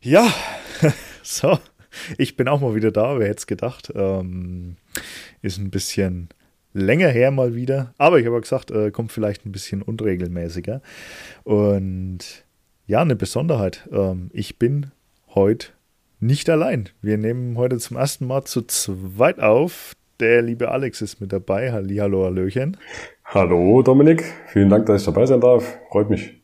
Ja, 0.00 0.32
so, 1.22 1.58
ich 2.18 2.36
bin 2.36 2.48
auch 2.48 2.60
mal 2.60 2.74
wieder 2.74 2.90
da, 2.90 3.18
wer 3.18 3.28
hätte 3.28 3.38
es 3.38 3.46
gedacht. 3.46 3.92
Ähm, 3.94 4.76
ist 5.42 5.58
ein 5.58 5.70
bisschen 5.70 6.28
länger 6.72 7.08
her 7.08 7.30
mal 7.30 7.54
wieder, 7.54 7.94
aber 7.98 8.18
ich 8.18 8.26
habe 8.26 8.40
gesagt, 8.40 8.70
äh, 8.70 8.90
kommt 8.90 9.12
vielleicht 9.12 9.46
ein 9.46 9.52
bisschen 9.52 9.82
unregelmäßiger. 9.82 10.82
Und 11.44 12.44
ja, 12.86 13.00
eine 13.00 13.16
Besonderheit. 13.16 13.88
Ähm, 13.90 14.30
ich 14.32 14.58
bin 14.58 14.92
heute 15.34 15.68
nicht 16.20 16.48
allein. 16.50 16.88
Wir 17.02 17.18
nehmen 17.18 17.56
heute 17.56 17.78
zum 17.78 17.96
ersten 17.96 18.26
Mal 18.26 18.44
zu 18.44 18.62
zweit 18.62 19.40
auf. 19.40 19.94
Der 20.20 20.42
liebe 20.42 20.70
Alex 20.70 21.02
ist 21.02 21.20
mit 21.20 21.32
dabei. 21.32 21.72
Hallo, 21.72 22.24
Hallöchen. 22.24 22.76
Hallo 23.24 23.82
Dominik, 23.82 24.24
vielen 24.46 24.70
Dank, 24.70 24.86
dass 24.86 25.02
ich 25.02 25.06
dabei 25.06 25.26
sein 25.26 25.40
darf. 25.40 25.78
Freut 25.90 26.08
mich. 26.08 26.35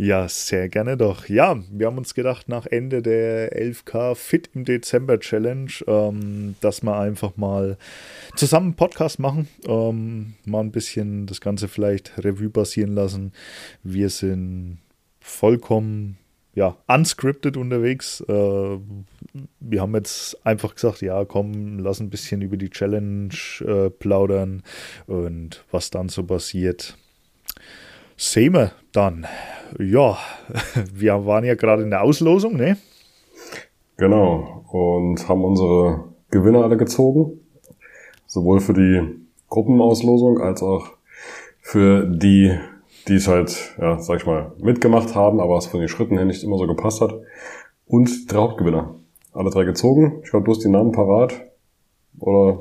Ja, 0.00 0.30
sehr 0.30 0.70
gerne 0.70 0.96
doch. 0.96 1.28
Ja, 1.28 1.62
wir 1.70 1.86
haben 1.86 1.98
uns 1.98 2.14
gedacht, 2.14 2.48
nach 2.48 2.64
Ende 2.64 3.02
der 3.02 3.54
11K 3.54 4.14
Fit 4.14 4.48
im 4.54 4.64
Dezember 4.64 5.20
Challenge, 5.20 5.70
ähm, 5.86 6.54
dass 6.62 6.82
wir 6.82 6.98
einfach 6.98 7.36
mal 7.36 7.76
zusammen 8.34 8.68
einen 8.68 8.76
Podcast 8.76 9.18
machen, 9.18 9.46
ähm, 9.66 10.36
mal 10.46 10.60
ein 10.60 10.70
bisschen 10.70 11.26
das 11.26 11.42
Ganze 11.42 11.68
vielleicht 11.68 12.12
Revue 12.16 12.48
passieren 12.48 12.94
lassen. 12.94 13.32
Wir 13.82 14.08
sind 14.08 14.78
vollkommen 15.20 16.16
ja, 16.54 16.78
unscripted 16.86 17.58
unterwegs. 17.58 18.22
Äh, 18.26 18.78
wir 19.60 19.82
haben 19.82 19.94
jetzt 19.94 20.46
einfach 20.46 20.76
gesagt, 20.76 21.02
ja, 21.02 21.26
komm, 21.26 21.78
lass 21.78 22.00
ein 22.00 22.08
bisschen 22.08 22.40
über 22.40 22.56
die 22.56 22.70
Challenge 22.70 23.34
äh, 23.66 23.90
plaudern 23.90 24.62
und 25.06 25.62
was 25.70 25.90
dann 25.90 26.08
so 26.08 26.24
passiert. 26.24 26.96
Sehen 28.22 28.52
wir 28.52 28.72
dann. 28.92 29.26
Ja, 29.78 30.18
wir 30.94 31.24
waren 31.24 31.42
ja 31.42 31.54
gerade 31.54 31.82
in 31.82 31.88
der 31.88 32.02
Auslosung, 32.02 32.56
ne? 32.58 32.76
Genau, 33.96 34.62
und 34.70 35.26
haben 35.26 35.42
unsere 35.42 36.04
Gewinner 36.30 36.62
alle 36.62 36.76
gezogen. 36.76 37.40
Sowohl 38.26 38.60
für 38.60 38.74
die 38.74 39.00
Gruppenauslosung 39.48 40.38
als 40.38 40.62
auch 40.62 40.90
für 41.62 42.06
die 42.06 42.58
die 43.08 43.14
es 43.14 43.26
halt, 43.26 43.74
ja, 43.80 43.98
sag 43.98 44.18
ich 44.18 44.26
mal, 44.26 44.52
mitgemacht 44.58 45.14
haben, 45.14 45.40
aber 45.40 45.56
es 45.56 45.66
von 45.66 45.80
den 45.80 45.88
Schritten 45.88 46.18
her 46.18 46.26
nicht 46.26 46.44
immer 46.44 46.58
so 46.58 46.66
gepasst 46.66 47.00
hat. 47.00 47.14
Und 47.86 48.30
drei 48.30 48.36
Hauptgewinner. 48.36 48.96
Alle 49.32 49.48
drei 49.48 49.64
gezogen. 49.64 50.20
Ich 50.22 50.30
glaube, 50.30 50.44
du 50.44 50.52
hast 50.52 50.62
die 50.62 50.68
Namen 50.68 50.92
parat. 50.92 51.34
Oder? 52.18 52.58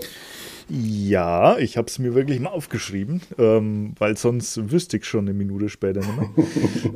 Ja, 0.70 1.58
ich 1.58 1.78
habe 1.78 1.88
es 1.88 1.98
mir 1.98 2.14
wirklich 2.14 2.40
mal 2.40 2.52
aufgeschrieben, 2.52 3.22
ähm, 3.40 3.94
weil 3.98 4.16
sonst 4.18 4.72
wüsste 4.72 4.98
ich 4.98 5.06
schon 5.06 5.28
eine 5.28 5.34
Minute 5.34 5.68
später 5.68 6.02
nicht 6.02 6.38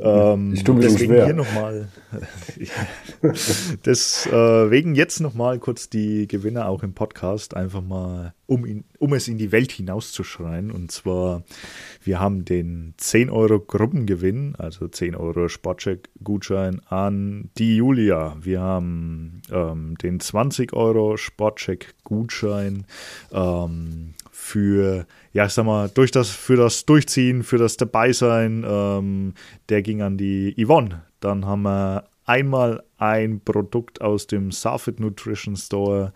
ähm, 0.34 0.54
ich 0.54 0.62
tue 0.62 0.76
mir 0.76 0.82
deswegen 0.82 1.12
schwer. 1.12 1.24
hier 1.24 1.34
nochmal. 1.34 1.88
deswegen 3.84 4.94
jetzt 4.94 5.20
nochmal 5.20 5.58
kurz 5.58 5.90
die 5.90 6.28
Gewinner 6.28 6.68
auch 6.68 6.84
im 6.84 6.94
Podcast, 6.94 7.56
einfach 7.56 7.82
mal, 7.82 8.34
um, 8.46 8.66
ihn, 8.66 8.84
um 8.98 9.12
es 9.14 9.28
in 9.28 9.38
die 9.38 9.52
Welt 9.52 9.72
hinauszuschreien. 9.72 10.70
Und 10.70 10.92
zwar, 10.92 11.42
wir 12.02 12.20
haben 12.20 12.44
den 12.44 12.94
10 12.96 13.30
Euro 13.30 13.60
Gruppengewinn, 13.60 14.54
also 14.56 14.88
10 14.88 15.14
Euro 15.14 15.48
Sportcheck-Gutschein 15.48 16.80
an 16.86 17.50
die 17.58 17.76
Julia. 17.76 18.36
Wir 18.40 18.60
haben 18.60 19.42
ähm, 19.50 19.96
den 19.98 20.20
20 20.20 20.72
Euro 20.72 21.16
Sportcheck-Gutschein. 21.16 22.86
Ähm, 23.32 24.14
für, 24.30 25.06
ja, 25.32 25.46
ich 25.46 25.52
sag 25.52 25.64
mal, 25.64 25.88
durch 25.88 26.10
das, 26.10 26.28
für 26.28 26.56
das 26.56 26.84
Durchziehen, 26.84 27.44
für 27.44 27.56
das 27.56 27.78
Dabeisein, 27.78 28.64
ähm, 28.68 29.32
der 29.70 29.80
ging 29.80 30.02
an 30.02 30.18
die 30.18 30.54
Yvonne. 30.62 31.02
Dann 31.20 31.46
haben 31.46 31.62
wir 31.62 32.04
einmal 32.26 32.82
ein 32.98 33.40
Produkt 33.40 34.00
aus 34.00 34.26
dem 34.26 34.50
Safit 34.52 35.00
Nutrition 35.00 35.56
Store, 35.56 36.12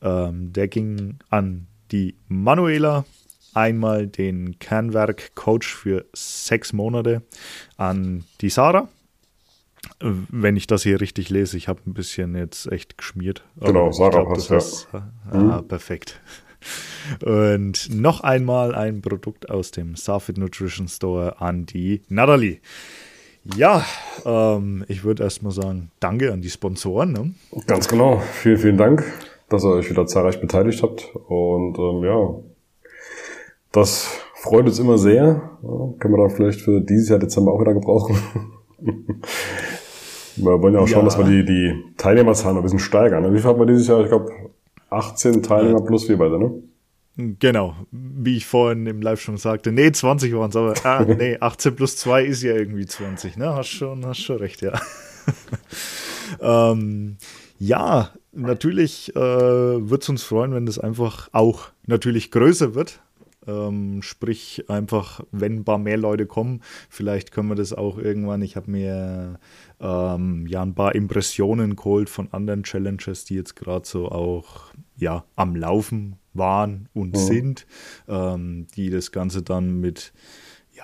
ähm, 0.00 0.52
der 0.52 0.68
ging 0.68 1.18
an 1.30 1.66
die 1.92 2.16
Manuela. 2.28 3.04
Einmal 3.54 4.06
den 4.06 4.58
Kernwerk 4.58 5.34
Coach 5.34 5.74
für 5.74 6.06
sechs 6.14 6.72
Monate 6.72 7.22
an 7.76 8.24
die 8.40 8.48
Sarah 8.48 8.88
wenn 10.00 10.56
ich 10.56 10.66
das 10.66 10.82
hier 10.82 11.00
richtig 11.00 11.30
lese, 11.30 11.56
ich 11.56 11.68
habe 11.68 11.80
ein 11.86 11.94
bisschen 11.94 12.34
jetzt 12.34 12.70
echt 12.70 12.98
geschmiert. 12.98 13.44
Genau, 13.60 13.90
Sarah 13.92 14.24
passt, 14.24 14.50
ja. 14.50 14.56
Ist, 14.56 14.88
ah, 14.92 15.60
mhm. 15.60 15.68
perfekt. 15.68 16.20
Und 17.24 17.88
noch 17.90 18.20
einmal 18.20 18.74
ein 18.74 19.02
Produkt 19.02 19.50
aus 19.50 19.72
dem 19.72 19.96
Safit 19.96 20.38
Nutrition 20.38 20.86
Store 20.86 21.40
an 21.40 21.66
die 21.66 22.02
Natalie. 22.08 22.60
Ja, 23.56 23.84
ähm, 24.24 24.84
ich 24.86 25.02
würde 25.02 25.24
erstmal 25.24 25.52
sagen, 25.52 25.90
danke 25.98 26.32
an 26.32 26.42
die 26.42 26.50
Sponsoren. 26.50 27.12
Ne? 27.12 27.34
Ganz 27.66 27.88
genau. 27.88 28.22
Vielen, 28.34 28.58
vielen 28.58 28.76
Dank, 28.76 29.04
dass 29.52 29.64
ihr 29.64 29.72
euch 29.72 29.90
wieder 29.90 30.06
zahlreich 30.06 30.40
beteiligt 30.40 30.82
habt. 30.82 31.14
Und 31.28 31.78
ähm, 31.78 32.04
ja, 32.04 32.34
das 33.72 34.08
freut 34.34 34.66
uns 34.66 34.78
immer 34.78 34.98
sehr. 34.98 35.50
Ja, 35.62 35.94
können 35.98 36.14
wir 36.14 36.26
dann 36.26 36.30
vielleicht 36.30 36.60
für 36.60 36.80
dieses 36.80 37.08
Jahr 37.08 37.18
Dezember 37.18 37.52
auch 37.52 37.60
wieder 37.60 37.74
gebrauchen. 37.74 38.16
wir 40.36 40.62
wollen 40.62 40.74
ja 40.74 40.80
auch 40.80 40.88
schauen, 40.88 41.00
ja. 41.00 41.04
dass 41.04 41.18
wir 41.18 41.24
die, 41.24 41.44
die 41.44 41.94
Teilnehmerzahlen 41.96 42.56
ein 42.56 42.62
bisschen 42.62 42.78
steigern. 42.78 43.32
Wie 43.32 43.38
viel 43.38 43.48
haben 43.48 43.58
wir 43.58 43.66
dieses 43.66 43.88
Jahr? 43.88 44.00
Ich 44.02 44.08
glaube, 44.08 44.30
18 44.90 45.42
Teilnehmer 45.42 45.80
plus 45.80 46.08
wir 46.08 46.18
beide, 46.18 46.38
ne? 46.38 46.52
Genau, 47.16 47.76
wie 47.90 48.38
ich 48.38 48.46
vorhin 48.46 48.86
im 48.86 49.02
Live 49.02 49.20
schon 49.20 49.36
sagte, 49.36 49.70
nee, 49.70 49.92
20 49.92 50.34
waren 50.34 50.48
es, 50.48 50.56
aber 50.56 50.74
ah, 50.84 51.04
nee, 51.18 51.36
18 51.38 51.76
plus 51.76 51.96
2 51.98 52.24
ist 52.24 52.42
ja 52.42 52.54
irgendwie 52.54 52.86
20, 52.86 53.36
ne? 53.36 53.54
Hast 53.54 53.68
schon, 53.68 54.06
hast 54.06 54.20
schon 54.20 54.38
recht, 54.38 54.62
ja. 54.62 54.80
ähm, 56.40 57.18
ja, 57.58 58.10
natürlich 58.32 59.14
äh, 59.14 59.20
würde 59.20 60.02
es 60.02 60.08
uns 60.08 60.22
freuen, 60.22 60.54
wenn 60.54 60.66
das 60.66 60.78
einfach 60.78 61.28
auch 61.32 61.70
natürlich 61.86 62.30
größer 62.30 62.74
wird. 62.74 63.00
Ähm, 63.44 64.02
sprich, 64.02 64.66
einfach, 64.68 65.20
wenn 65.32 65.56
ein 65.56 65.64
paar 65.64 65.78
mehr 65.78 65.96
Leute 65.96 66.26
kommen, 66.26 66.60
vielleicht 66.88 67.32
können 67.32 67.48
wir 67.48 67.56
das 67.56 67.72
auch 67.72 67.98
irgendwann. 67.98 68.40
Ich 68.40 68.54
habe 68.54 68.70
mir 68.70 69.40
ähm, 69.80 70.46
ja 70.46 70.62
ein 70.62 70.74
paar 70.74 70.94
Impressionen 70.94 71.74
geholt 71.74 72.08
von 72.08 72.32
anderen 72.32 72.62
Challenges, 72.62 73.24
die 73.24 73.34
jetzt 73.34 73.56
gerade 73.56 73.86
so 73.86 74.08
auch 74.10 74.72
ja 74.96 75.24
am 75.34 75.56
Laufen 75.56 76.16
waren 76.34 76.88
und 76.94 77.14
mhm. 77.14 77.18
sind, 77.18 77.66
ähm, 78.08 78.68
die 78.76 78.90
das 78.90 79.10
Ganze 79.10 79.42
dann 79.42 79.80
mit 79.80 80.12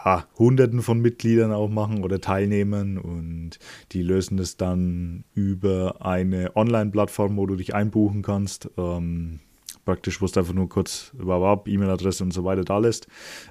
ja, 0.04 0.26
Hunderten 0.38 0.82
von 0.82 1.00
Mitgliedern 1.00 1.52
auch 1.52 1.68
machen 1.68 2.02
oder 2.04 2.20
Teilnehmern 2.20 2.98
und 2.98 3.58
die 3.92 4.02
lösen 4.02 4.36
das 4.36 4.56
dann 4.56 5.24
über 5.34 6.04
eine 6.04 6.56
Online-Plattform, 6.56 7.36
wo 7.36 7.46
du 7.46 7.56
dich 7.56 7.74
einbuchen 7.74 8.22
kannst. 8.22 8.70
Ähm, 8.76 9.40
praktisch, 9.84 10.20
wo 10.20 10.26
es 10.26 10.36
einfach 10.36 10.52
nur 10.52 10.68
kurz 10.68 11.12
E-Mail-Adresse 11.18 12.22
und 12.22 12.34
so 12.34 12.44
weiter 12.44 12.62
da 12.62 12.76
lässt. 12.76 13.06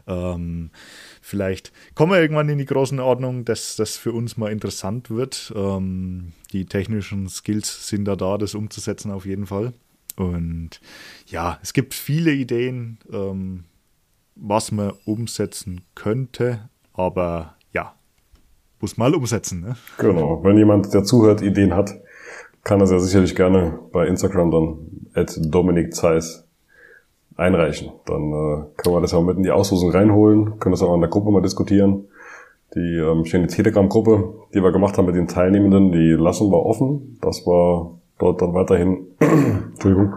Ähm, 0.06 0.70
vielleicht 1.20 1.72
kommen 1.96 2.12
wir 2.12 2.22
irgendwann 2.22 2.48
in 2.48 2.60
die 2.60 2.66
großen 2.66 3.00
Ordnung, 3.00 3.44
dass 3.44 3.76
das 3.76 3.98
für 3.98 4.12
uns 4.12 4.38
mal 4.38 4.52
interessant 4.52 5.10
wird. 5.10 5.52
Ähm, 5.56 6.34
die 6.54 6.66
technischen 6.66 7.28
Skills 7.28 7.88
sind 7.88 8.06
da 8.06 8.16
da, 8.16 8.38
das 8.38 8.54
umzusetzen 8.54 9.10
auf 9.10 9.26
jeden 9.26 9.48
Fall. 9.48 9.74
Und 10.16 10.80
ja, 11.26 11.58
es 11.64 11.74
gibt 11.74 11.96
viele 11.96 12.32
Ideen, 12.34 13.00
ähm, 13.12 13.64
was 14.40 14.72
man 14.72 14.94
umsetzen 15.06 15.82
könnte, 15.96 16.70
aber 16.94 17.56
ja, 17.74 17.94
muss 18.80 18.98
mal 18.98 19.14
umsetzen. 19.14 19.62
Ne? 19.62 19.76
Genau, 19.98 20.44
wenn 20.44 20.58
jemand, 20.58 20.94
der 20.94 21.04
zuhört, 21.04 21.42
Ideen 21.42 21.76
hat, 21.76 22.00
kann 22.64 22.80
das 22.80 22.92
ja 22.92 23.00
sicherlich 23.00 23.36
gerne 23.36 23.80
bei 23.92 24.08
Instagram 24.08 24.52
dann 24.52 24.78
at 25.14 25.40
Dominik 25.42 25.94
Zeiss 25.96 26.48
einreichen. 27.38 27.92
Dann 28.06 28.32
äh, 28.32 28.66
können 28.78 28.96
wir 28.96 29.02
das 29.02 29.14
auch 29.14 29.24
mit 29.24 29.38
in 29.38 29.44
die 29.44 29.52
Auslosung 29.52 29.92
reinholen, 29.92 30.60
können 30.60 30.74
das 30.74 30.82
auch 30.82 30.94
in 30.94 31.02
der 31.02 31.10
Gruppe 31.10 31.32
mal 31.32 31.42
diskutieren. 31.42 32.08
Die 32.76 32.98
ähm, 32.98 33.24
die 33.24 33.48
Telegram-Gruppe, 33.48 34.34
die 34.54 34.62
wir 34.62 34.72
gemacht 34.72 34.98
haben 34.98 35.06
mit 35.06 35.16
den 35.16 35.28
Teilnehmenden, 35.28 35.92
die 35.92 36.12
lassen 36.12 36.52
wir 36.52 36.66
offen, 36.66 37.18
dass 37.22 37.48
wir 37.48 37.98
dort 38.20 38.42
dann 38.42 38.54
weiterhin 38.54 39.08
Entschuldigung, 39.20 40.16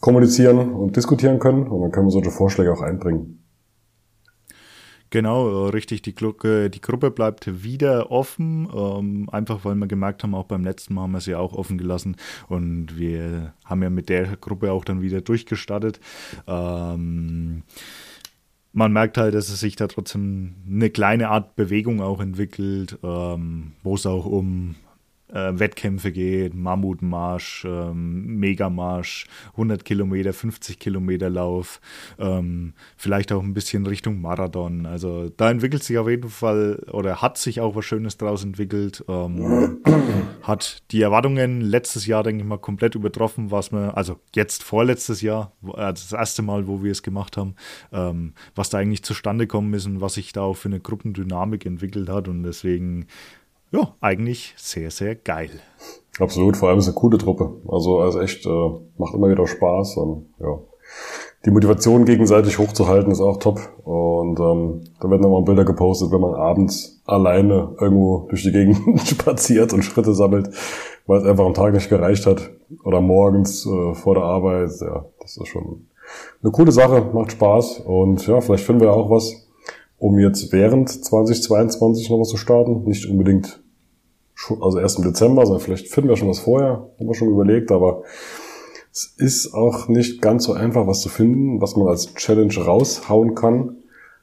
kommunizieren 0.00 0.74
und 0.74 0.96
diskutieren 0.96 1.38
können 1.38 1.66
und 1.68 1.80
dann 1.80 1.90
können 1.92 2.06
wir 2.06 2.10
solche 2.10 2.30
Vorschläge 2.30 2.72
auch 2.72 2.82
einbringen. 2.82 3.42
Genau, 5.16 5.68
äh, 5.68 5.70
richtig. 5.70 6.02
Die, 6.02 6.14
Glucke, 6.14 6.68
die 6.68 6.82
Gruppe 6.82 7.10
bleibt 7.10 7.62
wieder 7.64 8.10
offen, 8.10 8.68
ähm, 8.70 9.30
einfach 9.32 9.64
weil 9.64 9.74
wir 9.76 9.86
gemerkt 9.86 10.22
haben, 10.22 10.34
auch 10.34 10.44
beim 10.44 10.62
letzten 10.62 10.92
Mal 10.92 11.04
haben 11.04 11.12
wir 11.12 11.22
sie 11.22 11.34
auch 11.34 11.54
offen 11.54 11.78
gelassen 11.78 12.16
und 12.50 12.98
wir 12.98 13.54
haben 13.64 13.82
ja 13.82 13.88
mit 13.88 14.10
der 14.10 14.36
Gruppe 14.36 14.70
auch 14.72 14.84
dann 14.84 15.00
wieder 15.00 15.22
durchgestartet. 15.22 16.00
Ähm, 16.46 17.62
man 18.74 18.92
merkt 18.92 19.16
halt, 19.16 19.34
dass 19.34 19.48
es 19.48 19.58
sich 19.58 19.74
da 19.74 19.86
trotzdem 19.86 20.54
eine 20.70 20.90
kleine 20.90 21.30
Art 21.30 21.56
Bewegung 21.56 22.02
auch 22.02 22.20
entwickelt, 22.20 22.98
ähm, 23.02 23.72
wo 23.82 23.94
es 23.94 24.04
auch 24.04 24.26
um 24.26 24.74
äh, 25.32 25.58
Wettkämpfe 25.58 26.12
geht, 26.12 26.54
Mammutmarsch, 26.54 27.64
ähm, 27.64 28.36
Megamarsch, 28.38 29.26
100 29.52 29.84
Kilometer, 29.84 30.32
50 30.32 30.78
Kilometer 30.78 31.30
Lauf, 31.30 31.80
ähm, 32.18 32.74
vielleicht 32.96 33.32
auch 33.32 33.42
ein 33.42 33.54
bisschen 33.54 33.86
Richtung 33.86 34.20
Marathon. 34.20 34.86
Also 34.86 35.30
da 35.36 35.50
entwickelt 35.50 35.82
sich 35.82 35.98
auf 35.98 36.08
jeden 36.08 36.30
Fall 36.30 36.84
oder 36.90 37.22
hat 37.22 37.38
sich 37.38 37.60
auch 37.60 37.74
was 37.74 37.84
Schönes 37.84 38.16
draus 38.16 38.44
entwickelt. 38.44 39.04
Ähm, 39.08 39.78
hat 40.42 40.82
die 40.90 41.02
Erwartungen 41.02 41.60
letztes 41.60 42.06
Jahr, 42.06 42.22
denke 42.22 42.42
ich 42.42 42.48
mal, 42.48 42.58
komplett 42.58 42.94
übertroffen, 42.94 43.50
was 43.50 43.72
man, 43.72 43.90
also 43.90 44.20
jetzt 44.34 44.62
vorletztes 44.62 45.22
Jahr, 45.22 45.52
also 45.62 46.04
das 46.10 46.12
erste 46.12 46.42
Mal, 46.42 46.66
wo 46.66 46.82
wir 46.82 46.92
es 46.92 47.02
gemacht 47.02 47.36
haben, 47.36 47.54
ähm, 47.92 48.34
was 48.54 48.70
da 48.70 48.78
eigentlich 48.78 49.02
zustande 49.02 49.46
gekommen 49.46 49.74
ist 49.74 49.86
und 49.86 50.00
was 50.00 50.14
sich 50.14 50.32
da 50.32 50.42
auch 50.42 50.56
für 50.56 50.68
eine 50.68 50.80
Gruppendynamik 50.80 51.66
entwickelt 51.66 52.08
hat. 52.08 52.28
Und 52.28 52.42
deswegen 52.42 53.06
ja, 53.72 53.94
eigentlich 54.00 54.54
sehr, 54.56 54.90
sehr 54.90 55.14
geil. 55.14 55.50
Absolut, 56.18 56.56
vor 56.56 56.68
allem 56.68 56.78
ist 56.78 56.86
eine 56.86 56.94
coole 56.94 57.18
Truppe. 57.18 57.52
Also, 57.68 58.00
also 58.00 58.20
echt, 58.20 58.46
äh, 58.46 58.70
macht 58.96 59.14
immer 59.14 59.28
wieder 59.28 59.46
Spaß 59.46 59.96
und 59.98 60.26
ja. 60.40 60.58
Die 61.44 61.50
Motivation 61.52 62.04
gegenseitig 62.04 62.58
hochzuhalten 62.58 63.12
ist 63.12 63.20
auch 63.20 63.36
top. 63.36 63.60
Und 63.84 64.40
ähm, 64.40 64.80
da 65.00 65.08
werden 65.08 65.22
nochmal 65.22 65.42
Bilder 65.42 65.64
gepostet, 65.64 66.10
wenn 66.10 66.20
man 66.20 66.34
abends 66.34 67.00
alleine 67.04 67.76
irgendwo 67.80 68.26
durch 68.28 68.42
die 68.42 68.50
Gegend 68.50 68.78
spaziert 69.06 69.72
und 69.72 69.84
Schritte 69.84 70.12
sammelt, 70.12 70.50
weil 71.06 71.20
es 71.20 71.24
einfach 71.24 71.44
am 71.44 71.54
Tag 71.54 71.72
nicht 71.72 71.88
gereicht 71.88 72.26
hat. 72.26 72.50
Oder 72.84 73.00
morgens 73.00 73.64
äh, 73.64 73.94
vor 73.94 74.14
der 74.14 74.24
Arbeit. 74.24 74.70
Ja, 74.80 75.04
das 75.20 75.36
ist 75.36 75.46
schon 75.46 75.86
eine 76.42 76.50
coole 76.50 76.72
Sache, 76.72 77.10
macht 77.12 77.32
Spaß. 77.32 77.80
Und 77.80 78.26
ja, 78.26 78.40
vielleicht 78.40 78.64
finden 78.64 78.82
wir 78.82 78.92
auch 78.92 79.10
was, 79.10 79.45
um 79.98 80.18
jetzt 80.18 80.52
während 80.52 80.90
2022 80.90 82.10
noch 82.10 82.20
was 82.20 82.28
zu 82.28 82.36
starten. 82.36 82.84
Nicht 82.84 83.06
unbedingt, 83.06 83.62
schon, 84.34 84.62
also 84.62 84.78
erst 84.78 84.98
im 84.98 85.04
Dezember, 85.04 85.46
sondern 85.46 85.62
vielleicht 85.62 85.88
finden 85.88 86.10
wir 86.10 86.16
schon 86.16 86.28
was 86.28 86.40
vorher, 86.40 86.88
haben 86.98 87.06
wir 87.06 87.14
schon 87.14 87.30
überlegt, 87.30 87.72
aber 87.72 88.02
es 88.92 89.14
ist 89.16 89.52
auch 89.52 89.88
nicht 89.88 90.22
ganz 90.22 90.44
so 90.44 90.52
einfach, 90.54 90.86
was 90.86 91.02
zu 91.02 91.08
finden, 91.08 91.60
was 91.60 91.76
man 91.76 91.88
als 91.88 92.14
Challenge 92.14 92.56
raushauen 92.56 93.34
kann, 93.34 93.76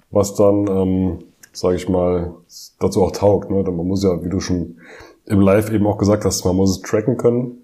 was 0.10 0.36
dann, 0.36 0.68
ähm, 0.68 1.20
sage 1.52 1.76
ich 1.76 1.90
mal, 1.90 2.34
dazu 2.80 3.04
auch 3.04 3.12
taugt. 3.12 3.52
Ne? 3.52 3.64
Man 3.64 3.88
muss 3.88 4.04
ja, 4.04 4.24
wie 4.24 4.30
du 4.30 4.40
schon 4.40 4.78
im 5.26 5.40
Live 5.40 5.72
eben 5.72 5.86
auch 5.86 5.98
gesagt 5.98 6.26
hast, 6.26 6.44
man 6.44 6.56
muss 6.56 6.72
es 6.72 6.82
tracken 6.82 7.18
können. 7.18 7.63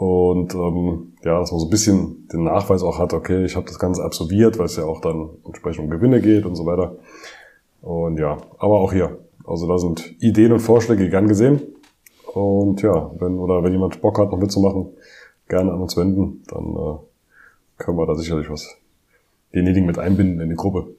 Und 0.00 0.54
ähm, 0.54 1.14
ja, 1.24 1.40
dass 1.40 1.50
man 1.50 1.58
so 1.58 1.66
ein 1.66 1.70
bisschen 1.70 2.28
den 2.28 2.44
Nachweis 2.44 2.84
auch 2.84 3.00
hat, 3.00 3.12
okay, 3.12 3.44
ich 3.44 3.56
habe 3.56 3.66
das 3.66 3.80
Ganze 3.80 4.04
absolviert, 4.04 4.56
weil 4.56 4.66
es 4.66 4.76
ja 4.76 4.84
auch 4.84 5.00
dann 5.00 5.30
entsprechend 5.44 5.86
um 5.86 5.90
Gewinne 5.90 6.20
geht 6.20 6.46
und 6.46 6.54
so 6.54 6.66
weiter. 6.66 6.94
Und 7.82 8.16
ja, 8.16 8.36
aber 8.60 8.78
auch 8.78 8.92
hier. 8.92 9.18
Also 9.44 9.66
da 9.66 9.76
sind 9.76 10.14
Ideen 10.22 10.52
und 10.52 10.60
Vorschläge 10.60 11.10
gern 11.10 11.26
gesehen. 11.26 11.62
Und 12.32 12.80
ja, 12.80 13.10
wenn 13.18 13.40
oder 13.40 13.64
wenn 13.64 13.72
jemand 13.72 14.00
Bock 14.00 14.20
hat, 14.20 14.30
noch 14.30 14.38
mitzumachen, 14.38 14.90
gerne 15.48 15.72
an 15.72 15.80
uns 15.80 15.96
wenden, 15.96 16.44
dann 16.46 16.76
äh, 16.76 16.98
können 17.78 17.98
wir 17.98 18.06
da 18.06 18.14
sicherlich 18.14 18.48
was 18.48 18.76
denjenigen 19.52 19.84
mit 19.84 19.98
einbinden 19.98 20.40
in 20.40 20.50
die 20.50 20.54
Gruppe. 20.54 20.94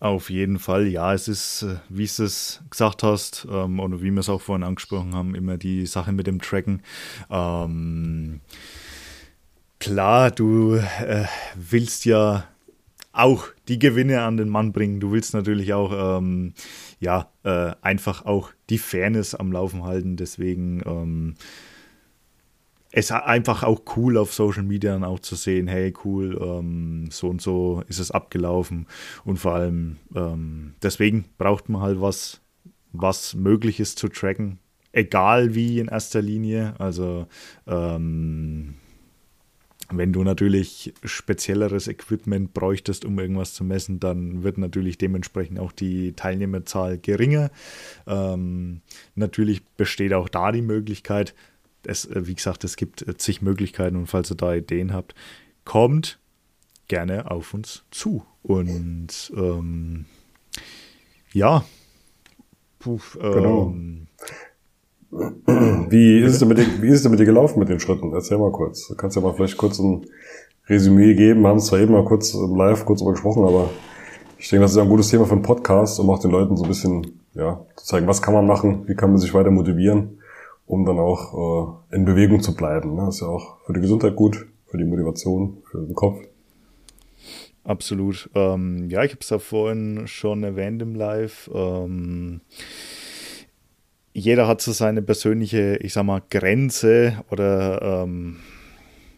Auf 0.00 0.30
jeden 0.30 0.60
Fall, 0.60 0.86
ja, 0.86 1.12
es 1.12 1.26
ist, 1.26 1.62
äh, 1.62 1.76
wie 1.88 2.06
du 2.06 2.22
es 2.22 2.62
gesagt 2.70 3.02
hast, 3.02 3.48
ähm, 3.50 3.80
oder 3.80 4.00
wie 4.00 4.12
wir 4.12 4.20
es 4.20 4.28
auch 4.28 4.40
vorhin 4.40 4.62
angesprochen 4.62 5.14
haben, 5.14 5.34
immer 5.34 5.58
die 5.58 5.86
Sache 5.86 6.12
mit 6.12 6.28
dem 6.28 6.40
Tracken. 6.40 6.82
Ähm, 7.30 8.40
klar, 9.80 10.30
du 10.30 10.76
äh, 10.76 11.24
willst 11.56 12.04
ja 12.04 12.44
auch 13.12 13.46
die 13.66 13.80
Gewinne 13.80 14.22
an 14.22 14.36
den 14.36 14.48
Mann 14.48 14.72
bringen. 14.72 15.00
Du 15.00 15.10
willst 15.10 15.34
natürlich 15.34 15.74
auch, 15.74 16.18
ähm, 16.18 16.54
ja, 17.00 17.28
äh, 17.42 17.72
einfach 17.82 18.24
auch 18.24 18.50
die 18.70 18.78
Fairness 18.78 19.34
am 19.34 19.50
Laufen 19.50 19.82
halten. 19.82 20.16
Deswegen, 20.16 20.80
ähm, 20.86 21.34
es 22.90 23.10
einfach 23.10 23.62
auch 23.62 23.82
cool 23.96 24.16
auf 24.16 24.32
Social 24.32 24.62
Media 24.62 24.92
dann 24.92 25.04
auch 25.04 25.20
zu 25.20 25.34
sehen, 25.34 25.68
hey 25.68 25.92
cool, 26.04 26.38
ähm, 26.40 27.10
so 27.10 27.28
und 27.28 27.42
so 27.42 27.82
ist 27.88 27.98
es 27.98 28.10
abgelaufen 28.10 28.86
und 29.24 29.38
vor 29.38 29.54
allem 29.54 29.98
ähm, 30.14 30.74
deswegen 30.82 31.26
braucht 31.36 31.68
man 31.68 31.82
halt 31.82 32.00
was, 32.00 32.40
was 32.92 33.34
möglich 33.34 33.78
ist 33.78 33.98
zu 33.98 34.08
tracken, 34.08 34.58
egal 34.92 35.54
wie 35.54 35.80
in 35.80 35.88
erster 35.88 36.22
Linie. 36.22 36.74
Also 36.78 37.26
ähm, 37.66 38.74
wenn 39.90 40.12
du 40.12 40.22
natürlich 40.22 40.92
spezielleres 41.02 41.88
Equipment 41.88 42.52
bräuchtest, 42.52 43.04
um 43.04 43.18
irgendwas 43.18 43.54
zu 43.54 43.64
messen, 43.64 44.00
dann 44.00 44.42
wird 44.42 44.58
natürlich 44.58 44.98
dementsprechend 44.98 45.58
auch 45.58 45.72
die 45.72 46.12
Teilnehmerzahl 46.12 46.98
geringer. 46.98 47.50
Ähm, 48.06 48.82
natürlich 49.14 49.64
besteht 49.64 50.12
auch 50.12 50.28
da 50.28 50.52
die 50.52 50.62
Möglichkeit, 50.62 51.34
es, 51.88 52.04
äh, 52.04 52.26
wie 52.26 52.34
gesagt, 52.34 52.64
es 52.64 52.76
gibt 52.76 53.06
äh, 53.06 53.16
zig 53.16 53.42
Möglichkeiten 53.42 53.96
und 53.96 54.06
falls 54.06 54.30
ihr 54.30 54.36
da 54.36 54.54
Ideen 54.54 54.92
habt, 54.92 55.14
kommt 55.64 56.18
gerne 56.86 57.30
auf 57.30 57.54
uns 57.54 57.84
zu. 57.90 58.24
Und 58.42 59.32
ähm, 59.36 60.06
ja, 61.32 61.64
Puh, 62.78 63.00
genau. 63.20 63.74
ähm, 63.74 64.06
wie 65.90 66.20
ist, 66.20 66.34
es 66.34 66.38
denn 66.38 66.48
mit 66.48 66.58
dir, 66.58 66.66
wie 66.80 66.88
ist 66.88 66.96
es 66.96 67.02
denn 67.02 67.10
mit 67.10 67.20
dir 67.20 67.26
gelaufen 67.26 67.58
mit 67.58 67.68
den 67.68 67.80
Schritten? 67.80 68.12
Erzähl 68.12 68.38
mal 68.38 68.52
kurz. 68.52 68.88
Du 68.88 68.94
kannst 68.94 69.16
ja 69.16 69.22
mal 69.22 69.32
vielleicht 69.32 69.56
kurz 69.56 69.78
ein 69.78 70.06
Resümee 70.68 71.14
geben. 71.14 71.42
Wir 71.42 71.48
haben 71.48 71.58
es 71.58 71.66
zwar 71.66 71.80
eben 71.80 71.92
mal 71.92 72.04
kurz 72.04 72.34
im 72.34 72.54
Live 72.54 72.84
kurz 72.84 73.00
darüber 73.00 73.14
gesprochen, 73.14 73.44
aber 73.44 73.70
ich 74.38 74.48
denke, 74.48 74.62
das 74.62 74.72
ist 74.72 74.78
ein 74.78 74.88
gutes 74.88 75.08
Thema 75.08 75.24
für 75.24 75.32
einen 75.32 75.42
Podcast, 75.42 75.98
um 75.98 76.10
auch 76.10 76.20
den 76.20 76.30
Leuten 76.30 76.56
so 76.56 76.64
ein 76.64 76.68
bisschen 76.68 77.20
ja, 77.34 77.64
zu 77.76 77.86
zeigen, 77.86 78.06
was 78.06 78.22
kann 78.22 78.34
man 78.34 78.46
machen, 78.46 78.86
wie 78.86 78.94
kann 78.94 79.10
man 79.10 79.18
sich 79.18 79.34
weiter 79.34 79.50
motivieren 79.50 80.17
um 80.68 80.84
dann 80.84 80.98
auch 80.98 81.82
äh, 81.90 81.96
in 81.96 82.04
Bewegung 82.04 82.40
zu 82.40 82.54
bleiben. 82.54 82.94
Ne? 82.94 83.06
Das 83.06 83.16
ist 83.16 83.20
ja 83.22 83.28
auch 83.28 83.56
für 83.64 83.72
die 83.72 83.80
Gesundheit 83.80 84.14
gut, 84.14 84.46
für 84.66 84.76
die 84.76 84.84
Motivation, 84.84 85.62
für 85.70 85.78
den 85.78 85.94
Kopf. 85.94 86.20
Absolut. 87.64 88.30
Ähm, 88.34 88.88
ja, 88.90 89.02
ich 89.02 89.12
habe 89.12 89.20
es 89.20 89.30
ja 89.30 89.38
vorhin 89.38 90.06
schon 90.06 90.44
erwähnt 90.44 90.80
im 90.82 90.94
Live. 90.94 91.50
Ähm, 91.52 92.42
jeder 94.12 94.46
hat 94.46 94.60
so 94.60 94.72
seine 94.72 95.02
persönliche, 95.02 95.76
ich 95.76 95.94
sag 95.94 96.04
mal, 96.04 96.22
Grenze 96.30 97.24
oder 97.30 98.02
ähm, 98.04 98.36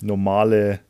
normale, 0.00 0.80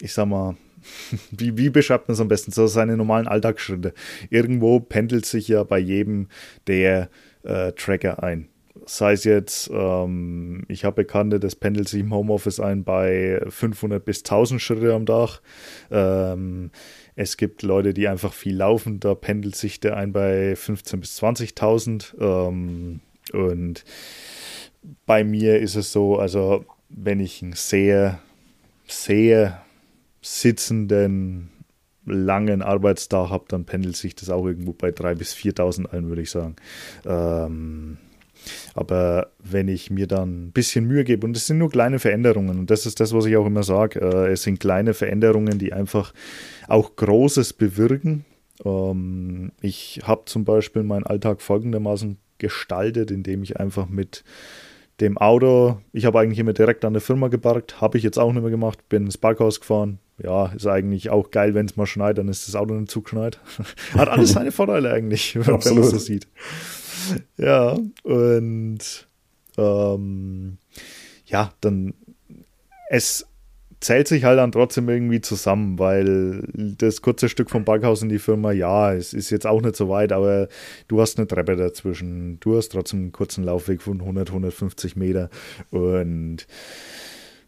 ich 0.00 0.12
sag 0.12 0.26
mal, 0.26 0.56
wie, 1.32 1.56
wie 1.56 1.70
beschreibt 1.70 2.08
man 2.08 2.14
es 2.14 2.20
am 2.20 2.28
besten? 2.28 2.52
So 2.52 2.68
seine 2.68 2.96
normalen 2.96 3.26
Alltagsschritte. 3.26 3.94
Irgendwo 4.28 4.78
pendelt 4.80 5.26
sich 5.26 5.48
ja 5.48 5.64
bei 5.64 5.78
jedem 5.78 6.28
der 6.66 7.10
äh, 7.42 7.72
Tracker 7.72 8.22
ein 8.22 8.49
sei 8.90 9.12
es 9.12 9.22
jetzt, 9.22 9.70
ähm, 9.72 10.64
ich 10.66 10.84
habe 10.84 11.04
Bekannte, 11.04 11.38
das 11.38 11.54
pendelt 11.54 11.88
sich 11.88 12.00
im 12.00 12.12
Homeoffice 12.12 12.58
ein 12.58 12.82
bei 12.82 13.40
500 13.48 14.04
bis 14.04 14.24
1000 14.24 14.60
Schritte 14.60 14.94
am 14.94 15.06
Tag. 15.06 15.40
Ähm, 15.92 16.72
es 17.14 17.36
gibt 17.36 17.62
Leute, 17.62 17.94
die 17.94 18.08
einfach 18.08 18.32
viel 18.32 18.56
laufen, 18.56 18.98
da 18.98 19.14
pendelt 19.14 19.54
sich 19.54 19.78
der 19.78 19.96
ein 19.96 20.12
bei 20.12 20.54
15.000 20.54 20.96
bis 20.96 21.22
20.000. 21.22 22.14
Ähm, 22.20 23.00
und 23.32 23.84
bei 25.06 25.22
mir 25.22 25.60
ist 25.60 25.76
es 25.76 25.92
so, 25.92 26.18
also 26.18 26.64
wenn 26.88 27.20
ich 27.20 27.42
einen 27.42 27.52
sehr, 27.52 28.18
sehr 28.88 29.62
sitzenden, 30.20 31.50
langen 32.06 32.60
Arbeitstag 32.62 33.30
habe, 33.30 33.44
dann 33.46 33.66
pendelt 33.66 33.94
sich 33.94 34.16
das 34.16 34.30
auch 34.30 34.44
irgendwo 34.46 34.72
bei 34.72 34.88
3.000 34.88 35.14
bis 35.14 35.34
4.000 35.34 35.92
ein, 35.92 36.08
würde 36.08 36.22
ich 36.22 36.30
sagen. 36.30 36.56
Ähm, 37.06 37.98
aber 38.74 39.32
wenn 39.38 39.68
ich 39.68 39.90
mir 39.90 40.06
dann 40.06 40.46
ein 40.46 40.52
bisschen 40.52 40.86
Mühe 40.86 41.04
gebe, 41.04 41.26
und 41.26 41.36
es 41.36 41.46
sind 41.46 41.58
nur 41.58 41.70
kleine 41.70 41.98
Veränderungen, 41.98 42.58
und 42.58 42.70
das 42.70 42.86
ist 42.86 43.00
das, 43.00 43.12
was 43.12 43.26
ich 43.26 43.36
auch 43.36 43.46
immer 43.46 43.62
sage, 43.62 44.00
äh, 44.00 44.32
es 44.32 44.42
sind 44.42 44.60
kleine 44.60 44.94
Veränderungen, 44.94 45.58
die 45.58 45.72
einfach 45.72 46.12
auch 46.68 46.96
Großes 46.96 47.52
bewirken. 47.54 48.24
Ähm, 48.64 49.52
ich 49.60 50.00
habe 50.04 50.22
zum 50.26 50.44
Beispiel 50.44 50.82
meinen 50.82 51.06
Alltag 51.06 51.42
folgendermaßen 51.42 52.18
gestaltet, 52.38 53.10
indem 53.10 53.42
ich 53.42 53.58
einfach 53.58 53.88
mit 53.88 54.24
dem 55.00 55.16
Auto, 55.16 55.78
ich 55.92 56.04
habe 56.04 56.20
eigentlich 56.20 56.38
immer 56.38 56.52
direkt 56.52 56.84
an 56.84 56.92
der 56.92 57.02
Firma 57.02 57.28
geparkt, 57.28 57.80
habe 57.80 57.96
ich 57.96 58.04
jetzt 58.04 58.18
auch 58.18 58.32
nicht 58.32 58.42
mehr 58.42 58.50
gemacht, 58.50 58.88
bin 58.88 59.04
ins 59.04 59.18
Parkhaus 59.18 59.60
gefahren. 59.60 59.98
Ja, 60.22 60.46
ist 60.52 60.66
eigentlich 60.66 61.08
auch 61.08 61.30
geil, 61.30 61.54
wenn 61.54 61.64
es 61.64 61.76
mal 61.76 61.86
schneit, 61.86 62.18
dann 62.18 62.28
ist 62.28 62.46
das 62.46 62.54
Auto 62.54 62.74
nicht 62.74 62.90
zugeschneit. 62.90 63.40
Hat 63.94 64.08
alles 64.08 64.32
seine 64.32 64.52
Vorteile 64.52 64.92
eigentlich, 64.92 65.34
wenn 65.46 65.46
man 65.46 65.60
es 65.60 65.64
so 65.64 65.98
sieht 65.98 66.26
ja, 67.36 67.78
und 68.02 69.08
ähm, 69.56 70.58
ja, 71.26 71.52
dann 71.60 71.94
es 72.88 73.26
zählt 73.80 74.08
sich 74.08 74.24
halt 74.24 74.38
dann 74.38 74.52
trotzdem 74.52 74.88
irgendwie 74.88 75.20
zusammen, 75.20 75.78
weil 75.78 76.42
das 76.54 77.00
kurze 77.00 77.28
Stück 77.28 77.50
vom 77.50 77.64
Backhaus 77.64 78.02
in 78.02 78.10
die 78.10 78.18
Firma, 78.18 78.52
ja, 78.52 78.92
es 78.92 79.14
ist 79.14 79.30
jetzt 79.30 79.46
auch 79.46 79.62
nicht 79.62 79.76
so 79.76 79.88
weit, 79.88 80.12
aber 80.12 80.48
du 80.88 81.00
hast 81.00 81.18
eine 81.18 81.26
Treppe 81.26 81.56
dazwischen. 81.56 82.38
Du 82.40 82.56
hast 82.56 82.70
trotzdem 82.70 83.00
einen 83.00 83.12
kurzen 83.12 83.44
Laufweg 83.44 83.80
von 83.80 84.00
100, 84.00 84.28
150 84.28 84.96
Meter 84.96 85.30
und 85.70 86.46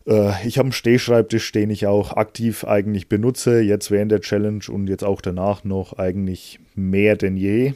äh, 0.06 0.46
ich 0.46 0.58
habe 0.58 0.66
einen 0.66 0.72
Stehschreibtisch, 0.72 1.52
den 1.52 1.70
ich 1.70 1.86
auch 1.86 2.12
aktiv 2.16 2.64
eigentlich 2.64 3.08
benutze, 3.08 3.60
jetzt 3.60 3.90
während 3.90 4.10
der 4.10 4.20
Challenge 4.20 4.64
und 4.70 4.88
jetzt 4.88 5.04
auch 5.04 5.20
danach 5.20 5.64
noch 5.64 5.98
eigentlich 5.98 6.60
mehr 6.74 7.16
denn 7.16 7.36
je. 7.36 7.74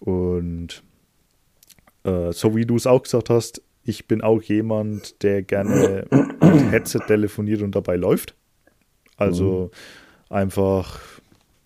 Und 0.00 0.82
äh, 2.04 2.32
so 2.32 2.54
wie 2.54 2.66
du 2.66 2.76
es 2.76 2.86
auch 2.86 3.02
gesagt 3.02 3.30
hast, 3.30 3.62
ich 3.84 4.06
bin 4.06 4.22
auch 4.22 4.42
jemand, 4.42 5.22
der 5.22 5.42
gerne 5.42 6.06
mit 6.10 6.70
Headset 6.70 7.00
telefoniert 7.06 7.62
und 7.62 7.74
dabei 7.74 7.96
läuft. 7.96 8.34
Also 9.16 9.70
mhm. 10.30 10.34
einfach, 10.34 11.00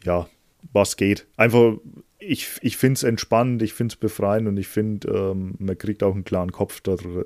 ja, 0.05 0.29
was 0.73 0.97
geht. 0.97 1.27
Einfach, 1.37 1.75
ich, 2.19 2.49
ich 2.63 2.77
finde 2.77 2.95
es 2.95 3.03
entspannend, 3.05 3.63
ich 3.63 3.73
finde 3.73 3.93
es 3.93 3.97
befreiend 3.97 4.49
und 4.49 4.57
ich 4.57 4.67
finde, 4.67 5.09
ähm, 5.09 5.55
man 5.59 5.79
kriegt 5.79 6.03
auch 6.03 6.15
einen 6.15 6.25
klaren 6.25 6.51
Kopf 6.51 6.83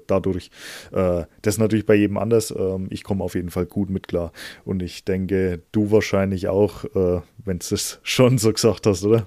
dadurch. 0.07 0.51
Äh, 0.93 1.25
das 1.41 1.55
ist 1.55 1.59
natürlich 1.59 1.87
bei 1.87 1.95
jedem 1.95 2.19
anders. 2.19 2.55
Ähm, 2.57 2.89
ich 2.91 3.03
komme 3.03 3.25
auf 3.25 3.35
jeden 3.35 3.51
Fall 3.51 3.67
gut 3.67 3.89
mit 3.89 4.07
klar. 4.09 4.33
Und 4.65 4.83
ich 4.83 5.05
denke, 5.05 5.63
du 5.73 5.91
wahrscheinlich 5.91 6.49
auch, 6.49 6.85
äh, 6.85 7.23
wenn 7.45 7.59
du 7.59 7.75
es 7.75 8.01
schon 8.03 8.39
so 8.39 8.53
gesagt 8.53 8.87
hast, 8.87 9.05
oder? 9.05 9.27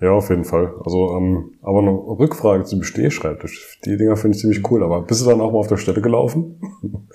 Ja, 0.00 0.12
auf 0.12 0.30
jeden 0.30 0.44
Fall. 0.44 0.74
Also, 0.84 1.16
ähm, 1.16 1.54
aber 1.62 1.80
eine 1.80 1.90
Rückfrage 1.90 2.64
zum 2.64 2.82
Stehschreibtisch. 2.82 3.78
Die 3.84 3.96
Dinger 3.96 4.16
finde 4.16 4.36
ich 4.36 4.40
ziemlich 4.40 4.70
cool. 4.70 4.82
Aber 4.82 5.02
bist 5.02 5.22
du 5.22 5.30
dann 5.30 5.40
auch 5.40 5.52
mal 5.52 5.58
auf 5.58 5.68
der 5.68 5.76
Stelle 5.76 6.00
gelaufen? 6.00 6.60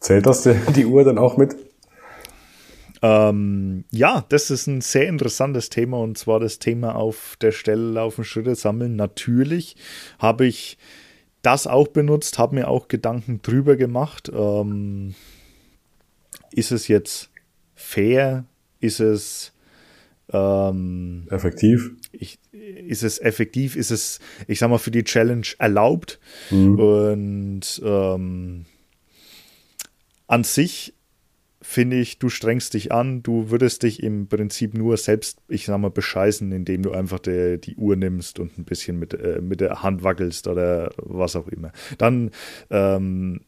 Zählt 0.00 0.26
das 0.26 0.42
die, 0.42 0.54
die 0.74 0.86
Uhr 0.86 1.04
dann 1.04 1.18
auch 1.18 1.36
mit? 1.36 1.56
Ähm, 3.02 3.84
ja, 3.90 4.24
das 4.28 4.50
ist 4.50 4.68
ein 4.68 4.80
sehr 4.80 5.08
interessantes 5.08 5.68
Thema 5.70 5.98
und 5.98 6.16
zwar 6.16 6.38
das 6.38 6.60
Thema 6.60 6.94
auf 6.94 7.36
der 7.40 7.50
Stelle 7.50 7.92
laufen, 7.92 8.24
Schritte 8.24 8.54
sammeln. 8.54 8.94
Natürlich 8.94 9.76
habe 10.20 10.46
ich 10.46 10.78
das 11.42 11.66
auch 11.66 11.88
benutzt, 11.88 12.38
habe 12.38 12.54
mir 12.54 12.68
auch 12.68 12.86
Gedanken 12.86 13.42
drüber 13.42 13.76
gemacht. 13.76 14.30
Ähm, 14.32 15.16
ist 16.52 16.70
es 16.70 16.86
jetzt 16.86 17.30
fair? 17.74 18.44
Ist 18.78 19.00
es 19.00 19.51
ähm, 20.32 21.26
effektiv? 21.30 21.92
Ich, 22.12 22.38
ist 22.52 23.02
es 23.02 23.18
effektiv? 23.20 23.76
Ist 23.76 23.90
es, 23.90 24.20
ich 24.46 24.58
sag 24.58 24.70
mal, 24.70 24.78
für 24.78 24.90
die 24.90 25.04
Challenge 25.04 25.46
erlaubt? 25.58 26.20
Mhm. 26.50 26.78
Und 26.78 27.82
ähm, 27.84 28.64
an 30.26 30.44
sich 30.44 30.94
finde 31.62 31.96
ich, 31.96 32.18
du 32.18 32.28
strengst 32.28 32.74
dich 32.74 32.92
an, 32.92 33.22
du 33.22 33.50
würdest 33.50 33.84
dich 33.84 34.02
im 34.02 34.26
Prinzip 34.26 34.74
nur 34.74 34.96
selbst, 34.96 35.38
ich 35.48 35.66
sag 35.66 35.78
mal, 35.78 35.90
bescheißen, 35.90 36.50
indem 36.50 36.82
du 36.82 36.90
einfach 36.90 37.20
die, 37.20 37.60
die 37.60 37.76
Uhr 37.76 37.96
nimmst 37.96 38.40
und 38.40 38.58
ein 38.58 38.64
bisschen 38.64 38.98
mit, 38.98 39.14
äh, 39.14 39.40
mit 39.40 39.60
der 39.60 39.82
Hand 39.82 40.02
wackelst 40.02 40.48
oder 40.48 40.92
was 40.96 41.36
auch 41.36 41.48
immer. 41.48 41.72
Dann, 41.98 42.30
ähm, 42.70 43.42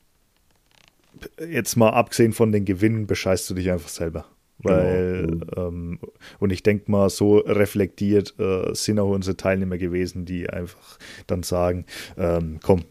jetzt 1.48 1.76
mal 1.76 1.90
abgesehen 1.90 2.32
von 2.32 2.52
den 2.52 2.64
Gewinnen, 2.64 3.06
bescheißt 3.06 3.50
du 3.50 3.54
dich 3.54 3.70
einfach 3.70 3.88
selber. 3.88 4.26
Genau, 4.64 4.76
Weil, 4.76 5.26
genau. 5.26 5.68
ähm, 5.68 5.98
und 6.40 6.50
ich 6.50 6.62
denke 6.62 6.90
mal, 6.90 7.10
so 7.10 7.38
reflektiert 7.38 8.34
äh, 8.38 8.74
sind 8.74 8.98
auch 8.98 9.10
unsere 9.10 9.36
Teilnehmer 9.36 9.78
gewesen, 9.78 10.24
die 10.24 10.48
einfach 10.48 10.98
dann 11.26 11.42
sagen, 11.42 11.84
ähm, 12.16 12.58
komm, 12.62 12.84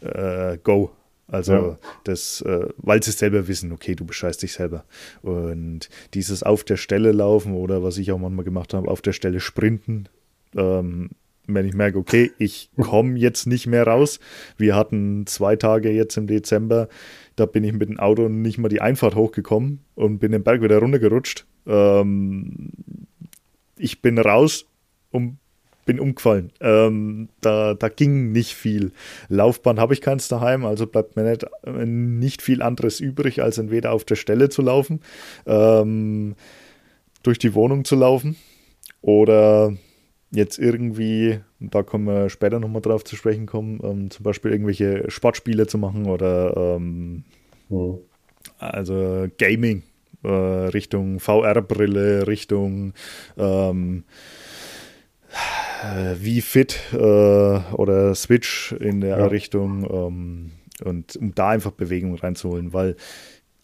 äh, 0.00 0.58
go, 0.62 0.90
also 1.28 1.52
ja. 1.52 1.78
das, 2.04 2.40
äh, 2.42 2.68
weil 2.76 3.02
sie 3.02 3.10
selber 3.10 3.48
wissen, 3.48 3.72
okay, 3.72 3.94
du 3.94 4.04
bescheißt 4.04 4.42
dich 4.42 4.52
selber. 4.52 4.84
Und 5.22 5.88
dieses 6.14 6.42
auf 6.42 6.62
der 6.62 6.76
Stelle 6.76 7.12
laufen 7.12 7.54
oder 7.54 7.82
was 7.82 7.98
ich 7.98 8.12
auch 8.12 8.18
manchmal 8.18 8.44
gemacht 8.44 8.74
habe, 8.74 8.88
auf 8.88 9.02
der 9.02 9.12
Stelle 9.12 9.40
sprinten, 9.40 10.08
ähm, 10.54 11.10
wenn 11.46 11.66
ich 11.66 11.74
merke, 11.74 11.98
okay, 11.98 12.32
ich 12.38 12.70
komme 12.80 13.18
jetzt 13.18 13.46
nicht 13.46 13.66
mehr 13.66 13.86
raus. 13.86 14.20
Wir 14.56 14.74
hatten 14.74 15.26
zwei 15.26 15.56
Tage 15.56 15.90
jetzt 15.90 16.16
im 16.16 16.26
Dezember, 16.26 16.88
da 17.36 17.46
bin 17.46 17.64
ich 17.64 17.72
mit 17.72 17.88
dem 17.88 17.98
Auto 17.98 18.28
nicht 18.28 18.58
mal 18.58 18.68
die 18.68 18.80
Einfahrt 18.80 19.14
hochgekommen 19.14 19.80
und 19.94 20.18
bin 20.18 20.32
den 20.32 20.42
Berg 20.42 20.62
wieder 20.62 20.78
runtergerutscht. 20.78 21.46
Ähm, 21.66 22.70
ich 23.76 24.00
bin 24.00 24.18
raus 24.18 24.66
und 25.10 25.38
bin 25.84 26.00
umgefallen. 26.00 26.50
Ähm, 26.60 27.28
da, 27.40 27.74
da 27.74 27.88
ging 27.88 28.32
nicht 28.32 28.54
viel. 28.54 28.92
Laufbahn 29.28 29.78
habe 29.78 29.94
ich 29.94 30.00
keins 30.00 30.28
daheim, 30.28 30.64
also 30.64 30.86
bleibt 30.86 31.16
mir 31.16 31.22
nicht, 31.22 31.46
äh, 31.64 31.86
nicht 31.86 32.42
viel 32.42 32.60
anderes 32.60 33.00
übrig, 33.00 33.42
als 33.42 33.56
entweder 33.58 33.92
auf 33.92 34.04
der 34.04 34.16
Stelle 34.16 34.48
zu 34.48 34.62
laufen, 34.62 35.00
ähm, 35.46 36.34
durch 37.22 37.38
die 37.38 37.54
Wohnung 37.54 37.84
zu 37.84 37.96
laufen 37.96 38.36
oder 39.00 39.74
jetzt 40.30 40.58
irgendwie, 40.58 41.40
da 41.60 41.82
kommen 41.82 42.06
wir 42.06 42.30
später 42.30 42.58
nochmal 42.58 42.82
drauf 42.82 43.04
zu 43.04 43.16
sprechen 43.16 43.46
kommen, 43.46 43.80
ähm, 43.82 44.10
zum 44.10 44.24
Beispiel 44.24 44.50
irgendwelche 44.50 45.10
Sportspiele 45.10 45.66
zu 45.66 45.78
machen 45.78 46.06
oder 46.06 46.56
ähm, 46.56 47.24
mhm. 47.68 47.98
also 48.58 49.26
Gaming 49.38 49.82
äh, 50.22 50.28
Richtung 50.28 51.20
VR-Brille, 51.20 52.26
Richtung 52.26 52.92
ähm, 53.36 54.04
äh, 55.82 56.14
wie 56.18 56.40
fit 56.40 56.78
äh, 56.92 56.96
oder 56.96 58.14
Switch 58.14 58.72
in 58.72 59.00
der 59.00 59.18
ja. 59.18 59.26
Richtung 59.26 59.84
ähm, 59.90 60.52
und 60.84 61.16
um 61.16 61.34
da 61.34 61.50
einfach 61.50 61.70
Bewegung 61.70 62.14
reinzuholen, 62.16 62.72
weil 62.72 62.96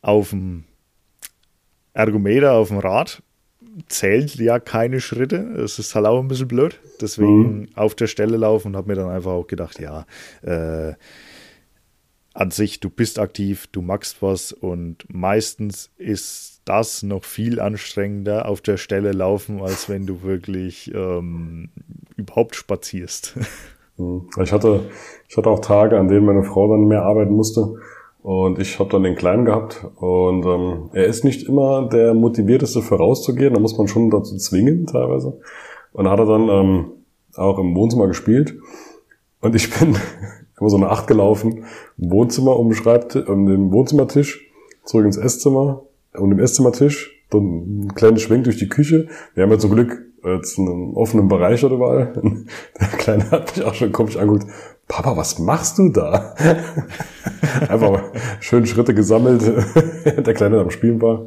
auf 0.01 0.31
dem 0.31 0.65
Ergometer, 1.93 2.53
auf 2.53 2.69
dem 2.69 2.79
Rad 2.79 3.23
zählt 3.89 4.35
ja 4.37 4.59
keine 4.59 5.01
Schritte. 5.01 5.37
Es 5.37 5.79
ist 5.79 5.95
halt 5.95 6.07
auch 6.07 6.21
ein 6.21 6.29
bisschen 6.29 6.49
blöd. 6.49 6.81
Deswegen 7.01 7.61
mhm. 7.61 7.69
auf 7.75 7.95
der 7.95 8.07
Stelle 8.07 8.37
laufen 8.37 8.69
und 8.69 8.77
habe 8.77 8.89
mir 8.89 8.97
dann 8.97 9.11
einfach 9.11 9.33
auch 9.33 9.47
gedacht, 9.47 9.81
ja, 9.81 10.07
äh, 10.43 10.95
an 12.35 12.51
sich, 12.51 12.81
du 12.81 12.89
bist 12.89 13.19
aktiv, 13.19 13.67
du 13.73 13.83
machst 13.83 14.23
was 14.23 14.53
und 14.53 15.05
meistens 15.09 15.91
ist 15.99 16.63
das 16.65 17.03
noch 17.03 17.25
viel 17.25 17.61
anstrengender 17.61 18.49
auf 18.49 18.61
der 18.61 18.79
Stelle 18.79 19.13
laufen, 19.13 19.61
als 19.61 19.89
wenn 19.89 20.07
du 20.07 20.23
wirklich 20.23 20.93
ähm, 20.95 21.71
überhaupt 22.17 22.57
spazierst. 22.57 23.39
Hm. 23.99 24.27
Ich 24.43 24.53
hatte, 24.53 24.87
ich 25.29 25.37
hatte 25.37 25.51
auch 25.51 25.61
Tage, 25.61 25.99
an 25.99 26.09
denen 26.09 26.25
meine 26.25 26.45
Frau 26.45 26.67
dann 26.67 26.89
mehr 26.89 27.03
arbeiten 27.03 27.35
musste. 27.35 27.75
Und 28.23 28.61
ich 28.61 28.79
habe 28.79 28.91
dann 28.91 29.03
den 29.03 29.17
Kleinen 29.17 29.45
gehabt. 29.45 29.85
Und 29.97 30.45
ähm, 30.47 30.91
er 30.93 31.07
ist 31.07 31.25
nicht 31.25 31.49
immer 31.49 31.89
der 31.89 32.15
motivierteste 32.15 32.81
für 32.81 32.97
rauszugehen. 32.97 33.55
Da 33.55 33.61
muss 33.61 33.77
man 33.77 33.89
schon 33.89 34.11
dazu 34.11 34.37
zwingen 34.37 34.87
teilweise. 34.87 35.41
Und 35.93 36.09
hat 36.09 36.21
er 36.21 36.27
dann 36.27 36.49
ähm, 36.49 36.85
auch 37.35 37.59
im 37.59 37.75
Wohnzimmer 37.75 38.07
gespielt. 38.07 38.55
Und 39.41 39.55
ich 39.57 39.71
bin 39.79 39.97
immer 40.59 40.71
so 40.71 40.77
eine 40.77 40.91
Acht 40.91 41.09
gelaufen, 41.09 41.65
im 41.99 42.11
Wohnzimmer 42.11 42.57
um 42.57 42.69
um 42.69 43.47
den 43.47 43.73
Wohnzimmertisch, 43.73 44.49
zurück 44.85 45.07
ins 45.07 45.17
Esszimmer, 45.17 45.83
um 46.17 46.31
den 46.31 46.39
Esszimmertisch, 46.39 47.27
dann 47.31 47.87
ein 47.87 47.95
kleines 47.95 48.23
Schwenk 48.23 48.45
durch 48.45 48.59
die 48.59 48.69
Küche. 48.69 49.09
Wir 49.35 49.43
haben 49.43 49.51
ja 49.51 49.59
zum 49.59 49.73
Glück 49.73 50.12
jetzt 50.25 50.59
einen 50.59 50.95
offenen 50.95 51.29
Bereich 51.29 51.61
dort 51.61 51.73
überall. 51.73 52.13
Der 52.81 52.89
Kleine 52.99 53.31
hat 53.31 53.57
mich 53.57 53.65
auch 53.65 53.75
schon 53.75 53.93
komisch 53.93 54.17
angeguckt. 54.17 54.47
Papa, 54.89 55.17
was 55.17 55.39
machst 55.39 55.79
du 55.79 55.89
da? 55.89 56.35
Einfach 57.69 58.03
schön 58.41 58.67
Schritte 58.67 58.95
gesammelt, 58.95 59.43
der 60.27 60.35
Kleine 60.35 60.61
am 60.61 60.71
Spielen 60.71 61.01
war. 61.01 61.27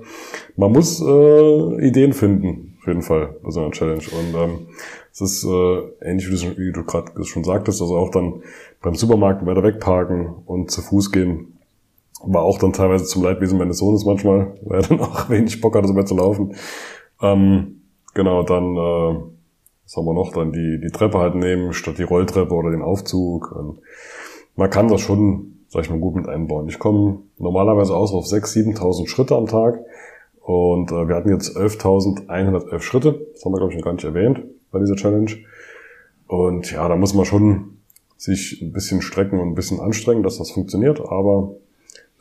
Man 0.56 0.72
muss 0.72 1.02
äh, 1.02 1.88
Ideen 1.88 2.14
finden, 2.14 2.78
auf 2.80 2.88
jeden 2.88 3.02
Fall, 3.02 3.36
bei 3.42 3.52
so 3.52 3.62
einer 3.62 3.72
Challenge. 3.72 4.04
Und 4.12 4.36
ähm, 4.36 4.68
es 5.12 5.22
ist 5.22 5.46
äh, 5.46 5.80
ähnlich 6.02 6.30
wie 6.30 6.36
du, 6.36 6.58
wie 6.58 6.72
du 6.72 6.84
gerade 6.84 7.24
schon 7.24 7.44
sagtest, 7.44 7.82
also 7.82 7.98
auch 7.98 8.12
dann 8.12 8.44
beim 8.82 8.96
Supermarkt 8.96 9.46
weiter 9.46 9.64
wegparken 9.64 10.28
und 10.46 10.70
zu 10.70 10.82
Fuß 10.82 11.12
gehen 11.12 11.56
war 12.24 12.44
auch 12.44 12.58
dann 12.58 12.74
teilweise 12.74 13.06
zum 13.06 13.24
Leidwesen 13.24 13.58
meines 13.58 13.78
Sohnes 13.78 14.06
manchmal, 14.06 14.58
weil 14.64 14.82
er 14.82 14.88
dann 14.88 15.00
auch 15.00 15.30
wenig 15.30 15.62
Bock 15.62 15.75
hatte, 15.75 15.88
so 15.88 15.94
mehr 15.94 16.06
zu 16.06 16.16
laufen. 16.16 16.56
Ähm, 17.22 17.82
genau, 18.15 18.41
dann, 18.41 18.75
äh, 18.75 19.22
was 19.84 19.95
haben 19.95 20.05
wir 20.05 20.13
noch, 20.15 20.31
dann 20.34 20.51
die, 20.51 20.79
die 20.81 20.89
Treppe 20.89 21.19
halt 21.19 21.36
nehmen, 21.36 21.74
statt 21.74 22.00
die 22.00 22.03
Rolltreppe 22.03 22.55
oder 22.55 22.72
den 22.72 22.81
Aufzug. 22.81 23.51
Und 23.51 23.79
man 24.55 24.72
kann 24.72 24.88
das 24.88 25.01
schon, 25.01 25.60
sag 25.67 25.84
ich 25.84 25.91
mal, 25.91 26.00
gut 26.00 26.15
mit 26.15 26.27
einbauen. 26.27 26.67
Ich 26.67 26.79
komme 26.79 27.19
normalerweise 27.38 27.95
aus 27.95 28.12
auf 28.12 28.25
6.000, 28.25 28.77
7.000 28.77 29.07
Schritte 29.07 29.36
am 29.36 29.45
Tag. 29.45 29.79
Und 30.41 30.91
äh, 30.91 31.07
wir 31.07 31.15
hatten 31.15 31.29
jetzt 31.29 31.55
11.111 31.55 32.81
Schritte. 32.81 33.27
Das 33.34 33.45
haben 33.45 33.53
wir, 33.53 33.57
glaube 33.57 33.74
ich, 33.74 33.77
noch 33.77 33.86
gar 33.86 33.93
nicht 33.93 34.03
erwähnt 34.03 34.41
bei 34.72 34.79
dieser 34.79 34.95
Challenge. 34.95 35.31
Und 36.27 36.72
ja, 36.72 36.88
da 36.88 36.95
muss 36.95 37.13
man 37.13 37.25
schon 37.25 37.77
sich 38.17 38.62
ein 38.62 38.72
bisschen 38.72 39.01
strecken 39.01 39.39
und 39.39 39.50
ein 39.50 39.55
bisschen 39.55 39.79
anstrengen, 39.79 40.24
dass 40.24 40.38
das 40.38 40.51
funktioniert. 40.51 41.00
Aber 41.00 41.51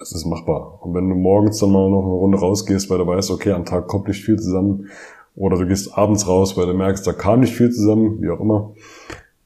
es 0.01 0.13
ist 0.13 0.27
machbar. 0.27 0.79
Und 0.83 0.95
wenn 0.95 1.09
du 1.09 1.15
morgens 1.15 1.59
dann 1.59 1.71
mal 1.71 1.89
noch 1.89 2.03
eine 2.03 2.13
Runde 2.13 2.39
rausgehst, 2.39 2.91
weil 2.91 2.99
du 2.99 3.07
weißt, 3.07 3.31
okay, 3.31 3.53
am 3.53 3.65
Tag 3.65 3.87
kommt 3.87 4.09
nicht 4.09 4.25
viel 4.25 4.37
zusammen, 4.37 4.89
oder 5.35 5.57
du 5.59 5.67
gehst 5.67 5.97
abends 5.97 6.29
raus, 6.29 6.57
weil 6.57 6.67
du 6.67 6.75
merkst, 6.75 7.07
da 7.07 7.13
kam 7.13 7.41
nicht 7.41 7.55
viel 7.55 7.71
zusammen, 7.71 8.21
wie 8.23 8.31
auch 8.31 8.41
immer. 8.41 8.73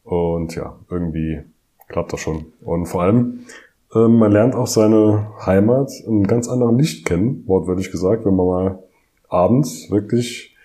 Und 0.04 0.54
ja, 0.54 0.78
irgendwie 0.90 1.40
klappt 1.88 2.12
das 2.12 2.20
schon. 2.20 2.46
Und 2.60 2.86
vor 2.86 3.02
allem, 3.02 3.40
äh, 3.94 4.08
man 4.08 4.32
lernt 4.32 4.54
auch 4.54 4.66
seine 4.66 5.28
Heimat 5.44 5.90
in 6.06 6.26
ganz 6.26 6.48
anderem 6.48 6.78
Licht 6.78 7.06
kennen, 7.06 7.44
wortwörtlich 7.46 7.90
gesagt, 7.90 8.24
wenn 8.24 8.36
man 8.36 8.46
mal 8.46 8.78
abends 9.28 9.90
wirklich 9.90 10.56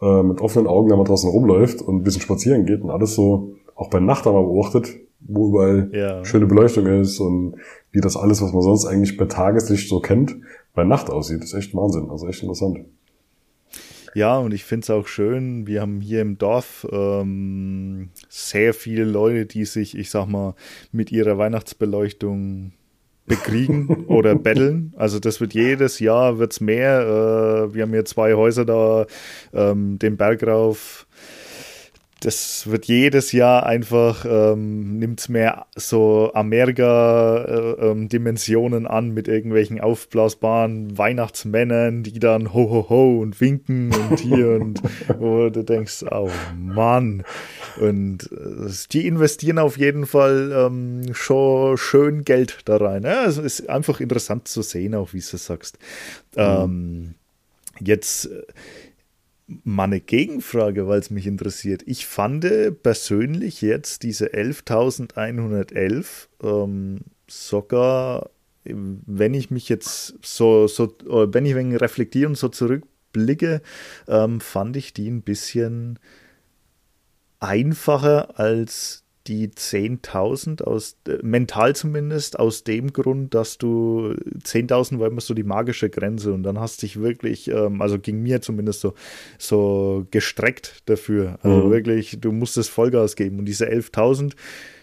äh, 0.00 0.22
mit 0.22 0.40
offenen 0.40 0.66
Augen 0.66 0.88
da 0.88 0.96
mal 0.96 1.04
draußen 1.04 1.30
rumläuft 1.30 1.82
und 1.82 1.96
ein 1.96 2.02
bisschen 2.02 2.22
spazieren 2.22 2.66
geht 2.66 2.82
und 2.82 2.90
alles 2.90 3.14
so 3.14 3.54
auch 3.74 3.88
bei 3.88 4.00
Nacht 4.00 4.26
einmal 4.26 4.42
beobachtet, 4.42 4.88
wo 5.20 5.48
überall 5.48 5.90
ja. 5.92 6.24
schöne 6.24 6.46
Beleuchtung 6.46 6.86
ist 6.86 7.20
und 7.20 7.56
wie 7.92 8.00
das 8.00 8.16
alles, 8.16 8.42
was 8.42 8.52
man 8.52 8.62
sonst 8.62 8.86
eigentlich 8.86 9.16
bei 9.16 9.26
Tageslicht 9.26 9.88
so 9.88 10.00
kennt, 10.00 10.36
bei 10.74 10.84
Nacht 10.84 11.10
aussieht. 11.10 11.40
Das 11.40 11.52
ist 11.52 11.58
echt 11.58 11.74
Wahnsinn, 11.74 12.10
also 12.10 12.26
echt 12.26 12.42
interessant. 12.42 12.80
Ja, 14.14 14.38
und 14.38 14.52
ich 14.52 14.64
finde 14.64 14.84
es 14.84 14.90
auch 14.90 15.06
schön, 15.06 15.66
wir 15.66 15.80
haben 15.80 16.00
hier 16.00 16.20
im 16.20 16.36
Dorf 16.36 16.86
ähm, 16.90 18.10
sehr 18.28 18.74
viele 18.74 19.04
Leute, 19.04 19.46
die 19.46 19.64
sich, 19.64 19.96
ich 19.96 20.10
sag 20.10 20.26
mal, 20.26 20.54
mit 20.90 21.12
ihrer 21.12 21.38
Weihnachtsbeleuchtung 21.38 22.72
bekriegen 23.26 23.86
oder 24.08 24.34
betteln. 24.34 24.92
Also 24.96 25.20
das 25.20 25.40
wird 25.40 25.54
jedes 25.54 26.00
Jahr 26.00 26.38
wird's 26.38 26.60
mehr. 26.60 27.00
Äh, 27.00 27.74
wir 27.74 27.82
haben 27.82 27.92
hier 27.92 28.04
zwei 28.04 28.34
Häuser 28.34 28.64
da, 28.64 29.06
ähm, 29.54 29.98
den 29.98 30.16
Berg 30.16 30.42
rauf 30.42 31.06
das 32.20 32.70
wird 32.70 32.84
jedes 32.84 33.32
Jahr 33.32 33.64
einfach, 33.64 34.26
ähm, 34.28 34.98
nimmt 34.98 35.30
mehr 35.30 35.64
so 35.74 36.30
Amerika-Dimensionen 36.34 38.84
äh, 38.84 38.86
ähm, 38.86 38.92
an 38.92 39.08
mit 39.10 39.26
irgendwelchen 39.26 39.80
aufblasbaren 39.80 40.98
Weihnachtsmännern, 40.98 42.02
die 42.02 42.18
dann 42.18 42.52
ho 42.52 42.68
ho 42.70 42.90
ho 42.90 43.20
und 43.20 43.40
winken 43.40 43.94
und 43.94 44.20
hier 44.20 44.50
und 44.60 44.82
wo 45.18 45.48
du 45.48 45.64
denkst, 45.64 46.04
oh 46.10 46.28
Mann. 46.56 47.22
Und 47.80 48.30
äh, 48.32 48.68
die 48.92 49.06
investieren 49.06 49.58
auf 49.58 49.78
jeden 49.78 50.04
Fall 50.06 50.52
ähm, 50.54 51.14
schon 51.14 51.78
schön 51.78 52.24
Geld 52.24 52.58
da 52.66 52.76
rein. 52.76 53.04
Ja, 53.04 53.24
es 53.24 53.38
ist 53.38 53.70
einfach 53.70 54.00
interessant 54.00 54.46
zu 54.46 54.60
sehen, 54.60 54.94
auch 54.94 55.14
wie 55.14 55.20
du 55.20 55.38
sagst. 55.38 55.78
Mhm. 56.36 56.42
Ähm, 56.42 57.14
jetzt 57.80 58.26
äh, 58.26 58.42
mal 59.64 59.84
eine 59.84 60.00
Gegenfrage, 60.00 60.86
weil 60.86 61.00
es 61.00 61.10
mich 61.10 61.26
interessiert. 61.26 61.82
Ich 61.86 62.06
fand 62.06 62.44
persönlich 62.82 63.60
jetzt 63.62 64.02
diese 64.02 64.28
11.111 64.34 66.28
ähm, 66.42 67.00
sogar, 67.26 68.30
wenn 68.64 69.34
ich 69.34 69.50
mich 69.50 69.68
jetzt 69.68 70.14
so, 70.22 70.66
so 70.66 70.94
wenn 71.04 71.46
ich 71.46 71.54
wenn 71.54 71.74
reflektiere 71.76 72.34
so 72.34 72.48
zurückblicke, 72.48 73.62
ähm, 74.08 74.40
fand 74.40 74.76
ich 74.76 74.92
die 74.92 75.08
ein 75.10 75.22
bisschen 75.22 75.98
einfacher 77.40 78.38
als 78.38 79.04
die 79.30 79.48
10.000 79.48 80.64
aus, 80.64 80.96
äh, 81.06 81.18
mental 81.22 81.76
zumindest, 81.76 82.38
aus 82.38 82.64
dem 82.64 82.92
Grund, 82.92 83.32
dass 83.32 83.58
du 83.58 84.14
10.000 84.42 84.98
war 84.98 85.06
immer 85.06 85.20
so 85.20 85.34
die 85.34 85.44
magische 85.44 85.88
Grenze 85.88 86.32
und 86.32 86.42
dann 86.42 86.58
hast 86.58 86.82
dich 86.82 87.00
wirklich, 87.00 87.48
ähm, 87.48 87.80
also 87.80 87.98
ging 88.00 88.22
mir 88.22 88.40
zumindest 88.42 88.80
so, 88.80 88.94
so 89.38 90.04
gestreckt 90.10 90.82
dafür. 90.86 91.38
Also 91.42 91.68
mhm. 91.68 91.70
wirklich, 91.70 92.18
du 92.20 92.32
musstest 92.32 92.70
Vollgas 92.70 93.14
geben 93.14 93.38
und 93.38 93.44
diese 93.44 93.70
11.000, 93.70 94.32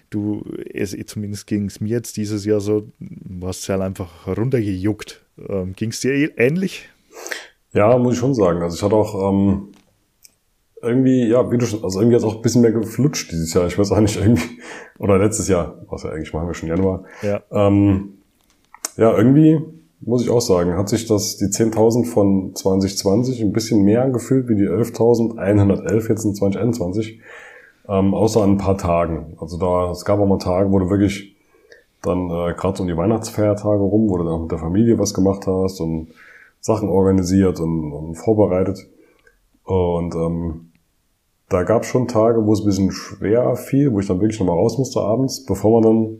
du, 0.09 0.45
es, 0.73 0.95
zumindest 1.07 1.45
ging 1.45 1.65
es 1.65 1.81
mir 1.81 1.89
jetzt 1.89 2.15
dieses 2.15 2.45
Jahr 2.45 2.61
so, 2.61 2.87
du 2.99 3.47
hast 3.47 3.67
ja 3.67 3.77
einfach 3.79 4.27
runtergejuckt. 4.27 5.25
Ähm, 5.49 5.73
ging 5.73 5.89
es 5.89 5.99
dir 5.99 6.37
ähnlich? 6.39 6.87
Ja, 7.73 7.97
muss 7.97 8.13
ich 8.13 8.19
schon 8.19 8.33
sagen. 8.33 8.61
Also 8.61 8.77
ich 8.77 8.81
hatte 8.81 8.95
auch, 8.95 9.29
ähm, 9.29 9.73
irgendwie, 10.87 11.27
ja, 11.27 11.51
wie 11.51 11.57
du 11.57 11.65
schon, 11.65 11.83
also 11.83 11.99
irgendwie 11.99 12.15
hat 12.15 12.23
es 12.23 12.27
auch 12.27 12.37
ein 12.37 12.41
bisschen 12.41 12.61
mehr 12.61 12.71
geflutscht 12.71 13.31
dieses 13.31 13.53
Jahr. 13.53 13.67
Ich 13.67 13.77
weiß 13.77 13.91
auch 13.91 13.99
nicht, 13.99 14.17
irgendwie, 14.17 14.59
oder 14.99 15.17
letztes 15.17 15.47
Jahr, 15.47 15.75
was 15.89 16.03
ja 16.03 16.09
eigentlich 16.09 16.33
machen 16.33 16.47
wir 16.47 16.53
schon 16.53 16.69
Januar. 16.69 17.03
Ja. 17.21 17.41
Ähm, 17.51 18.17
ja, 18.97 19.15
irgendwie 19.15 19.61
muss 19.99 20.23
ich 20.23 20.29
auch 20.29 20.41
sagen, 20.41 20.75
hat 20.77 20.89
sich 20.89 21.07
das, 21.07 21.37
die 21.37 21.45
10.000 21.45 22.05
von 22.05 22.55
2020 22.55 23.41
ein 23.41 23.53
bisschen 23.53 23.83
mehr 23.83 24.03
angefühlt 24.03 24.47
wie 24.47 24.55
die 24.55 24.67
11.111 24.69 26.09
jetzt 26.09 26.25
in 26.25 26.35
2021. 26.35 27.19
Ähm, 27.89 28.13
außer 28.13 28.41
an 28.41 28.51
ein 28.51 28.57
paar 28.57 28.77
Tagen. 28.77 29.37
Also 29.39 29.57
da, 29.57 29.91
es 29.91 30.03
gab 30.03 30.19
auch 30.19 30.25
mal 30.25 30.39
Tage, 30.39 30.71
wo 30.71 30.79
du 30.79 30.89
wirklich 30.89 31.35
dann 32.01 32.29
äh, 32.29 32.53
gerade 32.53 32.81
um 32.81 32.87
die 32.87 32.97
Weihnachtsfeiertage 32.97 33.81
rum, 33.81 34.09
wo 34.09 34.17
du 34.17 34.25
dann 34.25 34.41
mit 34.41 34.51
der 34.51 34.59
Familie 34.59 34.99
was 34.99 35.13
gemacht 35.13 35.47
hast 35.47 35.79
und 35.79 36.09
Sachen 36.59 36.89
organisiert 36.89 37.59
und, 37.59 37.91
und 37.91 38.15
vorbereitet. 38.15 38.87
Und 39.63 40.15
ähm, 40.15 40.66
da 41.49 41.63
gab 41.63 41.83
es 41.83 41.89
schon 41.89 42.07
Tage, 42.07 42.45
wo 42.45 42.53
es 42.53 42.61
ein 42.61 42.65
bisschen 42.65 42.91
schwer 42.91 43.55
fiel, 43.55 43.93
wo 43.93 43.99
ich 43.99 44.07
dann 44.07 44.19
wirklich 44.19 44.39
nochmal 44.39 44.57
raus 44.57 44.77
musste 44.77 45.01
abends, 45.01 45.45
bevor 45.45 45.79
wir 45.79 45.89
dann 45.89 46.17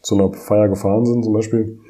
zu 0.00 0.14
einer 0.14 0.32
Feier 0.32 0.68
gefahren 0.68 1.04
sind 1.06 1.24
zum 1.24 1.32
Beispiel. 1.32 1.80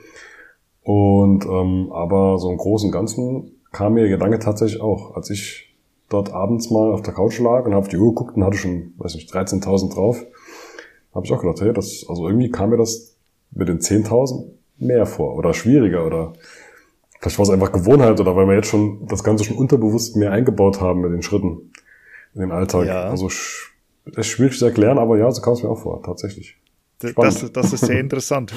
Und 0.82 1.44
ähm, 1.44 1.92
aber 1.92 2.38
so 2.38 2.50
im 2.50 2.56
Großen 2.56 2.88
und 2.88 2.92
Ganzen 2.92 3.52
kam 3.70 3.94
mir 3.94 4.00
der 4.00 4.10
Gedanke 4.10 4.38
tatsächlich 4.38 4.80
auch, 4.80 5.14
als 5.14 5.30
ich 5.30 5.76
dort 6.08 6.32
abends 6.32 6.70
mal 6.70 6.92
auf 6.92 7.02
der 7.02 7.14
Couch 7.14 7.38
lag 7.38 7.64
und 7.66 7.72
habe 7.72 7.82
auf 7.82 7.88
die 7.88 7.98
Uhr 7.98 8.08
geguckt 8.08 8.36
und 8.36 8.44
hatte 8.44 8.56
schon, 8.56 8.94
weiß 8.96 9.14
nicht, 9.14 9.32
13.000 9.32 9.94
drauf, 9.94 10.24
habe 11.14 11.26
ich 11.26 11.32
auch 11.32 11.40
gedacht, 11.40 11.60
hey, 11.60 11.72
das, 11.72 12.06
also 12.08 12.26
irgendwie 12.26 12.50
kam 12.50 12.70
mir 12.70 12.78
das 12.78 13.16
mit 13.52 13.68
den 13.68 13.78
10.000 13.78 14.46
mehr 14.78 15.06
vor 15.06 15.36
oder 15.36 15.52
schwieriger 15.52 16.06
oder 16.06 16.32
vielleicht 17.20 17.38
war 17.38 17.44
es 17.44 17.50
einfach 17.50 17.70
Gewohnheit 17.70 18.18
oder 18.18 18.34
weil 18.34 18.46
wir 18.46 18.54
jetzt 18.54 18.68
schon 18.68 19.06
das 19.06 19.22
Ganze 19.22 19.44
schon 19.44 19.58
unterbewusst 19.58 20.16
mehr 20.16 20.32
eingebaut 20.32 20.80
haben 20.80 21.02
mit 21.02 21.12
den 21.12 21.22
Schritten 21.22 21.70
in 22.34 22.40
den 22.40 22.50
Alltag. 22.50 22.86
Ja. 22.86 23.04
Also 23.04 23.26
es 23.26 23.70
ist 24.16 24.26
schwierig 24.26 24.58
zu 24.58 24.64
erklären, 24.66 24.98
aber 24.98 25.18
ja, 25.18 25.30
so 25.30 25.42
kam 25.42 25.54
es 25.54 25.62
mir 25.62 25.68
auch 25.68 25.80
vor, 25.80 26.02
tatsächlich. 26.02 26.56
Das, 27.00 27.50
das, 27.52 27.72
ist 27.72 27.86
sehr 27.86 27.98
interessant. 28.00 28.52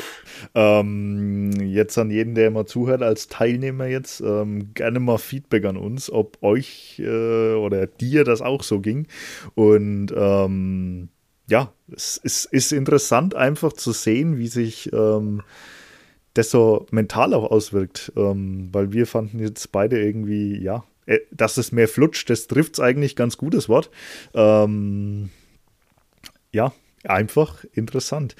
ähm, 0.53 1.51
jetzt 1.61 1.97
an 1.97 2.11
jeden, 2.11 2.35
der 2.35 2.47
immer 2.47 2.65
zuhört, 2.65 3.01
als 3.01 3.29
Teilnehmer 3.29 3.85
jetzt, 3.87 4.19
ähm, 4.19 4.73
gerne 4.73 4.99
mal 4.99 5.17
Feedback 5.17 5.63
an 5.63 5.77
uns, 5.77 6.11
ob 6.11 6.43
euch 6.43 6.99
äh, 6.99 7.53
oder 7.53 7.87
dir 7.87 8.25
das 8.25 8.41
auch 8.41 8.63
so 8.63 8.81
ging. 8.81 9.07
Und 9.55 10.13
ähm, 10.15 11.07
ja, 11.47 11.71
es 11.89 12.17
ist, 12.17 12.45
ist, 12.45 12.73
interessant 12.73 13.33
einfach 13.33 13.71
zu 13.71 13.93
sehen, 13.93 14.37
wie 14.37 14.47
sich 14.47 14.91
ähm, 14.91 15.41
das 16.33 16.51
so 16.51 16.85
mental 16.91 17.33
auch 17.33 17.49
auswirkt. 17.49 18.11
Ähm, 18.17 18.69
weil 18.73 18.91
wir 18.91 19.07
fanden 19.07 19.39
jetzt 19.39 19.71
beide 19.71 20.01
irgendwie, 20.03 20.61
ja, 20.61 20.83
dass 21.31 21.57
es 21.57 21.71
mehr 21.71 21.87
flutscht, 21.87 22.29
das 22.29 22.47
trifft 22.47 22.73
es 22.73 22.79
eigentlich 22.79 23.15
ganz 23.15 23.37
gutes 23.37 23.69
Wort. 23.69 23.89
Ähm, 24.33 25.29
ja, 26.51 26.73
einfach 27.03 27.65
interessant. 27.73 28.35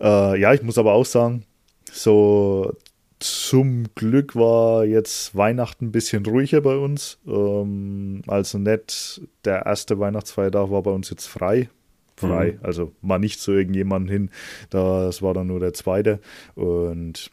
Äh, 0.00 0.40
ja, 0.40 0.54
ich 0.54 0.62
muss 0.62 0.78
aber 0.78 0.92
auch 0.92 1.06
sagen, 1.06 1.44
so 1.90 2.72
zum 3.18 3.86
Glück 3.94 4.36
war 4.36 4.84
jetzt 4.84 5.34
Weihnachten 5.34 5.86
ein 5.86 5.92
bisschen 5.92 6.24
ruhiger 6.26 6.60
bei 6.60 6.76
uns. 6.76 7.18
Ähm, 7.26 8.22
also 8.26 8.58
nicht 8.58 9.22
der 9.44 9.64
erste 9.66 9.98
Weihnachtsfeiertag 9.98 10.70
war 10.70 10.82
bei 10.82 10.90
uns 10.90 11.10
jetzt 11.10 11.26
frei. 11.26 11.70
Frei, 12.16 12.52
mhm. 12.52 12.58
also 12.62 12.92
mal 13.02 13.18
nicht 13.18 13.40
zu 13.40 13.52
irgendjemandem 13.52 14.10
hin. 14.10 14.30
Das 14.70 15.22
war 15.22 15.34
dann 15.34 15.48
nur 15.48 15.60
der 15.60 15.74
zweite. 15.74 16.20
Und 16.54 17.30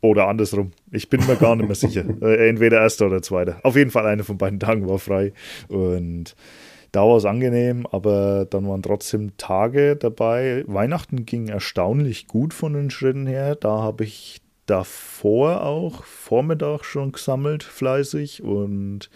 oder 0.00 0.28
andersrum. 0.28 0.72
Ich 0.90 1.08
bin 1.08 1.26
mir 1.26 1.36
gar 1.36 1.56
nicht 1.56 1.66
mehr 1.66 1.74
sicher. 1.74 2.04
Äh, 2.20 2.48
entweder 2.48 2.80
erster 2.80 3.06
oder 3.06 3.22
zweiter. 3.22 3.60
Auf 3.62 3.76
jeden 3.76 3.90
Fall 3.90 4.06
eine 4.06 4.24
von 4.24 4.36
beiden 4.38 4.60
Tagen 4.60 4.88
war 4.88 4.98
frei. 4.98 5.32
Und 5.68 6.34
da 6.92 7.02
war 7.02 7.16
es 7.16 7.24
angenehm, 7.24 7.86
aber 7.90 8.46
dann 8.48 8.68
waren 8.68 8.82
trotzdem 8.82 9.36
Tage 9.36 9.96
dabei. 9.96 10.64
Weihnachten 10.66 11.24
ging 11.24 11.48
erstaunlich 11.48 12.26
gut 12.26 12.52
von 12.52 12.72
den 12.72 12.90
Schritten 12.90 13.26
her. 13.26 13.54
Da 13.54 13.80
habe 13.80 14.04
ich 14.04 14.42
davor 14.66 15.62
auch 15.64 16.04
Vormittag 16.04 16.84
schon 16.84 17.12
gesammelt, 17.12 17.62
fleißig 17.62 18.42
und 18.42 19.10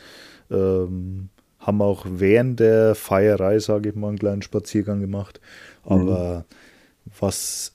ähm, 0.51 1.29
haben 1.59 1.83
auch 1.83 2.07
während 2.09 2.61
der 2.61 2.95
Feierei, 2.95 3.59
sage 3.59 3.91
ich 3.91 3.95
mal, 3.95 4.09
einen 4.09 4.19
kleinen 4.19 4.43
Spaziergang 4.43 5.01
gemacht. 5.01 5.41
Aber 5.85 6.45
mhm. 6.49 7.13
was 7.19 7.74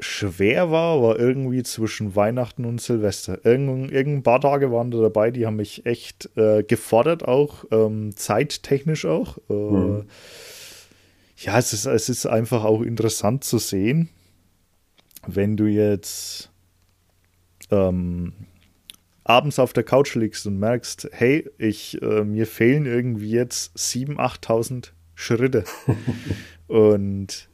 schwer 0.00 0.70
war, 0.70 1.02
war 1.02 1.18
irgendwie 1.18 1.62
zwischen 1.62 2.16
Weihnachten 2.16 2.64
und 2.64 2.80
Silvester. 2.80 3.44
Irgend, 3.44 3.90
irgendein 3.92 4.22
paar 4.22 4.40
Tage 4.40 4.72
waren 4.72 4.90
da 4.90 4.98
dabei, 4.98 5.30
die 5.30 5.46
haben 5.46 5.56
mich 5.56 5.86
echt 5.86 6.30
äh, 6.36 6.62
gefordert, 6.62 7.26
auch 7.26 7.64
ähm, 7.70 8.14
zeittechnisch 8.16 9.04
auch. 9.06 9.38
Äh, 9.48 9.52
mhm. 9.52 10.04
Ja, 11.36 11.58
es 11.58 11.72
ist, 11.72 11.86
es 11.86 12.08
ist 12.08 12.26
einfach 12.26 12.64
auch 12.64 12.82
interessant 12.82 13.44
zu 13.44 13.58
sehen, 13.58 14.10
wenn 15.26 15.56
du 15.56 15.66
jetzt 15.66 16.50
ähm, 17.70 18.32
abends 19.24 19.58
auf 19.58 19.72
der 19.72 19.84
Couch 19.84 20.14
liegst 20.14 20.46
und 20.46 20.58
merkst, 20.58 21.08
hey, 21.12 21.48
ich, 21.58 22.00
äh, 22.02 22.24
mir 22.24 22.46
fehlen 22.46 22.86
irgendwie 22.86 23.30
jetzt 23.30 23.76
7.000, 23.76 24.16
8.000 24.16 24.90
Schritte. 25.14 25.64
und 26.66 27.49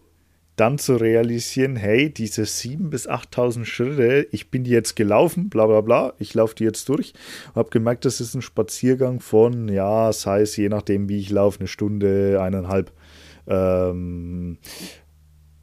dann 0.56 0.78
zu 0.78 0.96
realisieren, 0.96 1.76
hey, 1.76 2.10
diese 2.10 2.42
7.000 2.42 2.88
bis 2.88 3.08
8.000 3.08 3.64
Schritte, 3.66 4.26
ich 4.32 4.50
bin 4.50 4.64
die 4.64 4.70
jetzt 4.70 4.96
gelaufen, 4.96 5.50
bla 5.50 5.66
bla 5.66 5.82
bla, 5.82 6.14
ich 6.18 6.32
laufe 6.34 6.54
die 6.54 6.64
jetzt 6.64 6.88
durch, 6.88 7.12
habe 7.54 7.70
gemerkt, 7.70 8.04
das 8.06 8.20
ist 8.20 8.34
ein 8.34 8.42
Spaziergang 8.42 9.20
von, 9.20 9.68
ja, 9.68 10.12
sei 10.12 10.40
es 10.40 10.56
je 10.56 10.68
nachdem, 10.68 11.08
wie 11.08 11.18
ich 11.18 11.30
laufe, 11.30 11.60
eine 11.60 11.68
Stunde, 11.68 12.40
eineinhalb. 12.40 12.90
Ähm, 13.46 14.58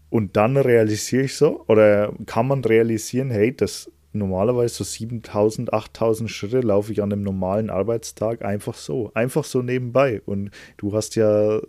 und 0.10 0.38
dann 0.38 0.58
realisiere 0.58 1.24
ich 1.24 1.36
so, 1.36 1.66
oder 1.68 2.14
kann 2.28 2.48
man 2.48 2.64
realisieren, 2.64 3.32
hey, 3.32 3.56
das 3.56 3.92
normalerweise 4.14 4.76
so 4.76 4.84
7000, 4.84 5.74
8000 5.74 6.30
Schritte 6.30 6.62
laufe 6.62 6.92
ich 6.92 7.02
an 7.02 7.12
einem 7.12 7.24
normalen 7.24 7.70
Arbeitstag 7.70 8.44
einfach 8.44 8.76
so, 8.76 9.12
einfach 9.14 9.44
so 9.44 9.62
nebenbei. 9.62 10.22
Und 10.26 10.52
du 10.78 10.94
hast 10.94 11.16
ja 11.16 11.60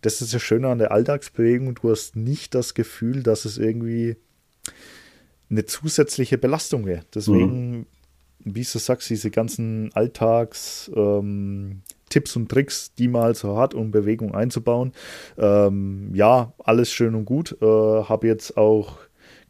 das 0.00 0.22
ist 0.22 0.32
das 0.32 0.42
Schöne 0.42 0.68
an 0.68 0.78
der 0.78 0.92
Alltagsbewegung. 0.92 1.74
Du 1.74 1.90
hast 1.90 2.16
nicht 2.16 2.54
das 2.54 2.74
Gefühl, 2.74 3.22
dass 3.22 3.44
es 3.44 3.58
irgendwie 3.58 4.16
eine 5.50 5.66
zusätzliche 5.66 6.38
Belastung 6.38 6.86
wäre. 6.86 7.02
Deswegen, 7.14 7.78
mhm. 7.78 7.86
wie 8.44 8.62
du 8.62 8.78
sagst, 8.78 9.10
diese 9.10 9.30
ganzen 9.30 9.92
Alltags, 9.94 10.90
ähm, 10.94 11.82
Tipps 12.08 12.34
und 12.34 12.48
Tricks, 12.48 12.94
die 12.94 13.08
man 13.08 13.22
halt 13.22 13.36
so 13.36 13.56
hat, 13.58 13.74
um 13.74 13.90
Bewegung 13.90 14.34
einzubauen. 14.34 14.92
Ähm, 15.38 16.10
ja, 16.14 16.52
alles 16.58 16.92
schön 16.92 17.14
und 17.14 17.24
gut. 17.24 17.56
Äh, 17.60 17.66
Habe 17.66 18.26
jetzt 18.26 18.56
auch 18.56 18.96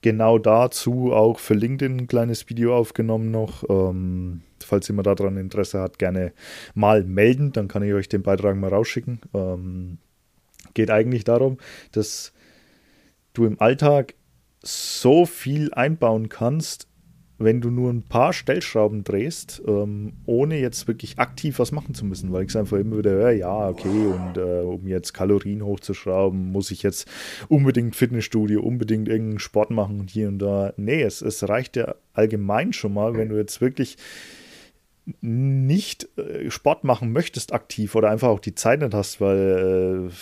genau 0.03 0.39
dazu 0.39 1.13
auch 1.13 1.39
für 1.39 1.55
LinkedIn 1.55 1.99
ein 1.99 2.07
kleines 2.07 2.49
Video 2.49 2.77
aufgenommen 2.77 3.31
noch. 3.31 3.65
Ähm, 3.69 4.43
falls 4.65 4.89
jemand 4.89 5.07
daran 5.07 5.37
Interesse 5.37 5.81
hat, 5.81 5.99
gerne 5.99 6.33
mal 6.75 7.05
melden, 7.05 7.53
dann 7.53 7.69
kann 7.69 7.83
ich 7.83 7.93
euch 7.93 8.09
den 8.09 8.23
Beitrag 8.23 8.57
mal 8.57 8.71
rausschicken. 8.71 9.21
Ähm, 9.35 9.99
geht 10.75 10.91
eigentlich 10.91 11.25
darum, 11.25 11.59
dass 11.93 12.33
du 13.33 13.45
im 13.45 13.61
Alltag 13.61 14.15
so 14.63 15.27
viel 15.27 15.73
einbauen 15.73 16.29
kannst, 16.29 16.87
wenn 17.41 17.63
du 17.63 17.71
nur 17.71 17.91
ein 17.91 18.03
paar 18.03 18.35
Stellschrauben 18.35 19.03
drehst, 19.03 19.63
ähm, 19.67 20.13
ohne 20.27 20.61
jetzt 20.61 20.87
wirklich 20.87 21.19
aktiv 21.19 21.59
was 21.59 21.73
machen 21.73 21.95
zu 21.95 22.05
müssen, 22.05 22.33
weil 22.33 22.43
ich 22.43 22.51
es 22.51 22.57
einfach 22.57 22.77
immer 22.77 22.99
wieder 22.99 23.13
höre, 23.13 23.33
ja, 23.33 23.69
okay, 23.69 23.89
und 23.89 24.37
äh, 24.37 24.61
um 24.61 24.87
jetzt 24.87 25.15
Kalorien 25.15 25.65
hochzuschrauben, 25.65 26.53
muss 26.53 26.71
ich 26.71 26.83
jetzt 26.83 27.09
unbedingt 27.49 27.97
Fitnessstudio, 27.97 28.61
unbedingt 28.61 29.09
irgendeinen 29.09 29.39
Sport 29.39 29.71
machen 29.71 30.01
und 30.01 30.11
hier 30.11 30.29
und 30.29 30.39
da. 30.39 30.75
Nee, 30.77 31.03
es, 31.03 31.23
es 31.23 31.49
reicht 31.49 31.77
ja 31.77 31.95
allgemein 32.13 32.75
schon 32.75 32.93
mal, 32.93 33.15
wenn 33.17 33.31
du 33.31 33.37
jetzt 33.37 33.63
wirklich 33.63 33.97
nicht 35.23 36.09
äh, 36.19 36.51
Sport 36.51 36.85
machen 36.85 37.11
möchtest 37.11 37.55
aktiv 37.55 37.95
oder 37.95 38.11
einfach 38.11 38.29
auch 38.29 38.41
die 38.41 38.55
Zeit 38.55 38.81
nicht 38.81 38.93
hast, 38.93 39.21
weil 39.21 40.11
äh, 40.11 40.15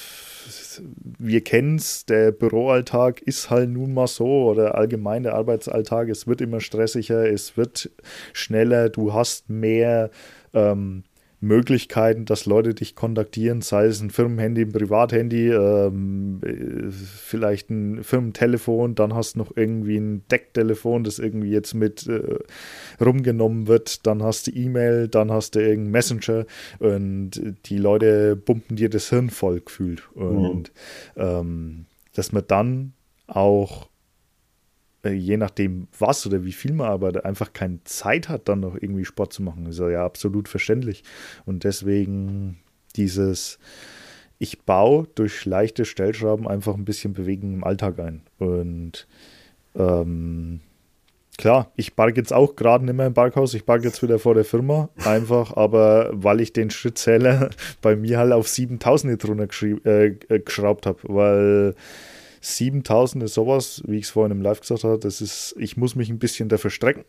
wir 1.19 1.43
kennen 1.43 1.77
es, 1.77 2.07
der 2.07 2.33
Büroalltag 2.33 3.23
ist 3.23 3.51
halt 3.51 3.71
nun 3.71 3.95
mal 3.95 4.07
so 4.07 4.49
oder 4.51 4.75
allgemein 4.77 5.23
der 5.23 5.35
Arbeitsalltag, 5.35 6.09
es 6.09 6.27
wird 6.27 6.41
immer 6.41 6.61
stressiger, 6.61 7.31
es 7.31 7.57
wird 7.57 7.91
schneller, 8.33 8.89
du 8.89 9.13
hast 9.13 9.51
mehr 9.51 10.11
ähm, 10.55 11.05
Möglichkeiten, 11.41 12.25
dass 12.25 12.47
Leute 12.47 12.75
dich 12.75 12.97
kontaktieren, 12.97 13.61
sei 13.61 13.87
es 13.87 14.01
ein 14.01 14.11
Firmenhandy, 14.11 14.63
ein 14.63 14.73
Privathandy, 14.73 15.51
ähm, 15.51 16.41
vielleicht 16.91 17.71
ein 17.71 18.03
Firmentelefon, 18.03 18.97
dann 18.97 19.15
hast 19.15 19.35
du 19.35 19.39
noch 19.39 19.57
irgendwie 19.57 19.99
ein 19.99 20.25
Decktelefon, 20.31 21.05
das 21.05 21.21
irgendwie 21.21 21.51
jetzt 21.51 21.75
mit 21.75 22.07
äh, 22.09 22.39
rumgenommen 23.01 23.69
wird, 23.69 24.07
dann 24.07 24.23
hast 24.23 24.49
du 24.49 24.51
E-Mail, 24.51 25.07
dann 25.07 25.31
hast 25.31 25.55
du 25.55 25.61
irgendeinen 25.61 25.93
Messenger 25.93 26.47
und 26.81 27.31
die 27.67 27.79
Leute 27.79 28.35
pumpen 28.35 28.77
dir 28.77 28.91
das 28.91 29.09
Hirn 29.11 29.31
voll 29.31 29.61
gefühlt. 29.61 30.03
Und 30.15 30.73
mhm. 31.15 31.23
ähm, 31.23 31.85
dass 32.15 32.33
man 32.33 32.43
dann 32.49 32.95
auch 33.29 33.89
je 35.13 35.37
nachdem 35.37 35.89
was 35.99 36.27
oder 36.27 36.45
wie 36.45 36.53
viel 36.53 36.73
man 36.73 36.89
arbeitet, 36.89 37.25
einfach 37.25 37.53
keine 37.53 37.83
Zeit 37.85 38.29
hat, 38.29 38.49
dann 38.49 38.61
noch 38.61 38.75
irgendwie 38.75 39.05
Sport 39.05 39.33
zu 39.33 39.43
machen. 39.43 39.67
ist 39.67 39.79
ja 39.79 40.05
absolut 40.05 40.49
verständlich. 40.49 41.05
Und 41.47 41.65
deswegen 41.65 42.59
dieses, 42.97 43.59
ich 44.39 44.63
baue 44.63 45.09
durch 45.15 45.45
leichte 45.45 45.85
Stellschrauben 45.85 46.47
einfach 46.47 46.75
ein 46.75 46.85
bisschen 46.85 47.13
Bewegung 47.13 47.55
im 47.55 47.65
Alltag 47.65 47.99
ein. 47.99 48.23
Und 48.39 49.07
ähm, 49.75 50.61
klar, 51.39 51.73
ich 51.77 51.97
park 51.97 52.17
jetzt 52.17 52.33
auch 52.33 52.57
gerade 52.57 52.85
nicht 52.85 52.95
mehr 52.95 53.07
im 53.07 53.15
Parkhaus, 53.15 53.55
ich 53.55 53.65
park 53.65 53.85
jetzt 53.85 54.03
wieder 54.03 54.19
vor 54.19 54.35
der 54.35 54.45
Firma, 54.45 54.91
einfach, 55.05 55.53
aber 55.57 56.11
weil 56.13 56.41
ich 56.41 56.53
den 56.53 56.71
Schrittzähler 56.71 57.51
bei 57.81 57.97
mir 57.97 58.19
halt 58.19 58.33
auf 58.33 58.49
7000 58.49 59.13
nicht 59.13 59.29
runter 59.29 59.49
äh, 59.87 60.07
äh, 60.29 60.41
geschraubt 60.41 60.87
habe, 60.87 60.99
weil 61.05 61.75
7000 62.57 63.25
ist 63.25 63.35
sowas, 63.35 63.83
wie 63.87 63.99
ich 63.99 64.05
es 64.05 64.11
vorhin 64.11 64.33
im 64.33 64.43
Live 64.43 64.61
gesagt 64.61 64.85
habe, 64.85 64.99
das 64.99 65.21
ist, 65.21 65.55
ich 65.59 65.77
muss 65.77 65.95
mich 65.95 66.09
ein 66.09 66.19
bisschen 66.19 66.49
dafür 66.49 66.71
strecken. 66.71 67.05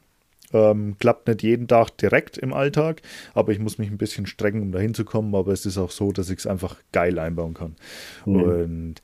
Ähm, 0.51 0.95
klappt 0.97 1.27
nicht 1.27 1.43
jeden 1.43 1.67
Tag 1.67 1.95
direkt 1.97 2.37
im 2.37 2.53
Alltag, 2.53 3.03
aber 3.35 3.51
ich 3.51 3.59
muss 3.59 3.77
mich 3.77 3.91
ein 3.91 3.99
bisschen 3.99 4.25
strecken, 4.25 4.63
um 4.63 4.71
da 4.71 4.79
hinzukommen. 4.79 5.35
Aber 5.35 5.51
es 5.51 5.65
ist 5.65 5.77
auch 5.77 5.91
so, 5.91 6.11
dass 6.11 6.29
ich 6.29 6.39
es 6.39 6.47
einfach 6.47 6.77
geil 6.91 7.19
einbauen 7.19 7.53
kann. 7.53 7.75
Mhm. 8.25 8.35
Und 8.35 8.95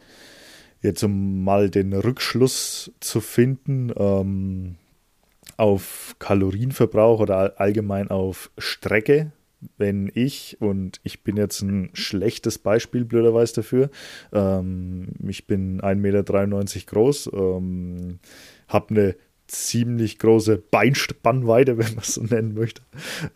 jetzt, 0.81 1.03
um 1.03 1.43
mal 1.43 1.69
den 1.69 1.93
Rückschluss 1.93 2.91
zu 2.99 3.21
finden, 3.21 3.91
ähm, 3.95 4.75
auf 5.57 6.15
Kalorienverbrauch 6.19 7.19
oder 7.19 7.59
allgemein 7.59 8.09
auf 8.09 8.51
Strecke, 8.57 9.31
wenn 9.77 10.11
ich, 10.13 10.57
und 10.59 10.99
ich 11.03 11.23
bin 11.23 11.37
jetzt 11.37 11.61
ein 11.61 11.89
schlechtes 11.93 12.59
Beispiel 12.59 13.05
blöderweise 13.05 13.55
dafür, 13.55 13.89
ähm, 14.33 15.07
ich 15.27 15.47
bin 15.47 15.81
1,93 15.81 15.95
Meter 15.95 16.85
groß, 16.85 17.29
ähm, 17.33 18.19
habe 18.67 18.89
eine 18.89 19.15
ziemlich 19.47 20.17
große 20.17 20.57
Beinspannweite, 20.57 21.77
wenn 21.77 21.93
man 21.93 21.99
es 21.99 22.15
so 22.15 22.23
nennen 22.23 22.53
möchte. 22.53 22.81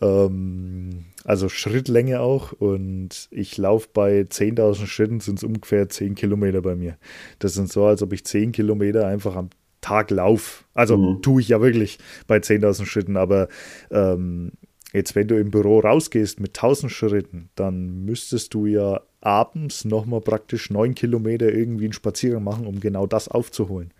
Ähm, 0.00 1.06
also 1.24 1.48
Schrittlänge 1.48 2.20
auch. 2.20 2.52
Und 2.52 3.28
ich 3.30 3.56
laufe 3.56 3.88
bei 3.92 4.22
10.000 4.22 4.86
Schritten, 4.86 5.20
sind 5.20 5.38
es 5.38 5.44
ungefähr 5.44 5.88
10 5.88 6.14
Kilometer 6.14 6.62
bei 6.62 6.74
mir. 6.74 6.96
Das 7.38 7.54
sind 7.54 7.70
so, 7.70 7.84
als 7.84 8.02
ob 8.02 8.12
ich 8.12 8.24
10 8.24 8.52
Kilometer 8.52 9.06
einfach 9.06 9.36
am 9.36 9.50
Tag 9.80 10.10
laufe. 10.10 10.64
Also 10.74 10.96
mhm. 10.96 11.22
tue 11.22 11.40
ich 11.40 11.48
ja 11.48 11.60
wirklich 11.60 11.98
bei 12.26 12.38
10.000 12.38 12.84
Schritten, 12.84 13.16
aber 13.16 13.48
ähm, 13.90 14.52
Jetzt, 14.92 15.14
wenn 15.14 15.28
du 15.28 15.38
im 15.38 15.50
Büro 15.50 15.80
rausgehst 15.80 16.40
mit 16.40 16.56
1000 16.58 16.90
Schritten, 16.90 17.48
dann 17.54 18.04
müsstest 18.04 18.54
du 18.54 18.66
ja 18.66 19.00
abends 19.20 19.84
nochmal 19.84 20.20
praktisch 20.20 20.70
neun 20.70 20.94
Kilometer 20.94 21.52
irgendwie 21.52 21.84
einen 21.84 21.92
Spaziergang 21.92 22.42
machen, 22.42 22.66
um 22.66 22.80
genau 22.80 23.06
das 23.06 23.28
aufzuholen. 23.28 23.92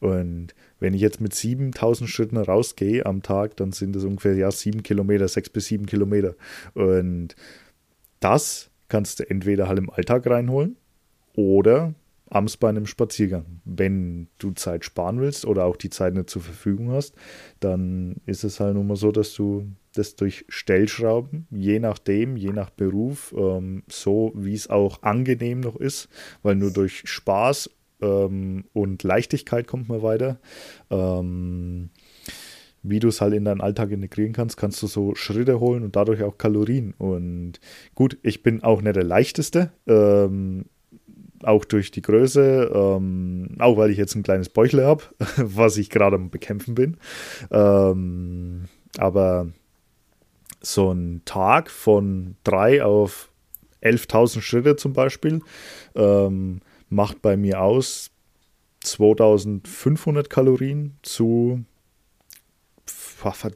Und 0.00 0.54
wenn 0.80 0.94
ich 0.94 1.00
jetzt 1.00 1.20
mit 1.20 1.34
7000 1.34 2.08
Schritten 2.08 2.36
rausgehe 2.36 3.04
am 3.04 3.22
Tag, 3.22 3.56
dann 3.56 3.72
sind 3.72 3.94
das 3.94 4.04
ungefähr 4.04 4.34
ja 4.34 4.50
sieben 4.50 4.82
Kilometer, 4.82 5.28
sechs 5.28 5.50
bis 5.50 5.66
sieben 5.66 5.86
Kilometer. 5.86 6.34
Und 6.74 7.36
das 8.20 8.70
kannst 8.88 9.20
du 9.20 9.28
entweder 9.28 9.68
halt 9.68 9.78
im 9.78 9.90
Alltag 9.90 10.26
reinholen 10.26 10.76
oder 11.34 11.94
abends 12.30 12.56
bei 12.56 12.68
einem 12.68 12.86
Spaziergang. 12.86 13.60
Wenn 13.64 14.28
du 14.38 14.52
Zeit 14.52 14.84
sparen 14.84 15.20
willst 15.20 15.44
oder 15.44 15.66
auch 15.66 15.76
die 15.76 15.90
Zeit 15.90 16.14
nicht 16.14 16.30
zur 16.30 16.42
Verfügung 16.42 16.90
hast, 16.92 17.14
dann 17.60 18.16
ist 18.26 18.42
es 18.42 18.58
halt 18.58 18.74
nun 18.74 18.86
mal 18.86 18.96
so, 18.96 19.12
dass 19.12 19.34
du 19.34 19.66
das 19.92 20.16
durch 20.16 20.44
Stellschrauben, 20.48 21.46
je 21.50 21.78
nachdem, 21.78 22.36
je 22.36 22.52
nach 22.52 22.70
Beruf, 22.70 23.34
ähm, 23.36 23.82
so 23.88 24.32
wie 24.34 24.54
es 24.54 24.70
auch 24.70 25.02
angenehm 25.02 25.60
noch 25.60 25.76
ist, 25.76 26.08
weil 26.42 26.54
nur 26.54 26.70
durch 26.70 27.02
Spaß 27.04 27.70
ähm, 28.00 28.64
und 28.72 29.02
Leichtigkeit 29.02 29.66
kommt 29.66 29.88
man 29.88 30.02
weiter. 30.02 30.38
Ähm, 30.90 31.90
wie 32.82 32.98
du 32.98 33.08
es 33.08 33.20
halt 33.20 33.34
in 33.34 33.44
deinen 33.44 33.60
Alltag 33.60 33.92
integrieren 33.92 34.32
kannst, 34.32 34.56
kannst 34.56 34.82
du 34.82 34.88
so 34.88 35.14
Schritte 35.14 35.60
holen 35.60 35.84
und 35.84 35.94
dadurch 35.94 36.22
auch 36.22 36.36
Kalorien. 36.36 36.94
Und 36.98 37.60
gut, 37.94 38.18
ich 38.22 38.42
bin 38.42 38.62
auch 38.62 38.82
nicht 38.82 38.96
der 38.96 39.04
leichteste. 39.04 39.72
Ähm, 39.86 40.64
auch 41.44 41.64
durch 41.64 41.90
die 41.90 42.02
Größe, 42.02 42.70
ähm, 42.72 43.56
auch 43.58 43.76
weil 43.76 43.90
ich 43.90 43.98
jetzt 43.98 44.14
ein 44.14 44.22
kleines 44.22 44.48
Bäuchle 44.48 44.84
habe, 44.84 45.04
was 45.36 45.76
ich 45.76 45.90
gerade 45.90 46.16
am 46.16 46.30
Bekämpfen 46.30 46.74
bin. 46.74 46.96
Ähm, 47.50 48.64
aber 48.98 49.48
so 50.62 50.92
ein 50.92 51.22
Tag 51.24 51.70
von 51.70 52.36
drei 52.44 52.84
auf 52.84 53.30
11.000 53.82 54.40
Schritte 54.40 54.76
zum 54.76 54.92
Beispiel 54.92 55.40
ähm, 55.94 56.60
macht 56.88 57.20
bei 57.20 57.36
mir 57.36 57.60
aus 57.60 58.10
2500 58.84 60.30
Kalorien 60.30 60.96
zu 61.02 61.64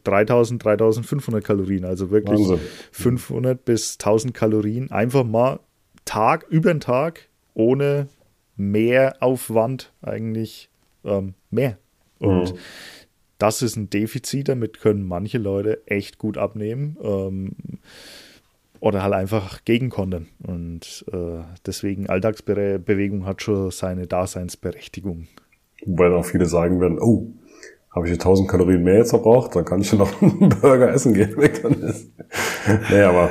3000, 0.04 0.64
3500 0.64 1.44
Kalorien. 1.44 1.84
Also 1.84 2.10
wirklich 2.10 2.38
Wahnsinn. 2.40 2.60
500 2.92 3.64
bis 3.64 3.94
1000 3.94 4.34
Kalorien 4.34 4.90
einfach 4.90 5.24
mal 5.24 5.60
Tag 6.04 6.46
über 6.48 6.72
den 6.72 6.80
Tag 6.80 7.28
ohne 7.54 8.08
mehr 8.56 9.16
Aufwand 9.20 9.92
eigentlich 10.02 10.70
ähm, 11.04 11.34
mehr. 11.50 11.78
Und 12.18 12.54
mhm. 12.54 12.58
Das 13.38 13.62
ist 13.62 13.76
ein 13.76 13.90
Defizit, 13.90 14.48
damit 14.48 14.80
können 14.80 15.06
manche 15.06 15.38
Leute 15.38 15.86
echt 15.86 16.18
gut 16.18 16.38
abnehmen. 16.38 16.96
Ähm, 17.02 17.52
oder 18.80 19.02
halt 19.02 19.14
einfach 19.14 19.64
gegenkontern. 19.64 20.28
Und 20.46 21.04
äh, 21.12 21.42
deswegen 21.66 22.08
Alltagsbewegung 22.08 23.26
hat 23.26 23.42
schon 23.42 23.70
seine 23.70 24.06
Daseinsberechtigung. 24.06 25.26
Wobei 25.84 26.10
auch 26.10 26.24
viele 26.24 26.46
sagen 26.46 26.80
werden, 26.80 26.98
oh, 27.00 27.26
habe 27.94 28.06
ich 28.06 28.12
1000 28.12 28.48
Kalorien 28.48 28.82
mehr 28.82 28.98
jetzt 28.98 29.10
verbraucht, 29.10 29.56
dann 29.56 29.64
kann 29.64 29.80
ich 29.80 29.90
ja 29.90 29.98
noch 29.98 30.20
einen 30.22 30.50
Burger 30.50 30.92
essen 30.92 31.14
gehen. 31.14 31.34
nee, 32.90 33.00
aber 33.00 33.30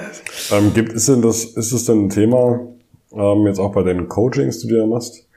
ähm, 0.52 0.74
gibt, 0.74 0.94
ist 0.94 1.08
denn 1.08 1.22
das, 1.22 1.46
ist 1.46 1.72
es 1.72 1.86
denn 1.86 2.06
ein 2.06 2.10
Thema, 2.10 2.68
ähm, 3.14 3.46
jetzt 3.46 3.60
auch 3.60 3.72
bei 3.72 3.84
den 3.84 4.08
Coachings, 4.08 4.60
die 4.60 4.68
du 4.68 4.78
ja 4.78 4.86
machst, 4.86 5.28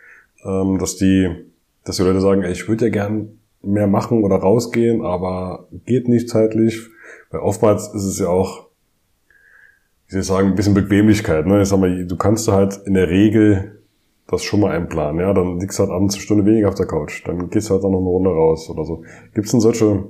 ähm, 0.45 0.79
dass 0.79 0.97
die, 0.97 1.29
dass 1.85 1.97
die 1.97 2.03
Leute 2.03 2.21
sagen, 2.21 2.43
ey, 2.43 2.53
ich 2.53 2.69
würde 2.69 2.87
ja 2.87 2.91
gern 2.91 3.38
mehr 3.63 3.87
machen 3.87 4.23
oder 4.23 4.37
rausgehen, 4.37 5.05
aber 5.05 5.69
geht 5.87 6.09
nicht 6.09 6.29
zeitlich. 6.29 6.89
Weil 7.31 7.41
oftmals 7.41 7.89
ist 7.95 8.05
es 8.05 8.19
ja 8.19 8.29
auch, 8.29 8.69
wie 10.07 10.13
soll 10.13 10.21
ich 10.21 10.27
sagen, 10.27 10.49
ein 10.49 10.55
bisschen 10.55 10.75
Bequemlichkeit. 10.75 11.47
Ne? 11.47 11.63
Ich 11.63 11.69
sag 11.69 11.81
mal, 11.81 12.07
du 12.07 12.17
kannst 12.17 12.49
halt 12.49 12.81
in 12.87 12.95
der 12.95 13.09
Regel 13.09 13.81
das 14.27 14.45
schon 14.45 14.61
mal 14.61 14.75
einplanen. 14.75 15.21
Ja, 15.21 15.33
dann 15.33 15.59
liegst 15.59 15.79
du 15.79 15.83
halt 15.83 15.93
abends 15.93 16.15
eine 16.15 16.23
Stunde 16.23 16.45
weniger 16.45 16.69
auf 16.69 16.75
der 16.75 16.87
Couch. 16.87 17.27
Dann 17.27 17.51
gehst 17.51 17.69
du 17.69 17.75
halt 17.75 17.85
auch 17.85 17.91
noch 17.91 17.99
eine 17.99 18.09
Runde 18.09 18.31
raus 18.31 18.69
oder 18.71 18.85
so. 18.85 19.03
Gibt 19.35 19.47
es 19.47 19.53
denn 19.53 19.61
solche 19.61 20.05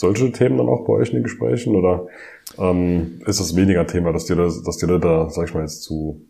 solche 0.00 0.32
Themen 0.32 0.56
dann 0.56 0.68
auch 0.68 0.86
bei 0.86 0.94
euch 0.94 1.10
in 1.10 1.16
den 1.16 1.24
Gesprächen 1.24 1.76
oder 1.76 2.06
ähm, 2.58 3.20
ist 3.26 3.38
das 3.38 3.54
weniger 3.54 3.86
Thema, 3.86 4.12
dass 4.12 4.24
die, 4.24 4.34
dass 4.34 4.78
die 4.78 4.86
Leute 4.86 5.00
da, 5.00 5.30
sag 5.30 5.48
ich 5.48 5.54
mal, 5.54 5.60
jetzt 5.60 5.82
zu 5.82 6.22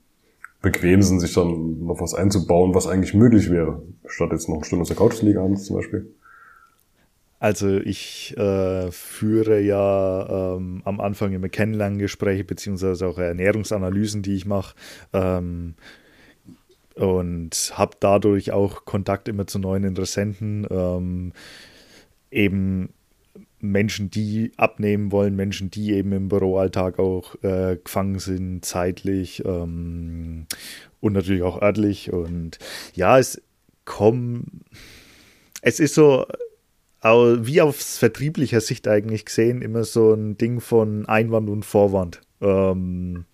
bequem 0.60 1.00
sind, 1.02 1.20
sich 1.20 1.32
dann 1.32 1.84
noch 1.84 2.00
was 2.00 2.12
einzubauen, 2.12 2.74
was 2.74 2.86
eigentlich 2.86 3.14
möglich 3.14 3.50
wäre, 3.50 3.82
statt 4.06 4.30
jetzt 4.32 4.48
noch 4.48 4.56
eine 4.56 4.64
Stunde 4.64 4.82
aus 4.82 4.88
der 4.88 4.96
Couch 4.96 5.14
zu 5.14 5.24
liegen 5.24 5.38
abends 5.38 5.64
zum 5.64 5.76
Beispiel? 5.76 6.12
Also 7.40 7.78
ich 7.78 8.36
äh, 8.36 8.92
führe 8.92 9.60
ja 9.60 10.56
ähm, 10.56 10.82
am 10.84 11.00
Anfang 11.00 11.32
immer 11.32 11.48
Kennenlerngespräche 11.48 12.44
beziehungsweise 12.44 13.06
auch 13.06 13.18
Ernährungsanalysen, 13.18 14.22
die 14.22 14.34
ich 14.34 14.44
mache. 14.44 14.74
Ähm, 15.14 15.74
und 16.96 17.72
habe 17.74 17.96
dadurch 17.98 18.52
auch 18.52 18.84
Kontakt 18.84 19.26
immer 19.26 19.46
zu 19.46 19.58
neuen 19.58 19.84
Interessenten. 19.84 20.66
Ähm, 20.70 21.32
eben 22.30 22.90
Menschen, 23.58 24.10
die 24.10 24.52
abnehmen 24.58 25.10
wollen, 25.10 25.34
Menschen, 25.34 25.70
die 25.70 25.92
eben 25.92 26.12
im 26.12 26.28
Büroalltag 26.28 26.98
auch 26.98 27.36
äh, 27.42 27.78
gefangen 27.82 28.18
sind, 28.18 28.66
zeitlich 28.66 29.42
ähm, 29.46 30.46
und 31.00 31.12
natürlich 31.14 31.42
auch 31.42 31.62
örtlich. 31.62 32.12
Und 32.12 32.58
ja, 32.94 33.18
es 33.18 33.40
kommen, 33.86 34.62
es 35.62 35.80
ist 35.80 35.94
so, 35.94 36.26
wie 37.02 37.60
aus 37.60 37.98
vertrieblicher 37.98 38.60
Sicht 38.60 38.86
eigentlich 38.88 39.24
gesehen, 39.24 39.62
immer 39.62 39.84
so 39.84 40.12
ein 40.12 40.36
Ding 40.36 40.60
von 40.60 41.06
Einwand 41.06 41.48
und 41.48 41.64
Vorwand. 41.64 42.20
Ähm, 42.40 43.24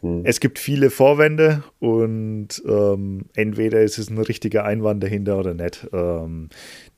hm. 0.00 0.20
Es 0.24 0.40
gibt 0.40 0.58
viele 0.58 0.90
Vorwände 0.90 1.64
und 1.80 2.62
ähm, 2.66 3.26
entweder 3.34 3.82
ist 3.82 3.98
es 3.98 4.10
ein 4.10 4.18
richtiger 4.18 4.64
Einwand 4.64 5.02
dahinter 5.02 5.38
oder 5.38 5.54
nicht. 5.54 5.88
Ähm, 5.92 6.48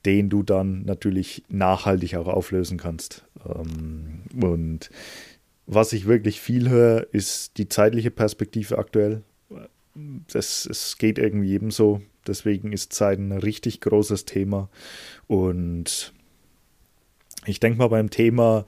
den 0.05 0.29
du 0.29 0.43
dann 0.43 0.83
natürlich 0.83 1.43
nachhaltig 1.49 2.15
auch 2.15 2.27
auflösen 2.27 2.77
kannst. 2.77 3.25
Ähm, 3.45 4.21
und 4.41 4.89
was 5.65 5.93
ich 5.93 6.07
wirklich 6.07 6.39
viel 6.39 6.69
höre, 6.69 7.07
ist 7.11 7.57
die 7.57 7.69
zeitliche 7.69 8.11
Perspektive 8.11 8.77
aktuell. 8.77 9.23
Das, 10.31 10.65
es 10.65 10.97
geht 10.97 11.19
irgendwie 11.19 11.53
ebenso. 11.53 12.01
Deswegen 12.29 12.71
ist 12.71 12.93
Zeit 12.93 13.19
ein 13.19 13.31
richtig 13.31 13.81
großes 13.81 14.25
Thema. 14.25 14.69
Und 15.27 16.13
ich 17.45 17.59
denke 17.59 17.79
mal 17.79 17.89
beim 17.89 18.09
Thema 18.09 18.65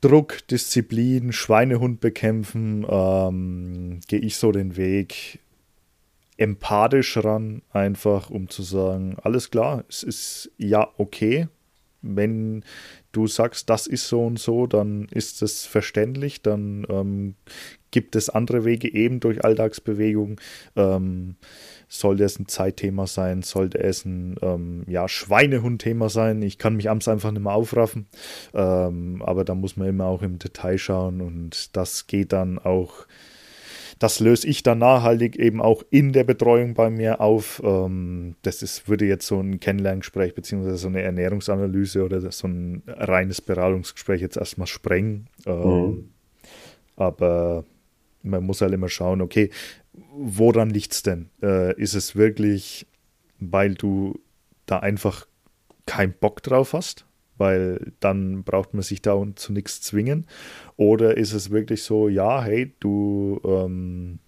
Druck, 0.00 0.46
Disziplin, 0.48 1.32
Schweinehund 1.32 2.00
bekämpfen, 2.00 2.86
ähm, 2.88 4.00
gehe 4.08 4.20
ich 4.20 4.36
so 4.36 4.50
den 4.52 4.76
Weg, 4.76 5.40
empathisch 6.38 7.18
ran, 7.18 7.62
einfach 7.70 8.30
um 8.30 8.48
zu 8.48 8.62
sagen, 8.62 9.16
alles 9.22 9.50
klar, 9.50 9.84
es 9.88 10.02
ist 10.02 10.50
ja 10.56 10.88
okay. 10.96 11.48
Wenn 12.02 12.64
du 13.12 13.26
sagst, 13.26 13.70
das 13.70 13.86
ist 13.86 14.08
so 14.08 14.24
und 14.24 14.38
so, 14.38 14.66
dann 14.66 15.06
ist 15.10 15.42
es 15.42 15.66
verständlich, 15.66 16.42
dann 16.42 16.86
ähm, 16.88 17.34
gibt 17.90 18.16
es 18.16 18.30
andere 18.30 18.64
Wege 18.64 18.92
eben 18.92 19.20
durch 19.20 19.44
Alltagsbewegung. 19.44 20.40
Ähm, 20.76 21.36
sollte 21.88 22.22
es 22.22 22.38
ein 22.38 22.46
Zeitthema 22.46 23.08
sein, 23.08 23.42
sollte 23.42 23.78
es 23.80 24.04
ein 24.04 24.36
ähm, 24.42 24.84
ja, 24.86 25.08
Schweinehund-Thema 25.08 26.08
sein. 26.08 26.40
Ich 26.40 26.56
kann 26.56 26.76
mich 26.76 26.88
abends 26.88 27.08
einfach 27.08 27.32
nicht 27.32 27.42
mehr 27.42 27.52
aufraffen, 27.52 28.06
ähm, 28.54 29.22
aber 29.22 29.44
da 29.44 29.56
muss 29.56 29.76
man 29.76 29.88
immer 29.88 30.06
auch 30.06 30.22
im 30.22 30.38
Detail 30.38 30.78
schauen 30.78 31.20
und 31.20 31.76
das 31.76 32.06
geht 32.06 32.32
dann 32.32 32.58
auch 32.60 33.06
das 34.00 34.18
löse 34.18 34.48
ich 34.48 34.62
dann 34.62 34.78
nachhaltig 34.78 35.36
eben 35.36 35.60
auch 35.60 35.84
in 35.90 36.14
der 36.14 36.24
Betreuung 36.24 36.72
bei 36.72 36.88
mir 36.88 37.20
auf. 37.20 37.60
Ähm, 37.62 38.34
das 38.40 38.62
ist, 38.62 38.88
würde 38.88 39.04
jetzt 39.04 39.26
so 39.26 39.38
ein 39.38 39.60
Kennenlerngespräch 39.60 40.34
beziehungsweise 40.34 40.78
so 40.78 40.88
eine 40.88 41.02
Ernährungsanalyse 41.02 42.02
oder 42.02 42.18
so 42.32 42.48
ein 42.48 42.82
reines 42.86 43.42
Beratungsgespräch 43.42 44.22
jetzt 44.22 44.38
erstmal 44.38 44.66
sprengen. 44.66 45.28
Ähm, 45.44 45.86
mhm. 45.86 46.08
Aber 46.96 47.64
man 48.22 48.42
muss 48.44 48.62
halt 48.62 48.72
immer 48.72 48.88
schauen, 48.88 49.20
okay, 49.20 49.50
woran 50.16 50.70
liegt 50.70 50.92
es 50.92 51.02
denn? 51.02 51.28
Äh, 51.42 51.78
ist 51.78 51.94
es 51.94 52.16
wirklich, 52.16 52.86
weil 53.38 53.74
du 53.74 54.18
da 54.64 54.78
einfach 54.78 55.26
keinen 55.84 56.14
Bock 56.14 56.42
drauf 56.42 56.72
hast? 56.72 57.04
Weil 57.40 57.92
dann 58.00 58.44
braucht 58.44 58.74
man 58.74 58.82
sich 58.82 59.00
da 59.00 59.20
zu 59.34 59.52
nichts 59.52 59.80
zwingen. 59.80 60.26
Oder 60.76 61.16
ist 61.16 61.32
es 61.32 61.50
wirklich 61.50 61.82
so, 61.82 62.08
ja, 62.08 62.42
hey, 62.42 62.74
du 62.80 63.40
ähm, 63.42 64.18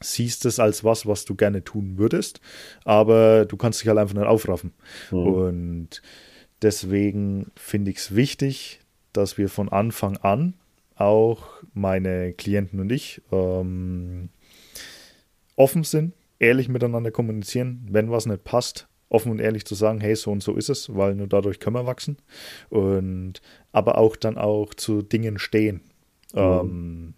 siehst 0.00 0.44
es 0.44 0.60
als 0.60 0.84
was, 0.84 1.06
was 1.06 1.24
du 1.24 1.34
gerne 1.34 1.64
tun 1.64 1.96
würdest, 1.96 2.42
aber 2.84 3.46
du 3.46 3.56
kannst 3.56 3.80
dich 3.80 3.88
halt 3.88 3.98
einfach 3.98 4.14
nicht 4.14 4.26
aufraffen. 4.26 4.72
Mhm. 5.10 5.18
Und 5.18 6.02
deswegen 6.60 7.50
finde 7.56 7.90
ich 7.90 7.96
es 7.96 8.14
wichtig, 8.14 8.80
dass 9.14 9.38
wir 9.38 9.48
von 9.48 9.70
Anfang 9.70 10.18
an 10.18 10.54
auch 10.96 11.42
meine 11.72 12.34
Klienten 12.34 12.80
und 12.80 12.92
ich 12.92 13.22
ähm, 13.32 14.28
offen 15.56 15.84
sind, 15.84 16.12
ehrlich 16.38 16.68
miteinander 16.68 17.10
kommunizieren. 17.10 17.88
Wenn 17.90 18.10
was 18.10 18.26
nicht 18.26 18.44
passt, 18.44 18.89
offen 19.10 19.32
und 19.32 19.40
ehrlich 19.40 19.66
zu 19.66 19.74
sagen, 19.74 20.00
hey, 20.00 20.16
so 20.16 20.30
und 20.30 20.42
so 20.42 20.54
ist 20.54 20.70
es, 20.70 20.94
weil 20.94 21.14
nur 21.14 21.26
dadurch 21.26 21.60
können 21.60 21.76
wir 21.76 21.86
wachsen. 21.86 22.16
Und 22.70 23.42
aber 23.72 23.98
auch 23.98 24.16
dann 24.16 24.38
auch 24.38 24.72
zu 24.72 25.02
Dingen 25.02 25.38
stehen. 25.38 25.82
Mhm. 26.32 26.38
Ähm, 26.38 27.14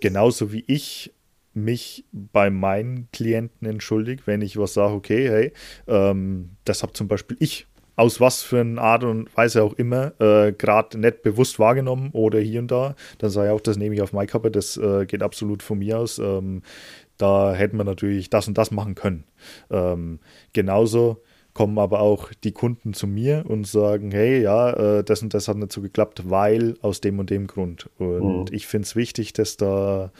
genauso 0.00 0.52
wie 0.52 0.64
ich 0.66 1.12
mich 1.54 2.04
bei 2.12 2.50
meinen 2.50 3.08
Klienten 3.12 3.66
entschuldige, 3.66 4.22
wenn 4.26 4.42
ich 4.42 4.58
was 4.58 4.74
sage, 4.74 4.94
okay, 4.94 5.28
hey, 5.28 5.52
ähm, 5.86 6.50
das 6.64 6.82
habe 6.82 6.92
zum 6.92 7.08
Beispiel 7.08 7.36
ich 7.40 7.66
aus 7.96 8.20
was 8.20 8.42
für 8.42 8.60
einer 8.60 8.82
Art 8.82 9.04
und 9.04 9.34
Weise 9.36 9.62
auch 9.62 9.72
immer 9.72 10.12
äh, 10.20 10.52
gerade 10.52 10.98
nicht 10.98 11.22
bewusst 11.22 11.58
wahrgenommen 11.58 12.10
oder 12.12 12.38
hier 12.38 12.60
und 12.60 12.70
da, 12.70 12.94
dann 13.18 13.30
sage 13.30 13.48
ich 13.48 13.54
auch, 13.54 13.60
das 13.60 13.78
nehme 13.78 13.94
ich 13.94 14.02
auf 14.02 14.12
meine 14.12 14.26
Kappe, 14.26 14.50
das 14.50 14.76
äh, 14.76 15.06
geht 15.06 15.22
absolut 15.22 15.62
von 15.62 15.78
mir 15.78 15.98
aus. 15.98 16.18
Ähm, 16.18 16.62
da 17.18 17.54
hätten 17.54 17.76
wir 17.76 17.84
natürlich 17.84 18.30
das 18.30 18.48
und 18.48 18.58
das 18.58 18.70
machen 18.70 18.94
können. 18.94 19.24
Ähm, 19.70 20.20
genauso 20.52 21.22
kommen 21.54 21.78
aber 21.78 22.00
auch 22.00 22.32
die 22.44 22.52
Kunden 22.52 22.92
zu 22.92 23.06
mir 23.06 23.44
und 23.48 23.66
sagen, 23.66 24.10
hey, 24.10 24.42
ja, 24.42 24.98
äh, 24.98 25.04
das 25.04 25.22
und 25.22 25.32
das 25.32 25.48
hat 25.48 25.56
nicht 25.56 25.72
so 25.72 25.80
geklappt, 25.80 26.28
weil 26.28 26.76
aus 26.82 27.00
dem 27.00 27.18
und 27.18 27.30
dem 27.30 27.46
Grund. 27.46 27.88
Und 27.98 28.50
mhm. 28.50 28.54
ich 28.54 28.66
finde 28.66 28.84
es 28.84 28.94
wichtig, 28.94 29.32
dass 29.32 29.56
da 29.56 30.12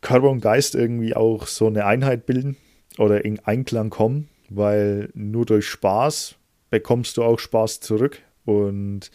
Körper 0.00 0.30
und 0.30 0.40
Geist 0.40 0.74
irgendwie 0.74 1.14
auch 1.14 1.46
so 1.46 1.68
eine 1.68 1.84
Einheit 1.86 2.26
bilden 2.26 2.56
oder 2.98 3.24
in 3.24 3.38
Einklang 3.40 3.90
kommen, 3.90 4.28
weil 4.48 5.10
nur 5.14 5.46
durch 5.46 5.68
Spaß 5.68 6.34
bekommst 6.70 7.16
du 7.16 7.22
auch 7.22 7.38
Spaß 7.38 7.78
zurück 7.80 8.20
und 8.44 9.10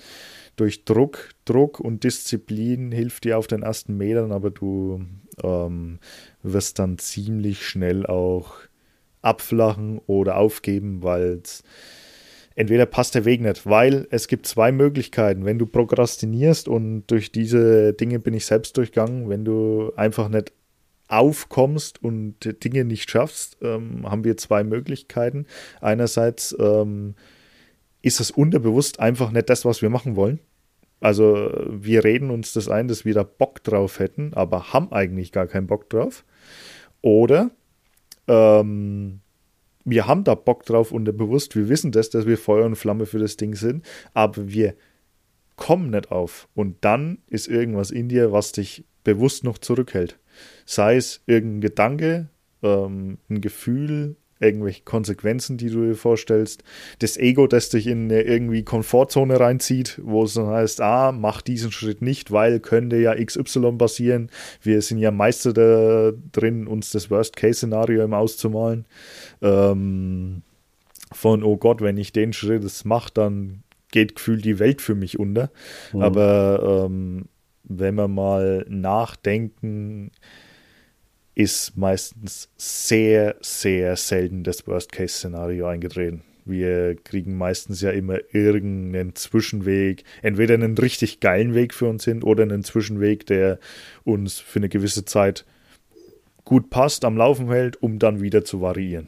durch 0.55 0.85
Druck, 0.85 1.29
Druck 1.45 1.79
und 1.79 2.03
Disziplin 2.03 2.91
hilft 2.91 3.23
dir 3.23 3.37
auf 3.37 3.47
den 3.47 3.63
ersten 3.63 3.97
Metern, 3.97 4.31
aber 4.31 4.51
du 4.51 5.05
ähm, 5.43 5.99
wirst 6.41 6.79
dann 6.79 6.97
ziemlich 6.97 7.65
schnell 7.65 8.05
auch 8.05 8.55
abflachen 9.21 9.99
oder 10.05 10.37
aufgeben, 10.37 11.01
weil 11.01 11.41
entweder 12.55 12.85
passt 12.85 13.15
der 13.15 13.25
Weg 13.25 13.41
nicht, 13.41 13.65
weil 13.65 14.07
es 14.11 14.27
gibt 14.27 14.45
zwei 14.45 14.71
Möglichkeiten. 14.71 15.45
Wenn 15.45 15.57
du 15.57 15.65
prokrastinierst 15.65 16.67
und 16.67 17.07
durch 17.07 17.31
diese 17.31 17.93
Dinge 17.93 18.19
bin 18.19 18.33
ich 18.33 18.45
selbst 18.45 18.77
durchgegangen, 18.77 19.29
wenn 19.29 19.45
du 19.45 19.91
einfach 19.95 20.29
nicht 20.29 20.51
aufkommst 21.07 22.03
und 22.03 22.63
Dinge 22.63 22.85
nicht 22.85 23.09
schaffst, 23.09 23.57
ähm, 23.61 24.09
haben 24.09 24.23
wir 24.23 24.37
zwei 24.37 24.63
Möglichkeiten. 24.63 25.45
Einerseits 25.81 26.55
ähm, 26.59 27.15
ist 28.03 28.19
es 28.19 28.29
unterbewusst 28.29 28.99
einfach 28.99 29.31
nicht 29.31 29.49
das, 29.49 29.65
was 29.65 29.81
wir 29.81 29.89
machen 29.89 30.15
wollen. 30.15 30.39
Also 30.99 31.51
wir 31.67 32.03
reden 32.03 32.29
uns 32.29 32.53
das 32.53 32.69
ein, 32.69 32.87
dass 32.87 33.03
wir 33.03 33.13
da 33.13 33.23
Bock 33.23 33.63
drauf 33.63 33.99
hätten, 33.99 34.33
aber 34.35 34.71
haben 34.71 34.91
eigentlich 34.91 35.31
gar 35.31 35.47
keinen 35.47 35.67
Bock 35.67 35.89
drauf. 35.89 36.23
Oder 37.01 37.49
ähm, 38.27 39.21
wir 39.83 40.07
haben 40.07 40.23
da 40.23 40.35
Bock 40.35 40.65
drauf 40.65 40.91
unterbewusst. 40.91 41.55
Wir 41.55 41.67
wissen 41.69 41.91
das, 41.91 42.09
dass 42.09 42.25
wir 42.25 42.37
Feuer 42.37 42.65
und 42.65 42.75
Flamme 42.75 43.05
für 43.05 43.19
das 43.19 43.37
Ding 43.37 43.55
sind, 43.55 43.85
aber 44.13 44.47
wir 44.47 44.75
kommen 45.55 45.89
nicht 45.89 46.11
auf. 46.11 46.47
Und 46.55 46.77
dann 46.81 47.19
ist 47.27 47.47
irgendwas 47.47 47.91
in 47.91 48.09
dir, 48.09 48.31
was 48.31 48.51
dich 48.51 48.85
bewusst 49.03 49.43
noch 49.43 49.57
zurückhält. 49.57 50.19
Sei 50.65 50.95
es 50.95 51.21
irgendein 51.25 51.61
Gedanke, 51.61 52.29
ähm, 52.61 53.17
ein 53.29 53.41
Gefühl, 53.41 54.15
irgendwelche 54.43 54.83
Konsequenzen, 54.83 55.57
die 55.57 55.69
du 55.69 55.85
dir 55.85 55.95
vorstellst. 55.95 56.63
Das 56.99 57.17
Ego, 57.17 57.47
das 57.47 57.69
dich 57.69 57.87
in 57.87 58.11
eine 58.11 58.21
irgendwie 58.21 58.63
Komfortzone 58.63 59.39
reinzieht, 59.39 59.99
wo 60.03 60.23
es 60.23 60.33
dann 60.33 60.47
heißt, 60.47 60.81
ah, 60.81 61.11
mach 61.11 61.41
diesen 61.41 61.71
Schritt 61.71 62.01
nicht, 62.01 62.31
weil 62.31 62.59
könnte 62.59 62.97
ja 62.97 63.15
XY 63.15 63.73
passieren. 63.77 64.29
Wir 64.61 64.81
sind 64.81 64.99
ja 64.99 65.11
Meister 65.11 65.53
da 65.53 66.11
drin, 66.31 66.67
uns 66.67 66.91
das 66.91 67.09
Worst-Case-Szenario 67.09 68.03
im 68.03 68.13
auszumalen. 68.13 68.85
Ähm, 69.41 70.43
von, 71.11 71.43
oh 71.43 71.57
Gott, 71.57 71.81
wenn 71.81 71.97
ich 71.97 72.11
den 72.11 72.33
Schritt 72.33 72.63
mache, 72.85 73.11
dann 73.13 73.63
geht 73.91 74.15
gefühlt 74.15 74.43
die 74.43 74.59
Welt 74.59 74.81
für 74.81 74.95
mich 74.95 75.19
unter. 75.19 75.51
Mhm. 75.93 76.01
Aber 76.01 76.85
ähm, 76.85 77.25
wenn 77.63 77.95
wir 77.95 78.07
mal 78.07 78.65
nachdenken, 78.67 80.11
ist 81.35 81.77
meistens 81.77 82.49
sehr, 82.57 83.35
sehr 83.41 83.95
selten 83.95 84.43
das 84.43 84.67
Worst-Case-Szenario 84.67 85.67
eingetreten. 85.67 86.23
Wir 86.45 86.95
kriegen 86.95 87.37
meistens 87.37 87.81
ja 87.81 87.91
immer 87.91 88.17
irgendeinen 88.31 89.15
Zwischenweg, 89.15 90.03
entweder 90.21 90.55
einen 90.55 90.77
richtig 90.77 91.21
geilen 91.21 91.53
Weg 91.53 91.73
für 91.73 91.87
uns 91.87 92.03
hin 92.03 92.21
oder 92.21 92.43
einen 92.43 92.63
Zwischenweg, 92.63 93.25
der 93.25 93.59
uns 94.03 94.39
für 94.39 94.59
eine 94.59 94.69
gewisse 94.69 95.05
Zeit 95.05 95.45
gut 96.43 96.69
passt, 96.69 97.05
am 97.05 97.15
Laufen 97.15 97.47
hält, 97.47 97.81
um 97.81 97.99
dann 97.99 98.21
wieder 98.21 98.43
zu 98.43 98.61
variieren. 98.61 99.07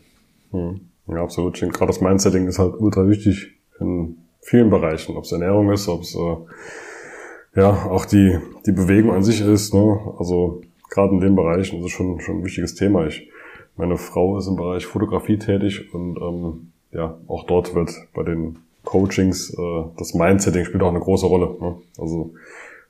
Hm. 0.51 0.81
Ja, 1.07 1.23
absolut. 1.23 1.59
Gerade 1.59 1.87
das 1.87 2.01
Mindsetting 2.01 2.47
ist 2.47 2.57
halt 2.57 2.75
ultra 2.79 3.07
wichtig 3.07 3.51
in 3.79 4.17
vielen 4.41 4.69
Bereichen, 4.69 5.15
ob 5.17 5.25
es 5.25 5.31
Ernährung 5.31 5.71
ist, 5.71 5.87
ob 5.87 6.01
es 6.01 6.15
äh, 6.15 7.59
ja 7.59 7.69
auch 7.69 8.05
die, 8.05 8.39
die 8.65 8.71
Bewegung 8.71 9.13
an 9.13 9.23
sich 9.23 9.41
ist. 9.41 9.73
Ne? 9.73 10.13
Also 10.17 10.61
gerade 10.95 11.13
in 11.13 11.19
den 11.19 11.35
Bereichen 11.35 11.79
ist 11.79 11.85
es 11.85 11.91
schon, 11.91 12.19
schon 12.21 12.39
ein 12.39 12.45
wichtiges 12.45 12.73
Thema. 12.73 13.05
Ich, 13.05 13.29
meine 13.75 13.97
Frau 13.97 14.37
ist 14.37 14.47
im 14.47 14.55
Bereich 14.55 14.85
Fotografie 14.85 15.37
tätig 15.37 15.93
und 15.93 16.17
ähm, 16.17 16.71
ja, 16.91 17.17
auch 17.27 17.45
dort 17.45 17.75
wird 17.75 17.91
bei 18.13 18.23
den 18.23 18.59
Coachings 18.85 19.53
äh, 19.53 19.83
das 19.97 20.13
Mindsetting 20.13 20.63
spielt 20.63 20.83
auch 20.83 20.89
eine 20.89 21.01
große 21.01 21.25
Rolle. 21.25 21.57
Ne? 21.59 21.75
Also 21.97 22.31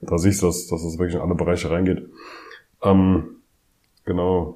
da 0.00 0.16
siehst 0.18 0.42
du, 0.42 0.46
dass, 0.46 0.68
dass 0.68 0.84
es 0.84 0.98
wirklich 0.98 1.16
in 1.16 1.22
alle 1.22 1.34
Bereiche 1.34 1.68
reingeht. 1.70 2.06
Ähm, 2.82 3.24
genau. 4.04 4.54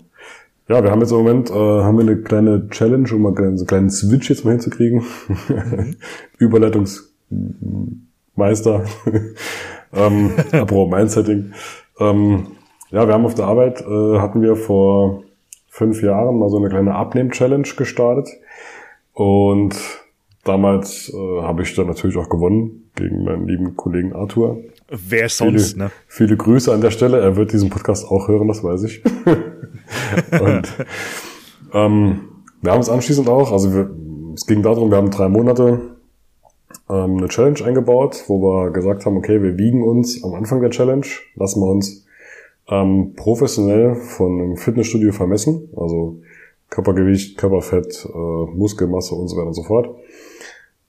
Ja, 0.68 0.84
wir 0.84 0.90
haben 0.92 1.00
jetzt 1.00 1.10
im 1.10 1.18
Moment 1.18 1.50
äh, 1.50 1.54
haben 1.54 1.98
wir 1.98 2.02
eine 2.02 2.18
kleine 2.18 2.68
Challenge, 2.68 3.12
um 3.12 3.22
mal 3.22 3.36
einen 3.36 3.66
kleinen 3.66 3.90
Switch 3.90 4.30
jetzt 4.30 4.44
mal 4.44 4.52
hinzukriegen. 4.52 5.02
Überleitungsmeister. 6.38 8.84
ähm, 9.92 10.30
apropos 10.52 10.88
Mindsetting. 10.88 11.52
Ähm, 11.98 12.46
ja, 12.90 13.06
wir 13.06 13.14
haben 13.14 13.24
auf 13.24 13.34
der 13.34 13.46
Arbeit, 13.46 13.80
äh, 13.80 14.18
hatten 14.18 14.42
wir 14.42 14.56
vor 14.56 15.22
fünf 15.68 16.02
Jahren 16.02 16.38
mal 16.38 16.48
so 16.48 16.58
eine 16.58 16.68
kleine 16.68 16.94
Abnehm-Challenge 16.94 17.68
gestartet. 17.76 18.28
Und 19.14 19.76
damals 20.44 21.12
äh, 21.14 21.42
habe 21.42 21.62
ich 21.62 21.74
dann 21.74 21.86
natürlich 21.86 22.16
auch 22.16 22.28
gewonnen 22.28 22.90
gegen 22.96 23.24
meinen 23.24 23.46
lieben 23.46 23.76
Kollegen 23.76 24.12
Arthur. 24.14 24.58
Wer 24.88 25.28
sonst, 25.28 25.72
viele, 25.72 25.84
ne? 25.84 25.90
Viele 26.08 26.36
Grüße 26.36 26.72
an 26.72 26.80
der 26.80 26.90
Stelle. 26.90 27.20
Er 27.20 27.36
wird 27.36 27.52
diesen 27.52 27.70
Podcast 27.70 28.06
auch 28.06 28.26
hören, 28.26 28.48
das 28.48 28.64
weiß 28.64 28.82
ich. 28.82 29.02
und 30.40 30.68
ähm, 31.72 32.20
wir 32.60 32.72
haben 32.72 32.80
es 32.80 32.88
anschließend 32.88 33.28
auch, 33.28 33.52
also 33.52 33.72
wir, 33.72 33.90
es 34.34 34.46
ging 34.46 34.62
darum, 34.62 34.90
wir 34.90 34.96
haben 34.96 35.10
drei 35.10 35.28
Monate 35.28 35.96
ähm, 36.88 37.18
eine 37.18 37.28
Challenge 37.28 37.64
eingebaut, 37.64 38.24
wo 38.26 38.40
wir 38.42 38.70
gesagt 38.70 39.06
haben, 39.06 39.16
okay, 39.16 39.40
wir 39.42 39.56
wiegen 39.56 39.84
uns 39.84 40.24
am 40.24 40.34
Anfang 40.34 40.60
der 40.60 40.70
Challenge, 40.70 41.06
lassen 41.36 41.60
wir 41.60 41.70
uns 41.70 42.06
ähm, 42.70 43.14
professionell 43.16 43.96
von 43.96 44.40
einem 44.40 44.56
Fitnessstudio 44.56 45.12
vermessen, 45.12 45.68
also 45.76 46.20
Körpergewicht, 46.70 47.36
Körperfett, 47.36 48.06
äh, 48.06 48.56
Muskelmasse 48.56 49.14
und 49.14 49.28
so 49.28 49.36
weiter 49.36 49.48
und 49.48 49.54
so 49.54 49.64
fort. 49.64 49.90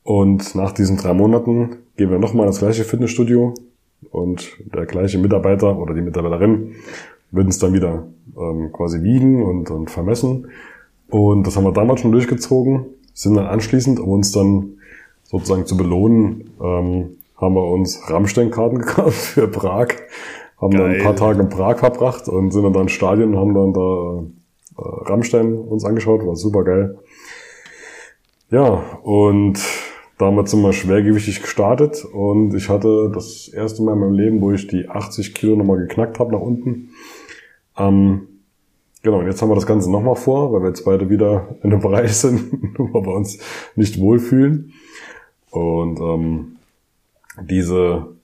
Und 0.04 0.56
nach 0.56 0.72
diesen 0.72 0.98
drei 0.98 1.14
Monaten 1.14 1.78
gehen 1.98 2.12
wir 2.12 2.20
nochmal 2.20 2.48
ins 2.48 2.60
gleiche 2.60 2.84
Fitnessstudio 2.84 3.54
und 4.12 4.58
der 4.74 4.86
gleiche 4.86 5.18
Mitarbeiter 5.18 5.78
oder 5.78 5.94
die 5.94 6.02
Mitarbeiterin 6.02 6.76
würden 7.32 7.50
es 7.50 7.60
dann 7.60 7.74
wieder 7.74 8.08
ähm, 8.38 8.72
quasi 8.72 9.02
wiegen 9.04 9.44
und, 9.44 9.72
und 9.72 9.90
vermessen. 9.90 10.48
Und 11.10 11.46
das 11.46 11.56
haben 11.56 11.64
wir 11.64 11.74
damals 11.74 12.02
schon 12.02 12.12
durchgezogen, 12.12 12.86
sind 13.14 13.36
dann 13.36 13.48
anschließend, 13.48 14.00
um 14.00 14.10
uns 14.10 14.32
dann 14.32 14.78
sozusagen 15.24 15.66
zu 15.66 15.78
belohnen, 15.78 16.52
ähm, 16.62 17.18
haben 17.38 17.56
wir 17.56 17.66
uns 17.66 18.10
Rammstein-Karten 18.10 18.78
gekauft 18.80 19.18
für 19.18 19.48
Prag, 19.48 19.88
haben 20.62 20.72
Geil. 20.72 20.82
dann 20.82 20.92
ein 20.92 21.04
paar 21.04 21.16
Tage 21.16 21.42
in 21.42 21.50
Prag 21.50 21.80
verbracht 21.80 22.28
und 22.30 22.52
sind 22.52 22.64
dann 22.64 22.74
da 22.74 22.82
ins 22.82 22.92
Stadion 22.92 23.34
und 23.34 23.40
haben 23.40 23.54
dann 23.54 23.74
da 23.74 24.82
äh, 24.82 25.10
Rammstein 25.10 25.58
uns 25.58 25.84
angeschaut, 25.84 26.26
war 26.26 26.36
super 26.36 26.64
geil. 26.64 27.00
Ja, 28.52 28.84
und 29.04 29.60
damals 30.18 30.52
sind 30.52 30.62
wir 30.62 30.74
schwergewichtig 30.74 31.42
gestartet 31.42 32.06
und 32.06 32.54
ich 32.54 32.70
hatte 32.70 33.12
das 33.14 33.48
erste 33.48 33.82
Mal 33.82 33.94
in 33.94 34.00
meinem 34.00 34.14
Leben, 34.14 34.42
wo 34.42 34.52
ich 34.52 34.68
die 34.68 34.88
80 34.88 35.34
Kilo 35.34 35.56
nochmal 35.56 35.78
geknackt 35.78 36.20
habe 36.20 36.34
nach 36.34 36.42
unten. 36.42 36.90
Ähm, 37.78 38.28
genau, 39.02 39.20
und 39.20 39.26
jetzt 39.26 39.42
haben 39.42 39.50
wir 39.50 39.56
das 39.56 39.66
Ganze 39.66 39.90
nochmal 39.90 40.16
vor, 40.16 40.54
weil 40.54 40.62
wir 40.62 40.68
jetzt 40.68 40.86
beide 40.86 41.10
wieder 41.10 41.56
in 41.64 41.72
einem 41.72 41.82
Bereich 41.82 42.14
sind, 42.18 42.78
wo 42.78 43.04
wir 43.04 43.14
uns 43.14 43.40
nicht 43.76 44.00
wohlfühlen. 44.00 44.74
Und 45.50 46.00
ähm, 46.00 46.58
diese, 47.50 48.16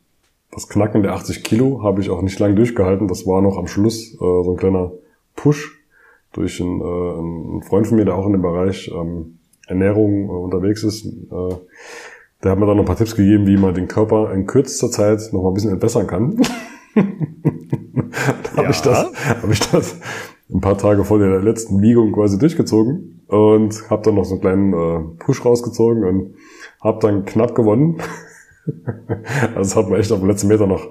das 0.57 0.67
Knacken 0.69 1.03
der 1.03 1.13
80 1.13 1.43
Kilo 1.43 1.83
habe 1.83 2.01
ich 2.01 2.09
auch 2.09 2.23
nicht 2.23 2.39
lange 2.39 2.55
durchgehalten. 2.55 3.07
Das 3.07 3.27
war 3.27 3.43
noch 3.43 3.59
am 3.59 3.67
Schluss 3.67 4.15
äh, 4.15 4.17
so 4.17 4.53
ein 4.53 4.57
kleiner 4.57 4.91
Push 5.35 5.85
durch 6.33 6.59
einen, 6.59 6.81
äh, 6.81 6.83
einen 6.83 7.61
Freund 7.61 7.85
von 7.85 7.95
mir, 7.95 8.05
der 8.05 8.15
auch 8.15 8.25
in 8.25 8.31
dem 8.31 8.41
Bereich 8.41 8.91
ähm, 8.91 9.37
Ernährung 9.67 10.25
äh, 10.25 10.31
unterwegs 10.31 10.83
ist. 10.83 11.05
Äh, 11.05 11.55
der 12.41 12.51
hat 12.51 12.57
mir 12.57 12.65
dann 12.65 12.75
noch 12.75 12.83
ein 12.83 12.87
paar 12.87 12.97
Tipps 12.97 13.15
gegeben, 13.15 13.45
wie 13.45 13.55
man 13.55 13.75
den 13.75 13.87
Körper 13.87 14.33
in 14.33 14.47
kürzester 14.47 14.89
Zeit 14.89 15.29
noch 15.31 15.43
mal 15.43 15.49
ein 15.49 15.53
bisschen 15.53 15.73
entbessern 15.73 16.07
kann. 16.07 16.37
da 16.95 17.01
ja. 17.03 18.57
habe 18.57 18.71
ich, 18.71 18.81
das, 18.81 19.11
hab 19.27 19.51
ich 19.51 19.59
das 19.59 19.99
ein 20.51 20.61
paar 20.61 20.79
Tage 20.79 21.03
vor 21.03 21.19
der 21.19 21.39
letzten 21.39 21.83
Wiegung 21.83 22.13
quasi 22.13 22.39
durchgezogen 22.39 23.21
und 23.27 23.91
habe 23.91 24.01
dann 24.01 24.15
noch 24.15 24.25
so 24.25 24.33
einen 24.33 24.41
kleinen 24.41 24.73
äh, 24.73 24.99
Push 25.19 25.45
rausgezogen 25.45 26.03
und 26.03 26.33
habe 26.81 26.97
dann 26.99 27.25
knapp 27.25 27.53
gewonnen. 27.53 28.01
also 29.56 29.62
es 29.62 29.75
hat 29.75 29.89
mir 29.89 29.97
echt 29.97 30.12
auf 30.12 30.19
dem 30.19 30.30
letzten 30.30 30.47
Meter 30.47 30.67
noch 30.67 30.89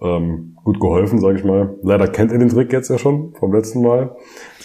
ähm, 0.00 0.56
gut 0.64 0.80
geholfen, 0.80 1.18
sage 1.18 1.38
ich 1.38 1.44
mal. 1.44 1.76
Leider 1.82 2.08
kennt 2.08 2.32
ihr 2.32 2.38
den 2.38 2.48
Trick 2.48 2.72
jetzt 2.72 2.88
ja 2.88 2.98
schon 2.98 3.34
vom 3.34 3.52
letzten 3.52 3.82
Mal. 3.82 4.16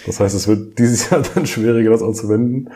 Das 0.05 0.19
heißt, 0.19 0.35
es 0.35 0.47
wird 0.47 0.77
dieses 0.79 1.09
Jahr 1.09 1.21
dann 1.33 1.45
schwieriger, 1.45 1.91
das 1.91 2.03
anzuwenden. 2.03 2.69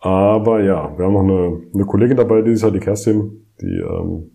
Aber 0.00 0.62
ja, 0.62 0.96
wir 0.96 1.04
haben 1.04 1.12
noch 1.12 1.22
eine, 1.22 1.62
eine 1.74 1.84
Kollegin 1.84 2.16
dabei 2.16 2.42
dieses 2.42 2.62
Jahr, 2.62 2.70
die 2.70 2.78
Kerstin, 2.78 3.46
die 3.60 3.80
ähm, 3.80 4.30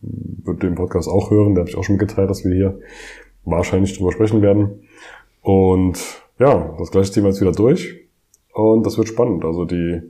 wird 0.00 0.62
den 0.62 0.74
Podcast 0.74 1.08
auch 1.08 1.30
hören. 1.30 1.54
Der 1.54 1.62
habe 1.62 1.70
ich 1.70 1.76
auch 1.76 1.84
schon 1.84 1.98
geteilt, 1.98 2.30
dass 2.30 2.44
wir 2.44 2.54
hier 2.54 2.78
wahrscheinlich 3.44 3.96
drüber 3.96 4.12
sprechen 4.12 4.40
werden. 4.40 4.82
Und 5.42 5.98
ja, 6.38 6.74
das 6.78 6.90
gleiche 6.90 7.12
Thema 7.12 7.28
ist 7.28 7.40
wieder 7.40 7.52
durch. 7.52 8.08
Und 8.54 8.86
das 8.86 8.96
wird 8.96 9.08
spannend. 9.08 9.44
Also 9.44 9.64
die, 9.64 10.00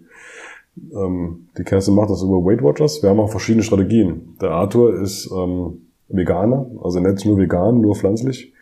ähm, 0.77 1.49
die 1.57 1.65
Kerstin 1.65 1.95
macht 1.95 2.11
das 2.11 2.23
über 2.23 2.45
Weight 2.45 2.63
Watchers. 2.63 3.03
Wir 3.03 3.11
haben 3.11 3.21
auch 3.21 3.31
verschiedene 3.31 3.63
Strategien. 3.63 4.37
Der 4.41 4.51
Arthur 4.51 5.01
ist 5.01 5.31
ähm, 5.31 5.89
Veganer, 6.09 6.67
also 6.83 7.01
nicht 7.01 7.25
nur 7.25 7.39
vegan, 7.39 7.81
nur 7.81 7.95
pflanzlich. 7.95 8.53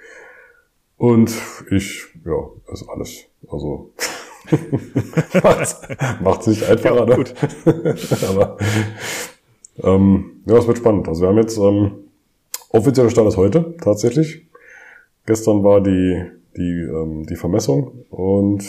Und 0.97 1.33
ich, 1.71 2.05
ja, 2.25 2.73
ist 2.73 2.89
alles. 2.89 3.25
Also 3.49 3.91
macht 6.23 6.43
sich 6.43 6.69
einfacher, 6.69 6.97
ja, 6.97 7.05
ne? 7.07 7.17
gut. 7.17 7.35
Aber 8.29 8.57
ähm, 9.83 10.43
ja, 10.47 10.59
es 10.59 10.67
wird 10.67 10.79
spannend. 10.79 11.09
Also 11.09 11.23
wir 11.23 11.29
haben 11.29 11.39
jetzt 11.39 11.59
ähm, 11.59 11.93
offizieller 12.71 13.11
Start 13.11 13.29
ist 13.29 13.37
heute 13.37 13.75
tatsächlich. 13.81 14.47
Gestern 15.27 15.65
war 15.65 15.81
die 15.81 16.23
die 16.57 16.83
ähm, 16.83 17.25
die 17.27 17.37
Vermessung 17.37 18.05
und 18.11 18.65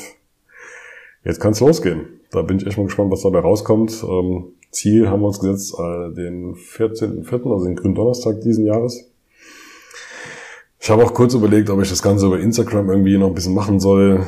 jetzt 1.24 1.40
kann 1.40 1.52
es 1.52 1.60
losgehen. 1.60 2.20
Da 2.34 2.42
bin 2.42 2.58
ich 2.58 2.66
echt 2.66 2.78
mal 2.78 2.86
gespannt, 2.86 3.12
was 3.12 3.22
dabei 3.22 3.40
rauskommt. 3.40 4.04
Ähm, 4.04 4.46
Ziel 4.72 5.08
haben 5.08 5.22
wir 5.22 5.28
uns 5.28 5.40
gesetzt, 5.40 5.76
äh, 5.80 6.14
den 6.16 6.56
14.04., 6.56 7.54
also 7.54 7.66
den 7.66 7.76
grünen 7.76 7.94
Donnerstag 7.94 8.42
diesen 8.42 8.66
Jahres. 8.66 9.12
Ich 10.80 10.90
habe 10.90 11.04
auch 11.04 11.14
kurz 11.14 11.36
überlegt, 11.36 11.70
ob 11.70 11.80
ich 11.80 11.90
das 11.90 12.02
Ganze 12.02 12.26
über 12.26 12.40
Instagram 12.40 12.90
irgendwie 12.90 13.20
noch 13.20 13.28
ein 13.28 13.36
bisschen 13.36 13.54
machen 13.54 13.80
soll. 13.80 14.26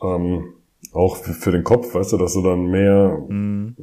Ähm, 0.00 0.44
auch 0.92 1.16
für 1.16 1.50
den 1.50 1.64
Kopf, 1.64 1.92
weißt 1.92 2.12
du, 2.12 2.18
dass 2.18 2.34
du 2.34 2.42
dann 2.42 2.66
mehr, 2.66 3.20
mhm. 3.28 3.74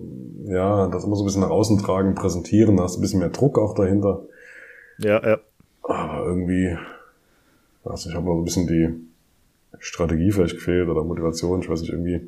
ja, 0.45 0.87
das 0.87 1.03
immer 1.03 1.17
so 1.17 1.23
ein 1.23 1.25
bisschen 1.25 1.41
nach 1.41 1.49
außen 1.49 1.77
tragen, 1.77 2.15
präsentieren, 2.15 2.77
da 2.77 2.83
hast 2.83 2.95
du 2.95 2.99
ein 2.99 3.01
bisschen 3.01 3.19
mehr 3.19 3.29
Druck 3.29 3.59
auch 3.59 3.75
dahinter. 3.75 4.23
Ja, 4.97 5.21
ja. 5.25 5.39
Aber 5.83 6.25
irgendwie, 6.25 6.75
also 7.83 8.09
ich 8.09 8.15
habe 8.15 8.25
noch 8.25 8.35
so 8.35 8.41
ein 8.41 8.45
bisschen 8.45 8.67
die 8.67 8.93
Strategie 9.79 10.31
vielleicht 10.31 10.55
gefehlt 10.55 10.87
oder 10.87 11.03
Motivation, 11.03 11.61
ich 11.61 11.69
weiß 11.69 11.81
nicht, 11.81 11.91
irgendwie. 11.91 12.21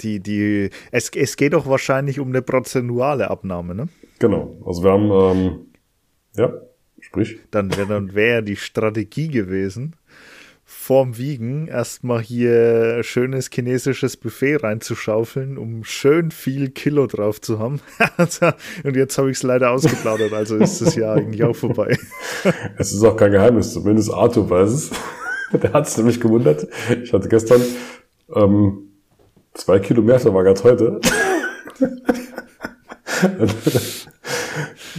Die, 0.00 0.20
die, 0.20 0.70
es, 0.90 1.10
es 1.10 1.36
geht 1.36 1.52
doch 1.52 1.66
wahrscheinlich 1.66 2.20
um 2.20 2.28
eine 2.28 2.42
prozentuale 2.42 3.30
Abnahme, 3.30 3.74
ne? 3.74 3.88
Genau. 4.18 4.60
Also 4.66 4.82
wir 4.82 4.92
haben, 4.92 5.10
ähm, 5.10 5.66
ja, 6.36 6.52
sprich. 7.00 7.38
Dann 7.50 7.76
wäre 7.76 7.88
dann 7.88 8.14
wär 8.14 8.42
die 8.42 8.56
Strategie 8.56 9.28
gewesen, 9.28 9.96
vorm 10.64 11.18
Wiegen 11.18 11.68
erstmal 11.68 12.20
hier 12.22 13.02
schönes 13.02 13.50
chinesisches 13.52 14.16
Buffet 14.16 14.56
reinzuschaufeln, 14.56 15.58
um 15.58 15.84
schön 15.84 16.30
viel 16.30 16.70
Kilo 16.70 17.06
drauf 17.06 17.40
zu 17.40 17.58
haben. 17.58 17.80
Und 18.84 18.96
jetzt 18.96 19.18
habe 19.18 19.30
ich 19.30 19.36
es 19.36 19.42
leider 19.42 19.70
ausgeplaudert, 19.70 20.32
also 20.32 20.56
ist 20.56 20.80
das 20.80 20.94
ja 20.96 21.12
eigentlich 21.12 21.44
auch 21.44 21.56
vorbei. 21.56 21.96
es 22.78 22.92
ist 22.92 23.04
auch 23.04 23.16
kein 23.16 23.32
Geheimnis, 23.32 23.72
zumindest 23.72 24.12
Arthur 24.12 24.48
weiß 24.48 24.70
es. 24.70 24.90
Der 25.62 25.72
hat 25.72 25.86
es 25.86 25.96
nämlich 25.96 26.20
gewundert. 26.20 26.66
Ich 27.02 27.12
hatte 27.12 27.28
gestern 27.28 27.62
ähm, 28.34 28.93
zwei 29.54 29.78
Kilo 29.78 30.02
mehr 30.02 30.22
war 30.24 30.44
als 30.44 30.62
heute. 30.64 31.00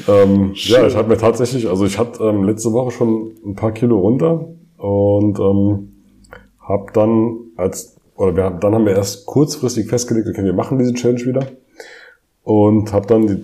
ähm, 0.07 0.51
ja, 0.53 0.87
ich 0.87 0.95
habe 0.95 1.09
mir 1.09 1.17
tatsächlich, 1.17 1.67
also 1.69 1.85
ich 1.85 1.99
hatte 1.99 2.23
ähm, 2.23 2.43
letzte 2.43 2.71
Woche 2.71 2.91
schon 2.91 3.35
ein 3.45 3.55
paar 3.55 3.71
Kilo 3.71 3.99
runter 3.99 4.47
und 4.77 5.39
ähm, 5.39 5.91
hab 6.59 6.93
dann 6.93 7.37
als, 7.55 7.95
oder 8.15 8.35
wir 8.35 8.43
haben, 8.43 8.59
dann 8.59 8.73
haben 8.73 8.85
wir 8.85 8.95
erst 8.95 9.25
kurzfristig 9.25 9.87
festgelegt, 9.87 10.27
okay, 10.27 10.43
wir 10.43 10.53
machen 10.53 10.79
diese 10.79 10.93
Challenge 10.93 11.25
wieder. 11.25 11.47
Und 12.43 12.93
hab 12.93 13.07
dann 13.07 13.25
die 13.27 13.41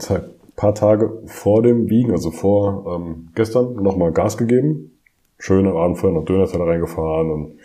paar 0.55 0.75
Tage 0.75 1.23
vor 1.25 1.63
dem 1.63 1.89
Wiegen, 1.89 2.11
also 2.11 2.29
vor 2.29 2.85
ähm, 2.87 3.29
gestern, 3.33 3.75
nochmal 3.81 4.11
Gas 4.11 4.37
gegeben. 4.37 4.91
Schön 5.39 5.65
am 5.65 5.75
Abend 5.75 5.97
vorher 5.97 6.19
noch 6.19 6.25
Dönerteller 6.25 6.67
reingefahren 6.67 7.31
und 7.31 7.59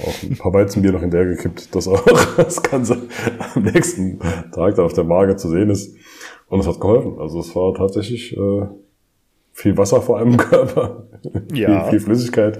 auch 0.00 0.22
ein 0.22 0.36
paar 0.36 0.52
Weizenbier 0.52 0.92
noch 0.92 1.00
hinterher 1.00 1.26
gekippt, 1.26 1.74
dass 1.74 1.88
auch 1.88 2.02
das 2.36 2.62
Ganze 2.62 3.08
am 3.54 3.62
nächsten 3.62 4.18
Tag 4.52 4.76
dann 4.76 4.84
auf 4.84 4.92
der 4.92 5.08
Waage 5.08 5.36
zu 5.36 5.48
sehen 5.48 5.70
ist. 5.70 5.96
Und 6.48 6.60
es 6.60 6.66
hat 6.66 6.80
geholfen. 6.80 7.18
Also 7.18 7.40
es 7.40 7.54
war 7.54 7.74
tatsächlich 7.74 8.36
äh, 8.36 8.66
viel 9.52 9.76
Wasser 9.76 10.00
vor 10.00 10.18
allem 10.18 10.32
im 10.32 10.36
Körper, 10.36 11.08
ja. 11.52 11.84
viel, 11.84 11.90
viel 11.90 12.00
Flüssigkeit. 12.00 12.58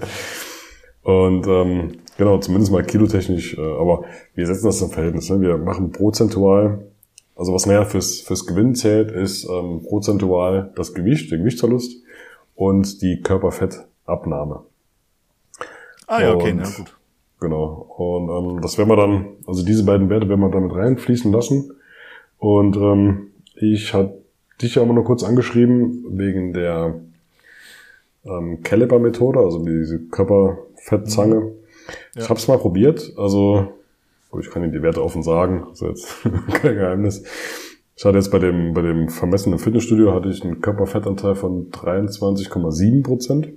Und 1.01 1.47
ähm, 1.47 1.93
genau, 2.17 2.37
zumindest 2.39 2.71
mal 2.71 2.83
kilotechnisch, 2.83 3.57
äh, 3.57 3.61
aber 3.61 4.03
wir 4.35 4.45
setzen 4.45 4.65
das 4.65 4.81
im 4.81 4.89
Verhältnis. 4.89 5.29
Ne? 5.29 5.41
Wir 5.41 5.57
machen 5.57 5.91
prozentual, 5.91 6.85
also 7.35 7.53
was 7.53 7.65
mehr 7.65 7.85
fürs, 7.85 8.19
fürs 8.19 8.45
Gewinn 8.45 8.75
zählt, 8.75 9.11
ist 9.11 9.47
ähm, 9.49 9.81
prozentual 9.87 10.71
das 10.75 10.93
Gewicht, 10.93 11.31
der 11.31 11.39
Gewichtsverlust 11.39 12.03
und 12.55 13.01
die 13.01 13.21
Körperfettabnahme. 13.21 14.63
Ah 16.05 16.21
ja, 16.21 16.33
okay, 16.33 16.51
und, 16.51 16.57
na 16.57 16.69
gut. 16.69 16.98
Genau. 17.39 17.93
Und 17.97 18.29
ähm, 18.29 18.61
das 18.61 18.77
werden 18.77 18.89
wir 18.89 18.95
dann, 18.97 19.25
also 19.47 19.63
diese 19.63 19.85
beiden 19.85 20.09
Werte 20.09 20.27
werden 20.27 20.41
wir 20.41 20.49
damit 20.49 20.73
reinfließen 20.73 21.31
lassen. 21.31 21.71
Und 22.37 22.75
ähm, 22.75 23.27
ich 23.55 23.93
hatte 23.93 24.19
dich 24.61 24.75
ja 24.75 24.83
immer 24.83 24.93
nur 24.93 25.05
kurz 25.05 25.23
angeschrieben 25.23 26.05
wegen 26.09 26.53
der 26.53 26.99
ähm, 28.25 28.61
Caliper-Methode, 28.61 29.39
also 29.39 29.63
diese 29.63 29.99
Körperfettzange. 29.99 31.35
Mhm. 31.35 31.51
Ja. 32.15 32.21
Ich 32.21 32.29
habe 32.29 32.39
es 32.39 32.47
mal 32.47 32.57
probiert, 32.57 33.13
also 33.17 33.67
ich 34.39 34.49
kann 34.51 34.63
Ihnen 34.63 34.73
die 34.73 34.83
Werte 34.83 35.03
offen 35.03 35.23
sagen, 35.23 35.65
das 35.69 35.81
ist 35.81 36.25
jetzt 36.25 36.35
kein 36.61 36.75
Geheimnis. 36.75 37.23
Ich 37.95 38.05
hatte 38.05 38.17
jetzt 38.17 38.31
bei 38.31 38.39
dem, 38.39 38.73
bei 38.73 38.81
dem 38.81 39.09
vermessenen 39.09 39.59
Fitnessstudio 39.59 40.13
hatte 40.13 40.29
ich 40.29 40.43
einen 40.43 40.61
Körperfettanteil 40.61 41.35
von 41.35 41.69
23,7 41.71 43.03
Prozent. 43.03 43.49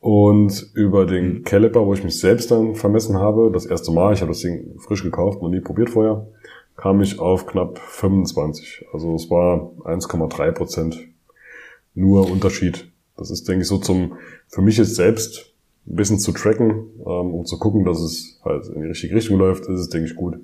Und 0.00 0.70
über 0.74 1.06
den. 1.06 1.42
Caliper, 1.42 1.84
wo 1.84 1.92
ich 1.92 2.04
mich 2.04 2.18
selbst 2.18 2.50
dann 2.50 2.74
vermessen 2.76 3.16
habe, 3.16 3.50
das 3.52 3.66
erste 3.66 3.90
Mal, 3.90 4.12
ich 4.12 4.20
habe 4.20 4.30
das 4.30 4.40
Ding 4.40 4.78
frisch 4.78 5.02
gekauft, 5.02 5.42
noch 5.42 5.48
nie 5.48 5.60
probiert 5.60 5.90
vorher, 5.90 6.26
kam 6.76 7.00
ich 7.00 7.18
auf 7.18 7.46
knapp 7.46 7.78
25. 7.78 8.86
Also 8.92 9.14
es 9.14 9.28
war 9.28 9.72
1,3 9.84 10.52
Prozent 10.52 11.08
nur 11.94 12.30
Unterschied. 12.30 12.88
Das 13.16 13.30
ist, 13.30 13.48
denke 13.48 13.62
ich, 13.62 13.68
so 13.68 13.78
zum, 13.78 14.14
für 14.46 14.62
mich 14.62 14.76
jetzt 14.76 14.94
selbst 14.94 15.52
ein 15.88 15.96
bisschen 15.96 16.20
zu 16.20 16.32
tracken, 16.32 16.90
ähm, 17.00 17.34
um 17.34 17.44
zu 17.44 17.58
gucken, 17.58 17.84
dass 17.84 18.00
es 18.00 18.40
halt 18.44 18.66
in 18.68 18.82
die 18.82 18.88
richtige 18.88 19.16
Richtung 19.16 19.38
läuft, 19.38 19.64
ist 19.64 19.80
es, 19.80 19.88
denke 19.88 20.06
ich, 20.06 20.14
gut. 20.14 20.36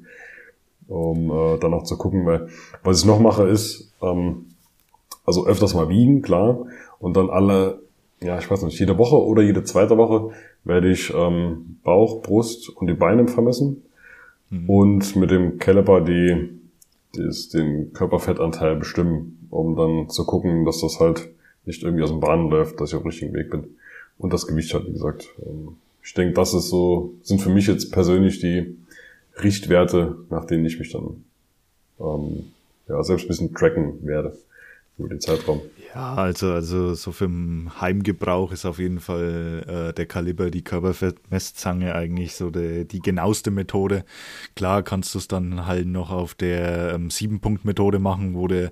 Um 0.88 1.30
äh, 1.30 1.58
dann 1.58 1.72
auch 1.72 1.84
zu 1.84 1.96
gucken, 1.96 2.26
weil 2.26 2.48
was 2.82 3.00
ich 3.00 3.06
noch 3.06 3.20
mache 3.20 3.48
ist, 3.48 3.92
ähm, 4.02 4.46
also 5.24 5.46
öfters 5.46 5.74
mal 5.74 5.88
wiegen, 5.88 6.20
klar, 6.22 6.66
und 6.98 7.16
dann 7.16 7.30
alle, 7.30 7.80
ja, 8.24 8.38
ich 8.38 8.50
weiß 8.50 8.62
nicht, 8.62 8.78
jede 8.78 8.96
Woche 8.96 9.22
oder 9.22 9.42
jede 9.42 9.64
zweite 9.64 9.98
Woche 9.98 10.34
werde 10.64 10.90
ich 10.90 11.12
ähm, 11.14 11.78
Bauch, 11.84 12.22
Brust 12.22 12.70
und 12.70 12.86
die 12.86 12.94
Beine 12.94 13.28
vermessen 13.28 13.82
mhm. 14.48 14.70
und 14.70 15.16
mit 15.16 15.30
dem 15.30 15.58
Caliper 15.58 16.00
die, 16.00 16.58
die 17.14 17.48
den 17.52 17.92
Körperfettanteil 17.92 18.76
bestimmen, 18.76 19.46
um 19.50 19.76
dann 19.76 20.08
zu 20.08 20.24
gucken, 20.24 20.64
dass 20.64 20.80
das 20.80 21.00
halt 21.00 21.28
nicht 21.66 21.82
irgendwie 21.82 22.02
aus 22.02 22.10
dem 22.10 22.20
Bahn 22.20 22.48
läuft, 22.48 22.80
dass 22.80 22.90
ich 22.90 22.96
auf 22.96 23.02
dem 23.02 23.08
richtigen 23.08 23.34
Weg 23.34 23.50
bin. 23.50 23.76
Und 24.16 24.32
das 24.32 24.46
Gewicht 24.46 24.72
halt, 24.72 24.86
wie 24.86 24.92
gesagt. 24.92 25.28
Ähm, 25.44 25.76
ich 26.02 26.14
denke, 26.14 26.34
das 26.34 26.54
ist 26.54 26.68
so, 26.68 27.14
sind 27.22 27.42
für 27.42 27.50
mich 27.50 27.66
jetzt 27.66 27.92
persönlich 27.92 28.40
die 28.40 28.76
Richtwerte, 29.42 30.16
nach 30.30 30.46
denen 30.46 30.64
ich 30.64 30.78
mich 30.78 30.92
dann 30.92 31.24
ähm, 32.00 32.52
ja, 32.88 33.02
selbst 33.02 33.24
ein 33.24 33.28
bisschen 33.28 33.54
tracken 33.54 34.06
werde 34.06 34.36
über 34.98 35.08
den 35.08 35.20
Zeitraum. 35.20 35.60
Ja, 35.94 36.14
also, 36.14 36.52
also 36.52 36.94
so 36.94 37.12
für 37.12 37.26
den 37.26 37.70
Heimgebrauch 37.80 38.52
ist 38.52 38.64
auf 38.64 38.78
jeden 38.78 39.00
Fall 39.00 39.64
äh, 39.66 39.92
der 39.92 40.06
Kaliber, 40.06 40.50
die 40.50 40.62
Körperfettmesszange 40.62 41.94
eigentlich 41.94 42.34
so 42.34 42.50
die, 42.50 42.84
die 42.86 43.00
genaueste 43.00 43.50
Methode. 43.50 44.04
Klar 44.56 44.82
kannst 44.82 45.14
du 45.14 45.18
es 45.18 45.28
dann 45.28 45.66
halt 45.66 45.86
noch 45.86 46.10
auf 46.10 46.34
der 46.34 46.94
ähm, 46.94 47.10
Sieben-Punkt-Methode 47.10 47.98
machen, 47.98 48.34
wo 48.34 48.48
du 48.48 48.70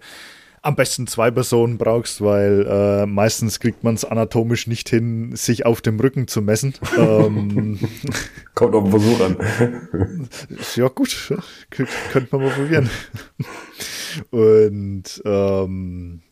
am 0.63 0.77
besten 0.77 1.09
zwei 1.09 1.33
Personen 1.33 1.77
brauchst, 1.77 2.21
weil 2.21 2.67
äh, 2.69 3.07
meistens 3.07 3.59
kriegt 3.59 3.83
man 3.83 3.97
es 3.97 4.05
anatomisch 4.05 4.69
nicht 4.69 4.89
hin, 4.89 5.35
sich 5.35 5.67
auf 5.67 5.81
dem 5.81 5.99
Rücken 5.99 6.29
zu 6.29 6.41
messen. 6.41 6.75
ähm, 6.97 7.81
Kommt 8.55 8.75
auf 8.77 8.85
den 8.85 9.01
Versuch 9.01 9.21
an. 9.21 10.29
ja 10.77 10.89
gut, 10.89 11.35
könnte 11.71 12.29
man 12.31 12.47
mal 12.47 12.51
probieren. 12.53 12.89
Und 14.31 15.23
ähm, 15.25 16.23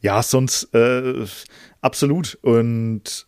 ja, 0.00 0.22
sonst 0.22 0.74
äh, 0.74 1.24
absolut. 1.80 2.38
Und 2.42 3.26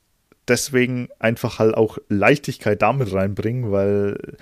deswegen 0.49 1.09
einfach 1.19 1.59
halt 1.59 1.75
auch 1.75 1.99
Leichtigkeit 2.09 2.83
damit 2.83 3.13
reinbringen, 3.13 3.71
weil 3.71 4.37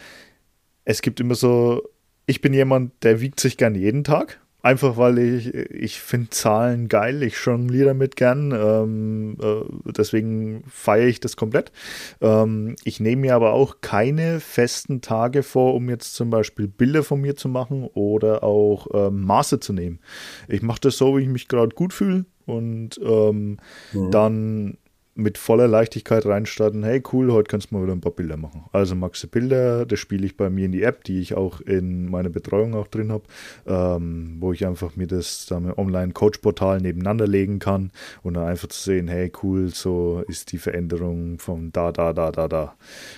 es 0.84 1.03
gibt 1.03 1.20
immer 1.20 1.34
so, 1.34 1.82
ich 2.26 2.40
bin 2.40 2.55
jemand, 2.55 2.93
der 3.05 3.20
wiegt 3.20 3.40
sich 3.40 3.57
gern 3.57 3.74
jeden 3.74 4.05
Tag. 4.05 4.40
Einfach 4.62 4.96
weil 4.96 5.18
ich, 5.18 5.52
ich 5.52 6.00
finde 6.00 6.30
Zahlen 6.30 6.88
geil, 6.88 7.24
ich 7.24 7.34
jongliere 7.44 7.88
damit 7.88 8.14
gern, 8.14 8.52
ähm, 8.52 9.36
äh, 9.42 9.92
deswegen 9.92 10.62
feiere 10.68 11.08
ich 11.08 11.18
das 11.18 11.36
komplett. 11.36 11.72
Ähm, 12.20 12.76
ich 12.84 13.00
nehme 13.00 13.22
mir 13.22 13.34
aber 13.34 13.54
auch 13.54 13.80
keine 13.80 14.38
festen 14.38 15.00
Tage 15.00 15.42
vor, 15.42 15.74
um 15.74 15.88
jetzt 15.90 16.14
zum 16.14 16.30
Beispiel 16.30 16.68
Bilder 16.68 17.02
von 17.02 17.20
mir 17.20 17.34
zu 17.34 17.48
machen 17.48 17.88
oder 17.92 18.44
auch 18.44 18.86
ähm, 18.94 19.22
Maße 19.22 19.58
zu 19.58 19.72
nehmen. 19.72 19.98
Ich 20.46 20.62
mache 20.62 20.80
das 20.80 20.96
so, 20.96 21.16
wie 21.16 21.22
ich 21.22 21.28
mich 21.28 21.48
gerade 21.48 21.74
gut 21.74 21.92
fühle 21.92 22.24
und 22.46 23.00
ähm, 23.02 23.58
mhm. 23.92 24.10
dann 24.10 24.78
mit 25.14 25.36
voller 25.36 25.68
Leichtigkeit 25.68 26.24
reinstarten, 26.24 26.84
hey 26.84 27.02
cool, 27.12 27.30
heute 27.32 27.48
kannst 27.50 27.70
du 27.70 27.74
mal 27.74 27.82
wieder 27.82 27.92
ein 27.92 28.00
paar 28.00 28.12
Bilder 28.12 28.36
machen. 28.38 28.64
Also 28.72 28.94
Maxe 28.94 29.26
Bilder, 29.26 29.84
das 29.84 29.98
spiele 30.00 30.24
ich 30.24 30.36
bei 30.36 30.48
mir 30.48 30.66
in 30.66 30.72
die 30.72 30.82
App, 30.82 31.04
die 31.04 31.20
ich 31.20 31.34
auch 31.34 31.60
in 31.60 32.10
meiner 32.10 32.30
Betreuung 32.30 32.74
auch 32.74 32.86
drin 32.86 33.12
habe, 33.12 33.24
ähm, 33.66 34.36
wo 34.40 34.52
ich 34.52 34.66
einfach 34.66 34.96
mir 34.96 35.06
das 35.06 35.50
Online-Coach-Portal 35.50 36.80
nebeneinander 36.80 37.26
legen 37.26 37.58
kann 37.58 37.90
und 38.22 38.34
dann 38.34 38.46
einfach 38.46 38.68
zu 38.68 38.80
sehen, 38.82 39.08
hey 39.08 39.30
cool, 39.42 39.68
so 39.68 40.24
ist 40.28 40.52
die 40.52 40.58
Veränderung 40.58 41.38
von 41.38 41.72
da, 41.72 41.92
da, 41.92 42.14
da, 42.14 42.32
da, 42.32 42.48
da. 42.48 42.74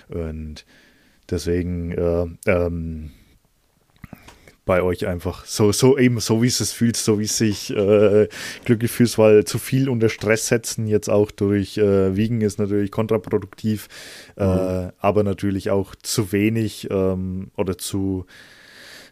Und 0.08 0.64
deswegen 1.30 1.92
äh, 1.92 2.26
ähm, 2.46 3.10
bei 4.64 4.82
euch 4.82 5.06
einfach. 5.06 5.44
So, 5.44 5.72
so 5.72 5.98
eben, 5.98 6.20
so 6.20 6.42
wie 6.42 6.46
es 6.46 6.60
es 6.60 6.72
fühlt, 6.72 6.96
so 6.96 7.18
wie 7.18 7.24
es 7.24 7.36
sich 7.36 7.70
äh, 7.70 8.28
glücklich 8.64 8.90
fühlt, 8.90 9.16
weil 9.18 9.44
zu 9.44 9.58
viel 9.58 9.88
unter 9.88 10.08
Stress 10.08 10.48
setzen, 10.48 10.86
jetzt 10.86 11.10
auch 11.10 11.30
durch 11.30 11.76
äh, 11.76 12.16
Wiegen 12.16 12.40
ist 12.40 12.58
natürlich 12.58 12.90
kontraproduktiv, 12.90 13.88
äh, 14.36 14.44
mhm. 14.44 14.88
äh, 14.88 14.92
aber 14.98 15.22
natürlich 15.22 15.70
auch 15.70 15.94
zu 15.96 16.32
wenig 16.32 16.88
ähm, 16.90 17.50
oder 17.56 17.76
zu, 17.76 18.26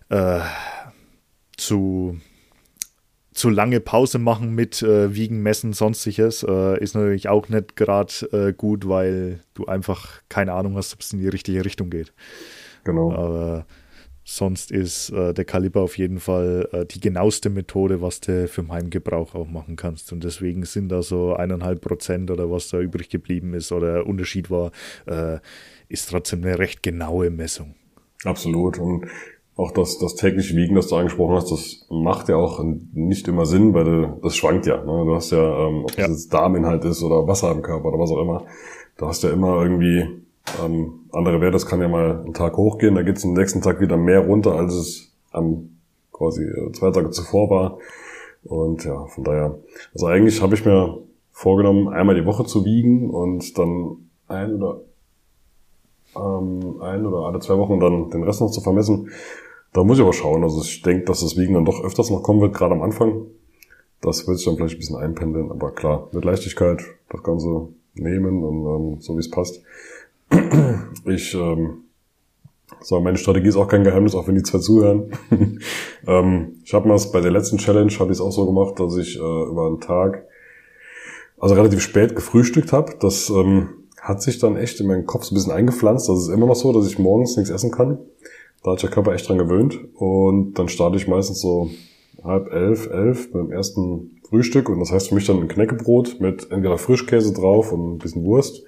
äh, 0.09 0.41
zu 1.57 2.19
zu 3.35 3.49
lange 3.49 3.81
Pause 3.81 4.19
machen 4.19 4.55
mit 4.55 4.83
äh, 4.83 5.15
Wiegen, 5.15 5.43
Messen, 5.43 5.73
sonstiges 5.73 6.45
äh, 6.47 6.79
ist 6.83 6.95
natürlich 6.95 7.29
auch 7.29 7.49
nicht 7.49 7.77
gerade 7.77 8.13
äh, 8.33 8.53
gut, 8.53 8.87
weil 8.87 9.41
du 9.55 9.65
einfach 9.65 10.21
keine 10.29 10.53
Ahnung 10.53 10.77
hast, 10.77 10.93
ob 10.93 11.01
es 11.01 11.15
in 11.15 11.19
die 11.19 11.29
richtige 11.29 11.65
Richtung 11.65 11.89
geht. 11.89 12.13
Genau. 12.85 13.11
Aber 13.13 13.67
Sonst 14.35 14.71
ist 14.71 15.11
äh, 15.11 15.35
der 15.35 15.45
Kaliber 15.45 15.83
auf 15.83 15.99
jeden 15.99 16.19
Fall 16.19 16.67
äh, 16.73 16.87
die 16.87 17.01
genaueste 17.01 17.51
Methode, 17.51 18.01
was 18.01 18.19
du 18.21 18.49
für 18.49 18.63
den 18.63 18.73
Heimgebrauch 18.73 19.35
auch 19.35 19.47
machen 19.47 19.77
kannst. 19.77 20.11
Und 20.11 20.25
deswegen 20.25 20.65
sind 20.65 20.89
da 20.89 21.03
so 21.03 21.35
eineinhalb 21.35 21.83
Prozent 21.83 22.31
oder 22.31 22.51
was 22.51 22.71
da 22.71 22.81
übrig 22.81 23.11
geblieben 23.11 23.53
ist 23.53 23.73
oder 23.73 24.07
Unterschied 24.07 24.51
war, 24.51 24.71
äh, 25.05 25.37
ist 25.89 26.09
trotzdem 26.09 26.43
eine 26.45 26.59
recht 26.59 26.83
genaue 26.83 27.29
Messung. 27.29 27.75
Absolut. 28.25 28.79
Und 28.79 29.05
auch 29.57 29.71
das, 29.71 29.99
das 29.99 30.15
tägliche 30.15 30.57
Wiegen, 30.57 30.77
das 30.77 30.89
du 30.89 30.97
angesprochen 30.97 31.37
hast, 31.37 31.53
das 31.53 31.87
macht 31.91 32.31
ja 32.31 32.37
auch 32.37 32.65
nicht 32.95 33.29
immer 33.29 33.45
Sinn, 33.45 33.75
weil 33.75 33.85
du, 33.85 34.19
das 34.23 34.35
schwankt 34.35 34.65
ja. 34.65 34.79
Ne? 34.79 35.05
Du 35.05 35.15
hast 35.15 35.31
ja, 35.33 35.69
ähm, 35.69 35.85
ob 35.85 35.91
ja. 35.99 36.07
das 36.07 36.23
jetzt 36.23 36.33
Darminhalt 36.33 36.87
ist 36.87 37.03
oder 37.03 37.29
Wasser 37.29 37.53
im 37.53 37.61
Körper 37.61 37.89
oder 37.89 37.99
was 37.99 38.11
auch 38.11 38.23
immer, 38.23 38.47
du 38.97 39.07
hast 39.07 39.25
ja 39.25 39.29
immer 39.29 39.63
irgendwie 39.63 40.23
ähm, 40.63 41.07
andere 41.13 41.41
Werte, 41.41 41.53
das 41.53 41.67
kann 41.67 41.81
ja 41.81 41.89
mal 41.89 42.21
einen 42.21 42.35
Tag 42.35 42.57
hochgehen, 42.57 42.95
da 42.95 43.03
geht 43.03 43.17
es 43.17 43.25
am 43.25 43.33
nächsten 43.33 43.63
Tag 43.63 43.81
wieder 43.81 43.97
mehr 43.97 44.21
runter, 44.21 44.55
als 44.55 44.75
es 44.75 45.15
am 45.31 45.79
quasi 46.13 46.45
äh, 46.45 46.73
zwei 46.73 46.91
Tage 46.91 47.11
zuvor 47.11 47.51
war. 47.51 47.79
Und 48.45 48.85
ja, 48.85 49.07
von 49.07 49.25
daher, 49.25 49.59
also 49.95 50.07
eigentlich 50.07 50.43
habe 50.43 50.55
ich 50.55 50.65
mir 50.65 50.99
vorgenommen, 51.31 51.89
einmal 51.89 52.17
die 52.17 52.27
Woche 52.27 52.45
zu 52.45 52.65
wiegen 52.65 53.11
und 53.11 53.57
dann 53.57 54.11
ein 54.29 54.55
oder 54.55 54.81
ähm, 56.17 56.83
ein 56.83 57.07
oder 57.07 57.27
alle 57.27 57.41
zwei 57.41 57.57
Wochen 57.57 57.81
dann 57.81 58.11
den 58.11 58.25
Rest 58.25 58.41
noch 58.41 58.51
zu 58.51 58.61
vermessen. 58.61 59.11
Da 59.73 59.85
muss 59.85 59.99
ich 59.99 60.03
aber 60.03 60.13
schauen. 60.13 60.43
Also 60.43 60.61
ich 60.61 60.83
denke, 60.83 61.05
dass 61.05 61.21
das 61.21 61.37
Wiegen 61.37 61.55
dann 61.55 61.65
doch 61.65 61.83
öfters 61.83 62.11
noch 62.11 62.23
kommen 62.23 62.41
wird, 62.41 62.55
gerade 62.55 62.75
am 62.75 62.83
Anfang. 62.83 63.27
Das 64.01 64.27
wird 64.27 64.37
sich 64.37 64.47
dann 64.47 64.57
vielleicht 64.57 64.77
ein 64.77 64.81
bisschen 64.81 64.97
einpendeln, 64.97 65.51
aber 65.51 65.71
klar, 65.71 66.09
mit 66.13 66.25
Leichtigkeit 66.25 66.83
das 67.09 67.23
Ganze 67.23 67.69
nehmen 67.95 68.43
und 68.43 68.67
ähm, 68.67 69.01
so 69.01 69.15
wie 69.15 69.21
es 69.21 69.31
passt 69.31 69.63
Ich 71.05 71.35
ähm, 71.35 71.83
so, 72.81 73.01
meine 73.01 73.19
Strategie 73.19 73.49
ist 73.49 73.57
auch 73.57 73.69
kein 73.69 73.85
Geheimnis, 73.85 74.15
auch 74.15 74.27
wenn 74.27 74.35
die 74.35 74.43
zwei 74.43 74.59
zuhören. 74.59 75.13
ähm, 76.07 76.57
ich 76.65 76.75
habe 76.75 76.89
mal 76.89 76.99
bei 77.13 77.21
der 77.21 77.31
letzten 77.31 77.59
Challenge 77.59 77.93
habe 77.99 78.13
ich 78.13 78.19
es 78.19 78.21
auch 78.21 78.33
so 78.33 78.47
gemacht, 78.47 78.79
dass 78.81 78.97
ich 78.97 79.17
äh, 79.17 79.21
über 79.21 79.67
einen 79.67 79.81
Tag, 79.81 80.27
also 81.39 81.55
relativ 81.55 81.81
spät 81.81 82.17
gefrühstückt 82.17 82.73
habe. 82.73 82.95
Das 83.01 83.31
ähm, 83.31 83.69
hat 84.01 84.23
sich 84.23 84.39
dann 84.39 84.57
echt 84.57 84.81
in 84.81 84.87
meinen 84.87 85.07
Kopf 85.07 85.25
so 85.25 85.35
ein 85.35 85.37
bisschen 85.37 85.53
eingepflanzt. 85.53 86.09
Das 86.09 86.19
ist 86.19 86.29
immer 86.29 86.47
noch 86.47 86.57
so, 86.57 86.73
dass 86.73 86.87
ich 86.87 86.99
morgens 86.99 87.37
nichts 87.37 87.51
essen 87.51 87.71
kann. 87.71 87.99
Da 88.65 88.73
hat 88.73 88.83
der 88.83 88.91
Körper 88.91 89.13
echt 89.13 89.29
dran 89.29 89.39
gewöhnt. 89.39 89.79
Und 89.95 90.55
dann 90.55 90.69
starte 90.69 90.97
ich 90.97 91.09
meistens 91.09 91.41
so 91.41 91.71
halb 92.25 92.53
elf, 92.53 92.89
elf 92.91 93.33
mit 93.33 93.45
dem 93.45 93.53
ersten 93.53 94.21
Frühstück. 94.29 94.69
Und 94.69 94.81
das 94.81 94.91
heißt 94.91 95.09
für 95.09 95.15
mich 95.15 95.27
dann 95.27 95.41
ein 95.41 95.49
Knäckebrot 95.49 96.21
mit 96.21 96.51
entweder 96.51 96.79
Frischkäse 96.79 97.33
drauf 97.33 97.73
und 97.73 97.95
ein 97.95 97.99
bisschen 97.99 98.25
Wurst 98.25 98.63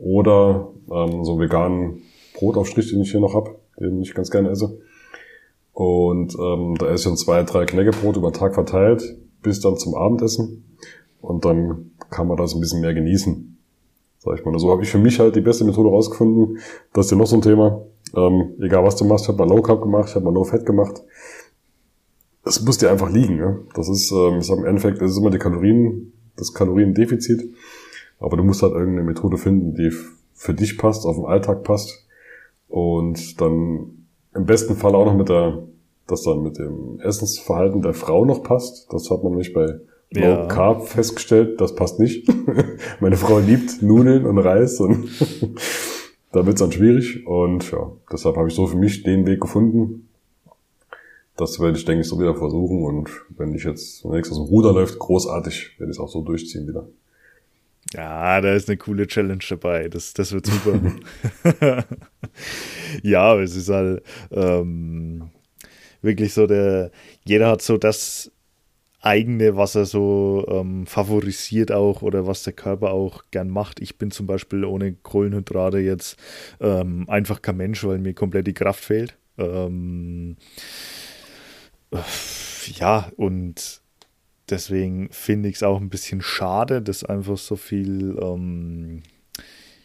oder 0.00 0.72
ähm, 0.90 1.24
so 1.24 1.38
veganen 1.38 2.02
Brotaufstrich, 2.34 2.90
den 2.90 3.02
ich 3.02 3.10
hier 3.10 3.20
noch 3.20 3.34
habe, 3.34 3.56
den 3.78 4.00
ich 4.00 4.14
ganz 4.14 4.30
gerne 4.30 4.50
esse. 4.50 4.78
Und 5.72 6.34
ähm, 6.38 6.74
da 6.78 6.86
esse 6.86 6.94
ich 6.96 7.04
dann 7.04 7.16
zwei, 7.16 7.42
drei 7.42 7.66
Knäckebrot 7.66 8.16
über 8.16 8.30
den 8.30 8.34
Tag 8.34 8.54
verteilt, 8.54 9.16
bis 9.42 9.60
dann 9.60 9.76
zum 9.76 9.94
Abendessen. 9.94 10.64
Und 11.20 11.44
dann 11.44 11.92
kann 12.10 12.26
man 12.26 12.36
das 12.36 12.54
ein 12.54 12.60
bisschen 12.60 12.80
mehr 12.80 12.94
genießen. 12.94 13.58
Sag 14.18 14.38
ich 14.38 14.44
mal. 14.44 14.58
So 14.58 14.70
habe 14.70 14.82
ich 14.82 14.90
für 14.90 14.98
mich 14.98 15.18
halt 15.18 15.36
die 15.36 15.40
beste 15.40 15.64
Methode 15.64 15.88
rausgefunden. 15.88 16.58
Das 16.92 17.06
ist 17.06 17.12
ja 17.12 17.16
noch 17.16 17.26
so 17.26 17.36
ein 17.36 17.42
Thema. 17.42 17.82
Ähm, 18.14 18.54
egal 18.60 18.84
was 18.84 18.96
du 18.96 19.04
machst, 19.04 19.24
ich 19.24 19.28
habe 19.28 19.38
mal 19.38 19.48
Low 19.48 19.62
Carb 19.62 19.82
gemacht, 19.82 20.08
ich 20.08 20.14
habe 20.14 20.24
mal 20.24 20.34
Low 20.34 20.44
Fat 20.44 20.66
gemacht. 20.66 21.02
Es 22.44 22.60
muss 22.62 22.78
dir 22.78 22.90
einfach 22.90 23.10
liegen. 23.10 23.38
Ja? 23.38 23.56
Das 23.74 23.88
ist, 23.88 24.10
ähm, 24.12 24.38
ich 24.40 24.46
sag, 24.46 24.58
im 24.58 24.66
Endeffekt, 24.66 25.00
das 25.00 25.12
ist 25.12 25.18
immer 25.18 25.30
die 25.30 25.38
Kalorien, 25.38 26.12
das 26.36 26.52
Kaloriendefizit. 26.52 27.54
Aber 28.20 28.36
du 28.36 28.44
musst 28.44 28.62
halt 28.62 28.72
irgendeine 28.72 29.06
Methode 29.06 29.38
finden, 29.38 29.74
die 29.74 29.90
für 30.34 30.54
dich 30.54 30.78
passt, 30.78 31.04
auf 31.06 31.16
den 31.16 31.24
Alltag 31.24 31.64
passt 31.64 32.06
und 32.68 33.40
dann 33.40 34.06
im 34.34 34.46
besten 34.46 34.76
Fall 34.76 34.94
auch 34.94 35.06
noch 35.06 35.16
mit 35.16 35.28
der, 35.28 35.64
das 36.06 36.22
dann 36.22 36.42
mit 36.42 36.58
dem 36.58 37.00
Essensverhalten 37.00 37.82
der 37.82 37.94
Frau 37.94 38.24
noch 38.24 38.42
passt. 38.42 38.92
Das 38.92 39.10
hat 39.10 39.24
man 39.24 39.34
nicht 39.34 39.52
bei 39.52 39.80
Low 40.12 40.48
Carb 40.48 40.88
festgestellt. 40.88 41.60
Das 41.60 41.74
passt 41.74 41.98
nicht. 41.98 42.28
Meine 43.00 43.16
Frau 43.16 43.38
liebt 43.38 43.82
Nudeln 43.82 44.26
und 44.26 44.38
Reis 44.38 44.80
und 44.80 45.08
da 46.32 46.46
wird's 46.46 46.60
dann 46.60 46.72
schwierig. 46.72 47.26
Und 47.26 47.70
ja, 47.70 47.92
deshalb 48.12 48.36
habe 48.36 48.48
ich 48.48 48.54
so 48.54 48.66
für 48.66 48.76
mich 48.76 49.02
den 49.02 49.26
Weg 49.26 49.40
gefunden. 49.40 50.08
Das 51.36 51.58
werde 51.58 51.78
ich, 51.78 51.84
denke 51.84 52.02
ich, 52.02 52.08
so 52.08 52.20
wieder 52.20 52.34
versuchen. 52.34 52.84
Und 52.84 53.10
wenn 53.36 53.54
ich 53.54 53.64
jetzt 53.64 54.04
nächstes 54.04 54.38
aus 54.38 54.46
dem 54.46 54.54
Ruder 54.54 54.72
läuft, 54.72 54.98
großartig, 54.98 55.76
werde 55.78 55.90
ich 55.90 55.96
es 55.96 56.00
auch 56.00 56.08
so 56.08 56.22
durchziehen 56.22 56.68
wieder. 56.68 56.86
Ja, 57.94 58.40
da 58.40 58.54
ist 58.54 58.68
eine 58.68 58.76
coole 58.76 59.06
Challenge 59.06 59.42
dabei. 59.48 59.88
Das, 59.88 60.12
das 60.14 60.32
wird 60.32 60.46
super. 60.46 60.78
ja, 63.02 63.38
es 63.40 63.56
ist 63.56 63.68
halt 63.68 64.02
ähm, 64.30 65.30
wirklich 66.02 66.32
so 66.32 66.46
der, 66.46 66.92
jeder 67.24 67.48
hat 67.48 67.62
so 67.62 67.78
das 67.78 68.30
eigene, 69.00 69.56
was 69.56 69.74
er 69.74 69.86
so 69.86 70.46
ähm, 70.48 70.86
favorisiert 70.86 71.72
auch 71.72 72.02
oder 72.02 72.26
was 72.26 72.42
der 72.44 72.52
Körper 72.52 72.90
auch 72.92 73.24
gern 73.30 73.48
macht. 73.48 73.80
Ich 73.80 73.98
bin 73.98 74.10
zum 74.10 74.26
Beispiel 74.26 74.64
ohne 74.64 74.92
Kohlenhydrate 74.92 75.78
jetzt 75.78 76.16
ähm, 76.60 77.08
einfach 77.08 77.42
kein 77.42 77.56
Mensch, 77.56 77.82
weil 77.84 77.98
mir 77.98 78.14
komplett 78.14 78.46
die 78.46 78.54
Kraft 78.54 78.84
fehlt. 78.84 79.16
Ähm, 79.38 80.36
ja, 82.78 83.10
und 83.16 83.79
deswegen 84.50 85.08
finde 85.10 85.48
ich 85.48 85.56
es 85.56 85.62
auch 85.62 85.80
ein 85.80 85.88
bisschen 85.88 86.22
schade, 86.22 86.82
dass 86.82 87.04
einfach 87.04 87.38
so 87.38 87.56
viel 87.56 88.18
ähm, 88.20 89.02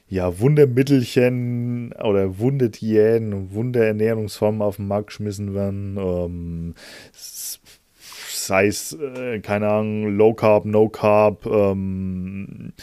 ja, 0.07 0.39
Wundermittelchen 0.39 1.93
oder 1.93 2.37
Wunderdiäten 2.37 3.33
und 3.33 3.53
Wunderernährungsformen 3.53 4.61
auf 4.61 4.77
den 4.77 4.87
Markt 4.87 5.07
geschmissen 5.07 5.53
werden. 5.53 5.97
Ähm, 5.97 6.75
sei 7.13 8.67
es, 8.67 8.93
äh, 8.93 9.39
keine 9.39 9.69
Ahnung, 9.69 10.15
Low 10.15 10.33
Carb, 10.33 10.65
No 10.65 10.89
Carb, 10.89 11.45
ähm, 11.45 12.73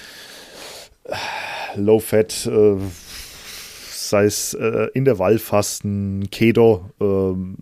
Low 1.76 2.00
Fat, 2.00 2.46
äh, 2.46 2.76
sei 4.12 4.26
es 4.26 4.52
äh, 4.52 4.88
Intervallfasten, 4.92 6.28
Keto, 6.30 6.90
ähm, 7.00 7.56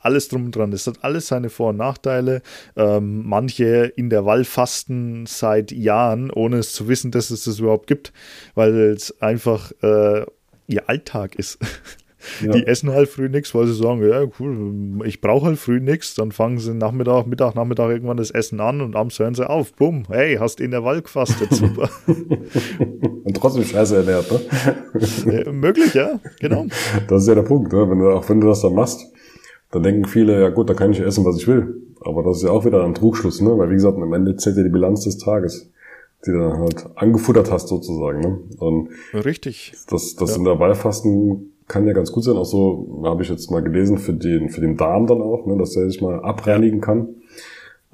alles 0.00 0.28
drum 0.28 0.44
und 0.44 0.54
dran. 0.54 0.70
Das 0.70 0.86
hat 0.86 1.02
alles 1.02 1.26
seine 1.26 1.50
Vor- 1.50 1.70
und 1.70 1.78
Nachteile. 1.78 2.40
Ähm, 2.76 3.24
manche 3.26 3.86
Intervallfasten 3.96 5.26
seit 5.26 5.72
Jahren, 5.72 6.30
ohne 6.30 6.58
es 6.58 6.72
zu 6.72 6.86
wissen, 6.86 7.10
dass 7.10 7.30
es 7.30 7.44
das 7.44 7.58
überhaupt 7.58 7.88
gibt, 7.88 8.12
weil 8.54 8.72
es 8.92 9.20
einfach 9.20 9.72
äh, 9.82 10.24
ihr 10.68 10.88
Alltag 10.88 11.34
ist. 11.34 11.58
Ja. 12.40 12.52
Die 12.52 12.66
essen 12.66 12.90
halt 12.90 13.08
früh 13.08 13.28
nichts, 13.28 13.54
weil 13.54 13.66
sie 13.66 13.74
sagen, 13.74 14.06
ja 14.06 14.24
cool, 14.38 15.06
ich 15.06 15.20
brauche 15.20 15.46
halt 15.46 15.58
früh 15.58 15.80
nichts. 15.80 16.14
Dann 16.14 16.32
fangen 16.32 16.58
sie 16.58 16.74
Nachmittag, 16.74 17.26
Mittag, 17.26 17.54
Nachmittag 17.54 17.90
irgendwann 17.90 18.16
das 18.16 18.30
Essen 18.30 18.60
an 18.60 18.80
und 18.80 18.96
abends 18.96 19.18
hören 19.18 19.34
sie 19.34 19.48
auf. 19.48 19.72
Bumm, 19.74 20.04
hey, 20.08 20.36
hast 20.36 20.60
in 20.60 20.70
der 20.70 20.84
Wald 20.84 21.04
gefastet, 21.04 21.52
super. 21.52 21.88
und 22.06 23.36
trotzdem 23.36 23.64
scheiße 23.64 23.96
ernährt, 23.96 24.30
ne? 24.30 25.42
Ja, 25.44 25.52
möglich, 25.52 25.94
ja, 25.94 26.20
genau. 26.40 26.66
Das 27.08 27.22
ist 27.22 27.28
ja 27.28 27.34
der 27.34 27.42
Punkt, 27.42 27.72
ne? 27.72 27.90
wenn 27.90 27.98
du, 27.98 28.10
auch 28.10 28.28
wenn 28.28 28.40
du 28.40 28.48
das 28.48 28.62
dann 28.62 28.74
machst, 28.74 29.00
dann 29.70 29.82
denken 29.82 30.06
viele, 30.06 30.40
ja 30.40 30.50
gut, 30.50 30.68
da 30.68 30.74
kann 30.74 30.92
ich 30.92 31.00
essen, 31.00 31.24
was 31.24 31.36
ich 31.36 31.48
will. 31.48 31.82
Aber 32.04 32.22
das 32.22 32.38
ist 32.38 32.42
ja 32.42 32.50
auch 32.50 32.64
wieder 32.64 32.84
ein 32.84 32.94
Trugschluss, 32.94 33.40
ne? 33.40 33.56
weil 33.56 33.70
wie 33.70 33.74
gesagt, 33.74 33.96
am 33.96 34.12
Ende 34.12 34.36
zählt 34.36 34.56
ja 34.56 34.62
die 34.62 34.68
Bilanz 34.68 35.04
des 35.04 35.18
Tages 35.18 35.72
die 36.24 36.30
du 36.30 36.38
dann 36.38 36.58
halt 36.58 36.86
angefuttert 36.96 37.50
hast 37.50 37.68
sozusagen. 37.68 38.20
Ne? 38.20 38.38
Und 38.58 38.90
Richtig. 39.12 39.72
Das, 39.88 40.14
das 40.14 40.30
ja. 40.30 40.36
Intervallfasten 40.36 41.51
kann 41.68 41.86
ja 41.86 41.92
ganz 41.92 42.12
gut 42.12 42.24
sein, 42.24 42.36
auch 42.36 42.44
so 42.44 43.02
habe 43.04 43.22
ich 43.22 43.28
jetzt 43.28 43.50
mal 43.50 43.62
gelesen, 43.62 43.98
für 43.98 44.12
den, 44.12 44.50
für 44.50 44.60
den 44.60 44.76
Darm 44.76 45.06
dann 45.06 45.22
auch, 45.22 45.46
ne, 45.46 45.56
dass 45.56 45.72
der 45.72 45.88
sich 45.88 46.00
mal 46.00 46.20
abreinigen 46.20 46.80
kann. 46.80 47.08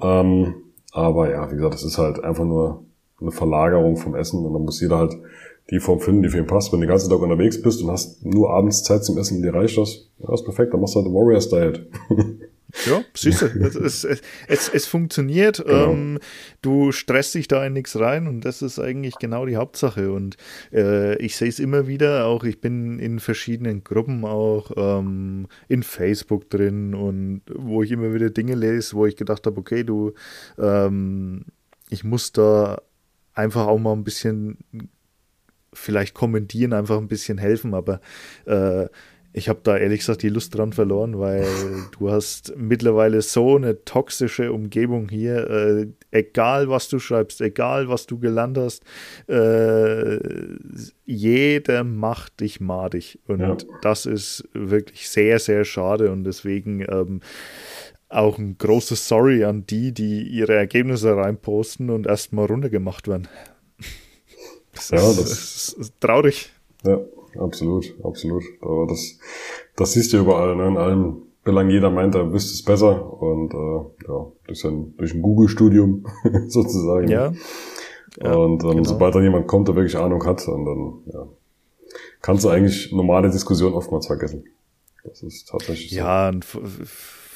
Ähm, 0.01 0.55
aber 0.91 1.29
ja, 1.31 1.51
wie 1.51 1.55
gesagt, 1.55 1.75
das 1.75 1.83
ist 1.83 1.97
halt 1.97 2.23
einfach 2.23 2.45
nur 2.45 2.83
eine 3.21 3.31
Verlagerung 3.31 3.97
vom 3.97 4.15
Essen 4.15 4.45
und 4.45 4.53
dann 4.53 4.63
muss 4.63 4.81
jeder 4.81 4.97
halt 4.97 5.15
die 5.69 5.79
Form 5.79 5.99
finden, 5.99 6.23
die 6.23 6.29
für 6.29 6.39
ihn 6.39 6.47
passt. 6.47 6.71
Wenn 6.71 6.79
du 6.79 6.85
den 6.85 6.91
ganzen 6.91 7.09
Tag 7.09 7.21
unterwegs 7.21 7.61
bist 7.61 7.83
und 7.83 7.91
hast 7.91 8.25
nur 8.25 8.49
abends 8.49 8.83
Zeit 8.83 9.03
zum 9.03 9.17
Essen, 9.17 9.41
dir 9.41 9.53
reicht 9.53 9.77
das, 9.77 10.09
ja, 10.19 10.33
ist 10.33 10.45
perfekt, 10.45 10.73
dann 10.73 10.81
machst 10.81 10.95
du 10.95 11.01
halt 11.01 11.13
Warriors 11.13 11.49
Diet. 11.49 11.87
Ja, 12.85 13.03
du, 13.21 13.29
es, 13.29 13.75
es, 13.75 14.21
es, 14.47 14.69
es 14.69 14.85
funktioniert. 14.85 15.63
Genau. 15.65 15.91
Ähm, 15.91 16.19
du 16.61 16.91
stresst 16.91 17.35
dich 17.35 17.47
da 17.47 17.65
in 17.65 17.73
nichts 17.73 17.99
rein 17.99 18.27
und 18.27 18.41
das 18.41 18.61
ist 18.61 18.79
eigentlich 18.79 19.15
genau 19.19 19.45
die 19.45 19.57
Hauptsache. 19.57 20.11
Und 20.11 20.37
äh, 20.71 21.15
ich 21.17 21.35
sehe 21.35 21.49
es 21.49 21.59
immer 21.59 21.87
wieder, 21.87 22.25
auch 22.25 22.43
ich 22.43 22.61
bin 22.61 22.99
in 22.99 23.19
verschiedenen 23.19 23.83
Gruppen 23.83 24.25
auch 24.25 24.71
ähm, 24.75 25.47
in 25.67 25.83
Facebook 25.83 26.49
drin 26.49 26.93
und 26.93 27.41
wo 27.53 27.83
ich 27.83 27.91
immer 27.91 28.13
wieder 28.13 28.29
Dinge 28.29 28.55
lese, 28.55 28.95
wo 28.95 29.05
ich 29.05 29.15
gedacht 29.15 29.45
habe, 29.45 29.59
okay, 29.59 29.83
du, 29.83 30.13
ähm, 30.57 31.45
ich 31.89 32.03
muss 32.03 32.31
da 32.31 32.81
einfach 33.33 33.67
auch 33.67 33.79
mal 33.79 33.93
ein 33.93 34.03
bisschen 34.03 34.57
vielleicht 35.73 36.13
kommentieren, 36.13 36.73
einfach 36.73 36.97
ein 36.97 37.07
bisschen 37.07 37.37
helfen, 37.37 37.73
aber 37.73 38.01
äh, 38.45 38.87
ich 39.31 39.47
habe 39.47 39.59
da 39.63 39.77
ehrlich 39.77 39.99
gesagt 39.99 40.23
die 40.23 40.29
Lust 40.29 40.55
dran 40.55 40.73
verloren, 40.73 41.19
weil 41.19 41.45
du 41.99 42.11
hast 42.11 42.53
mittlerweile 42.57 43.21
so 43.21 43.55
eine 43.55 43.83
toxische 43.85 44.51
Umgebung 44.51 45.09
hier. 45.09 45.49
Äh, 45.49 45.87
egal 46.11 46.69
was 46.69 46.89
du 46.89 46.99
schreibst, 46.99 47.41
egal 47.41 47.89
was 47.89 48.07
du 48.07 48.17
gelernt 48.19 48.57
hast, 48.57 48.83
äh, 49.27 50.19
jeder 51.05 51.83
macht 51.83 52.39
dich 52.39 52.59
madig. 52.59 53.19
Und 53.27 53.39
ja. 53.39 53.57
das 53.81 54.05
ist 54.05 54.47
wirklich 54.53 55.09
sehr, 55.09 55.39
sehr 55.39 55.63
schade. 55.63 56.11
Und 56.11 56.23
deswegen 56.23 56.81
ähm, 56.89 57.21
auch 58.09 58.39
ein 58.39 58.57
großes 58.57 59.07
Sorry 59.07 59.43
an 59.43 59.67
die, 59.67 59.91
die 59.93 60.23
ihre 60.23 60.55
Ergebnisse 60.55 61.15
reinposten 61.15 61.91
und 61.91 62.07
erstmal 62.07 62.45
runtergemacht 62.45 63.07
werden. 63.07 63.27
Das, 64.73 64.89
ja, 64.89 64.97
das 64.97 65.75
ist 65.77 65.93
traurig. 65.99 66.51
Ja, 66.83 66.99
absolut, 67.37 67.95
absolut. 68.03 68.43
Aber 68.61 68.87
das, 68.87 69.19
das 69.75 69.93
siehst 69.93 70.13
du 70.13 70.17
überall, 70.17 70.55
ne? 70.55 70.67
in 70.67 70.77
allen 70.77 71.21
Belangen. 71.43 71.69
Jeder 71.69 71.89
meint, 71.89 72.15
er 72.15 72.31
wüsste 72.31 72.53
es 72.53 72.63
besser 72.63 73.21
und 73.21 73.53
äh, 73.53 74.07
ja, 74.07 74.27
durch 74.45 74.65
ein, 74.65 74.95
durch 74.97 75.13
ein 75.13 75.21
Google-Studium 75.21 76.05
sozusagen. 76.47 77.07
Ja. 77.07 77.33
ja 78.21 78.33
und 78.35 78.63
ähm, 78.63 78.69
genau. 78.71 78.83
sobald 78.83 79.15
da 79.15 79.21
jemand 79.21 79.47
kommt, 79.47 79.67
der 79.67 79.75
wirklich 79.75 79.97
Ahnung 79.97 80.25
hat, 80.25 80.47
und 80.47 80.65
dann 80.65 81.13
ja, 81.13 81.27
kannst 82.21 82.43
du 82.43 82.49
eigentlich 82.49 82.91
normale 82.91 83.29
Diskussionen 83.29 83.75
oftmals 83.75 84.07
vergessen. 84.07 84.43
Das 85.03 85.23
ist 85.23 85.47
tatsächlich 85.49 85.91
so. 85.91 85.97
Ja, 85.97 86.29
und 86.29 86.45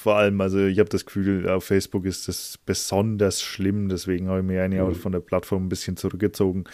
vor 0.04 0.16
allem, 0.18 0.42
also 0.42 0.60
ich 0.60 0.80
habe 0.80 0.90
das 0.90 1.06
Gefühl, 1.06 1.48
auf 1.50 1.64
Facebook 1.64 2.06
ist 2.06 2.28
das 2.28 2.60
besonders 2.66 3.42
schlimm, 3.42 3.88
deswegen 3.88 4.28
habe 4.28 4.40
ich 4.40 4.46
mich 4.46 4.60
eigentlich 4.60 4.82
mhm. 4.82 4.88
auch 4.88 4.96
von 4.96 5.14
der 5.14 5.22
Plattform 5.22 5.66
ein 5.66 5.70
bisschen 5.70 5.96
zurückgezogen. 5.96 6.66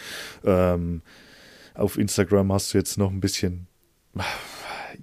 Ähm, 0.44 1.02
auf 1.80 1.98
Instagram 1.98 2.52
hast 2.52 2.74
du 2.74 2.78
jetzt 2.78 2.98
noch 2.98 3.10
ein 3.10 3.20
bisschen 3.20 3.66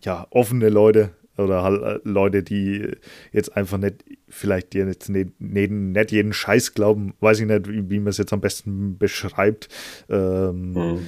ja, 0.04 0.28
offene 0.30 0.70
Leute 0.70 1.12
oder 1.38 1.64
halt 1.64 1.82
äh, 1.82 2.00
Leute, 2.04 2.44
die 2.44 2.92
jetzt 3.32 3.56
einfach 3.56 3.78
nicht, 3.78 4.04
vielleicht 4.28 4.74
dir 4.74 4.88
jetzt 4.88 5.10
nicht, 5.10 5.40
nicht, 5.40 6.12
jeden 6.12 6.34
Scheiß 6.34 6.74
glauben, 6.74 7.14
weiß 7.20 7.40
ich 7.42 7.46
nicht, 7.46 7.70
wie, 7.70 7.90
wie 7.90 8.00
man 8.00 8.08
es 8.08 8.18
jetzt 8.18 8.34
am 8.34 8.42
besten 8.42 8.98
beschreibt. 8.98 9.70
Ähm, 10.10 10.74
mhm. 10.74 11.08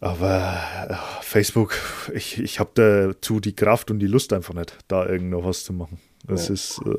Aber 0.00 0.58
äh, 0.88 0.94
Facebook, 1.22 1.74
ich, 2.14 2.40
ich 2.40 2.60
habe 2.60 2.70
dazu 2.74 3.40
die 3.40 3.56
Kraft 3.56 3.90
und 3.90 3.98
die 3.98 4.06
Lust 4.06 4.32
einfach 4.32 4.54
nicht, 4.54 4.76
da 4.88 5.06
irgendwo 5.06 5.44
was 5.44 5.64
zu 5.64 5.72
machen. 5.72 5.98
Das 6.26 6.48
ja. 6.48 6.54
ist, 6.54 6.80
äh, 6.84 6.94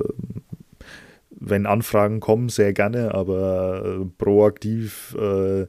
wenn 1.29 1.67
Anfragen 1.67 2.19
kommen, 2.19 2.49
sehr 2.49 2.73
gerne, 2.73 3.13
aber 3.13 4.01
äh, 4.01 4.05
proaktiv 4.17 5.15
äh, 5.19 5.67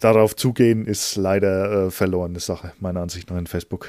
darauf 0.00 0.36
zugehen, 0.36 0.86
ist 0.86 1.16
leider 1.16 1.86
äh, 1.86 1.90
verlorene 1.90 2.40
Sache, 2.40 2.72
meiner 2.80 3.00
Ansicht 3.00 3.30
nach 3.30 3.38
in 3.38 3.46
Facebook. 3.46 3.88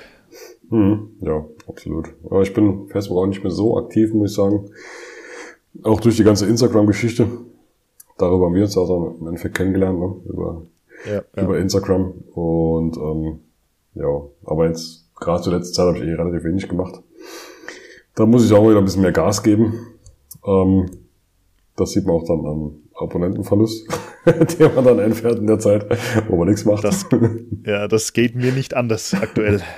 Mhm, 0.69 1.11
ja, 1.21 1.45
absolut. 1.67 2.09
Aber 2.25 2.41
ich 2.41 2.53
bin 2.53 2.87
Facebook 2.89 3.17
auch 3.17 3.27
nicht 3.27 3.43
mehr 3.43 3.51
so 3.51 3.77
aktiv, 3.77 4.13
muss 4.13 4.31
ich 4.31 4.35
sagen. 4.35 4.69
Auch 5.83 5.99
durch 5.99 6.17
die 6.17 6.23
ganze 6.23 6.45
Instagram-Geschichte. 6.47 7.27
Darüber 8.17 8.47
haben 8.47 8.55
wir 8.55 8.63
uns 8.63 8.77
also 8.77 9.15
im 9.19 9.27
Endeffekt 9.27 9.55
kennengelernt, 9.55 9.99
ne? 9.99 10.15
über, 10.27 10.63
ja, 11.05 11.21
ja. 11.35 11.43
über 11.43 11.59
Instagram. 11.59 12.13
Und 12.33 12.97
ähm, 12.97 13.39
ja, 13.93 14.21
aber 14.45 14.67
jetzt, 14.67 15.09
gerade 15.15 15.43
zur 15.43 15.53
letzten 15.53 15.73
Zeit 15.73 15.85
habe 15.87 15.97
ich 15.97 16.03
eh 16.03 16.13
relativ 16.13 16.43
wenig 16.43 16.67
gemacht. 16.67 17.01
Da 18.15 18.25
muss 18.25 18.45
ich 18.45 18.53
auch 18.53 18.67
wieder 18.67 18.79
ein 18.79 18.85
bisschen 18.85 19.03
mehr 19.03 19.11
Gas 19.11 19.43
geben. 19.43 19.73
Ähm, 20.45 20.89
das 21.75 21.91
sieht 21.91 22.05
man 22.05 22.15
auch 22.15 22.23
dann 22.23 22.45
am 22.45 22.75
Abonnentenverlust, 22.95 23.87
den 24.59 24.75
man 24.75 24.85
dann 24.85 24.99
einfährt 24.99 25.39
in 25.39 25.47
der 25.47 25.59
Zeit, 25.59 25.85
wo 26.27 26.37
man 26.37 26.47
nichts 26.47 26.65
macht. 26.65 26.83
Das, 26.83 27.05
ja, 27.65 27.87
das 27.87 28.13
geht 28.13 28.35
mir 28.35 28.51
nicht 28.51 28.73
anders 28.73 29.13
aktuell. 29.13 29.61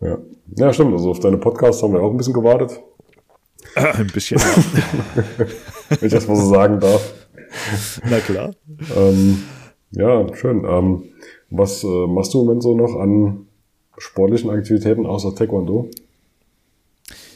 Ja. 0.00 0.16
ja, 0.54 0.72
stimmt. 0.72 0.92
Also 0.92 1.10
auf 1.10 1.18
deine 1.18 1.38
Podcasts 1.38 1.82
haben 1.82 1.92
wir 1.92 2.00
auch 2.00 2.12
ein 2.12 2.16
bisschen 2.16 2.32
gewartet. 2.32 2.80
Ein 3.74 4.06
bisschen. 4.06 4.40
Wenn 5.88 6.06
ich 6.06 6.12
das 6.12 6.28
mal 6.28 6.36
so 6.36 6.48
sagen 6.48 6.78
darf. 6.78 7.14
Na 8.08 8.20
klar. 8.20 8.54
Ähm, 8.96 9.42
ja, 9.90 10.32
schön. 10.36 10.64
Ähm, 10.64 11.02
was 11.50 11.82
äh, 11.82 12.06
machst 12.06 12.32
du 12.32 12.42
im 12.42 12.46
Moment 12.46 12.62
so 12.62 12.76
noch 12.76 12.94
an 12.94 13.48
sportlichen 13.96 14.50
Aktivitäten 14.50 15.04
außer 15.04 15.34
Taekwondo? 15.34 15.90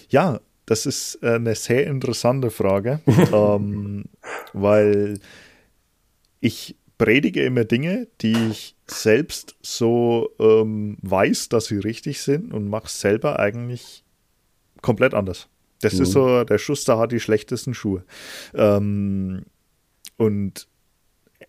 Ja, 0.09 0.39
das 0.67 0.87
ist 0.87 1.23
eine 1.25 1.57
sehr 1.57 1.89
interessante 1.89 2.51
Frage, 2.51 3.01
ähm, 3.33 4.05
weil 4.53 5.19
ich 6.43 6.77
predige 6.99 7.43
immer 7.43 7.65
Dinge, 7.65 8.09
die 8.21 8.37
ich 8.51 8.77
selbst 8.87 9.57
so 9.63 10.31
ähm, 10.39 10.99
weiß, 11.01 11.49
dass 11.49 11.67
sie 11.67 11.79
richtig 11.79 12.21
sind 12.21 12.53
und 12.53 12.69
mache 12.69 12.89
selber 12.89 13.39
eigentlich 13.39 14.05
komplett 14.83 15.15
anders. 15.15 15.49
Das 15.81 15.95
mhm. 15.95 16.03
ist 16.03 16.13
so, 16.13 16.45
der 16.45 16.59
Schuster 16.59 16.99
hat 16.99 17.13
die 17.13 17.21
schlechtesten 17.21 17.75
Schuhe. 17.75 18.05
Ähm, 18.55 19.45
und 20.17 20.69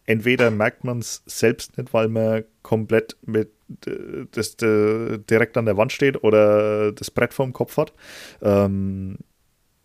entweder 0.05 0.51
merkt 0.51 0.83
man 0.83 0.99
es 0.99 1.23
selbst 1.25 1.77
nicht, 1.77 1.93
weil 1.93 2.07
man 2.07 2.45
komplett 2.61 3.17
mit 3.25 3.51
äh, 3.87 4.25
das, 4.31 4.55
das, 4.55 4.69
äh, 4.69 5.17
direkt 5.17 5.57
an 5.57 5.65
der 5.65 5.75
Wand 5.75 5.91
steht 5.91 6.23
oder 6.23 6.91
das 6.91 7.09
Brett 7.09 7.33
vorm 7.33 7.51
Kopf 7.51 7.77
hat. 7.77 7.93
Ähm, 8.41 9.17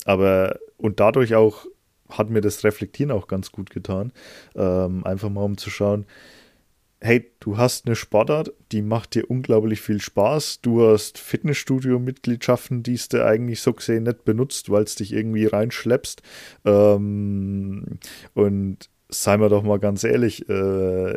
aber 0.04 0.59
und 0.76 1.00
dadurch 1.00 1.34
auch 1.34 1.66
hat 2.09 2.30
mir 2.30 2.40
das 2.40 2.64
Reflektieren 2.64 3.11
auch 3.11 3.26
ganz 3.26 3.52
gut 3.52 3.70
getan. 3.70 4.12
Ähm, 4.54 5.04
einfach 5.04 5.30
mal 5.30 5.44
um 5.44 5.59
zu 5.59 5.70
schauen, 5.70 6.06
hey, 7.00 7.30
du 7.40 7.56
hast 7.56 7.86
eine 7.86 7.94
Sportart, 7.94 8.52
die 8.72 8.82
macht 8.82 9.14
dir 9.14 9.30
unglaublich 9.30 9.80
viel 9.80 10.00
Spaß. 10.00 10.61
Du 10.62 10.84
hast 10.84 11.18
Fitnessstudio-Mitgliedschaften, 11.18 12.82
die 12.82 12.98
du 13.11 13.24
eigentlich 13.24 13.61
so 13.61 13.72
gesehen 13.72 14.04
nicht 14.04 14.24
benutzt, 14.24 14.70
weil 14.70 14.82
es 14.82 14.96
dich 14.96 15.12
irgendwie 15.12 15.46
reinschleppst. 15.46 16.22
Ähm, 16.64 17.98
und 18.34 18.90
sei 19.09 19.36
mal 19.36 19.48
doch 19.48 19.62
mal 19.62 19.78
ganz 19.78 20.04
ehrlich, 20.04 20.48
äh, 20.48 21.14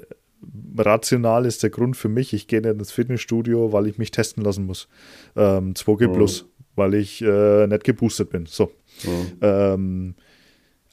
rational 0.78 1.46
ist 1.46 1.64
der 1.64 1.70
Grund 1.70 1.98
für 1.98 2.10
mich, 2.10 2.34
ich 2.34 2.48
gehe 2.48 2.62
nicht 2.62 2.74
ins 2.74 2.92
Fitnessstudio, 2.92 3.74
weil 3.74 3.88
ich 3.88 3.98
mich 3.98 4.12
testen 4.12 4.44
lassen 4.44 4.66
muss. 4.66 4.88
Ähm, 5.36 5.74
2G 5.74 6.08
mhm. 6.08 6.14
plus, 6.14 6.46
weil 6.76 6.94
ich 6.94 7.22
äh, 7.22 7.68
nicht 7.68 7.84
geboostet 7.84 8.30
bin. 8.30 8.46
So. 8.46 8.72
Mhm. 9.04 9.38
Ähm, 9.42 10.16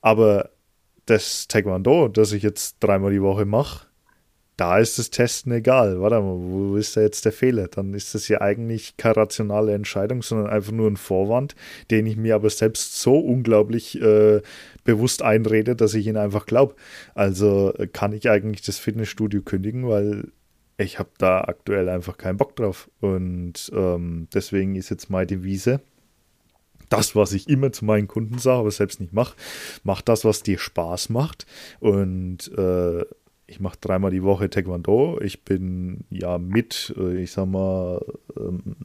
aber 0.01 0.51
das 1.07 1.49
Taekwondo, 1.49 2.09
das 2.09 2.33
ich 2.33 2.43
jetzt 2.43 2.77
dreimal 2.81 3.13
die 3.13 3.23
Woche 3.23 3.45
mache, 3.45 3.89
da 4.59 4.79
ist 4.79 4.99
das 4.99 5.11
Testen 5.11 5.53
egal. 5.53 6.01
Warte 6.01 6.21
mal, 6.21 6.37
wo 6.37 6.77
ist 6.77 6.97
da 6.97 7.01
jetzt 7.01 7.25
der 7.25 7.31
Fehler? 7.33 7.69
Dann 7.69 7.95
ist 7.95 8.17
das 8.17 8.27
ja 8.27 8.41
eigentlich 8.41 8.97
keine 8.97 9.17
rationale 9.17 9.73
Entscheidung, 9.73 10.21
sondern 10.21 10.49
einfach 10.49 10.73
nur 10.73 10.91
ein 10.91 10.97
Vorwand, 10.97 11.55
den 11.93 12.07
ich 12.07 12.17
mir 12.17 12.35
aber 12.35 12.51
selbst 12.51 13.01
so 13.01 13.17
unglaublich 13.19 14.03
äh, 14.03 14.43
bewusst 14.83 15.23
einrede, 15.23 15.77
dass 15.77 15.95
ich 15.95 16.09
ihn 16.09 16.17
einfach 16.17 16.45
glaube. 16.45 16.75
Also 17.15 17.73
äh, 17.79 17.87
kann 17.87 18.13
ich 18.13 18.29
eigentlich 18.29 18.63
das 18.63 18.79
Fitnessstudio 18.79 19.43
kündigen, 19.43 19.89
weil 19.89 20.33
ich 20.77 20.99
habe 20.99 21.11
da 21.19 21.43
aktuell 21.43 21.89
einfach 21.89 22.19
keinen 22.19 22.37
Bock 22.37 22.57
drauf. 22.57 22.91
Und 23.01 23.71
ähm, 23.73 24.27
deswegen 24.35 24.75
ist 24.75 24.91
jetzt 24.91 25.09
meine 25.09 25.27
Devise, 25.27 25.81
das, 26.89 27.15
was 27.17 27.33
ich 27.33 27.49
immer 27.49 27.73
zu 27.73 27.85
meinen 27.85 28.09
Kunden 28.09 28.39
sage, 28.39 28.61
aber 28.61 28.71
selbst 28.71 29.01
nicht 29.01 29.13
mache, 29.13 29.37
mach 29.85 30.03
das, 30.03 30.25
was 30.25 30.43
dir 30.43 30.59
Spaß 30.59 31.11
macht. 31.11 31.47
Und 31.81 32.51
äh, 32.57 33.05
ich 33.47 33.61
mache 33.61 33.79
dreimal 33.81 34.11
die 34.11 34.23
Woche 34.23 34.51
Taekwondo. 34.51 35.19
Ich 35.23 35.45
bin 35.45 36.05
ja 36.11 36.39
mit, 36.39 36.95
äh, 36.99 37.23
ich 37.23 37.33
sag 37.33 37.47
mal, 37.47 38.05
ähm, 38.37 38.77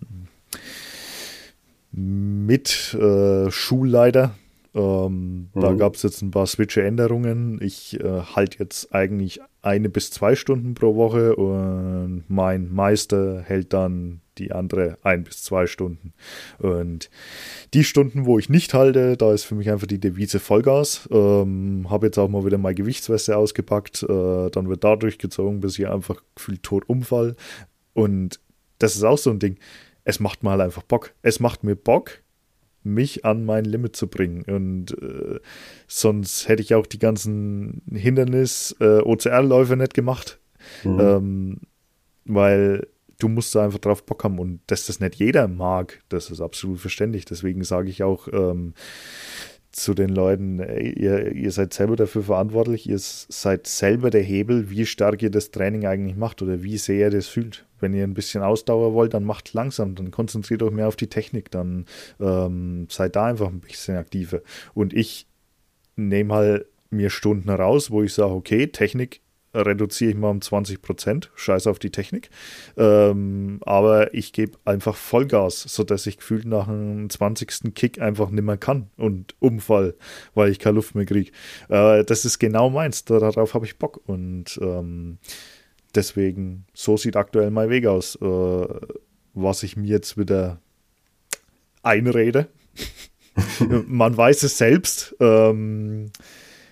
mit 1.91 2.93
äh, 2.93 3.51
Schulleiter. 3.51 4.36
Ähm, 4.74 5.49
mhm. 5.54 5.62
Da 5.62 5.74
gab 5.74 5.95
es 5.95 6.04
jetzt 6.04 6.22
ein 6.22 6.32
paar 6.32 6.47
Switche-Änderungen. 6.47 7.60
Ich 7.62 7.99
äh, 7.99 8.22
halte 8.36 8.60
jetzt 8.60 8.95
eigentlich 8.95 9.41
eine 9.62 9.89
bis 9.89 10.10
zwei 10.12 10.36
Stunden 10.36 10.74
pro 10.74 10.95
Woche 10.95 11.36
und 11.36 12.24
mein 12.28 12.74
Meister 12.74 13.41
hält 13.41 13.74
dann 13.74 14.22
die 14.38 14.52
andere 14.52 14.98
ein 15.04 15.24
bis 15.24 15.44
zwei 15.44 15.68
Stunden. 15.68 16.14
Und 16.60 17.10
die 17.74 17.84
Stunden, 17.84 18.26
wo 18.26 18.40
ich 18.40 18.50
nicht 18.50 18.74
halte, 18.74 19.18
da 19.18 19.34
ist 19.34 19.44
für 19.44 19.56
mich 19.56 19.70
einfach 19.70 19.88
die 19.88 20.00
Devise 20.00 20.40
Vollgas. 20.40 21.08
Ähm, 21.12 21.88
Habe 21.90 22.08
jetzt 22.08 22.18
auch 22.18 22.30
mal 22.30 22.46
wieder 22.46 22.58
meine 22.58 22.76
Gewichtsweste 22.76 23.38
ausgepackt. 23.38 24.04
Äh, 24.04 24.50
dann 24.50 24.70
wird 24.70 24.84
da 24.84 24.96
durchgezogen, 24.96 25.60
bis 25.60 25.78
ich 25.78 25.88
einfach 25.88 26.22
gefühlt 26.36 26.64
tot 26.64 26.88
umfall. 26.88 27.36
Und 27.94 28.40
das 28.80 28.96
ist 28.96 29.04
auch 29.04 29.18
so 29.18 29.30
ein 29.30 29.40
Ding. 29.40 29.58
Es 30.04 30.20
macht 30.20 30.44
mir 30.44 30.52
halt 30.52 30.62
einfach 30.62 30.84
Bock. 30.84 31.14
Es 31.22 31.40
macht 31.40 31.64
mir 31.64 31.76
Bock, 31.76 32.22
mich 32.84 33.24
an 33.26 33.46
mein 33.46 33.66
Limit 33.66 33.96
zu 33.96 34.08
bringen. 34.08 34.44
Und 34.44 34.92
äh, 35.02 35.40
sonst 35.88 36.48
hätte 36.48 36.62
ich 36.62 36.76
auch 36.76 36.86
die 36.86 37.00
ganzen 37.00 37.82
Hindernis, 37.92 38.76
äh, 38.80 39.00
OCR-Läufe 39.00 39.78
nicht 39.78 39.94
gemacht. 39.94 40.40
Mhm. 40.84 41.00
Ähm, 41.00 41.58
weil 42.26 42.88
du 43.24 43.30
musst 43.30 43.56
da 43.56 43.64
einfach 43.64 43.80
drauf 43.80 44.06
Bock 44.06 44.24
haben 44.26 44.38
und 44.38 44.60
dass 44.68 44.88
das 44.88 45.00
nicht 45.00 45.16
jeder 45.16 45.48
mag, 45.48 46.04
das 46.10 46.30
ist 46.30 46.42
absolut 46.42 46.80
verständlich. 46.80 47.24
Deswegen 47.24 47.64
sage 47.64 47.90
ich 47.90 48.04
auch 48.04 48.28
ähm, 48.28 48.74
zu 49.72 49.94
den 49.94 50.10
Leuten, 50.10 50.60
ey, 50.60 50.92
ihr, 50.92 51.32
ihr 51.32 51.52
seid 51.52 51.74
selber 51.74 51.96
dafür 51.96 52.24
verantwortlich, 52.24 52.88
ihr 52.88 53.00
seid 53.00 53.66
selber 53.66 54.10
der 54.10 54.22
Hebel, 54.22 54.70
wie 54.70 54.86
stark 54.86 55.22
ihr 55.24 55.32
das 55.32 55.52
Training 55.52 55.86
eigentlich 55.86 56.18
macht 56.18 56.42
oder 56.42 56.62
wie 56.62 56.78
sehr 56.78 56.98
ihr 56.98 57.10
das 57.12 57.28
fühlt. 57.28 57.66
Wenn 57.80 57.94
ihr 57.94 58.04
ein 58.04 58.14
bisschen 58.14 58.44
Ausdauer 58.44 58.94
wollt, 58.94 59.14
dann 59.14 59.24
macht 59.24 59.54
langsam, 59.54 59.96
dann 59.96 60.12
konzentriert 60.12 60.62
euch 60.62 60.72
mehr 60.72 60.90
auf 60.90 60.96
die 60.96 61.08
Technik, 61.08 61.50
dann 61.50 61.86
ähm, 62.20 62.88
seid 62.90 63.16
da 63.16 63.26
einfach 63.26 63.48
ein 63.48 63.62
bisschen 63.62 63.96
aktiver. 63.96 64.42
Und 64.74 64.94
ich 64.94 65.28
nehme 65.96 66.34
halt 66.34 66.66
mir 66.90 67.10
Stunden 67.10 67.50
raus, 67.50 67.90
wo 67.90 68.04
ich 68.04 68.14
sage, 68.14 68.34
okay, 68.34 68.68
Technik 68.68 69.22
reduziere 69.54 70.12
ich 70.12 70.18
mal 70.18 70.30
um 70.30 70.41
20 70.41 70.82
Prozent. 70.82 71.32
Scheiß 71.36 71.68
auf 71.68 71.80
die 71.80 71.91
Technik. 71.91 72.30
Ähm, 72.78 73.60
aber 73.62 74.14
ich 74.14 74.34
gebe 74.34 74.58
einfach 74.66 74.95
Vollgas, 74.95 75.62
sodass 75.62 76.08
ich 76.08 76.18
gefühlt 76.18 76.45
nach 76.45 76.66
dem 76.66 77.10
20. 77.10 77.74
Kick 77.76 78.01
einfach 78.01 78.30
nicht 78.30 78.43
mehr 78.43 78.58
kann 78.58 78.89
und 78.97 79.36
umfall, 79.39 79.95
weil 80.34 80.49
ich 80.49 80.60
keine 80.60 80.76
Luft 80.76 80.95
mehr 80.95 81.06
kriege. 81.06 81.32
Äh, 81.70 82.04
das 82.04 82.26
ist 82.26 82.39
genau 82.39 82.70
meins. 82.70 83.06
Darauf 83.06 83.54
habe 83.54 83.66
ich 83.66 83.78
Bock. 83.78 84.01
Und 84.06 84.60
ähm, 84.62 85.18
deswegen, 85.95 86.66
so 86.74 86.97
sieht 86.97 87.16
aktuell 87.16 87.51
mein 87.51 87.70
Weg 87.70 87.86
aus. 87.86 88.16
Äh, 88.22 88.68
was 89.36 89.64
ich 89.64 89.78
mir 89.78 89.88
jetzt 89.88 90.18
wieder 90.18 90.60
einrede. 91.82 92.47
Man 93.88 94.16
weiß 94.16 94.43
es 94.43 94.58
selbst. 94.58 95.16
Ähm, 95.20 96.12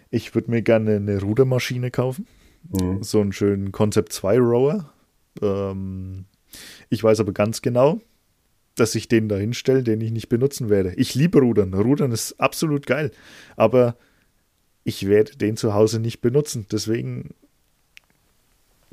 ich 0.10 0.36
würde 0.36 0.52
mir 0.52 0.62
gerne 0.62 0.98
eine 0.98 1.22
Rudermaschine 1.22 1.92
kaufen. 1.92 2.28
Mhm. 2.70 3.04
So 3.04 3.22
einen 3.22 3.34
schönen 3.34 3.72
Concept 3.72 4.14
2 4.14 4.40
Rower. 4.40 4.94
Ähm, 5.42 6.26
ich 6.90 7.04
weiß 7.04 7.20
aber 7.20 7.34
ganz 7.34 7.62
genau, 7.62 8.02
dass 8.76 8.96
ich 8.96 9.08
den 9.08 9.30
da 9.30 9.38
hinstelle, 9.38 9.84
den 9.84 10.02
ich 10.02 10.12
nicht 10.12 10.30
benutzen 10.30 10.70
werde. 10.70 10.94
Ich 10.96 11.16
liebe 11.16 11.40
Rudern. 11.40 11.74
Rudern 11.74 12.12
ist 12.12 12.40
absolut 12.40 12.86
geil. 12.86 13.12
Aber 13.56 13.96
ich 14.84 15.08
werde 15.08 15.38
den 15.38 15.58
zu 15.58 15.74
Hause 15.74 16.00
nicht 16.00 16.22
benutzen. 16.22 16.66
Deswegen 16.72 17.36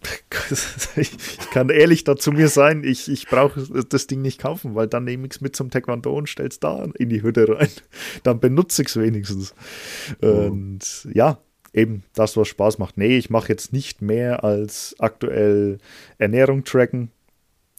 ich 0.97 1.11
kann 1.51 1.71
ehrlich 1.71 2.05
dazu 2.05 2.31
mir 2.31 2.49
sein, 2.49 2.85
ich, 2.85 3.11
ich 3.11 3.27
brauche 3.27 3.85
das 3.85 4.07
Ding 4.07 4.23
nicht 4.23 4.41
kaufen, 4.41 4.75
weil 4.75 4.87
dann 4.87 5.05
nehme 5.05 5.27
ich 5.27 5.33
es 5.33 5.41
mit 5.41 5.57
zum 5.57 5.71
Taekwondo 5.71 6.17
und 6.17 6.29
stelle 6.29 6.49
es 6.49 6.61
da 6.61 6.87
in 6.97 7.09
die 7.09 7.23
Hütte 7.23 7.49
rein. 7.49 7.69
Dann 8.23 8.39
benutze 8.39 8.83
ich 8.83 8.89
es 8.89 8.97
wenigstens. 8.97 9.55
Oh. 10.23 10.27
Und 10.27 11.09
ja, 11.13 11.41
eben 11.73 12.03
das, 12.15 12.37
was 12.37 12.49
Spaß 12.49 12.79
macht. 12.79 12.99
Nee, 12.99 13.17
ich 13.17 13.31
mache 13.31 13.49
jetzt 13.49 13.73
nicht 13.73 14.03
mehr 14.03 14.45
als 14.45 14.97
aktuell 14.99 15.79
Ernährung 16.19 16.65
tracken, 16.65 17.11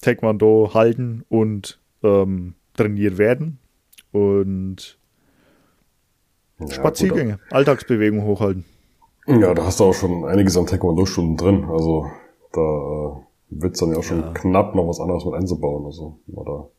Taekwondo 0.02 0.72
halten 0.74 1.26
und 1.30 1.80
ähm, 2.04 2.56
trainiert 2.76 3.18
werden 3.18 3.60
und 4.12 4.98
ja, 6.60 6.72
Spaziergänge, 6.72 7.34
gut. 7.34 7.42
Alltagsbewegung 7.52 8.24
hochhalten. 8.24 8.66
Ja, 9.28 9.54
da 9.54 9.66
hast 9.66 9.80
du 9.80 9.86
auch 9.86 9.94
schon 9.94 10.26
einiges 10.26 10.58
an 10.58 10.66
Taekwondo-Stunden 10.66 11.38
drin. 11.38 11.66
Also 11.66 12.08
da 12.52 12.62
äh, 12.62 13.62
wird 13.62 13.74
es 13.76 13.80
dann 13.80 13.92
ja 13.92 13.98
auch 13.98 14.04
schon 14.04 14.22
ja. 14.22 14.32
knapp, 14.34 14.76
noch 14.76 14.88
was 14.88 15.00
anderes 15.00 15.26
mit 15.26 15.36
einzubauen. 15.36 15.86
Also, 15.86 16.20
oder 16.34 16.70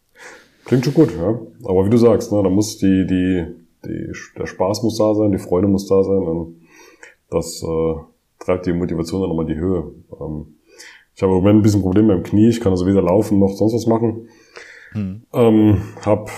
klingt 0.65 0.85
schon 0.85 0.95
gut, 0.95 1.15
ja. 1.17 1.39
Aber 1.65 1.87
wie 1.87 1.91
du 1.91 1.97
sagst, 1.97 2.33
ne, 2.33 2.43
da 2.43 2.51
muss 2.51 2.79
die, 2.79 3.07
die, 3.07 3.47
die, 3.85 4.13
der 4.37 4.47
Spaß 4.47 4.83
muss 4.83 4.99
da 4.99 5.15
sein, 5.15 5.33
die 5.33 5.39
Freude 5.39 5.69
muss 5.69 5.87
da 5.87 6.03
sein 6.03 6.23
und 6.23 6.60
das 7.31 7.63
äh, 7.63 7.95
treibt 8.39 8.67
die 8.67 8.73
Motivation 8.73 9.21
dann 9.21 9.31
nochmal 9.31 9.49
in 9.49 9.55
die 9.55 9.61
Höhe. 9.61 9.93
Ähm, 10.21 10.55
ich 11.15 11.23
habe 11.23 11.33
im 11.33 11.39
Moment 11.39 11.59
ein 11.59 11.63
bisschen 11.63 11.83
Problem 11.83 12.09
beim 12.09 12.23
Knie. 12.23 12.49
Ich 12.49 12.61
kann 12.61 12.73
also 12.73 12.87
weder 12.87 13.03
laufen 13.03 13.39
noch 13.39 13.53
sonst 13.53 13.75
was 13.75 13.87
machen. 13.87 14.29
Hm. 14.93 15.23
Ähm, 15.33 15.83
hab 16.05 16.31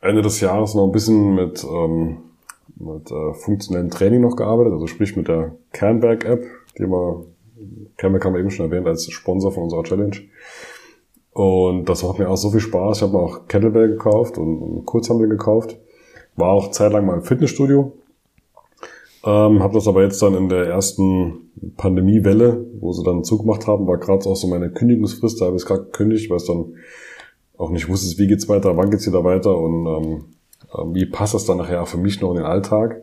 Ende 0.00 0.22
des 0.22 0.40
Jahres 0.40 0.74
noch 0.74 0.84
ein 0.84 0.92
bisschen 0.92 1.34
mit, 1.34 1.64
ähm, 1.64 2.18
mit 2.76 3.10
äh, 3.10 3.34
funktionellem 3.34 3.90
Training 3.90 4.20
noch 4.20 4.36
gearbeitet, 4.36 4.72
also 4.72 4.86
sprich 4.86 5.16
mit 5.16 5.28
der 5.28 5.56
Kernberg-App, 5.72 6.44
die 6.78 6.86
wir, 6.86 7.24
Kernberg 7.96 8.24
haben 8.24 8.34
wir 8.34 8.40
eben 8.40 8.50
schon 8.50 8.66
erwähnt, 8.66 8.86
als 8.86 9.10
Sponsor 9.10 9.52
von 9.52 9.64
unserer 9.64 9.82
Challenge. 9.82 10.16
Und 11.32 11.88
das 11.88 12.02
macht 12.02 12.18
mir 12.18 12.28
auch 12.28 12.36
so 12.36 12.50
viel 12.50 12.60
Spaß. 12.60 12.98
Ich 12.98 13.02
habe 13.02 13.12
mir 13.12 13.22
auch 13.22 13.46
Kettlebell 13.46 13.88
gekauft 13.88 14.38
und, 14.38 14.60
und 14.60 14.86
Kurzhandel 14.86 15.28
gekauft. 15.28 15.76
War 16.36 16.50
auch 16.50 16.70
zeitlang 16.70 17.06
mal 17.06 17.14
im 17.14 17.22
Fitnessstudio. 17.22 17.92
Ähm, 19.24 19.62
habe 19.62 19.74
das 19.74 19.88
aber 19.88 20.02
jetzt 20.02 20.22
dann 20.22 20.34
in 20.34 20.48
der 20.48 20.66
ersten 20.66 21.50
Pandemiewelle, 21.76 22.66
wo 22.80 22.92
sie 22.92 23.02
dann 23.02 23.24
zugemacht 23.24 23.66
haben, 23.66 23.86
war 23.86 23.98
gerade 23.98 24.26
auch 24.26 24.36
so 24.36 24.46
meine 24.46 24.70
Kündigungsfrist. 24.70 25.40
Da 25.40 25.46
habe 25.46 25.56
ich 25.56 25.62
es 25.62 25.66
gerade 25.66 25.84
gekündigt, 25.84 26.30
weil 26.30 26.36
es 26.36 26.46
dann 26.46 26.74
auch 27.56 27.70
nicht 27.70 27.88
wusste, 27.88 28.18
wie 28.18 28.28
geht's 28.28 28.48
weiter, 28.48 28.76
wann 28.76 28.90
geht's 28.90 29.06
wieder 29.06 29.24
weiter 29.24 29.56
und 29.56 29.86
ähm, 29.86 30.24
ähm, 30.76 30.94
wie 30.94 31.06
passt 31.06 31.34
das 31.34 31.44
dann 31.44 31.58
nachher 31.58 31.84
für 31.86 31.98
mich 31.98 32.20
noch 32.20 32.30
in 32.30 32.36
den 32.36 32.46
Alltag. 32.46 33.02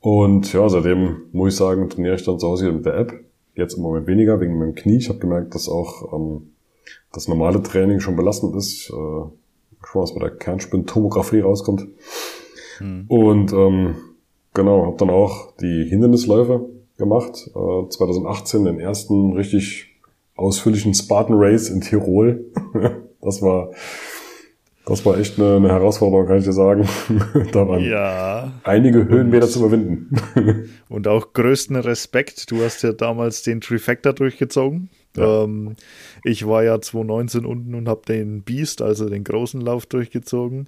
Und 0.00 0.52
ja, 0.52 0.68
seitdem 0.68 1.22
muss 1.32 1.52
ich 1.52 1.58
sagen, 1.58 1.90
trainiere 1.90 2.14
ich 2.14 2.24
dann 2.24 2.38
zu 2.38 2.46
Hause 2.46 2.72
mit 2.72 2.86
der 2.86 2.96
App. 2.96 3.12
Jetzt 3.54 3.76
im 3.76 3.82
Moment 3.82 4.06
weniger 4.06 4.40
wegen 4.40 4.58
meinem 4.58 4.74
Knie. 4.74 4.96
Ich 4.96 5.08
habe 5.08 5.18
gemerkt, 5.18 5.54
dass 5.54 5.68
auch 5.68 6.12
ähm, 6.12 6.52
das 7.12 7.28
normale 7.28 7.62
Training 7.62 8.00
schon 8.00 8.16
belastend 8.16 8.54
ist. 8.56 8.90
Äh, 8.90 8.92
schon 8.92 10.02
was 10.02 10.14
bei 10.14 10.20
der 10.20 10.36
Kernspintomographie 10.36 11.40
rauskommt. 11.40 11.86
Hm. 12.78 13.04
Und 13.08 13.52
ähm, 13.52 13.96
Genau, 14.54 14.86
habe 14.86 14.96
dann 14.96 15.10
auch 15.10 15.54
die 15.56 15.84
Hindernisläufe 15.88 16.68
gemacht. 16.98 17.50
Äh, 17.54 17.88
2018 17.88 18.64
den 18.64 18.80
ersten 18.80 19.32
richtig 19.32 19.86
ausführlichen 20.34 20.94
Spartan 20.94 21.36
Race 21.38 21.68
in 21.68 21.80
Tirol. 21.80 22.46
das 23.20 23.42
war 23.42 23.70
das 24.90 25.04
war 25.06 25.18
echt 25.18 25.38
eine, 25.38 25.56
eine 25.56 25.68
Herausforderung, 25.68 26.26
kann 26.26 26.38
ich 26.38 26.44
dir 26.44 26.52
sagen. 26.52 26.82
da 27.52 27.68
waren 27.68 27.84
ja. 27.84 28.52
einige 28.64 29.06
Höhenmeter 29.06 29.46
zu 29.46 29.60
überwinden. 29.60 30.10
und 30.88 31.06
auch 31.06 31.32
größten 31.32 31.76
Respekt. 31.76 32.50
Du 32.50 32.60
hast 32.62 32.82
ja 32.82 32.92
damals 32.92 33.42
den 33.42 33.60
Trifecta 33.60 34.12
durchgezogen. 34.12 34.90
Ja. 35.16 35.44
Ähm, 35.44 35.76
ich 36.24 36.44
war 36.44 36.64
ja 36.64 36.80
2019 36.80 37.44
unten 37.44 37.74
und 37.76 37.88
habe 37.88 38.02
den 38.08 38.42
Beast, 38.42 38.82
also 38.82 39.08
den 39.08 39.22
großen 39.22 39.60
Lauf 39.60 39.86
durchgezogen. 39.86 40.66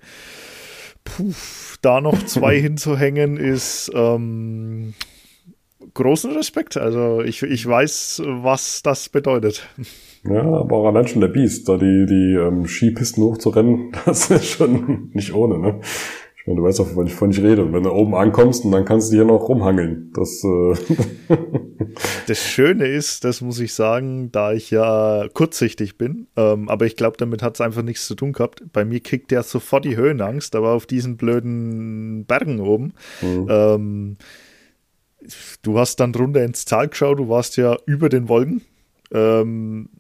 Puh, 1.05 1.33
da 1.83 2.01
noch 2.01 2.25
zwei 2.25 2.61
hinzuhängen, 2.61 3.37
ist 3.37 3.91
ähm, 3.95 4.95
großen 5.95 6.33
Respekt. 6.33 6.77
Also 6.77 7.23
ich, 7.23 7.43
ich 7.43 7.67
weiß, 7.67 8.23
was 8.27 8.83
das 8.83 9.09
bedeutet. 9.09 9.69
Ja, 10.25 10.43
aber 10.43 10.77
auch 10.77 10.87
allein 10.87 11.09
schon 11.09 11.21
der 11.21 11.29
Biest, 11.29 11.69
da 11.69 11.77
die, 11.77 12.07
die 12.07 12.35
ähm, 12.35 12.67
Skipisten 12.67 13.25
hochzurennen, 13.25 13.93
das 14.05 14.31
ist 14.31 14.47
schon 14.47 15.11
nicht 15.13 15.35
ohne, 15.35 15.59
ne? 15.59 15.81
Ich 16.43 16.49
meine, 16.49 16.59
du 16.59 16.67
weißt 16.67 16.81
auch, 16.81 16.97
wovon 16.97 17.31
ich 17.31 17.41
rede. 17.41 17.65
Und 17.65 17.73
wenn 17.73 17.85
du 17.85 17.93
oben 17.93 18.17
ankommst, 18.17 18.65
dann 18.65 18.85
kannst 18.85 19.13
du 19.13 19.15
hier 19.15 19.25
noch 19.25 19.49
rumhangeln. 19.49 20.11
Das, 20.13 20.43
äh 20.43 20.75
das 22.27 22.39
Schöne 22.39 22.89
ist, 22.89 23.23
das 23.23 23.43
muss 23.43 23.61
ich 23.61 23.75
sagen, 23.75 24.33
da 24.33 24.53
ich 24.53 24.73
ja 24.73 25.29
kurzsichtig 25.35 25.99
bin, 25.99 26.27
ähm, 26.37 26.69
aber 26.69 26.87
ich 26.87 26.97
glaube, 26.97 27.17
damit 27.17 27.45
hat 27.45 27.55
es 27.55 27.61
einfach 27.61 27.83
nichts 27.83 28.09
zu 28.09 28.17
tun 28.17 28.33
gehabt. 28.33 28.65
Bei 28.73 28.85
mir 28.85 28.99
kickt 28.99 29.31
ja 29.31 29.45
sofort 29.45 29.85
die 29.85 29.97
Höhenangst, 29.97 30.57
aber 30.57 30.71
auf 30.73 30.85
diesen 30.85 31.17
blöden 31.17 32.25
Bergen 32.25 32.59
oben. 32.59 32.95
Mhm. 33.21 33.47
Ähm, 33.49 34.17
du 35.63 35.79
hast 35.79 36.01
dann 36.01 36.13
runter 36.13 36.43
ins 36.43 36.65
Tal 36.65 36.89
geschaut, 36.89 37.21
du 37.21 37.29
warst 37.29 37.57
ja 37.57 37.77
über 37.87 38.09
den 38.09 38.29
Wolken. 38.29 38.63
Ähm, 39.13 39.91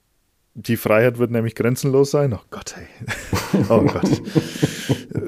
die 0.55 0.76
Freiheit 0.76 1.18
wird 1.18 1.30
nämlich 1.30 1.55
grenzenlos 1.55 2.11
sein. 2.11 2.34
Oh 2.34 2.42
Gott, 2.50 2.74
hey. 2.76 2.86
Oh 3.68 3.82
Gott. 3.82 4.22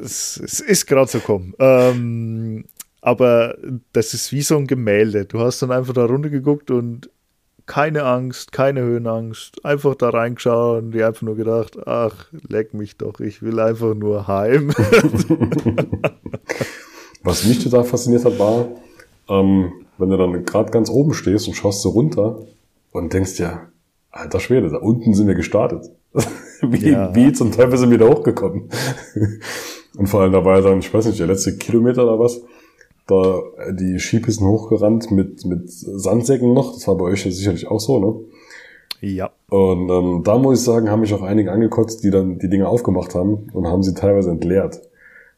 es, 0.02 0.40
es, 0.42 0.60
ist 0.60 0.86
gerade 0.86 1.10
so 1.10 1.18
kommen. 1.20 1.54
Ähm, 1.58 2.64
aber 3.00 3.56
das 3.92 4.14
ist 4.14 4.32
wie 4.32 4.42
so 4.42 4.56
ein 4.56 4.66
Gemälde. 4.66 5.24
Du 5.26 5.40
hast 5.40 5.60
dann 5.62 5.70
einfach 5.70 5.92
da 5.92 6.04
runtergeguckt 6.04 6.70
und 6.70 7.10
keine 7.66 8.04
Angst, 8.04 8.52
keine 8.52 8.82
Höhenangst. 8.82 9.64
Einfach 9.64 9.94
da 9.94 10.10
reingeschaut 10.10 10.82
und 10.82 10.92
dir 10.92 11.06
einfach 11.06 11.22
nur 11.22 11.36
gedacht, 11.36 11.78
ach, 11.86 12.26
leck 12.48 12.74
mich 12.74 12.98
doch, 12.98 13.20
ich 13.20 13.42
will 13.42 13.60
einfach 13.60 13.94
nur 13.94 14.26
heim. 14.26 14.70
Was 17.22 17.46
mich 17.46 17.62
total 17.64 17.84
fasziniert 17.84 18.24
hat, 18.26 18.38
war, 18.38 18.68
ähm, 19.28 19.72
wenn 19.96 20.10
du 20.10 20.16
dann 20.18 20.44
gerade 20.44 20.70
ganz 20.70 20.90
oben 20.90 21.14
stehst 21.14 21.48
und 21.48 21.54
schaust 21.54 21.80
so 21.80 21.88
runter 21.90 22.38
und 22.92 23.14
denkst 23.14 23.38
ja, 23.38 23.68
alter 24.14 24.40
Schwede, 24.40 24.70
da 24.70 24.78
unten 24.78 25.14
sind 25.14 25.26
wir 25.26 25.34
gestartet. 25.34 25.90
wie, 26.62 26.90
ja. 26.90 27.14
wie 27.14 27.32
zum 27.32 27.52
Teufel 27.52 27.76
sind 27.76 27.90
wir 27.90 27.98
da 27.98 28.08
hochgekommen? 28.08 28.70
Und 29.96 30.08
vor 30.08 30.22
allem 30.22 30.32
da 30.32 30.44
war 30.44 30.56
ja 30.56 30.62
dann, 30.62 30.78
ich 30.80 30.92
weiß 30.92 31.06
nicht, 31.06 31.20
der 31.20 31.26
letzte 31.26 31.56
Kilometer 31.56 32.04
oder 32.04 32.18
was, 32.18 32.42
da 33.06 33.40
die 33.70 33.98
Skipisten 33.98 34.46
hochgerannt 34.46 35.10
mit, 35.10 35.44
mit 35.44 35.70
Sandsäcken 35.70 36.52
noch. 36.52 36.72
Das 36.72 36.88
war 36.88 36.96
bei 36.96 37.04
euch 37.04 37.24
ja 37.24 37.30
sicherlich 37.30 37.68
auch 37.68 37.80
so, 37.80 38.00
ne? 38.00 38.14
Ja. 39.00 39.30
Und 39.50 39.90
ähm, 39.90 40.22
da 40.24 40.38
muss 40.38 40.60
ich 40.60 40.64
sagen, 40.64 40.90
haben 40.90 41.00
mich 41.00 41.12
auch 41.12 41.22
einige 41.22 41.52
angekotzt, 41.52 42.02
die 42.02 42.10
dann 42.10 42.38
die 42.38 42.48
Dinge 42.48 42.68
aufgemacht 42.68 43.14
haben 43.14 43.50
und 43.52 43.66
haben 43.66 43.82
sie 43.82 43.94
teilweise 43.94 44.30
entleert. 44.30 44.80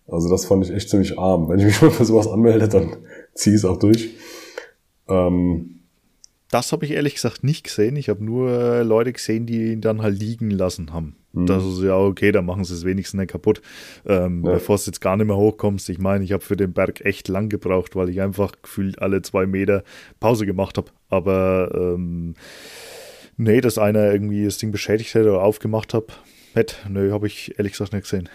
Also 0.06 0.30
das 0.30 0.44
fand 0.44 0.64
ich 0.64 0.72
echt 0.72 0.88
ziemlich 0.88 1.18
arm. 1.18 1.48
Wenn 1.48 1.58
ich 1.58 1.64
mich 1.64 1.82
mal 1.82 1.90
für 1.90 2.04
sowas 2.04 2.28
anmelde, 2.28 2.68
dann 2.68 2.96
ziehe 3.34 3.56
ich 3.56 3.62
es 3.62 3.68
auch 3.68 3.78
durch. 3.78 4.14
Ähm, 5.08 5.75
das 6.50 6.72
habe 6.72 6.84
ich 6.84 6.92
ehrlich 6.92 7.14
gesagt 7.14 7.42
nicht 7.42 7.64
gesehen. 7.64 7.96
Ich 7.96 8.08
habe 8.08 8.24
nur 8.24 8.84
Leute 8.84 9.12
gesehen, 9.12 9.46
die 9.46 9.72
ihn 9.72 9.80
dann 9.80 10.02
halt 10.02 10.18
liegen 10.18 10.50
lassen 10.50 10.92
haben. 10.92 11.16
Mhm. 11.32 11.46
Das 11.46 11.64
ist 11.64 11.82
ja 11.82 11.96
okay, 11.96 12.32
dann 12.32 12.46
machen 12.46 12.64
sie 12.64 12.74
es 12.74 12.84
wenigstens 12.84 13.18
nicht 13.18 13.30
kaputt, 13.30 13.60
ähm, 14.06 14.44
ja. 14.44 14.52
bevor 14.52 14.76
es 14.76 14.86
jetzt 14.86 15.00
gar 15.00 15.16
nicht 15.16 15.26
mehr 15.26 15.36
hochkommst. 15.36 15.88
Ich 15.88 15.98
meine, 15.98 16.24
ich 16.24 16.32
habe 16.32 16.42
für 16.42 16.56
den 16.56 16.72
Berg 16.72 17.04
echt 17.04 17.28
lang 17.28 17.48
gebraucht, 17.48 17.96
weil 17.96 18.08
ich 18.08 18.20
einfach 18.20 18.52
gefühlt 18.62 19.00
alle 19.00 19.22
zwei 19.22 19.46
Meter 19.46 19.82
Pause 20.20 20.46
gemacht 20.46 20.78
habe. 20.78 20.90
Aber 21.08 21.70
ähm, 21.74 22.34
nee, 23.36 23.60
dass 23.60 23.78
einer 23.78 24.12
irgendwie 24.12 24.44
das 24.44 24.58
Ding 24.58 24.72
beschädigt 24.72 25.14
hätte 25.14 25.30
oder 25.30 25.42
aufgemacht 25.42 25.94
habe, 25.94 26.06
hätte, 26.54 26.76
nö, 26.88 27.12
habe 27.12 27.26
ich 27.26 27.58
ehrlich 27.58 27.72
gesagt 27.72 27.92
nicht 27.92 28.04
gesehen. 28.04 28.28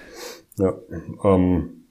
Ja, 0.57 0.77
ähm, 1.23 1.85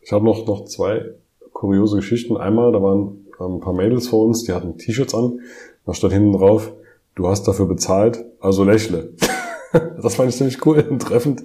ich 0.00 0.12
habe 0.12 0.24
noch, 0.24 0.46
noch 0.46 0.66
zwei 0.66 1.12
kuriose 1.52 1.96
Geschichten. 1.96 2.36
Einmal, 2.36 2.72
da 2.72 2.82
waren 2.82 3.21
ein 3.46 3.60
paar 3.60 3.72
Mädels 3.72 4.08
vor 4.08 4.26
uns, 4.26 4.44
die 4.44 4.52
hatten 4.52 4.78
T-Shirts 4.78 5.14
an. 5.14 5.40
Da 5.86 5.94
stand 5.94 6.12
hinten 6.12 6.32
drauf, 6.32 6.72
du 7.14 7.28
hast 7.28 7.46
dafür 7.48 7.66
bezahlt, 7.66 8.24
also 8.40 8.64
lächle. 8.64 9.12
das 10.02 10.14
fand 10.14 10.30
ich 10.30 10.36
ziemlich 10.36 10.64
cool 10.66 10.84
und 10.88 11.00
treffend. 11.00 11.44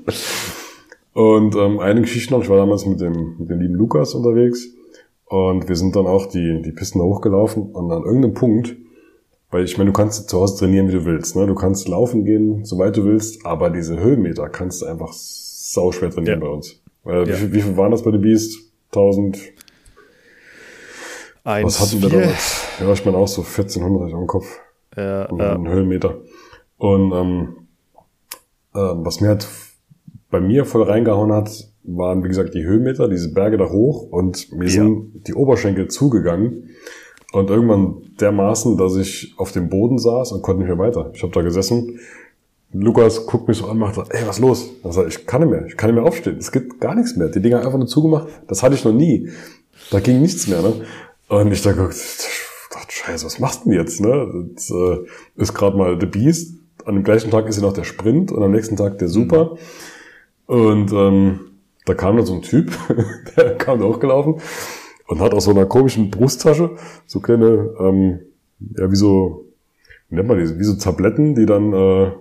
Und 1.13 1.55
ähm, 1.55 1.79
eine 1.79 2.01
Geschichte 2.01 2.33
noch, 2.33 2.43
ich 2.43 2.49
war 2.49 2.57
damals 2.57 2.85
mit 2.85 3.01
dem, 3.01 3.37
mit 3.39 3.49
dem 3.49 3.59
lieben 3.59 3.73
Lukas 3.73 4.13
unterwegs 4.13 4.67
und 5.25 5.67
wir 5.67 5.75
sind 5.75 5.95
dann 5.95 6.07
auch 6.07 6.27
die, 6.27 6.61
die 6.61 6.71
Pisten 6.71 7.01
hochgelaufen 7.01 7.71
und 7.71 7.91
an 7.91 8.03
irgendeinem 8.03 8.33
Punkt, 8.33 8.75
weil 9.49 9.63
ich 9.63 9.77
meine, 9.77 9.89
du 9.89 9.93
kannst 9.93 10.29
zu 10.29 10.37
Hause 10.39 10.59
trainieren, 10.59 10.89
wie 10.89 10.93
du 10.93 11.05
willst. 11.05 11.35
Ne? 11.35 11.47
Du 11.47 11.55
kannst 11.55 11.87
laufen 11.87 12.23
gehen, 12.23 12.65
soweit 12.65 12.95
du 12.95 13.03
willst, 13.05 13.45
aber 13.45 13.69
diese 13.69 13.99
Höhenmeter 13.99 14.49
kannst 14.49 14.81
du 14.81 14.85
einfach 14.85 15.11
sau 15.13 15.91
schwer 15.91 16.09
trainieren 16.09 16.39
ja. 16.39 16.45
bei 16.45 16.51
uns. 16.51 16.81
Weil, 17.03 17.27
ja. 17.27 17.27
wie, 17.27 17.39
viel, 17.39 17.53
wie 17.53 17.61
viel 17.61 17.77
waren 17.77 17.91
das 17.91 18.03
bei 18.03 18.11
den 18.11 18.21
Beast? 18.21 18.59
1000? 18.91 19.39
Eins, 21.47 21.79
Was 21.79 21.79
hatten 21.79 22.01
wir 22.01 22.09
damals? 22.09 22.65
Ja, 22.77 22.91
ich 22.91 23.05
meine 23.05 23.15
auch 23.15 23.27
so 23.27 23.41
1400 23.41 24.11
im 24.11 24.27
Kopf. 24.27 24.59
Ja, 24.97 25.27
und 25.27 25.39
ja. 25.39 25.57
Höhenmeter. 25.57 26.15
Und 26.77 27.13
ähm, 27.13 27.55
äh, 28.75 28.79
was 28.79 29.21
mir 29.21 29.29
halt 29.29 29.47
bei 30.29 30.41
mir 30.41 30.65
voll 30.65 30.83
reingehauen 30.83 31.31
hat, 31.31 31.49
waren, 31.83 32.21
wie 32.25 32.27
gesagt, 32.27 32.53
die 32.53 32.65
Höhenmeter, 32.65 33.07
diese 33.07 33.33
Berge 33.33 33.57
da 33.57 33.69
hoch 33.69 34.03
und 34.11 34.51
mir 34.51 34.65
ja. 34.65 34.71
sind 34.71 35.25
die 35.25 35.33
Oberschenkel 35.35 35.87
zugegangen. 35.87 36.69
Und 37.31 37.49
irgendwann 37.49 38.01
dermaßen, 38.19 38.75
dass 38.75 38.97
ich 38.97 39.33
auf 39.37 39.53
dem 39.53 39.69
Boden 39.69 39.99
saß 39.99 40.33
und 40.33 40.41
konnte 40.41 40.63
nicht 40.63 40.69
mehr 40.69 40.85
weiter. 40.85 41.11
Ich 41.13 41.23
habe 41.23 41.31
da 41.31 41.41
gesessen. 41.43 41.97
Lukas 42.73 43.25
guckt 43.25 43.47
mich 43.47 43.59
so 43.59 43.67
an, 43.67 43.77
macht, 43.77 43.97
ey, 44.09 44.27
was 44.27 44.35
ist 44.35 44.41
los? 44.41 44.69
Ich, 44.83 44.93
sag, 44.93 45.07
ich 45.07 45.25
kann 45.25 45.39
nicht 45.39 45.51
mehr, 45.51 45.65
ich 45.65 45.77
kann 45.77 45.91
nicht 45.91 46.01
mehr 46.01 46.09
aufstehen. 46.09 46.35
Es 46.39 46.51
gibt 46.51 46.81
gar 46.81 46.93
nichts 46.93 47.15
mehr. 47.15 47.29
Die 47.29 47.39
Dinger 47.39 47.59
einfach 47.59 47.77
nur 47.77 47.87
zugemacht. 47.87 48.27
Das 48.47 48.63
hatte 48.63 48.75
ich 48.75 48.83
noch 48.83 48.91
nie. 48.91 49.29
Da 49.91 50.01
ging 50.01 50.21
nichts 50.21 50.47
mehr. 50.47 50.61
Ne? 50.61 50.73
Und 51.29 51.51
ich 51.51 51.61
dachte, 51.61 51.89
dachte 52.71 52.91
scheiße, 52.91 53.25
was 53.25 53.39
machst 53.39 53.65
du 53.65 53.69
denn 53.69 53.79
jetzt? 53.79 54.01
Ne? 54.01 54.49
Das, 54.55 54.69
äh, 54.69 54.97
ist 55.35 55.53
gerade 55.53 55.77
mal 55.77 55.99
The 55.99 56.05
Beast. 56.05 56.55
An 56.85 56.95
dem 56.95 57.03
gleichen 57.03 57.31
Tag 57.31 57.47
ist 57.47 57.57
ja 57.57 57.63
noch 57.63 57.73
der 57.73 57.83
Sprint 57.83 58.31
und 58.31 58.41
am 58.41 58.51
nächsten 58.51 58.77
Tag 58.77 58.97
der 58.99 59.09
Super. 59.09 59.57
Mhm. 60.47 60.55
Und 60.55 60.93
ähm, 60.93 61.39
da 61.85 61.93
kam 61.93 62.17
dann 62.17 62.25
so 62.25 62.33
ein 62.33 62.41
Typ, 62.41 62.71
der 63.37 63.57
kam 63.57 63.79
da 63.79 63.85
hochgelaufen 63.85 64.35
und 65.07 65.19
hat 65.19 65.33
aus 65.33 65.45
so 65.45 65.51
einer 65.51 65.65
komischen 65.65 66.11
Brusttasche 66.11 66.71
so 67.05 67.19
kleine, 67.19 67.73
ähm, 67.79 68.19
ja, 68.77 68.89
wie 68.91 68.95
so, 68.95 69.45
wie 70.09 70.15
nennt 70.15 70.27
man 70.27 70.37
die, 70.37 70.59
wie 70.59 70.63
so 70.63 70.75
Tabletten, 70.75 71.35
die 71.35 71.45
dann 71.45 71.73
äh, 71.73 72.11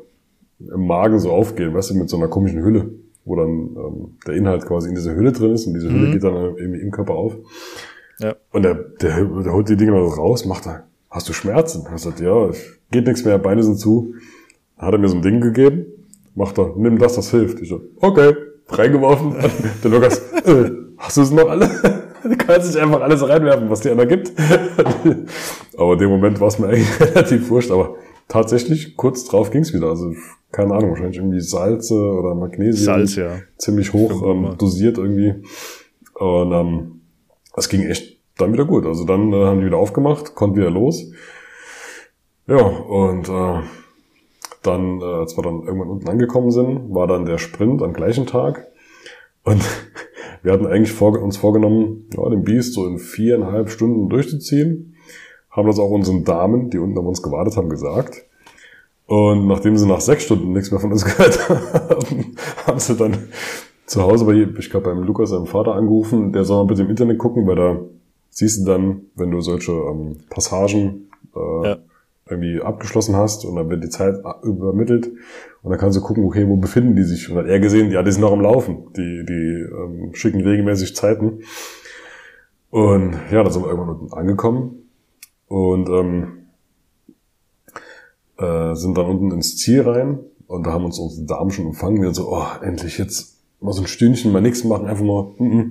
im 0.58 0.86
Magen 0.86 1.18
so 1.18 1.30
aufgehen, 1.30 1.74
weißt 1.74 1.90
du, 1.90 1.94
mit 1.94 2.08
so 2.08 2.16
einer 2.16 2.28
komischen 2.28 2.62
Hülle, 2.62 2.90
wo 3.24 3.36
dann 3.36 3.48
ähm, 3.48 4.18
der 4.26 4.34
Inhalt 4.34 4.66
quasi 4.66 4.88
in 4.88 4.94
dieser 4.94 5.14
Hülle 5.14 5.32
drin 5.32 5.52
ist 5.52 5.66
und 5.66 5.74
diese 5.74 5.90
Hülle 5.90 6.08
mhm. 6.08 6.12
geht 6.12 6.24
dann 6.24 6.56
irgendwie 6.56 6.80
im 6.80 6.90
Körper 6.90 7.14
auf. 7.14 7.36
Ja. 8.18 8.34
Und 8.52 8.62
der, 8.62 8.74
der, 8.74 9.24
der 9.24 9.52
holt 9.52 9.68
die 9.68 9.76
Dinger 9.76 9.94
raus, 9.94 10.44
macht 10.46 10.66
da, 10.66 10.84
hast 11.10 11.28
du 11.28 11.32
Schmerzen? 11.32 11.86
Er 11.90 11.98
sagt, 11.98 12.20
ja, 12.20 12.50
geht 12.90 13.06
nichts 13.06 13.24
mehr, 13.24 13.38
Beine 13.38 13.62
sind 13.62 13.78
zu. 13.78 14.14
Dann 14.76 14.86
hat 14.86 14.94
er 14.94 14.98
mir 14.98 15.08
so 15.08 15.16
ein 15.16 15.22
Ding 15.22 15.40
gegeben, 15.40 15.86
macht 16.34 16.58
er, 16.58 16.74
nimm 16.76 16.98
das, 16.98 17.14
das 17.14 17.30
hilft. 17.30 17.60
Ich 17.60 17.68
so, 17.68 17.80
okay, 18.00 18.34
reingeworfen. 18.68 19.34
der 19.84 19.90
Lukas, 19.90 20.18
äh, 20.44 20.70
hast 20.98 21.16
du 21.16 21.22
es 21.22 21.30
noch 21.30 21.48
alle? 21.48 21.70
Du 22.26 22.36
kannst 22.36 22.66
nicht 22.66 22.82
einfach 22.82 23.02
alles 23.02 23.22
reinwerfen, 23.28 23.70
was 23.70 23.82
dir 23.82 23.92
einer 23.92 24.04
gibt. 24.04 24.32
aber 25.76 25.92
in 25.92 25.98
dem 26.00 26.10
Moment 26.10 26.40
war 26.40 26.48
es 26.48 26.58
mir 26.58 26.66
eigentlich 26.66 27.00
relativ 27.00 27.48
wurscht, 27.50 27.70
aber 27.70 27.94
tatsächlich, 28.26 28.96
kurz 28.96 29.24
drauf 29.26 29.50
ging's 29.52 29.72
wieder. 29.72 29.90
Also, 29.90 30.12
keine 30.50 30.74
Ahnung, 30.74 30.90
wahrscheinlich 30.90 31.18
irgendwie 31.18 31.40
Salze 31.40 31.94
oder 31.94 32.34
Magnesium. 32.34 32.84
Salz, 32.84 33.14
ja. 33.14 33.38
Ziemlich 33.58 33.92
hoch 33.92 34.22
ähm, 34.28 34.56
dosiert 34.58 34.98
irgendwie. 34.98 35.34
Und 36.14 36.52
ähm, 36.52 36.95
das 37.56 37.68
ging 37.68 37.82
echt 37.82 38.18
dann 38.38 38.52
wieder 38.52 38.66
gut. 38.66 38.86
Also 38.86 39.04
dann 39.04 39.32
äh, 39.32 39.44
haben 39.44 39.60
die 39.60 39.66
wieder 39.66 39.78
aufgemacht, 39.78 40.34
konnten 40.34 40.56
wieder 40.56 40.70
los. 40.70 41.10
Ja, 42.46 42.62
und 42.62 43.28
äh, 43.28 43.62
dann, 44.62 45.00
äh, 45.00 45.04
als 45.04 45.36
wir 45.36 45.42
dann 45.42 45.62
irgendwann 45.62 45.88
unten 45.88 46.08
angekommen 46.08 46.50
sind, 46.50 46.94
war 46.94 47.06
dann 47.06 47.24
der 47.24 47.38
Sprint 47.38 47.82
am 47.82 47.92
gleichen 47.92 48.26
Tag. 48.26 48.68
Und 49.42 49.62
wir 50.42 50.52
hatten 50.52 50.66
eigentlich 50.66 50.92
vor, 50.92 51.20
uns 51.20 51.36
vorgenommen, 51.36 52.08
ja, 52.16 52.28
den 52.28 52.44
Beast 52.44 52.74
so 52.74 52.86
in 52.86 52.98
viereinhalb 52.98 53.70
Stunden 53.70 54.08
durchzuziehen. 54.08 54.94
Haben 55.50 55.66
das 55.66 55.78
auch 55.78 55.90
unseren 55.90 56.24
Damen, 56.24 56.68
die 56.68 56.78
unten 56.78 56.98
auf 56.98 57.06
uns 57.06 57.22
gewartet 57.22 57.56
haben, 57.56 57.70
gesagt. 57.70 58.26
Und 59.06 59.46
nachdem 59.46 59.76
sie 59.78 59.86
nach 59.86 60.00
sechs 60.00 60.24
Stunden 60.24 60.52
nichts 60.52 60.70
mehr 60.70 60.80
von 60.80 60.92
uns 60.92 61.04
gehört 61.16 61.48
haben, 61.48 62.36
haben 62.66 62.78
sie 62.78 62.96
dann 62.96 63.28
zu 63.86 64.02
Hause 64.02 64.24
bei, 64.24 64.34
ich 64.34 64.70
glaube, 64.70 64.90
beim 64.90 65.02
Lukas, 65.04 65.30
seinem 65.30 65.46
Vater 65.46 65.74
angerufen, 65.74 66.32
der 66.32 66.44
soll 66.44 66.64
mal 66.64 66.68
bitte 66.68 66.82
im 66.82 66.90
Internet 66.90 67.18
gucken, 67.18 67.46
weil 67.46 67.56
da 67.56 67.80
siehst 68.30 68.60
du 68.60 68.70
dann, 68.70 69.02
wenn 69.14 69.30
du 69.30 69.40
solche 69.40 69.72
ähm, 69.72 70.18
Passagen 70.28 71.08
äh, 71.34 71.68
ja. 71.68 71.78
irgendwie 72.28 72.60
abgeschlossen 72.60 73.14
hast 73.14 73.44
und 73.44 73.54
dann 73.56 73.70
wird 73.70 73.84
die 73.84 73.88
Zeit 73.88 74.16
übermittelt 74.42 75.12
und 75.62 75.70
dann 75.70 75.78
kannst 75.78 75.96
du 75.96 76.02
gucken, 76.02 76.24
okay, 76.24 76.46
wo 76.48 76.56
befinden 76.56 76.96
die 76.96 77.04
sich? 77.04 77.28
Und 77.28 77.36
dann 77.36 77.44
hat 77.44 77.50
er 77.50 77.60
gesehen, 77.60 77.92
ja, 77.92 78.02
die 78.02 78.10
sind 78.10 78.22
noch 78.22 78.32
am 78.32 78.40
Laufen, 78.40 78.92
die, 78.96 79.24
die 79.24 79.66
ähm, 79.72 80.14
schicken 80.14 80.40
regelmäßig 80.40 80.96
Zeiten. 80.96 81.40
Und 82.70 83.14
ja, 83.30 83.42
da 83.44 83.50
sind 83.50 83.62
wir 83.62 83.70
irgendwann 83.70 83.96
unten 83.96 84.12
angekommen 84.12 84.90
und 85.46 85.88
ähm, 85.88 86.46
äh, 88.36 88.74
sind 88.74 88.98
dann 88.98 89.06
unten 89.06 89.30
ins 89.30 89.56
Ziel 89.56 89.82
rein 89.82 90.18
und 90.48 90.66
da 90.66 90.72
haben 90.72 90.84
uns 90.84 90.98
unsere 90.98 91.26
Damen 91.26 91.50
schon 91.50 91.66
empfangen. 91.66 92.02
Wir 92.02 92.12
so, 92.12 92.32
oh, 92.32 92.44
endlich 92.62 92.98
jetzt 92.98 93.35
mal 93.66 93.72
so 93.72 93.82
ein 93.82 93.88
Stündchen 93.88 94.32
mal 94.32 94.40
nichts 94.40 94.62
machen, 94.64 94.86
einfach 94.86 95.04
mal, 95.04 95.34
mm 95.38 95.44
-mm, 95.44 95.70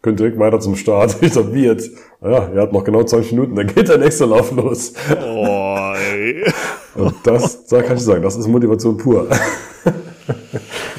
könnt 0.00 0.20
direkt 0.20 0.38
weiter 0.38 0.60
zum 0.60 0.76
Start. 0.76 1.16
Ich 1.22 1.32
sag, 1.32 1.52
wie 1.52 1.64
jetzt? 1.64 1.90
Ja, 2.22 2.48
er 2.48 2.62
hat 2.62 2.72
noch 2.72 2.84
genau 2.84 3.02
20 3.02 3.32
Minuten, 3.32 3.56
dann 3.56 3.66
geht 3.66 3.88
der 3.88 3.98
nächste 3.98 4.26
Lauf 4.26 4.52
los. 4.52 4.94
Oh, 5.10 5.92
ey. 6.12 6.44
Und 6.94 7.14
das, 7.24 7.66
da 7.66 7.82
kann 7.82 7.96
ich 7.96 8.02
sagen, 8.02 8.22
das 8.22 8.36
ist 8.36 8.46
Motivation 8.46 8.96
pur. 8.96 9.28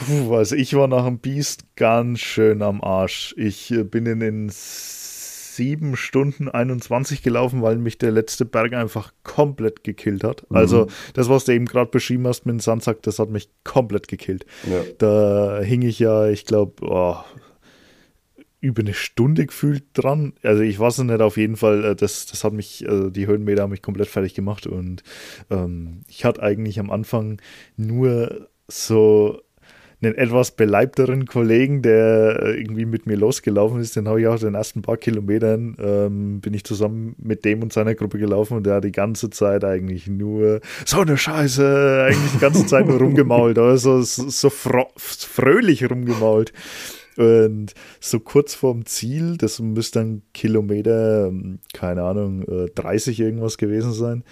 Puh, 0.05 0.35
also 0.35 0.55
ich 0.55 0.75
war 0.75 0.87
nach 0.87 1.05
dem 1.05 1.19
Beast 1.19 1.63
ganz 1.77 2.19
schön 2.19 2.61
am 2.61 2.83
Arsch. 2.83 3.33
Ich 3.37 3.71
äh, 3.71 3.83
bin 3.83 4.05
in 4.05 4.19
den 4.19 4.49
sieben 5.55 5.95
Stunden 5.95 6.49
21 6.49 7.21
gelaufen, 7.23 7.61
weil 7.61 7.77
mich 7.77 7.97
der 7.97 8.11
letzte 8.11 8.45
Berg 8.45 8.73
einfach 8.73 9.13
komplett 9.23 9.83
gekillt 9.83 10.23
hat. 10.23 10.49
Mhm. 10.49 10.57
Also 10.57 10.87
das, 11.13 11.29
was 11.29 11.45
du 11.45 11.53
eben 11.53 11.65
gerade 11.65 11.91
beschrieben 11.91 12.27
hast 12.27 12.45
mit 12.45 12.53
dem 12.53 12.59
Sandsack, 12.59 13.01
das 13.03 13.19
hat 13.19 13.29
mich 13.29 13.49
komplett 13.63 14.07
gekillt. 14.07 14.45
Ja. 14.69 14.81
Da 14.97 15.61
hing 15.61 15.81
ich 15.81 15.99
ja, 15.99 16.27
ich 16.27 16.45
glaube, 16.45 16.73
oh, 16.81 17.17
über 18.63 18.81
eine 18.81 18.93
Stunde 18.93 19.45
gefühlt 19.45 19.83
dran. 19.93 20.33
Also 20.41 20.63
ich 20.63 20.79
weiß 20.79 20.99
es 20.99 21.03
nicht, 21.03 21.21
auf 21.21 21.35
jeden 21.35 21.57
Fall, 21.57 21.83
äh, 21.83 21.95
das, 21.95 22.25
das 22.27 22.45
hat 22.45 22.53
mich, 22.53 22.87
also 22.87 23.09
die 23.09 23.27
Höhenmeter 23.27 23.63
haben 23.63 23.71
mich 23.71 23.81
komplett 23.81 24.07
fertig 24.07 24.35
gemacht 24.35 24.67
und 24.67 25.03
ähm, 25.49 26.03
ich 26.07 26.23
hatte 26.23 26.41
eigentlich 26.41 26.79
am 26.79 26.89
Anfang 26.89 27.41
nur 27.75 28.47
so 28.69 29.41
einen 30.03 30.15
etwas 30.15 30.51
beleibteren 30.51 31.25
Kollegen, 31.25 31.81
der 31.81 32.39
äh, 32.41 32.59
irgendwie 32.59 32.85
mit 32.85 33.05
mir 33.05 33.17
losgelaufen 33.17 33.79
ist. 33.79 33.95
Den 33.95 34.07
habe 34.07 34.21
ich 34.21 34.27
auch 34.27 34.39
den 34.39 34.55
ersten 34.55 34.81
paar 34.81 34.97
Kilometern, 34.97 35.75
ähm, 35.79 36.41
bin 36.41 36.53
ich 36.53 36.63
zusammen 36.63 37.15
mit 37.17 37.45
dem 37.45 37.61
und 37.63 37.73
seiner 37.73 37.95
Gruppe 37.95 38.17
gelaufen 38.17 38.57
und 38.57 38.65
der 38.65 38.75
hat 38.75 38.83
die 38.83 38.91
ganze 38.91 39.29
Zeit 39.29 39.63
eigentlich 39.63 40.07
nur 40.07 40.59
so 40.85 41.01
eine 41.01 41.17
Scheiße, 41.17 42.05
eigentlich 42.07 42.31
die 42.33 42.39
ganze 42.39 42.65
Zeit 42.65 42.87
nur 42.87 42.99
rumgemault, 42.99 43.57
also 43.57 44.01
so, 44.01 44.29
so 44.29 44.49
fröhlich 44.49 45.89
rumgemault. 45.89 46.53
Und 47.15 47.73
so 47.99 48.19
kurz 48.19 48.55
vorm 48.55 48.85
Ziel, 48.85 49.37
das 49.37 49.59
müsste 49.59 49.99
dann 49.99 50.23
Kilometer, 50.33 51.27
ähm, 51.27 51.59
keine 51.73 52.03
Ahnung, 52.03 52.43
30 52.73 53.19
äh, 53.19 53.23
irgendwas 53.23 53.57
gewesen 53.57 53.93
sein, 53.93 54.23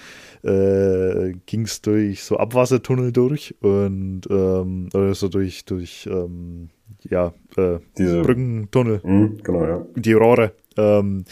äh, 0.43 1.33
ging 1.45 1.63
es 1.63 1.81
durch 1.81 2.23
so 2.23 2.37
Abwassertunnel 2.37 3.11
durch 3.11 3.55
und 3.61 4.21
ähm, 4.29 4.89
oder 4.93 5.13
so 5.13 5.29
durch, 5.29 5.65
durch 5.65 6.07
ähm, 6.11 6.69
ja, 7.09 7.33
äh, 7.57 7.79
Diese, 7.97 8.21
Brückentunnel. 8.21 9.01
Mh, 9.03 9.29
genau, 9.43 9.65
ja. 9.65 9.85
Die 9.95 10.13
Rohre. 10.13 10.53
Ähm, 10.77 11.25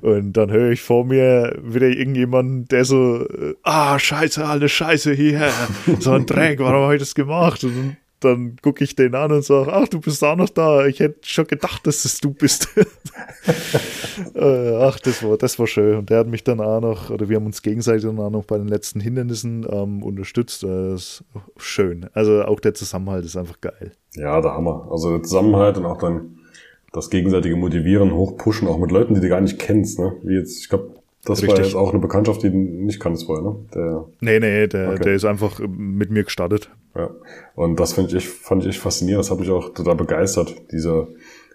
und 0.00 0.32
dann 0.32 0.50
höre 0.50 0.72
ich 0.72 0.82
vor 0.82 1.04
mir 1.04 1.58
wieder 1.62 1.88
irgendjemand, 1.88 2.72
der 2.72 2.84
so, 2.84 3.24
äh, 3.26 3.54
ah, 3.62 3.98
scheiße, 3.98 4.44
alles 4.44 4.72
scheiße 4.72 5.12
hier, 5.12 5.50
so 6.00 6.12
ein 6.12 6.26
Dreck, 6.26 6.58
warum 6.58 6.82
habe 6.82 6.94
ich 6.96 7.00
das 7.00 7.14
gemacht? 7.14 7.62
Und 7.64 7.96
dann 8.20 8.56
gucke 8.62 8.84
ich 8.84 8.94
den 8.94 9.14
an 9.14 9.32
und 9.32 9.44
sage, 9.44 9.72
ach, 9.72 9.88
du 9.88 10.00
bist 10.00 10.22
auch 10.22 10.36
noch 10.36 10.50
da. 10.50 10.86
Ich 10.86 11.00
hätte 11.00 11.20
schon 11.22 11.46
gedacht, 11.46 11.86
dass 11.86 12.04
es 12.04 12.20
du 12.20 12.32
bist. 12.32 12.68
Äh, 14.34 14.76
ach, 14.76 14.98
das 15.00 15.22
war, 15.22 15.38
das 15.38 15.58
war 15.58 15.66
schön. 15.66 15.96
Und 15.96 16.10
der 16.10 16.18
hat 16.18 16.26
mich 16.26 16.44
dann 16.44 16.60
auch 16.60 16.80
noch, 16.80 17.10
oder 17.10 17.28
wir 17.28 17.36
haben 17.36 17.46
uns 17.46 17.62
gegenseitig 17.62 18.02
dann 18.02 18.18
auch 18.18 18.30
noch 18.30 18.44
bei 18.44 18.58
den 18.58 18.68
letzten 18.68 19.00
Hindernissen 19.00 19.66
ähm, 19.70 20.02
unterstützt. 20.02 20.62
Das 20.62 20.92
ist 20.94 21.24
schön. 21.56 22.06
Also 22.12 22.42
auch 22.44 22.60
der 22.60 22.74
Zusammenhalt 22.74 23.24
ist 23.24 23.36
einfach 23.36 23.60
geil. 23.60 23.92
Ja, 24.14 24.40
der 24.40 24.52
Hammer. 24.52 24.88
Also 24.90 25.10
der 25.10 25.22
Zusammenhalt 25.22 25.78
und 25.78 25.86
auch 25.86 25.98
dann 25.98 26.38
das 26.92 27.08
gegenseitige 27.08 27.56
Motivieren, 27.56 28.12
hochpushen, 28.12 28.68
auch 28.68 28.78
mit 28.78 28.90
Leuten, 28.90 29.14
die 29.14 29.20
du 29.20 29.28
gar 29.28 29.40
nicht 29.40 29.58
kennst. 29.58 29.98
Ne? 29.98 30.16
Wie 30.22 30.34
jetzt, 30.34 30.60
ich 30.60 30.68
glaube, 30.68 30.99
das 31.24 31.42
Richtig. 31.42 31.58
war 31.58 31.64
jetzt 31.64 31.74
auch 31.74 31.90
eine 31.90 31.98
Bekanntschaft, 31.98 32.42
die 32.42 32.50
nicht 32.50 32.98
kanntest 32.98 33.26
vorher, 33.26 33.44
ne? 33.44 33.56
Der, 33.74 34.04
nee, 34.20 34.40
nee, 34.40 34.66
der, 34.66 34.92
okay. 34.92 35.02
der 35.04 35.14
ist 35.14 35.26
einfach 35.26 35.60
mit 35.60 36.10
mir 36.10 36.24
gestartet. 36.24 36.70
Ja. 36.96 37.10
Und 37.54 37.78
das 37.78 37.92
finde 37.92 38.16
ich, 38.16 38.28
fand 38.28 38.62
ich 38.62 38.70
echt 38.70 38.78
faszinierend. 38.78 39.24
Das 39.24 39.30
hat 39.30 39.38
mich 39.38 39.50
auch 39.50 39.74
total 39.74 39.96
begeistert. 39.96 40.54
Dieser, 40.72 41.08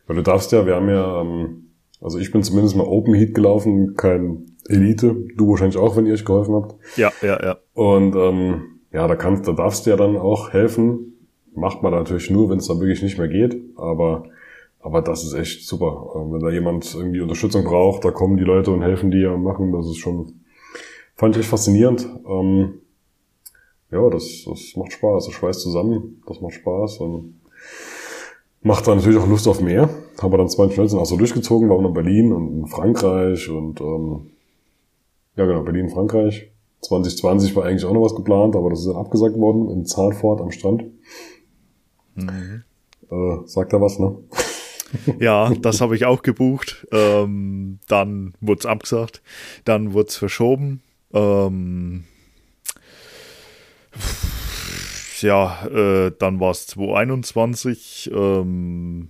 weil 0.06 0.18
du 0.18 0.22
darfst 0.22 0.52
ja, 0.52 0.68
wir 0.68 0.76
haben 0.76 0.90
ja, 0.90 1.22
ähm, 1.22 1.72
also 2.00 2.20
ich 2.20 2.32
bin 2.32 2.44
zumindest 2.44 2.76
mal 2.76 2.86
Open 2.86 3.16
Heat 3.16 3.34
gelaufen, 3.34 3.96
kein 3.96 4.56
Elite. 4.68 5.16
Du 5.36 5.50
wahrscheinlich 5.50 5.78
auch, 5.78 5.98
wenn 5.98 6.06
ihr 6.06 6.14
euch 6.14 6.26
geholfen 6.26 6.54
habt. 6.54 6.76
Ja, 6.96 7.12
ja, 7.24 7.42
ja. 7.44 7.58
Und 7.74 8.16
ähm, 8.16 8.80
ja, 8.92 9.08
da 9.08 9.16
kannst, 9.16 9.48
da 9.48 9.54
darfst 9.54 9.86
du 9.86 9.90
ja 9.90 9.98
dann 9.98 10.16
auch 10.16 10.54
helfen. 10.54 11.14
Macht 11.56 11.82
man 11.82 11.92
natürlich 11.92 12.30
nur, 12.30 12.52
wenn 12.52 12.60
es 12.60 12.68
dann 12.68 12.80
wirklich 12.80 13.02
nicht 13.02 13.18
mehr 13.18 13.30
geht. 13.30 13.58
Aber 13.78 14.26
aber 14.86 15.02
das 15.02 15.24
ist 15.24 15.34
echt 15.34 15.68
super. 15.68 16.14
Ähm, 16.16 16.32
wenn 16.32 16.42
da 16.42 16.52
jemand 16.52 16.94
irgendwie 16.94 17.20
Unterstützung 17.20 17.64
braucht, 17.64 18.06
da 18.06 18.12
kommen 18.12 18.38
die 18.38 18.44
Leute 18.44 18.70
und 18.70 18.84
helfen 18.84 19.10
dir 19.10 19.34
und 19.34 19.42
machen. 19.42 19.72
Das 19.72 19.88
ist 19.88 19.98
schon, 19.98 20.42
fand 21.16 21.36
ich 21.36 21.42
echt 21.42 21.50
faszinierend. 21.50 22.08
Ähm, 22.30 22.82
ja, 23.90 24.08
das, 24.12 24.46
das 24.46 24.76
macht 24.76 24.94
Spaß. 24.94 25.26
Das 25.26 25.34
schweißt 25.34 25.60
zusammen. 25.60 26.22
Das 26.28 26.40
macht 26.40 26.54
Spaß 26.54 27.00
und 27.00 27.42
macht 28.62 28.88
dann 28.88 28.98
natürlich 28.98 29.18
auch 29.18 29.28
Lust 29.28 29.48
auf 29.48 29.60
mehr. 29.60 29.90
Haben 30.22 30.34
wir 30.34 30.38
dann 30.38 30.50
2019 30.50 31.00
auch 31.00 31.06
so 31.06 31.18
durchgezogen, 31.18 31.68
waren 31.68 31.86
in 31.86 31.94
Berlin 31.94 32.32
und 32.32 32.60
in 32.60 32.68
Frankreich 32.68 33.50
und 33.50 33.82
ähm, 33.82 34.28
ja 35.36 35.48
genau, 35.48 35.64
Berlin, 35.64 35.90
Frankreich. 35.90 36.52
2020 36.82 37.56
war 37.56 37.66
eigentlich 37.66 37.86
auch 37.86 37.94
noch 37.94 38.04
was 38.04 38.16
geplant, 38.16 38.56
aber 38.56 38.70
das 38.70 38.82
ist 38.82 38.86
dann 38.86 38.98
abgesagt 38.98 39.36
worden 39.36 39.68
in 39.72 39.86
Zahnfort 39.86 40.42
am 40.42 40.52
Strand. 40.52 40.84
Mhm. 42.14 42.64
Äh, 43.10 43.48
sagt 43.48 43.74
da 43.74 43.82
was, 43.82 43.98
ne? 43.98 44.16
Ja, 45.20 45.52
das 45.62 45.82
habe 45.82 45.96
ich 45.96 46.06
auch 46.06 46.22
gebucht. 46.22 46.88
Ähm, 46.92 47.80
dann 47.88 48.34
wurde 48.42 48.60
es 48.60 48.66
abgesagt. 48.66 49.22
Dann 49.64 49.94
wurde 49.94 50.10
es 50.10 50.18
verschoben. 50.18 50.82
Ähm, 51.14 52.04
ja, 55.22 55.66
äh, 55.68 56.12
dann 56.18 56.40
war 56.40 56.52
es 56.52 56.68
2021. 56.68 58.12
Ähm, 58.14 59.10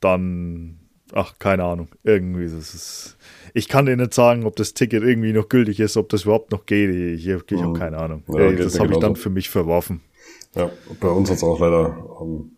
dann 0.00 0.80
ach, 1.12 1.38
keine 1.38 1.64
Ahnung. 1.64 1.88
Irgendwie, 2.02 2.44
das 2.44 2.74
ist. 2.74 3.16
Ich 3.52 3.68
kann 3.68 3.86
dir 3.86 3.96
nicht 3.96 4.14
sagen, 4.14 4.44
ob 4.44 4.56
das 4.56 4.74
Ticket 4.74 5.02
irgendwie 5.02 5.32
noch 5.32 5.48
gültig 5.48 5.80
ist, 5.80 5.96
ob 5.96 6.08
das 6.08 6.22
überhaupt 6.22 6.52
noch 6.52 6.66
geht. 6.66 6.90
Ich, 6.90 7.26
ich, 7.26 7.42
ich 7.50 7.62
habe 7.62 7.78
keine 7.78 7.98
Ahnung. 7.98 8.22
Ja, 8.28 8.40
Ey, 8.40 8.56
das 8.56 8.78
habe 8.78 8.92
ich 8.92 8.98
dann 8.98 9.16
für 9.16 9.30
mich 9.30 9.50
verworfen. 9.50 10.02
Ja, 10.54 10.70
bei 11.00 11.08
uns 11.08 11.30
hat's 11.30 11.42
auch 11.42 11.58
leider 11.60 11.96
ähm, 12.20 12.52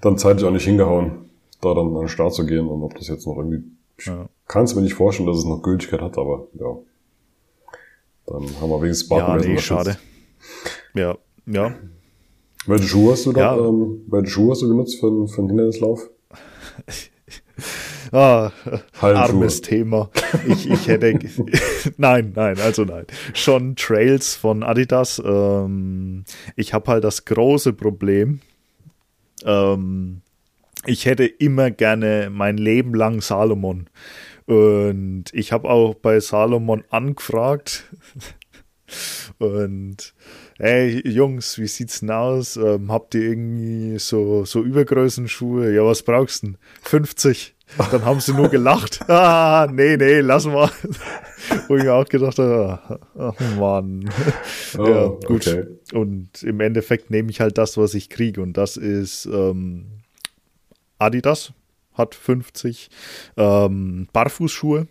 dann 0.00 0.18
zeitlich 0.18 0.46
auch 0.46 0.52
nicht 0.52 0.64
hingehauen, 0.64 1.29
da 1.60 1.74
dann 1.74 1.88
an 1.88 2.00
den 2.00 2.08
Start 2.08 2.34
zu 2.34 2.46
gehen 2.46 2.66
und 2.66 2.82
ob 2.82 2.94
das 2.96 3.08
jetzt 3.08 3.26
noch 3.26 3.36
irgendwie. 3.36 3.64
Ja. 4.02 4.28
kann 4.48 4.64
es 4.64 4.74
mir 4.74 4.80
nicht 4.80 4.94
vorstellen, 4.94 5.28
dass 5.28 5.38
es 5.38 5.44
noch 5.44 5.62
Gültigkeit 5.62 6.00
hat, 6.00 6.16
aber 6.16 6.46
ja. 6.54 6.78
Dann 8.26 8.60
haben 8.60 8.70
wir 8.70 8.80
wenigstens 8.80 9.10
Ja, 9.10 9.26
Bartbemessen 9.26 9.52
nee, 9.52 9.60
schade. 9.60 9.96
Ja, 10.94 11.18
ja. 11.46 11.74
Welche 12.66 12.84
Schuhe 12.84 13.12
hast 13.12 13.26
du 13.26 13.32
da? 13.32 13.56
Ja. 13.56 13.66
Ähm, 13.66 14.02
welche 14.06 14.30
Schuhe 14.30 14.52
hast 14.52 14.62
du 14.62 14.68
genutzt 14.68 14.98
für, 15.00 15.28
für 15.28 15.38
einen 15.38 15.48
Hindernislauf? 15.48 16.08
Ah, 18.12 18.50
armes 19.00 19.60
Thema. 19.60 20.10
Ich, 20.48 20.68
ich 20.68 20.88
hätte. 20.88 21.16
nein, 21.96 22.32
nein, 22.34 22.58
also 22.58 22.84
nein. 22.84 23.06
Schon 23.34 23.76
Trails 23.76 24.34
von 24.34 24.64
Adidas. 24.64 25.22
Ähm, 25.24 26.24
ich 26.56 26.74
habe 26.74 26.90
halt 26.90 27.04
das 27.04 27.24
große 27.24 27.72
Problem. 27.72 28.40
Ähm, 29.44 30.22
ich 30.86 31.06
hätte 31.06 31.26
immer 31.26 31.70
gerne 31.70 32.30
mein 32.30 32.56
Leben 32.56 32.94
lang 32.94 33.20
Salomon. 33.20 33.88
Und 34.46 35.26
ich 35.32 35.52
habe 35.52 35.68
auch 35.68 35.94
bei 35.94 36.18
Salomon 36.20 36.84
angefragt. 36.90 37.84
Und 39.38 40.14
hey 40.58 41.00
Jungs, 41.08 41.58
wie 41.58 41.68
sieht's 41.68 42.00
denn 42.00 42.10
aus? 42.10 42.56
Ähm, 42.56 42.90
habt 42.90 43.14
ihr 43.14 43.22
irgendwie 43.22 43.98
so, 43.98 44.44
so 44.44 44.62
Übergrößenschuhe? 44.62 45.72
Ja, 45.72 45.84
was 45.84 46.02
brauchst 46.02 46.42
du 46.42 46.48
denn? 46.48 46.58
50. 46.82 47.54
Dann 47.92 48.04
haben 48.04 48.18
sie 48.18 48.34
nur 48.34 48.48
gelacht. 48.50 49.00
Ah, 49.08 49.68
nee, 49.70 49.96
nee, 49.96 50.20
lass 50.20 50.46
mal. 50.46 50.70
Wo 51.68 51.76
ich 51.76 51.84
mir 51.84 51.94
auch 51.94 52.08
gedacht 52.08 52.38
habe, 52.38 53.00
ach 53.16 53.34
Mann. 53.58 54.10
Oh, 54.76 54.84
ja, 54.84 55.06
gut. 55.26 55.46
okay. 55.46 55.66
Und 55.92 56.42
im 56.42 56.60
Endeffekt 56.60 57.10
nehme 57.10 57.30
ich 57.30 57.40
halt 57.40 57.58
das, 57.58 57.76
was 57.76 57.94
ich 57.94 58.08
kriege. 58.08 58.42
Und 58.42 58.56
das 58.56 58.76
ist 58.76 59.26
ähm, 59.26 59.99
Adidas, 61.00 61.52
hat 61.94 62.14
50. 62.14 62.88
Ähm, 63.36 64.08
Barfußschuhe, 64.12 64.86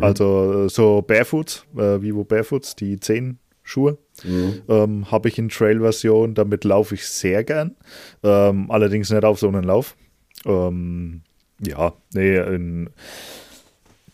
also 0.00 0.64
äh, 0.64 0.68
so 0.68 1.02
Barefoots, 1.02 1.66
äh, 1.76 2.00
Vivo 2.00 2.24
Barefoots, 2.24 2.74
die 2.76 2.98
10 2.98 3.38
Schuhe. 3.62 3.98
Ähm, 4.68 5.10
Habe 5.10 5.28
ich 5.28 5.38
in 5.38 5.48
Trail-Version, 5.48 6.34
damit 6.34 6.64
laufe 6.64 6.94
ich 6.94 7.06
sehr 7.06 7.44
gern. 7.44 7.76
Ähm, 8.22 8.70
allerdings 8.70 9.10
nicht 9.10 9.24
auf 9.24 9.38
so 9.38 9.48
einen 9.48 9.64
Lauf. 9.64 9.96
Ähm, 10.44 11.22
ja, 11.60 11.94
nee, 12.14 12.36
in 12.36 12.90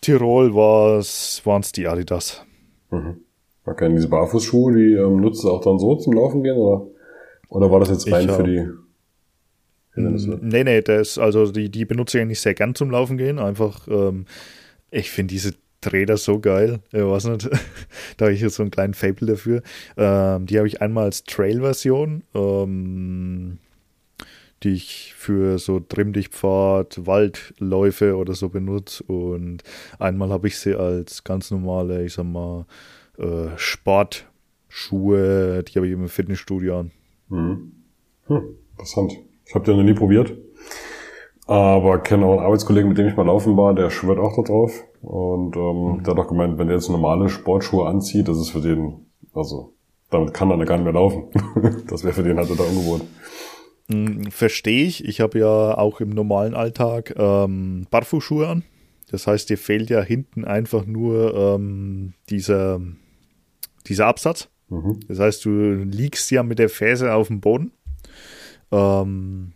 Tirol 0.00 0.54
waren 0.54 1.00
es 1.00 1.72
die 1.72 1.88
Adidas. 1.88 2.44
Okay, 3.64 3.86
und 3.86 3.96
diese 3.96 4.08
Barfußschuhe, 4.08 4.74
die 4.74 4.92
ähm, 4.94 5.20
nutzt 5.20 5.44
du 5.44 5.50
auch 5.50 5.60
dann 5.60 5.78
so 5.78 5.96
zum 5.96 6.12
Laufen 6.14 6.42
gehen 6.42 6.56
oder, 6.56 6.86
oder 7.48 7.70
war 7.70 7.80
das 7.80 7.90
jetzt 7.90 8.10
rein 8.10 8.28
Ich, 8.28 8.34
für 8.34 8.44
die 8.44 8.68
Nee, 10.40 10.64
nee, 10.64 10.80
das, 10.82 11.18
also 11.18 11.51
die, 11.51 11.70
die 11.70 11.84
benutze 11.84 12.18
ich 12.18 12.22
eigentlich 12.22 12.40
sehr 12.40 12.55
gern 12.55 12.74
zum 12.74 12.90
Laufen 12.90 13.16
gehen. 13.16 13.38
Einfach, 13.38 13.86
ähm, 13.88 14.26
ich 14.90 15.11
finde 15.11 15.32
diese 15.32 15.55
Räder 15.90 16.16
so 16.16 16.40
geil. 16.40 16.80
Ich 16.92 17.01
weiß 17.01 17.24
nicht, 17.26 17.48
da 18.16 18.26
habe 18.26 18.34
ich 18.34 18.40
jetzt 18.40 18.57
so 18.57 18.62
einen 18.62 18.70
kleinen 18.70 18.94
Fable 18.94 19.26
dafür. 19.26 19.62
Ähm, 19.96 20.46
die 20.46 20.59
habe 20.59 20.68
ich 20.68 20.82
einmal 20.82 21.05
als 21.05 21.24
Trail-Version, 21.24 22.22
ähm, 22.34 23.59
die 24.62 24.72
ich 24.72 25.14
für 25.16 25.59
so 25.59 25.80
Trimmdichtpfad, 25.80 27.07
Waldläufe 27.07 28.16
oder 28.16 28.34
so 28.34 28.51
benutze. 28.51 29.03
Und 29.05 29.62
einmal 29.98 30.30
habe 30.30 30.48
ich 30.48 30.59
sie 30.59 30.74
als 30.74 31.24
ganz 31.24 31.51
normale, 31.51 32.05
ich 32.05 32.12
sag 32.12 32.24
mal, 32.24 32.66
äh, 33.18 33.48
Sportschuhe, 33.57 34.22
die 35.64 35.74
habe 35.76 35.86
ich 35.86 35.92
im 35.94 36.09
Fitnessstudio 36.09 36.80
an. 36.80 36.90
Hm, 37.28 37.72
interessant. 38.72 39.12
Ich 39.51 39.55
habe 39.57 39.64
die 39.64 39.76
noch 39.76 39.82
nie 39.82 39.94
probiert. 39.94 40.32
Aber 41.48 41.98
kenne 41.98 42.24
auch 42.24 42.36
einen 42.36 42.46
Arbeitskollegen, 42.46 42.88
mit 42.88 42.98
dem 42.98 43.09
ich 43.09 43.16
mal 43.16 43.26
laufen 43.26 43.57
war, 43.57 43.74
der 43.74 43.90
schwört 43.90 44.20
auch 44.20 44.36
da 44.36 44.42
drauf. 44.42 44.84
Und 45.03 45.57
ähm, 45.57 46.05
der 46.05 46.14
hat 46.14 46.20
auch 46.20 46.28
gemeint, 46.28 46.57
wenn 46.57 46.68
er 46.68 46.76
jetzt 46.76 46.88
normale 46.88 47.28
Sportschuhe 47.28 47.88
anzieht, 47.88 48.28
das 48.28 48.38
ist 48.38 48.51
für 48.51 48.61
den, 48.61 49.07
also 49.34 49.74
damit 50.09 50.34
kann 50.34 50.53
er 50.53 50.64
gar 50.64 50.76
nicht 50.76 50.84
mehr 50.84 50.92
laufen. 50.92 51.24
das 51.88 52.05
wäre 52.05 52.14
für 52.14 52.22
den 52.22 52.38
halt 52.38 52.46
total 52.46 52.68
ungewohnt. 52.68 53.03
Verstehe 54.30 54.86
ich. 54.86 55.05
Ich 55.05 55.20
habe 55.20 55.40
ja 55.40 55.76
auch 55.76 56.01
im 56.01 56.11
normalen 56.11 56.55
Alltag 56.55 57.12
ähm, 57.16 57.88
Barfußschuhe 57.90 58.46
an. 58.46 58.62
Das 59.11 59.26
heißt, 59.26 59.51
dir 59.51 59.59
fehlt 59.59 59.90
ja 59.90 60.01
hinten 60.01 60.44
einfach 60.44 60.86
nur 60.86 61.34
ähm, 61.34 62.14
dieser, 62.28 62.80
dieser 63.88 64.07
Absatz. 64.07 64.48
Mhm. 64.68 65.01
Das 65.09 65.18
heißt, 65.18 65.44
du 65.44 65.51
liegst 65.82 66.30
ja 66.30 66.44
mit 66.44 66.61
der 66.61 66.68
Ferse 66.68 67.12
auf 67.12 67.26
dem 67.26 67.40
Boden. 67.40 67.72
Ähm, 68.72 69.52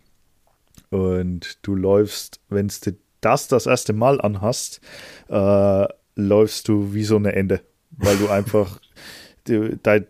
und 0.89 1.59
du 1.61 1.75
läufst, 1.75 2.39
wenn 2.49 2.67
du 2.67 2.95
das 3.21 3.47
das 3.47 3.65
erste 3.65 3.93
Mal 3.93 4.21
anhast, 4.21 4.81
äh, 5.29 5.87
läufst 6.15 6.67
du 6.67 6.93
wie 6.93 7.03
so 7.03 7.15
eine 7.15 7.33
Ende. 7.33 7.61
Weil 7.91 8.17
du 8.17 8.29
einfach, 8.29 8.79
du, 9.45 9.77
dein, 9.77 10.07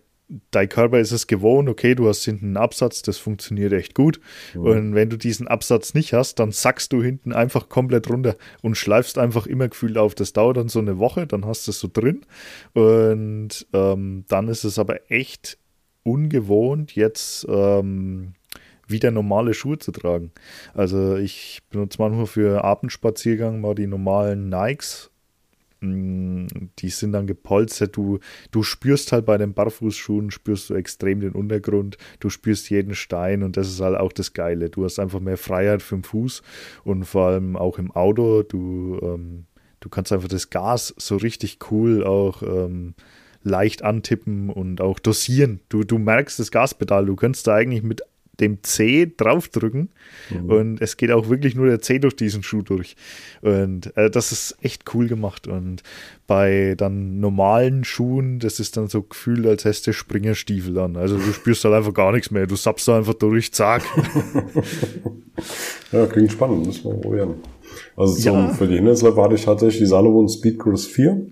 dein 0.52 0.70
Körper 0.70 1.00
ist 1.00 1.12
es 1.12 1.28
gewohnt, 1.28 1.70
okay, 1.70 1.96
du 1.96 2.08
hast 2.08 2.26
hinten 2.26 2.48
einen 2.48 2.58
Absatz, 2.58 3.04
das 3.04 3.18
funktioniert 3.18 3.74
echt 3.74 3.94
gut. 3.94 4.20
Und 4.56 4.96
wenn 4.96 5.10
du 5.10 5.18
diesen 5.18 5.48
Absatz 5.48 5.94
nicht 5.94 6.14
hast, 6.14 6.40
dann 6.40 6.52
sackst 6.52 6.92
du 6.94 7.02
hinten 7.02 7.32
einfach 7.32 7.70
komplett 7.70 8.10
runter 8.10 8.36
und 8.62 8.76
schleifst 8.76 9.18
einfach 9.18 9.46
immer 9.46 9.68
gefühlt 9.70 9.98
auf. 9.98 10.16
Das 10.16 10.34
dauert 10.34 10.58
dann 10.58 10.70
so 10.70 10.80
eine 10.80 10.98
Woche, 10.98 11.28
dann 11.28 11.46
hast 11.46 11.68
du 11.68 11.72
es 11.72 11.80
so 11.80 11.90
drin. 11.92 12.26
Und 12.74 13.68
ähm, 13.74 14.26
dann 14.28 14.48
ist 14.48 14.64
es 14.64 14.80
aber 14.80 15.10
echt 15.12 15.58
ungewohnt, 16.04 16.96
jetzt 16.96 17.46
ähm, 17.50 18.34
wieder 18.88 19.12
normale 19.12 19.54
Schuhe 19.54 19.78
zu 19.78 19.92
tragen. 19.92 20.32
Also 20.74 21.16
ich 21.16 21.62
benutze 21.70 21.98
manchmal 22.00 22.28
für 22.28 22.64
Abendspaziergang 22.64 23.62
mal 23.62 23.76
die 23.76 23.88
normalen 23.88 24.50
Nikes. 24.50 25.12
Mm, 25.82 26.48
Die 26.80 26.90
sind 26.90 27.12
dann 27.14 27.28
gepolstert. 27.28 27.96
Du, 27.96 28.20
du 28.52 28.64
spürst 28.64 29.12
halt 29.12 29.26
bei 29.26 29.38
den 29.38 29.54
Barfußschuhen, 29.54 30.32
spürst 30.32 30.70
du 30.70 30.76
extrem 30.76 31.20
den 31.20 31.34
Untergrund. 31.34 31.98
Du 32.20 32.30
spürst 32.30 32.70
jeden 32.70 32.96
Stein 32.96 33.44
und 33.44 33.58
das 33.58 33.68
ist 33.68 33.82
halt 33.82 33.98
auch 33.98 34.12
das 34.12 34.34
Geile. 34.34 34.70
Du 34.70 34.84
hast 34.84 35.00
einfach 35.00 35.20
mehr 35.20 35.38
Freiheit 35.38 35.82
für 35.82 35.96
den 35.96 36.04
Fuß 36.04 36.42
und 36.84 37.06
vor 37.06 37.28
allem 37.28 37.56
auch 37.56 37.78
im 37.78 37.92
Auto. 37.92 38.44
Du, 38.44 39.00
ähm, 39.02 39.46
du 39.80 39.90
kannst 39.90 40.12
einfach 40.12 40.30
das 40.30 40.50
Gas 40.50 40.94
so 40.98 41.18
richtig 41.18 41.60
cool 41.72 42.04
auch 42.04 42.42
ähm, 42.42 42.96
leicht 43.44 43.84
antippen 43.84 44.50
und 44.50 44.82
auch 44.82 45.00
dosieren. 45.00 45.60
Du, 45.70 45.84
du 45.84 45.98
merkst 46.00 46.40
das 46.40 46.52
Gaspedal. 46.52 47.06
Du 47.06 47.16
kannst 47.16 47.48
da 47.48 47.56
eigentlich 47.56 47.84
mit 47.84 48.02
dem 48.40 48.64
C 48.64 49.12
draufdrücken 49.18 49.90
und 50.48 50.82
es 50.82 50.98
geht 50.98 51.12
auch 51.12 51.30
wirklich 51.30 51.56
nur 51.56 51.68
der 51.68 51.82
C 51.82 52.00
durch 52.00 52.16
diesen 52.16 52.44
Schuh 52.44 52.62
durch. 52.62 52.96
Und 53.42 53.96
äh, 53.98 54.10
das 54.10 54.32
ist 54.32 54.58
echt 54.62 54.84
cool 54.94 55.08
gemacht. 55.08 55.48
Und 55.48 55.84
bei 56.28 56.76
dann 56.78 57.20
normalen 57.20 57.84
Schuhen, 57.84 58.40
das 58.40 58.60
ist 58.60 58.78
dann 58.78 58.88
so 58.88 59.04
gefühlt, 59.04 59.46
als 59.46 59.66
hättest 59.66 59.88
du 59.88 59.94
Springerstiefel 59.94 60.78
an. 60.80 60.96
Also 60.98 61.18
du 61.18 61.32
spürst 61.34 61.64
halt 61.66 61.76
einfach 61.76 61.94
gar 61.94 62.12
nichts 62.12 62.32
mehr. 62.32 62.48
Du 62.48 62.56
sappst 62.56 62.88
da 62.88 62.98
einfach 62.98 63.14
durch, 63.16 63.52
zack. 63.54 63.84
Ja, 65.92 66.06
klingt 66.08 66.32
spannend, 66.32 66.66
müssen 66.66 66.86
wir 66.86 66.94
probieren. 67.00 67.36
Also 67.98 68.16
zum, 68.16 68.34
Ja. 68.34 68.54
für 68.54 68.68
die 68.68 68.76
Hindernisläufe 68.76 69.22
hatte 69.22 69.36
ich 69.36 69.44
tatsächlich 69.46 69.80
die 69.80 69.86
Salomon 69.86 70.28
Speedcruise 70.30 70.88
4. 70.90 71.26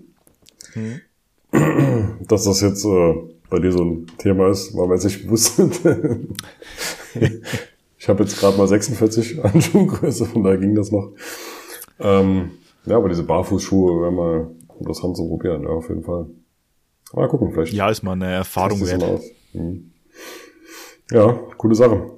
Dass 2.28 2.44
das 2.44 2.60
jetzt 2.60 2.84
äh, 2.84 3.14
bei 3.54 3.60
dir 3.60 3.70
so 3.70 3.84
ein 3.84 4.06
Thema 4.18 4.48
ist, 4.48 4.76
war 4.76 4.88
mir 4.88 4.94
jetzt 4.94 5.04
nicht 5.04 5.24
bewusst. 5.24 5.58
ich 7.98 8.08
habe 8.08 8.24
jetzt 8.24 8.36
gerade 8.38 8.58
mal 8.58 8.66
46 8.66 9.44
an 9.44 9.60
Schuhgröße, 9.60 10.26
von 10.26 10.42
daher 10.42 10.58
ging 10.58 10.74
das 10.74 10.90
noch. 10.90 11.12
Ähm, 12.00 12.50
ja, 12.84 12.96
aber 12.96 13.08
diese 13.08 13.22
Barfußschuhe 13.22 14.00
wäre 14.02 14.10
mal 14.10 14.50
interessant 14.80 15.16
zu 15.16 15.28
probieren, 15.28 15.62
ja, 15.62 15.68
auf 15.68 15.88
jeden 15.88 16.02
Fall. 16.02 16.26
Mal 17.12 17.28
gucken, 17.28 17.52
vielleicht. 17.52 17.72
Ja, 17.72 17.88
ist 17.90 18.02
mal 18.02 18.12
eine 18.12 18.32
Erfahrung 18.32 18.80
wert. 18.80 19.22
Mhm. 19.52 19.92
Ja, 21.12 21.32
coole 21.56 21.76
Sache. 21.76 22.10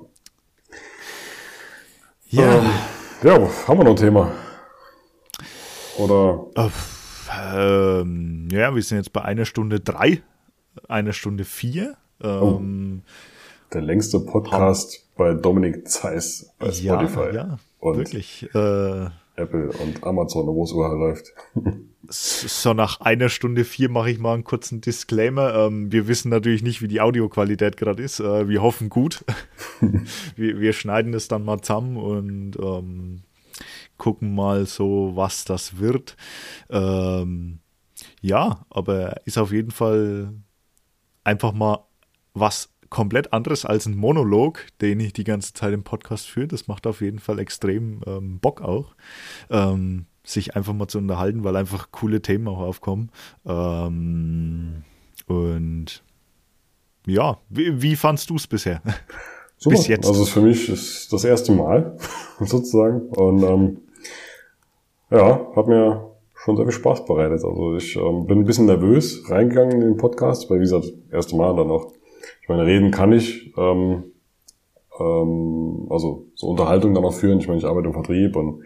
Ja. 2.28 2.58
Ähm, 2.58 2.70
ja, 3.22 3.48
haben 3.68 3.78
wir 3.78 3.84
noch 3.84 3.90
ein 3.90 3.96
Thema? 3.96 4.32
Oder 5.98 6.46
Ähm, 7.54 8.48
ja, 8.50 8.74
wir 8.74 8.82
sind 8.82 8.96
jetzt 8.98 9.12
bei 9.12 9.20
einer 9.22 9.44
Stunde 9.44 9.80
drei, 9.80 10.22
einer 10.88 11.12
Stunde 11.12 11.44
vier. 11.44 11.96
Ähm, 12.22 13.02
der 13.72 13.82
längste 13.82 14.20
Podcast 14.20 15.06
bei 15.16 15.34
Dominik 15.34 15.88
Zeiss 15.88 16.52
bei 16.58 16.68
ja, 16.68 16.94
Spotify 16.94 17.34
ja, 17.34 17.58
und 17.80 17.98
wirklich. 17.98 18.48
Äh, 18.54 19.08
Apple 19.36 19.70
und 19.70 20.02
Amazon, 20.02 20.46
wo 20.46 20.64
es 20.64 20.72
überall 20.72 20.96
läuft. 20.96 21.34
so 22.08 22.72
nach 22.72 23.00
einer 23.00 23.28
Stunde 23.28 23.64
vier 23.64 23.90
mache 23.90 24.10
ich 24.10 24.18
mal 24.18 24.34
einen 24.34 24.44
kurzen 24.44 24.80
Disclaimer. 24.80 25.54
Ähm, 25.54 25.92
wir 25.92 26.08
wissen 26.08 26.30
natürlich 26.30 26.62
nicht, 26.62 26.80
wie 26.80 26.88
die 26.88 27.00
Audioqualität 27.00 27.76
gerade 27.76 28.02
ist. 28.02 28.20
Äh, 28.20 28.48
wir 28.48 28.62
hoffen 28.62 28.88
gut. 28.88 29.24
wir, 30.36 30.60
wir 30.60 30.72
schneiden 30.72 31.12
es 31.14 31.28
dann 31.28 31.44
mal 31.44 31.60
zusammen 31.60 31.96
und 31.96 32.56
ähm, 32.58 33.22
gucken 33.98 34.34
mal 34.34 34.66
so, 34.66 35.12
was 35.14 35.44
das 35.44 35.78
wird. 35.78 36.16
Ähm, 36.70 37.58
ja, 38.20 38.64
aber 38.70 39.20
ist 39.26 39.38
auf 39.38 39.52
jeden 39.52 39.70
Fall 39.70 40.32
einfach 41.26 41.52
mal 41.52 41.84
was 42.34 42.70
komplett 42.88 43.32
anderes 43.32 43.64
als 43.64 43.86
ein 43.86 43.96
Monolog, 43.96 44.66
den 44.80 45.00
ich 45.00 45.12
die 45.12 45.24
ganze 45.24 45.52
Zeit 45.52 45.74
im 45.74 45.82
Podcast 45.82 46.26
führe. 46.26 46.48
Das 46.48 46.68
macht 46.68 46.86
auf 46.86 47.00
jeden 47.00 47.18
Fall 47.18 47.38
extrem 47.38 48.00
ähm, 48.06 48.38
Bock 48.38 48.62
auch, 48.62 48.94
ähm, 49.50 50.06
sich 50.24 50.56
einfach 50.56 50.72
mal 50.72 50.88
zu 50.88 50.98
unterhalten, 50.98 51.44
weil 51.44 51.56
einfach 51.56 51.90
coole 51.90 52.22
Themen 52.22 52.48
auch 52.48 52.58
aufkommen. 52.58 53.10
Ähm, 53.44 54.84
und 55.26 56.02
ja, 57.06 57.38
wie, 57.48 57.82
wie 57.82 57.96
fandst 57.96 58.30
du 58.30 58.36
es 58.36 58.46
bisher? 58.46 58.82
Super. 59.58 59.76
Bis 59.76 59.86
jetzt. 59.88 60.06
Also 60.06 60.24
für 60.26 60.42
mich 60.42 60.68
ist 60.68 61.12
das 61.12 61.24
erste 61.24 61.52
Mal 61.52 61.96
sozusagen. 62.40 63.08
Und 63.08 63.42
ähm, 63.42 63.78
ja, 65.10 65.46
hat 65.56 65.66
mir 65.66 66.15
schon 66.46 66.56
sehr 66.56 66.64
viel 66.64 66.74
Spaß 66.74 67.04
bereitet. 67.06 67.44
Also 67.44 67.74
ich 67.74 67.96
ähm, 67.96 68.26
bin 68.26 68.38
ein 68.38 68.44
bisschen 68.44 68.66
nervös 68.66 69.28
reingegangen 69.28 69.72
in 69.72 69.80
den 69.80 69.96
Podcast, 69.96 70.48
weil 70.48 70.58
wie 70.58 70.62
gesagt, 70.62 70.84
das 70.84 70.94
erste 71.12 71.36
Mal 71.36 71.56
dann 71.56 71.66
noch. 71.66 71.92
Ich 72.40 72.48
meine, 72.48 72.64
reden 72.64 72.92
kann 72.92 73.12
ich, 73.12 73.52
ähm, 73.58 74.04
ähm, 75.00 75.88
also 75.90 76.26
so 76.36 76.46
Unterhaltung 76.46 76.94
dann 76.94 77.04
auch 77.04 77.12
führen. 77.12 77.40
Ich 77.40 77.48
meine, 77.48 77.58
ich 77.58 77.66
arbeite 77.66 77.88
im 77.88 77.94
Vertrieb 77.94 78.36
und 78.36 78.62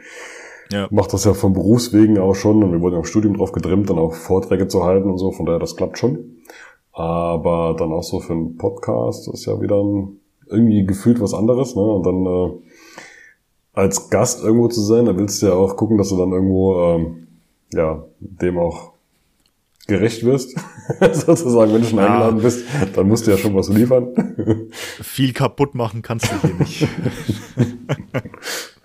ja. 0.70 0.88
mache 0.90 1.10
das 1.12 1.24
ja 1.24 1.32
vom 1.32 1.54
Berufswegen 1.54 2.18
auch 2.18 2.34
schon 2.34 2.62
und 2.62 2.70
wir 2.70 2.82
wurden 2.82 2.94
ja 2.94 3.00
im 3.00 3.06
Studium 3.06 3.34
drauf 3.34 3.52
getrimmt, 3.52 3.88
dann 3.88 3.98
auch 3.98 4.12
Vorträge 4.12 4.68
zu 4.68 4.84
halten 4.84 5.08
und 5.08 5.16
so, 5.16 5.32
von 5.32 5.46
daher 5.46 5.58
das 5.58 5.74
klappt 5.74 5.96
schon. 5.96 6.36
Aber 6.92 7.74
dann 7.78 7.92
auch 7.92 8.02
so 8.02 8.20
für 8.20 8.34
einen 8.34 8.58
Podcast 8.58 9.26
ist 9.32 9.46
ja 9.46 9.58
wieder 9.62 9.82
ein, 9.82 10.20
irgendwie 10.48 10.84
gefühlt 10.84 11.18
was 11.18 11.32
anderes, 11.32 11.74
ne? 11.76 11.82
Und 11.82 12.04
dann 12.04 12.26
äh, 12.26 12.50
als 13.72 14.10
Gast 14.10 14.44
irgendwo 14.44 14.68
zu 14.68 14.82
sein, 14.82 15.06
da 15.06 15.16
willst 15.16 15.40
du 15.40 15.46
ja 15.46 15.54
auch 15.54 15.76
gucken, 15.76 15.96
dass 15.96 16.10
du 16.10 16.18
dann 16.18 16.32
irgendwo 16.32 16.78
ähm, 16.78 17.28
ja 17.72 18.04
dem 18.20 18.58
auch 18.58 18.92
gerecht 19.86 20.24
wirst, 20.24 20.56
sozusagen, 21.12 21.74
wenn 21.74 21.82
du 21.82 21.88
schon 21.88 21.98
ja. 21.98 22.06
eingeladen 22.06 22.40
bist, 22.40 22.64
dann 22.94 23.08
musst 23.08 23.26
du 23.26 23.32
ja 23.32 23.36
schon 23.36 23.54
was 23.54 23.68
liefern. 23.68 24.36
Viel 25.02 25.32
kaputt 25.32 25.74
machen 25.74 26.02
kannst 26.02 26.30
du 26.30 26.40
hier 26.40 26.54
nicht. 26.54 26.82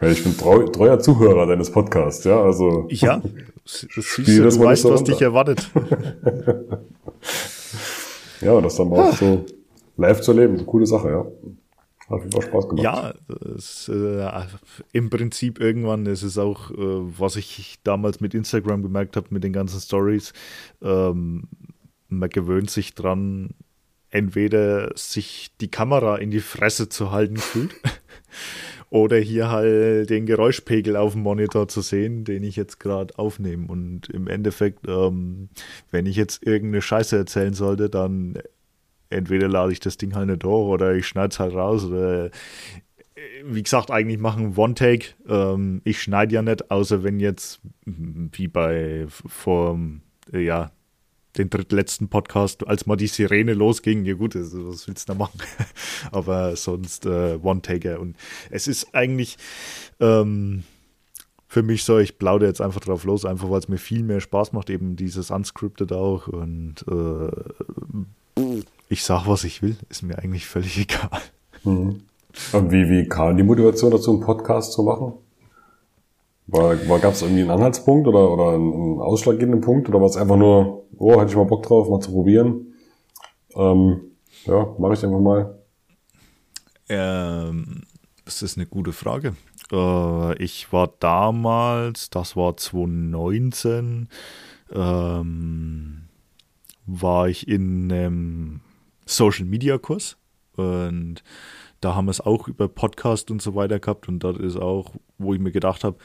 ich 0.01 0.23
bin 0.23 0.37
treu, 0.37 0.63
treuer 0.65 0.99
Zuhörer 0.99 1.45
deines 1.45 1.71
Podcasts, 1.71 2.23
ja, 2.25 2.41
also. 2.41 2.87
Ja, 2.89 3.21
das 3.63 4.15
siehst 4.15 4.27
du, 4.27 4.49
du 4.49 4.59
weißt, 4.59 4.85
was 4.85 5.03
dich 5.03 5.21
erwartet. 5.21 5.69
ja, 8.41 8.53
und 8.53 8.63
das 8.63 8.75
dann 8.75 8.91
auch 8.91 9.15
so 9.15 9.45
live 9.97 10.21
zu 10.21 10.31
erleben, 10.31 10.55
eine 10.55 10.65
coole 10.65 10.87
Sache, 10.87 11.09
ja. 11.09 11.25
Hat 12.09 12.21
viel 12.21 12.41
Spaß 12.41 12.69
gemacht. 12.69 12.83
Ja, 12.83 13.13
es, 13.55 13.89
äh, 13.89 14.29
im 14.91 15.09
Prinzip 15.09 15.59
irgendwann 15.59 16.05
ist 16.05 16.21
es 16.21 16.37
auch, 16.37 16.69
äh, 16.71 16.75
was 16.77 17.35
ich 17.35 17.79
damals 17.83 18.19
mit 18.19 18.33
Instagram 18.33 18.83
gemerkt 18.83 19.15
habe, 19.15 19.27
mit 19.31 19.43
den 19.43 19.53
ganzen 19.53 19.79
Stories. 19.79 20.33
Ähm, 20.83 21.47
man 22.07 22.29
gewöhnt 22.29 22.69
sich 22.69 22.93
dran, 22.93 23.55
entweder 24.11 24.91
sich 24.95 25.51
die 25.59 25.71
Kamera 25.71 26.17
in 26.17 26.29
die 26.29 26.41
Fresse 26.41 26.89
zu 26.89 27.11
halten 27.11 27.37
fühlt 27.37 27.75
oder 28.91 29.17
hier 29.17 29.49
halt 29.49 30.11
den 30.11 30.27
Geräuschpegel 30.27 30.95
auf 30.95 31.13
dem 31.13 31.23
Monitor 31.23 31.67
zu 31.67 31.81
sehen, 31.81 32.23
den 32.23 32.43
ich 32.43 32.55
jetzt 32.55 32.79
gerade 32.79 33.17
aufnehme. 33.17 33.67
Und 33.67 34.09
im 34.09 34.27
Endeffekt, 34.27 34.87
ähm, 34.87 35.49
wenn 35.89 36.05
ich 36.05 36.15
jetzt 36.15 36.45
irgendeine 36.45 36.83
Scheiße 36.83 37.17
erzählen 37.17 37.55
sollte, 37.55 37.89
dann 37.89 38.37
entweder 39.09 39.47
lade 39.47 39.71
ich 39.71 39.79
das 39.79 39.97
Ding 39.97 40.15
halt 40.15 40.27
nicht 40.27 40.43
hoch 40.43 40.67
oder 40.67 40.95
ich 40.95 41.07
schneide 41.07 41.29
es 41.29 41.39
halt 41.39 41.53
raus 41.53 41.85
oder 41.85 42.31
wie 43.43 43.63
gesagt, 43.63 43.91
eigentlich 43.91 44.19
machen 44.19 44.55
One-Take. 44.55 45.07
Ähm, 45.27 45.81
ich 45.83 46.01
schneide 46.01 46.35
ja 46.35 46.41
nicht, 46.41 46.71
außer 46.71 47.03
wenn 47.03 47.19
jetzt, 47.19 47.61
wie 47.85 48.47
bei 48.47 49.05
vor, 49.07 49.79
ja, 50.31 50.71
den 51.37 51.49
drittletzten 51.49 52.07
Podcast, 52.07 52.65
als 52.67 52.85
mal 52.85 52.95
die 52.95 53.07
Sirene 53.07 53.53
losging, 53.53 54.05
ja 54.05 54.13
gut, 54.13 54.35
was 54.35 54.87
willst 54.87 55.09
du 55.09 55.13
da 55.13 55.17
machen? 55.17 55.39
Aber 56.11 56.55
sonst 56.55 57.05
äh, 57.05 57.37
One-Taker. 57.41 57.99
Und 57.99 58.15
es 58.49 58.67
ist 58.67 58.93
eigentlich 58.95 59.37
ähm, 59.99 60.63
für 61.47 61.63
mich 61.63 61.83
so, 61.83 61.99
ich 61.99 62.17
plaudere 62.17 62.49
jetzt 62.49 62.61
einfach 62.61 62.81
drauf 62.81 63.03
los, 63.03 63.25
einfach 63.25 63.49
weil 63.49 63.59
es 63.59 63.67
mir 63.67 63.77
viel 63.77 64.03
mehr 64.03 64.21
Spaß 64.21 64.53
macht, 64.53 64.69
eben 64.69 64.95
dieses 64.95 65.29
Unscripted 65.29 65.91
auch. 65.91 66.27
Und 66.27 66.85
äh, 66.87 67.31
ich 68.89 69.03
sag, 69.03 69.27
was 69.27 69.43
ich 69.43 69.61
will, 69.61 69.77
ist 69.89 70.03
mir 70.03 70.17
eigentlich 70.17 70.45
völlig 70.45 70.77
egal. 70.81 71.21
Mhm. 71.63 72.01
Und 72.51 72.71
wie, 72.71 72.89
wie 72.89 73.07
kam 73.07 73.37
die 73.37 73.43
Motivation 73.43 73.91
dazu, 73.91 74.11
einen 74.11 74.19
Podcast 74.19 74.73
zu 74.73 74.83
machen? 74.83 75.13
War, 76.47 76.87
war, 76.87 76.99
Gab 76.99 77.13
es 77.13 77.21
irgendwie 77.21 77.41
einen 77.41 77.51
Anhaltspunkt 77.51 78.07
oder, 78.07 78.31
oder 78.31 78.49
einen 78.51 78.99
ausschlaggebenden 78.99 79.61
Punkt? 79.61 79.89
Oder 79.89 79.99
war 79.99 80.07
es 80.07 80.17
einfach 80.17 80.37
nur, 80.37 80.83
oh, 80.97 81.19
hätte 81.19 81.31
ich 81.31 81.35
mal 81.35 81.45
Bock 81.45 81.63
drauf, 81.63 81.89
mal 81.89 82.01
zu 82.01 82.11
probieren? 82.11 82.73
Ähm, 83.55 84.01
ja, 84.45 84.75
mache 84.77 84.93
ich 84.93 85.03
einfach 85.03 85.19
mal. 85.19 85.57
Ähm, 86.89 87.83
das 88.25 88.41
ist 88.41 88.57
eine 88.57 88.67
gute 88.67 88.93
Frage. 88.93 89.35
Äh, 89.71 90.43
ich 90.43 90.71
war 90.71 90.93
damals, 90.99 92.09
das 92.09 92.35
war 92.35 92.57
2019, 92.57 94.09
ähm, 94.71 96.01
war 96.85 97.27
ich 97.27 97.47
in 97.47 97.91
einem 97.91 98.61
Social 99.05 99.45
Media 99.45 99.77
Kurs. 99.77 100.17
Und 100.53 101.23
da 101.81 101.95
haben 101.95 102.05
wir 102.05 102.11
es 102.11 102.21
auch 102.21 102.47
über 102.47 102.67
Podcast 102.67 103.31
und 103.31 103.41
so 103.41 103.55
weiter 103.55 103.79
gehabt. 103.79 104.07
Und 104.07 104.19
dort 104.19 104.37
ist 104.37 104.57
auch, 104.57 104.93
wo 105.17 105.33
ich 105.33 105.39
mir 105.39 105.51
gedacht 105.51 105.83
habe, 105.83 105.97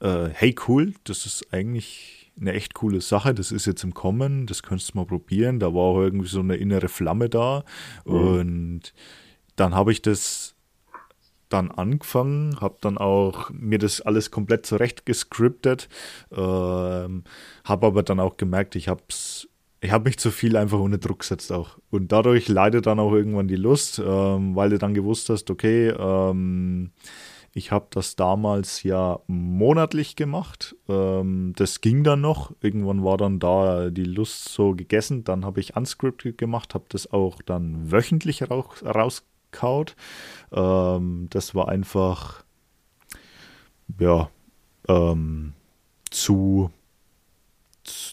äh, 0.00 0.28
hey 0.32 0.54
cool, 0.66 0.94
das 1.04 1.26
ist 1.26 1.52
eigentlich 1.52 2.32
eine 2.40 2.52
echt 2.52 2.74
coole 2.74 3.00
Sache, 3.00 3.34
das 3.34 3.50
ist 3.50 3.66
jetzt 3.66 3.82
im 3.82 3.94
Kommen, 3.94 4.46
das 4.46 4.62
könntest 4.62 4.94
du 4.94 4.98
mal 4.98 5.06
probieren, 5.06 5.58
da 5.58 5.74
war 5.74 5.82
auch 5.82 6.00
irgendwie 6.00 6.28
so 6.28 6.40
eine 6.40 6.56
innere 6.56 6.88
Flamme 6.88 7.28
da. 7.28 7.64
Mhm. 8.04 8.14
und 8.14 8.94
dann 9.56 9.74
habe 9.74 9.90
ich 9.90 10.02
das 10.02 10.54
dann 11.48 11.70
angefangen, 11.70 12.60
habe 12.60 12.76
dann 12.80 12.98
auch 12.98 13.50
mir 13.50 13.78
das 13.78 14.00
alles 14.00 14.30
komplett 14.30 14.66
zurecht 14.66 15.04
gescriptet, 15.06 15.88
ähm, 16.30 17.24
habe 17.64 17.86
aber 17.86 18.02
dann 18.02 18.20
auch 18.20 18.36
gemerkt, 18.36 18.76
ich 18.76 18.88
habe 18.88 19.02
es 19.08 19.48
ich 19.80 19.92
habe 19.92 20.04
mich 20.08 20.18
zu 20.18 20.30
viel 20.30 20.56
einfach 20.56 20.80
unter 20.80 20.98
Druck 20.98 21.20
gesetzt 21.20 21.52
auch. 21.52 21.78
Und 21.90 22.10
dadurch 22.10 22.48
leidet 22.48 22.86
dann 22.86 22.98
auch 22.98 23.12
irgendwann 23.12 23.48
die 23.48 23.56
Lust, 23.56 24.02
ähm, 24.04 24.56
weil 24.56 24.70
du 24.70 24.78
dann 24.78 24.94
gewusst 24.94 25.28
hast, 25.30 25.50
okay, 25.50 25.88
ähm, 25.88 26.90
ich 27.54 27.72
habe 27.72 27.86
das 27.90 28.16
damals 28.16 28.82
ja 28.82 29.20
monatlich 29.26 30.16
gemacht. 30.16 30.76
Ähm, 30.88 31.52
das 31.56 31.80
ging 31.80 32.04
dann 32.04 32.20
noch. 32.20 32.52
Irgendwann 32.60 33.04
war 33.04 33.16
dann 33.16 33.38
da 33.38 33.90
die 33.90 34.04
Lust 34.04 34.48
so 34.48 34.74
gegessen. 34.74 35.24
Dann 35.24 35.44
habe 35.44 35.60
ich 35.60 35.76
Unscripted 35.76 36.38
gemacht, 36.38 36.74
habe 36.74 36.84
das 36.88 37.10
auch 37.12 37.40
dann 37.42 37.90
wöchentlich 37.90 38.50
raus, 38.50 38.84
rauskaut. 38.84 39.96
Ähm, 40.52 41.28
das 41.30 41.54
war 41.54 41.68
einfach, 41.68 42.44
ja, 43.98 44.30
ähm, 44.88 45.54
zu 46.10 46.70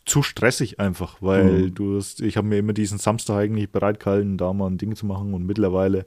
zu 0.05 0.23
stressig 0.23 0.80
einfach, 0.80 1.21
weil 1.21 1.67
mhm. 1.67 1.76
du 1.76 1.97
hast, 1.97 2.21
ich 2.21 2.38
habe 2.38 2.47
mir 2.47 2.57
immer 2.57 2.73
diesen 2.73 2.97
Samstag 2.97 3.38
eigentlich 3.38 3.71
bereit 3.71 3.99
gehalten, 3.99 4.38
da 4.38 4.53
mal 4.53 4.67
ein 4.67 4.78
Ding 4.78 4.95
zu 4.95 5.05
machen 5.05 5.34
und 5.34 5.45
mittlerweile, 5.45 6.05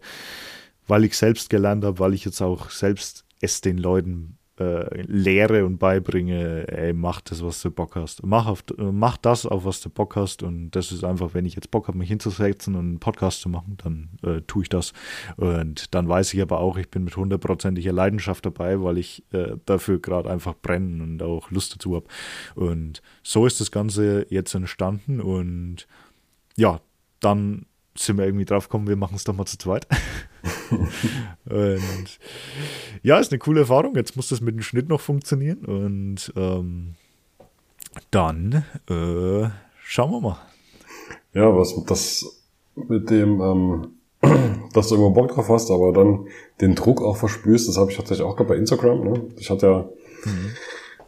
weil 0.86 1.04
ich 1.04 1.16
selbst 1.16 1.50
gelernt 1.50 1.84
habe, 1.84 1.98
weil 1.98 2.14
ich 2.14 2.24
jetzt 2.24 2.40
auch 2.40 2.70
selbst 2.70 3.24
es 3.40 3.60
den 3.60 3.78
Leuten 3.78 4.37
äh, 4.58 5.02
lehre 5.02 5.64
und 5.64 5.78
beibringe, 5.78 6.66
ey, 6.68 6.92
mach 6.92 7.20
das, 7.20 7.42
was 7.42 7.62
du 7.62 7.70
Bock 7.70 7.96
hast. 7.96 8.24
Mach, 8.24 8.46
auf, 8.46 8.64
mach 8.76 9.16
das, 9.16 9.46
auf 9.46 9.64
was 9.64 9.80
du 9.80 9.90
Bock 9.90 10.16
hast. 10.16 10.42
Und 10.42 10.70
das 10.72 10.92
ist 10.92 11.04
einfach, 11.04 11.34
wenn 11.34 11.46
ich 11.46 11.54
jetzt 11.54 11.70
Bock 11.70 11.88
habe, 11.88 11.98
mich 11.98 12.08
hinzusetzen 12.08 12.74
und 12.74 12.80
einen 12.80 12.98
Podcast 12.98 13.40
zu 13.40 13.48
machen, 13.48 13.76
dann 13.82 14.08
äh, 14.22 14.40
tue 14.42 14.62
ich 14.62 14.68
das. 14.68 14.92
Und 15.36 15.94
dann 15.94 16.08
weiß 16.08 16.34
ich 16.34 16.42
aber 16.42 16.58
auch, 16.60 16.76
ich 16.76 16.90
bin 16.90 17.04
mit 17.04 17.16
hundertprozentiger 17.16 17.92
Leidenschaft 17.92 18.46
dabei, 18.46 18.82
weil 18.82 18.98
ich 18.98 19.24
äh, 19.32 19.56
dafür 19.66 20.00
gerade 20.00 20.30
einfach 20.30 20.54
brennen 20.60 21.00
und 21.00 21.22
auch 21.22 21.50
Lust 21.50 21.74
dazu 21.74 21.94
habe. 21.94 22.06
Und 22.54 23.02
so 23.22 23.46
ist 23.46 23.60
das 23.60 23.70
Ganze 23.70 24.26
jetzt 24.30 24.54
entstanden. 24.54 25.20
Und 25.20 25.86
ja, 26.56 26.80
dann 27.20 27.66
sind 27.96 28.18
wir 28.18 28.24
irgendwie 28.24 28.44
drauf 28.44 28.68
gekommen, 28.68 28.88
wir 28.88 28.96
machen 28.96 29.16
es 29.16 29.24
doch 29.24 29.34
mal 29.34 29.46
zu 29.46 29.58
zweit. 29.58 29.86
und 31.50 32.18
ja, 33.02 33.18
ist 33.18 33.32
eine 33.32 33.38
coole 33.38 33.60
Erfahrung. 33.60 33.94
Jetzt 33.96 34.16
muss 34.16 34.28
das 34.28 34.40
mit 34.40 34.54
dem 34.54 34.62
Schnitt 34.62 34.88
noch 34.88 35.00
funktionieren. 35.00 35.64
Und 35.64 36.32
ähm, 36.36 36.94
dann 38.10 38.64
äh, 38.88 39.48
schauen 39.82 40.10
wir 40.10 40.20
mal. 40.20 40.38
Ja, 41.32 41.54
was 41.56 41.74
das 41.86 42.24
mit 42.74 43.10
dem, 43.10 43.40
ähm, 43.40 43.86
dass 44.72 44.88
du 44.88 44.94
irgendwo 44.96 45.10
Bock 45.10 45.32
drauf 45.32 45.48
hast, 45.48 45.70
aber 45.70 45.92
dann 45.92 46.26
den 46.60 46.74
Druck 46.74 47.02
auch 47.02 47.16
verspürst, 47.16 47.68
das 47.68 47.76
habe 47.76 47.90
ich 47.90 47.96
tatsächlich 47.96 48.26
auch 48.26 48.36
gerade 48.36 48.48
bei 48.48 48.56
Instagram. 48.56 49.04
Ne? 49.04 49.22
Ich 49.36 49.50
hatte 49.50 49.66
ja 49.66 49.78
mhm. 50.24 50.50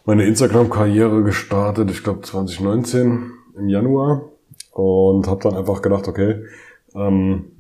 meine 0.05 0.25
Instagram-Karriere 0.25 1.23
gestartet, 1.23 1.91
ich 1.91 2.03
glaube 2.03 2.23
2019 2.23 3.33
im 3.57 3.69
Januar 3.69 4.31
und 4.73 5.27
habe 5.27 5.43
dann 5.43 5.57
einfach 5.57 5.83
gedacht, 5.83 6.09
okay, 6.09 6.45
ähm, 6.95 7.60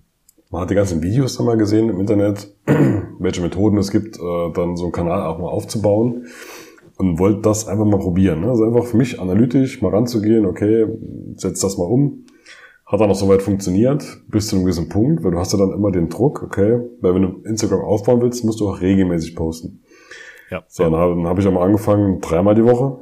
man 0.50 0.62
hat 0.62 0.70
die 0.70 0.74
ganzen 0.74 1.02
Videos 1.02 1.36
dann 1.36 1.46
mal 1.46 1.56
gesehen 1.56 1.88
im 1.88 2.00
Internet, 2.00 2.52
welche 3.18 3.40
Methoden 3.40 3.78
es 3.78 3.90
gibt, 3.90 4.16
äh, 4.16 4.52
dann 4.52 4.76
so 4.76 4.84
einen 4.84 4.92
Kanal 4.92 5.22
auch 5.26 5.38
mal 5.38 5.48
aufzubauen 5.48 6.26
und 6.96 7.18
wollte 7.18 7.40
das 7.42 7.68
einfach 7.68 7.86
mal 7.86 7.98
probieren. 7.98 8.40
Ne? 8.40 8.48
Also 8.48 8.64
einfach 8.64 8.84
für 8.84 8.96
mich 8.96 9.20
analytisch 9.20 9.80
mal 9.80 9.90
ranzugehen, 9.90 10.44
okay, 10.44 10.86
setz 11.36 11.60
das 11.60 11.78
mal 11.78 11.84
um. 11.84 12.26
Hat 12.84 13.00
dann 13.00 13.10
auch 13.10 13.14
soweit 13.14 13.40
funktioniert, 13.40 14.04
bis 14.28 14.48
zu 14.48 14.56
einem 14.56 14.64
gewissen 14.64 14.88
Punkt, 14.88 15.22
weil 15.22 15.30
du 15.30 15.38
hast 15.38 15.52
ja 15.52 15.58
dann 15.60 15.70
immer 15.70 15.92
den 15.92 16.08
Druck, 16.08 16.42
okay, 16.42 16.80
weil 17.00 17.14
wenn 17.14 17.22
du 17.22 17.48
Instagram 17.48 17.82
aufbauen 17.82 18.20
willst, 18.20 18.44
musst 18.44 18.58
du 18.58 18.68
auch 18.68 18.80
regelmäßig 18.80 19.36
posten. 19.36 19.84
Ja. 20.50 20.64
So, 20.66 20.82
dann 20.82 20.96
habe 20.96 21.22
hab 21.22 21.38
ich 21.38 21.46
auch 21.46 21.52
mal 21.52 21.64
angefangen, 21.64 22.20
dreimal 22.20 22.56
die 22.56 22.64
Woche. 22.64 22.98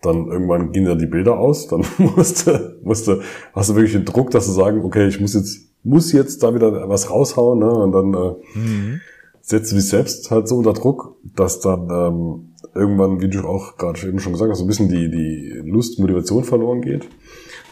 Dann 0.00 0.28
irgendwann 0.28 0.72
gingen 0.72 0.86
dann 0.86 0.98
die 0.98 1.06
Bilder 1.06 1.38
aus, 1.38 1.68
dann 1.68 1.84
musste, 1.98 2.80
musste, 2.82 3.20
hast 3.52 3.68
du 3.68 3.74
wirklich 3.74 3.92
den 3.92 4.06
Druck, 4.06 4.30
dass 4.30 4.46
du 4.46 4.52
sagen, 4.52 4.82
okay, 4.82 5.06
ich 5.06 5.20
muss 5.20 5.34
jetzt 5.34 5.69
muss 5.82 6.12
jetzt 6.12 6.42
da 6.42 6.54
wieder 6.54 6.88
was 6.88 7.10
raushauen, 7.10 7.58
ne? 7.58 7.70
Und 7.70 7.92
dann 7.92 8.14
äh, 8.14 8.58
mhm. 8.58 9.00
setzt 9.40 9.72
du 9.72 9.76
dich 9.76 9.88
selbst 9.88 10.30
halt 10.30 10.48
so 10.48 10.56
unter 10.56 10.72
Druck, 10.72 11.16
dass 11.36 11.60
dann 11.60 11.88
ähm, 11.90 12.50
irgendwann, 12.74 13.20
wie 13.20 13.28
du 13.28 13.40
auch 13.40 13.76
gerade 13.76 14.06
eben 14.06 14.20
schon 14.20 14.32
gesagt 14.32 14.50
hast, 14.50 14.58
so 14.58 14.64
ein 14.64 14.68
bisschen 14.68 14.88
die, 14.88 15.10
die 15.10 15.62
Lust, 15.64 15.98
Motivation 15.98 16.44
verloren 16.44 16.82
geht. 16.82 17.06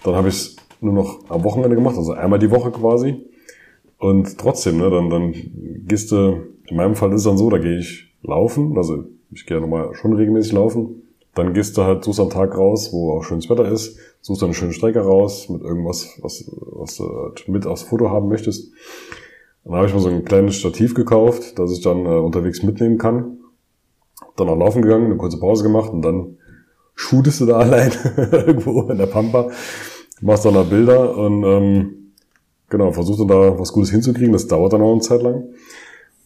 Dann 0.05 0.15
habe 0.15 0.29
ich 0.29 0.35
es 0.35 0.57
nur 0.81 0.95
noch 0.95 1.29
am 1.29 1.45
Wochenende 1.45 1.77
gemacht, 1.77 1.97
also 1.97 2.13
einmal 2.13 2.39
die 2.39 2.51
Woche 2.51 2.71
quasi. 2.71 3.17
Und 3.99 4.39
trotzdem, 4.39 4.79
ne, 4.79 4.91
dann, 4.91 5.11
dann 5.11 5.35
gehst 5.87 6.13
du, 6.13 6.47
in 6.67 6.77
meinem 6.77 6.95
Fall 6.95 7.11
ist 7.11 7.21
es 7.21 7.25
dann 7.25 7.39
so, 7.39 7.51
da 7.51 7.59
gehe 7.59 7.79
ich 7.79 8.15
laufen, 8.23 8.77
also 8.77 9.05
ich 9.33 9.45
gehe 9.45 9.61
nochmal 9.61 9.95
schon 9.95 10.13
regelmäßig 10.13 10.53
laufen. 10.53 11.03
Dann 11.35 11.53
gehst 11.53 11.77
du 11.77 11.83
halt, 11.83 12.05
suchst 12.05 12.21
am 12.21 12.31
Tag 12.31 12.57
raus, 12.57 12.93
wo 12.93 13.13
auch 13.13 13.23
schönes 13.23 13.51
Wetter 13.51 13.71
ist, 13.71 13.99
suchst 14.21 14.43
eine 14.43 14.55
schöne 14.55 14.73
Strecke 14.73 15.01
raus 15.01 15.49
mit 15.49 15.63
irgendwas, 15.63 16.19
was, 16.21 16.45
was 16.49 16.97
du 16.97 17.05
halt 17.05 17.49
mit 17.49 17.67
aufs 17.67 17.83
Foto 17.83 18.11
haben 18.11 18.29
möchtest. 18.29 18.73
Dann 19.65 19.75
habe 19.75 19.87
ich 19.87 19.95
mir 19.95 20.01
so 20.01 20.09
ein 20.09 20.25
kleines 20.25 20.57
Stativ 20.57 20.95
gekauft, 20.95 21.59
das 21.59 21.73
ich 21.73 21.83
dann 21.83 22.07
äh, 22.07 22.09
unterwegs 22.09 22.63
mitnehmen 22.63 22.99
kann. 22.99 23.39
Dann 24.37 24.49
auch 24.49 24.57
laufen 24.57 24.83
gegangen, 24.83 25.07
eine 25.07 25.17
kurze 25.17 25.39
Pause 25.39 25.63
gemacht 25.63 25.93
und 25.93 26.03
dann 26.03 26.39
shootest 26.95 27.41
du 27.41 27.47
da 27.47 27.59
allein 27.59 27.93
irgendwo 28.17 28.83
in 28.83 28.99
der 28.99 29.07
Pampa, 29.07 29.51
machst 30.21 30.45
dann 30.45 30.55
da 30.55 30.63
Bilder 30.63 31.17
und 31.17 31.45
ähm, 31.45 32.13
genau, 32.69 32.93
versuchst 32.93 33.21
dann 33.21 33.29
da 33.29 33.59
was 33.59 33.73
Gutes 33.73 33.91
hinzukriegen. 33.91 34.33
Das 34.33 34.47
dauert 34.47 34.73
dann 34.73 34.83
auch 34.83 34.93
eine 34.93 35.01
Zeit 35.01 35.23
lang. 35.23 35.45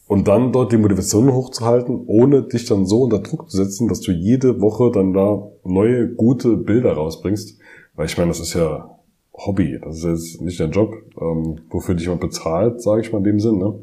Und 0.06 0.28
dann 0.28 0.52
dort 0.52 0.72
die 0.72 0.76
Motivation 0.76 1.32
hochzuhalten, 1.32 2.04
ohne 2.06 2.42
dich 2.42 2.66
dann 2.66 2.84
so 2.84 3.02
unter 3.02 3.20
Druck 3.20 3.50
zu 3.50 3.56
setzen, 3.56 3.88
dass 3.88 4.00
du 4.00 4.12
jede 4.12 4.60
Woche 4.60 4.90
dann 4.92 5.14
da 5.14 5.50
neue, 5.64 6.08
gute 6.08 6.56
Bilder 6.58 6.92
rausbringst. 6.92 7.58
Weil 7.94 8.06
ich 8.06 8.16
meine, 8.16 8.28
das 8.28 8.40
ist 8.40 8.54
ja 8.54 8.98
Hobby, 9.34 9.78
das 9.82 9.98
ist 9.98 10.04
jetzt 10.04 10.40
nicht 10.42 10.60
dein 10.60 10.72
Job, 10.72 10.94
ähm, 11.20 11.60
wofür 11.70 11.94
dich 11.94 12.04
jemand 12.04 12.20
bezahlt, 12.20 12.82
sage 12.82 13.00
ich 13.02 13.12
mal 13.12 13.18
in 13.18 13.24
dem 13.24 13.40
Sinn. 13.40 13.58
Ne? 13.58 13.78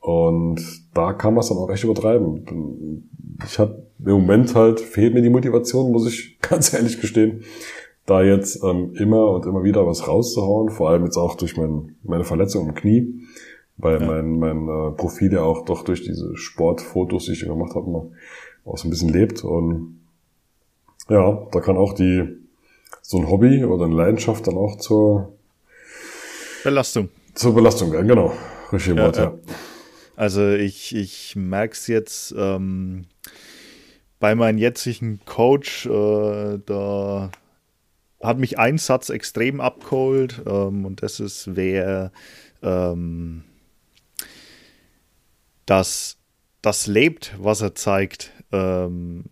Und 0.00 0.60
da 0.94 1.12
kann 1.12 1.34
man 1.34 1.42
es 1.42 1.48
dann 1.48 1.58
auch 1.58 1.70
echt 1.70 1.84
übertreiben. 1.84 3.08
Ich 3.44 3.58
habe 3.58 3.86
im 3.98 4.12
Moment 4.12 4.54
halt, 4.54 4.80
fehlt 4.80 5.14
mir 5.14 5.22
die 5.22 5.30
Motivation, 5.30 5.92
muss 5.92 6.08
ich 6.08 6.38
ganz 6.40 6.72
ehrlich 6.72 7.00
gestehen, 7.00 7.42
da 8.06 8.22
jetzt 8.22 8.64
ähm, 8.64 8.94
immer 8.94 9.30
und 9.30 9.46
immer 9.46 9.62
wieder 9.62 9.86
was 9.86 10.08
rauszuhauen, 10.08 10.70
vor 10.70 10.88
allem 10.90 11.04
jetzt 11.04 11.16
auch 11.16 11.34
durch 11.34 11.56
mein, 11.56 11.96
meine 12.02 12.24
Verletzung 12.24 12.68
im 12.68 12.74
Knie, 12.74 13.20
weil 13.76 14.00
ja. 14.00 14.06
mein, 14.06 14.38
mein 14.38 14.68
äh, 14.68 14.90
Profil 14.92 15.32
ja 15.32 15.42
auch 15.42 15.64
doch 15.64 15.84
durch 15.84 16.02
diese 16.02 16.36
Sportfotos, 16.36 17.26
die 17.26 17.32
ich 17.32 17.44
gemacht 17.44 17.74
habe, 17.74 18.10
auch 18.64 18.78
so 18.78 18.88
ein 18.88 18.90
bisschen 18.90 19.12
lebt. 19.12 19.44
Und 19.44 20.00
ja, 21.08 21.46
da 21.52 21.60
kann 21.60 21.76
auch 21.76 21.92
die 21.92 22.39
so 23.02 23.18
ein 23.18 23.28
Hobby 23.28 23.64
oder 23.64 23.86
eine 23.86 23.94
Leidenschaft 23.94 24.46
dann 24.46 24.56
auch 24.56 24.76
zur 24.76 25.36
Belastung. 26.64 27.08
Zur 27.34 27.54
Belastung 27.54 27.92
werden, 27.92 28.08
genau. 28.08 28.32
Richtig 28.72 28.96
ja, 28.96 29.04
Wort, 29.04 29.16
ja. 29.16 29.34
Also 30.16 30.50
ich, 30.50 30.94
ich 30.94 31.34
merke 31.34 31.72
es 31.72 31.86
jetzt 31.86 32.34
ähm, 32.36 33.06
bei 34.18 34.34
meinem 34.34 34.58
jetzigen 34.58 35.20
Coach, 35.24 35.86
äh, 35.86 36.58
da 36.66 37.30
hat 38.22 38.38
mich 38.38 38.58
ein 38.58 38.76
Satz 38.76 39.08
extrem 39.08 39.60
abgeholt 39.60 40.42
ähm, 40.46 40.84
und 40.84 41.02
das 41.02 41.20
ist, 41.20 41.56
wer 41.56 42.12
ähm, 42.62 43.44
das, 45.64 46.18
das 46.60 46.86
lebt, 46.86 47.34
was 47.38 47.62
er 47.62 47.74
zeigt, 47.74 48.32
ähm, 48.52 49.24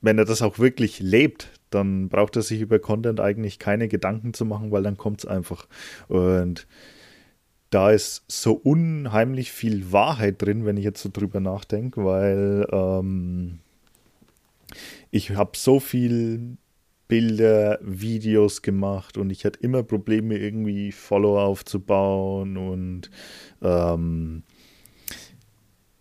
wenn 0.00 0.18
er 0.18 0.24
das 0.24 0.42
auch 0.42 0.58
wirklich 0.58 0.98
lebt, 0.98 1.48
dann 1.76 2.08
braucht 2.08 2.36
er 2.36 2.42
sich 2.42 2.60
über 2.60 2.78
Content 2.78 3.20
eigentlich 3.20 3.58
keine 3.58 3.88
Gedanken 3.88 4.34
zu 4.34 4.44
machen, 4.44 4.70
weil 4.72 4.82
dann 4.82 4.96
kommt 4.96 5.20
es 5.20 5.26
einfach. 5.26 5.66
Und 6.08 6.66
da 7.70 7.90
ist 7.90 8.24
so 8.28 8.54
unheimlich 8.54 9.52
viel 9.52 9.92
Wahrheit 9.92 10.40
drin, 10.40 10.64
wenn 10.64 10.76
ich 10.76 10.84
jetzt 10.84 11.02
so 11.02 11.10
drüber 11.12 11.40
nachdenke, 11.40 12.04
weil 12.04 12.66
ähm, 12.72 13.60
ich 15.10 15.30
habe 15.32 15.52
so 15.56 15.80
viel 15.80 16.56
Bilder, 17.08 17.78
Videos 17.82 18.62
gemacht 18.62 19.16
und 19.16 19.30
ich 19.30 19.44
hatte 19.44 19.60
immer 19.60 19.82
Probleme, 19.82 20.36
irgendwie 20.36 20.90
Follower 20.90 21.42
aufzubauen 21.42 22.56
und 22.56 23.10
ähm, 23.62 24.42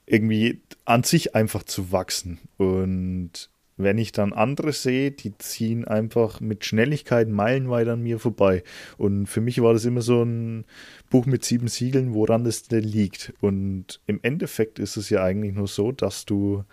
irgendwie 0.06 0.62
an 0.86 1.04
sich 1.04 1.36
einfach 1.36 1.64
zu 1.64 1.92
wachsen. 1.92 2.40
Und 2.58 3.50
wenn 3.78 3.98
ich 3.98 4.12
dann 4.12 4.32
andere 4.32 4.72
sehe, 4.72 5.12
die 5.12 5.38
ziehen 5.38 5.86
einfach 5.86 6.40
mit 6.40 6.64
Schnelligkeit 6.64 7.28
meilenweit 7.28 7.88
an 7.90 8.04
mir 8.04 8.20
vorbei. 8.20 8.64
Und 8.98 9.28
für 9.28 9.42
mich 9.42 9.62
war 9.62 9.74
das 9.74 9.84
immer 9.86 10.02
so 10.02 10.24
ein 10.24 10.66
Buch 11.10 11.26
mit 11.26 11.44
sieben 11.44 11.68
Siegeln, 11.68 12.14
woran 12.14 12.46
das 12.46 12.64
denn 12.64 12.84
liegt. 12.84 13.34
Und 13.42 14.00
im 14.08 14.20
Endeffekt 14.22 14.80
ist 14.80 14.96
es 14.96 15.10
ja 15.10 15.24
eigentlich 15.24 15.54
nur 15.54 15.68
so, 15.68 15.92
dass 15.92 16.26
du 16.26 16.64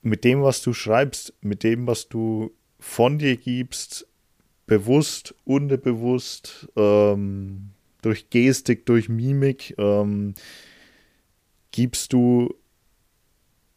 mit 0.00 0.24
dem, 0.24 0.42
was 0.42 0.62
du 0.62 0.72
schreibst, 0.72 1.34
mit 1.40 1.62
dem, 1.62 1.86
was 1.86 2.08
du 2.08 2.52
von 2.78 3.18
dir 3.18 3.36
gibst, 3.36 4.06
bewusst, 4.66 5.34
unterbewusst, 5.44 6.68
ähm, 6.76 7.70
durch 8.00 8.30
Gestik, 8.30 8.86
durch 8.86 9.08
Mimik, 9.08 9.74
ähm, 9.78 10.34
gibst 11.70 12.12
du 12.12 12.54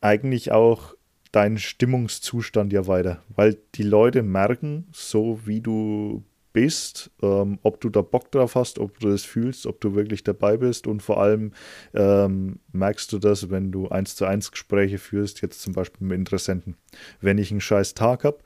eigentlich 0.02 0.52
auch 0.52 0.97
deinen 1.32 1.58
Stimmungszustand 1.58 2.74
ja 2.74 2.88
weiter, 2.88 3.24
weil 3.36 3.58
die 3.76 3.84
Leute 3.84 4.24
merken, 4.24 4.88
so 4.92 5.40
wie 5.46 5.62
du 5.62 6.24
bist, 6.54 7.12
ähm, 7.22 7.60
ob 7.62 7.82
du 7.82 7.90
da 7.90 8.02
Bock 8.02 8.32
drauf 8.32 8.56
hast, 8.56 8.80
ob 8.80 9.00
du 9.00 9.10
das 9.10 9.24
fühlst, 9.24 9.68
ob 9.68 9.80
du 9.80 9.94
wirklich 9.94 10.24
dabei 10.24 10.58
bist 10.58 10.88
und 10.88 11.04
vor 11.04 11.22
allem 11.22 11.52
ähm, 11.94 12.60
merkst 12.72 13.14
du 13.14 13.20
das, 13.20 13.52
wenn 13.52 13.72
du 13.72 13.90
eins 13.90 14.16
zu 14.16 14.26
eins 14.26 14.52
Gespräche 14.52 14.98
führst, 14.98 15.42
jetzt 15.42 15.62
zum 15.62 15.74
Beispiel 15.74 16.08
mit 16.08 16.18
Interessenten. 16.18 16.76
Wenn 17.22 17.38
ich 17.38 17.52
einen 17.52 17.62
scheiß 17.62 17.94
Tag 17.94 18.24
habe, 18.24 18.40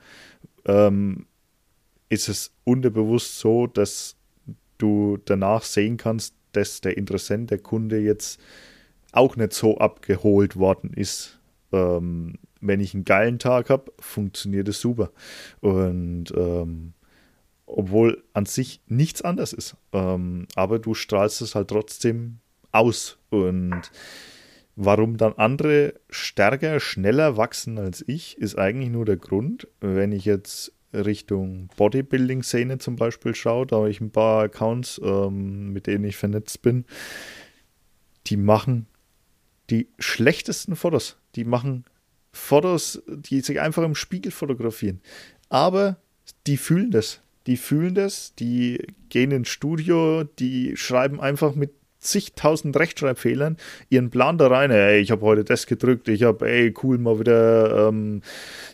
ähm, 0.66 1.24
ist 2.10 2.28
es 2.28 2.52
unterbewusst 2.64 3.38
so, 3.38 3.66
dass 3.66 4.16
du 4.76 5.18
danach 5.24 5.62
sehen 5.62 5.96
kannst, 5.96 6.34
dass 6.52 6.82
der 6.82 6.98
Interessent, 6.98 7.50
der 7.50 7.60
Kunde 7.60 7.98
jetzt 7.98 8.38
auch 9.12 9.36
nicht 9.36 9.54
so 9.54 9.78
abgeholt 9.78 10.56
worden 10.56 10.92
ist. 10.94 11.38
Wenn 12.62 12.80
ich 12.80 12.94
einen 12.94 13.04
geilen 13.04 13.38
Tag 13.38 13.68
habe, 13.68 13.92
funktioniert 13.98 14.68
es 14.68 14.80
super. 14.80 15.10
Und 15.60 16.32
ähm, 16.34 16.94
obwohl 17.66 18.22
an 18.32 18.46
sich 18.46 18.80
nichts 18.86 19.22
anders 19.22 19.52
ist. 19.52 19.76
Ähm, 19.92 20.46
aber 20.54 20.78
du 20.78 20.94
strahlst 20.94 21.42
es 21.42 21.54
halt 21.54 21.68
trotzdem 21.68 22.38
aus. 22.70 23.18
Und 23.30 23.90
warum 24.76 25.16
dann 25.16 25.34
andere 25.34 25.94
stärker, 26.08 26.80
schneller 26.80 27.36
wachsen 27.36 27.78
als 27.78 28.04
ich, 28.06 28.38
ist 28.38 28.56
eigentlich 28.56 28.90
nur 28.90 29.04
der 29.04 29.16
Grund, 29.16 29.68
wenn 29.80 30.12
ich 30.12 30.24
jetzt 30.24 30.72
Richtung 30.94 31.68
Bodybuilding-Szene 31.76 32.78
zum 32.78 32.96
Beispiel 32.96 33.34
schaue, 33.34 33.66
da 33.66 33.76
habe 33.76 33.90
ich 33.90 34.00
ein 34.00 34.10
paar 34.10 34.44
Accounts, 34.44 35.00
ähm, 35.02 35.72
mit 35.72 35.86
denen 35.86 36.04
ich 36.04 36.16
vernetzt 36.16 36.62
bin, 36.62 36.84
die 38.26 38.36
machen 38.36 38.86
die 39.70 39.88
schlechtesten 39.98 40.76
Fotos. 40.76 41.16
Die 41.34 41.44
machen 41.44 41.84
Fotos, 42.32 43.02
die 43.06 43.40
sich 43.40 43.60
einfach 43.60 43.82
im 43.82 43.94
Spiegel 43.94 44.32
fotografieren. 44.32 45.00
Aber 45.48 45.96
die 46.46 46.56
fühlen 46.56 46.90
das. 46.90 47.20
Die 47.46 47.56
fühlen 47.56 47.94
das, 47.94 48.34
die 48.36 48.86
gehen 49.08 49.32
ins 49.32 49.48
Studio, 49.48 50.22
die 50.24 50.76
schreiben 50.76 51.20
einfach 51.20 51.54
mit 51.54 51.72
zigtausend 51.98 52.76
Rechtschreibfehlern 52.76 53.56
ihren 53.88 54.10
Plan 54.10 54.38
da 54.38 54.48
rein. 54.48 54.70
Ey, 54.70 55.00
ich 55.00 55.10
habe 55.10 55.22
heute 55.22 55.44
das 55.44 55.66
gedrückt, 55.66 56.08
ich 56.08 56.24
habe, 56.24 56.48
ey, 56.48 56.74
cool, 56.82 56.98
mal 56.98 57.18
wieder 57.20 57.88
ähm, 57.88 58.22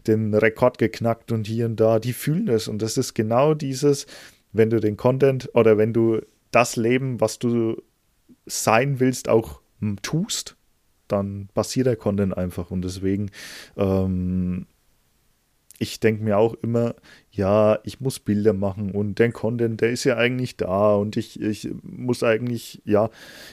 den 0.07 0.35
Rekord 0.35 0.79
geknackt 0.79 1.31
und 1.31 1.47
hier 1.47 1.67
und 1.67 1.77
da. 1.77 1.99
Die 1.99 2.13
fühlen 2.13 2.47
das. 2.47 2.69
Und 2.69 2.83
das 2.83 2.97
ist 2.97 3.15
genau 3.15 3.55
dieses, 3.55 4.07
wenn 4.53 4.71
du 4.71 4.81
den 4.81 4.97
Content 4.97 5.51
oder 5.55 5.79
wenn 5.79 5.93
du 5.93 6.21
das 6.51 6.77
Leben, 6.77 7.21
was 7.21 7.39
du 7.39 7.83
sein 8.47 8.99
willst, 8.99 9.29
auch 9.29 9.61
tust, 10.03 10.57
dann 11.09 11.49
passiert 11.55 11.87
der 11.87 11.97
Content 11.97 12.37
einfach 12.37 12.71
und 12.71 12.83
deswegen 12.83 13.31
ähm, 13.77 14.67
ich 15.79 16.01
denke 16.01 16.25
mir 16.25 16.39
auch 16.39 16.55
immer, 16.55 16.95
ja, 17.31 17.79
ich 17.85 18.01
muss 18.01 18.19
Bilder 18.19 18.53
machen 18.53 18.91
und 18.91 19.19
der 19.19 19.31
Content, 19.31 19.81
der 19.81 19.91
ist 19.91 20.05
ja 20.05 20.17
eigentlich 20.17 20.57
da 20.57 20.95
und 20.95 21.17
ich, 21.17 21.41
ich 21.41 21.69
muss 21.83 22.23
eigentlich, 22.25 22.83
ja, 22.85 23.11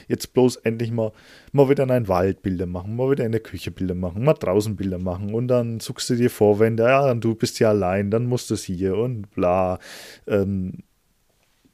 jetzt 0.08 0.32
bloß 0.32 0.56
endlich 0.56 0.90
mal, 0.90 1.12
mal 1.52 1.68
wieder 1.68 1.84
in 1.84 1.90
einen 1.92 2.08
Wald 2.08 2.42
Bilder 2.42 2.66
machen, 2.66 2.96
mal 2.96 3.10
wieder 3.10 3.24
in 3.24 3.32
der 3.32 3.40
Küche 3.40 3.70
Bilder 3.70 3.94
machen, 3.94 4.24
mal 4.24 4.34
draußen 4.34 4.74
Bilder 4.74 4.98
machen 4.98 5.34
und 5.34 5.46
dann 5.48 5.78
suchst 5.78 6.10
du 6.10 6.16
dir 6.16 6.30
Vorwände, 6.30 6.82
ja, 6.84 7.14
du 7.14 7.34
bist 7.36 7.60
ja 7.60 7.68
allein, 7.68 8.10
dann 8.10 8.26
musst 8.26 8.50
du 8.50 8.54
es 8.54 8.64
hier 8.64 8.96
und 8.96 9.30
bla. 9.30 9.78
Ähm, 10.26 10.82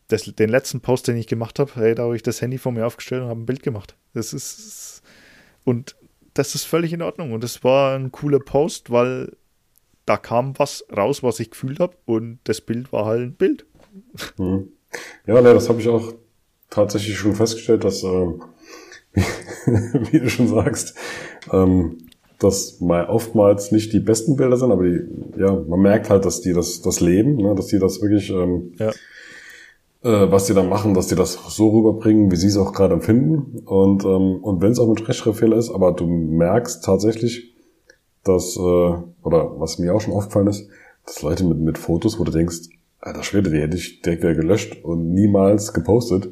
das, 0.08 0.24
den 0.24 0.50
letzten 0.50 0.82
Post, 0.82 1.08
den 1.08 1.16
ich 1.16 1.26
gemacht 1.26 1.58
habe, 1.58 1.70
hey, 1.76 1.94
da 1.94 2.02
habe 2.02 2.16
ich 2.16 2.22
das 2.22 2.42
Handy 2.42 2.58
vor 2.58 2.72
mir 2.72 2.86
aufgestellt 2.86 3.22
und 3.22 3.28
habe 3.28 3.40
ein 3.40 3.46
Bild 3.46 3.62
gemacht. 3.62 3.96
Das 4.12 4.34
ist, 4.34 5.02
und 5.64 5.96
das 6.34 6.54
ist 6.54 6.64
völlig 6.64 6.92
in 6.92 7.02
Ordnung 7.02 7.32
und 7.32 7.44
das 7.44 7.62
war 7.62 7.94
ein 7.94 8.10
cooler 8.12 8.40
Post, 8.40 8.90
weil 8.90 9.36
da 10.06 10.16
kam 10.16 10.58
was 10.58 10.84
raus, 10.94 11.22
was 11.22 11.40
ich 11.40 11.50
gefühlt 11.50 11.80
habe 11.80 11.96
und 12.06 12.38
das 12.44 12.60
Bild 12.60 12.92
war 12.92 13.06
halt 13.06 13.20
ein 13.20 13.34
Bild. 13.34 13.66
Mhm. 14.38 14.68
Ja, 15.26 15.40
ne, 15.40 15.54
das 15.54 15.68
habe 15.68 15.80
ich 15.80 15.88
auch 15.88 16.12
tatsächlich 16.70 17.16
schon 17.16 17.34
festgestellt, 17.34 17.84
dass, 17.84 18.02
äh, 18.02 18.06
wie 20.10 20.20
du 20.20 20.28
schon 20.28 20.48
sagst, 20.48 20.96
ähm, 21.52 21.98
dass 22.38 22.80
mal 22.80 23.06
oftmals 23.06 23.70
nicht 23.70 23.92
die 23.92 24.00
besten 24.00 24.36
Bilder 24.36 24.56
sind, 24.56 24.72
aber 24.72 24.84
die, 24.84 25.00
ja, 25.38 25.52
man 25.52 25.80
merkt 25.80 26.10
halt, 26.10 26.24
dass 26.24 26.40
die 26.40 26.52
das, 26.52 26.82
das 26.82 27.00
leben, 27.00 27.36
ne, 27.36 27.54
dass 27.54 27.66
die 27.66 27.78
das 27.78 28.00
wirklich, 28.02 28.30
ähm, 28.30 28.72
ja. 28.78 28.90
Äh, 30.02 30.30
was 30.30 30.46
die 30.46 30.54
da 30.54 30.62
machen, 30.62 30.94
dass 30.94 31.06
die 31.06 31.14
das 31.14 31.38
so 31.48 31.70
rüberbringen, 31.70 32.30
wie 32.30 32.36
sie 32.36 32.48
es 32.48 32.56
auch 32.56 32.72
gerade 32.72 32.94
empfinden. 32.94 33.60
Und, 33.64 34.04
ähm, 34.04 34.42
und 34.42 34.60
wenn 34.60 34.72
es 34.72 34.78
auch 34.78 34.88
mit 34.88 35.06
Rechtschreibfehler 35.08 35.56
ist, 35.56 35.70
aber 35.70 35.92
du 35.92 36.06
merkst 36.06 36.84
tatsächlich, 36.84 37.54
dass, 38.24 38.56
äh, 38.56 38.60
oder 38.60 39.60
was 39.60 39.78
mir 39.78 39.94
auch 39.94 40.00
schon 40.00 40.14
aufgefallen 40.14 40.48
ist, 40.48 40.68
dass 41.06 41.22
Leute 41.22 41.44
mit, 41.44 41.58
mit 41.58 41.78
Fotos, 41.78 42.18
wo 42.18 42.24
du 42.24 42.32
denkst, 42.32 42.68
alter 43.00 43.22
Schwede, 43.22 43.50
die 43.50 43.60
hätte 43.60 43.76
ich 43.76 44.00
direkt 44.02 44.22
wieder 44.22 44.34
gelöscht 44.34 44.84
und 44.84 45.12
niemals 45.12 45.72
gepostet, 45.72 46.28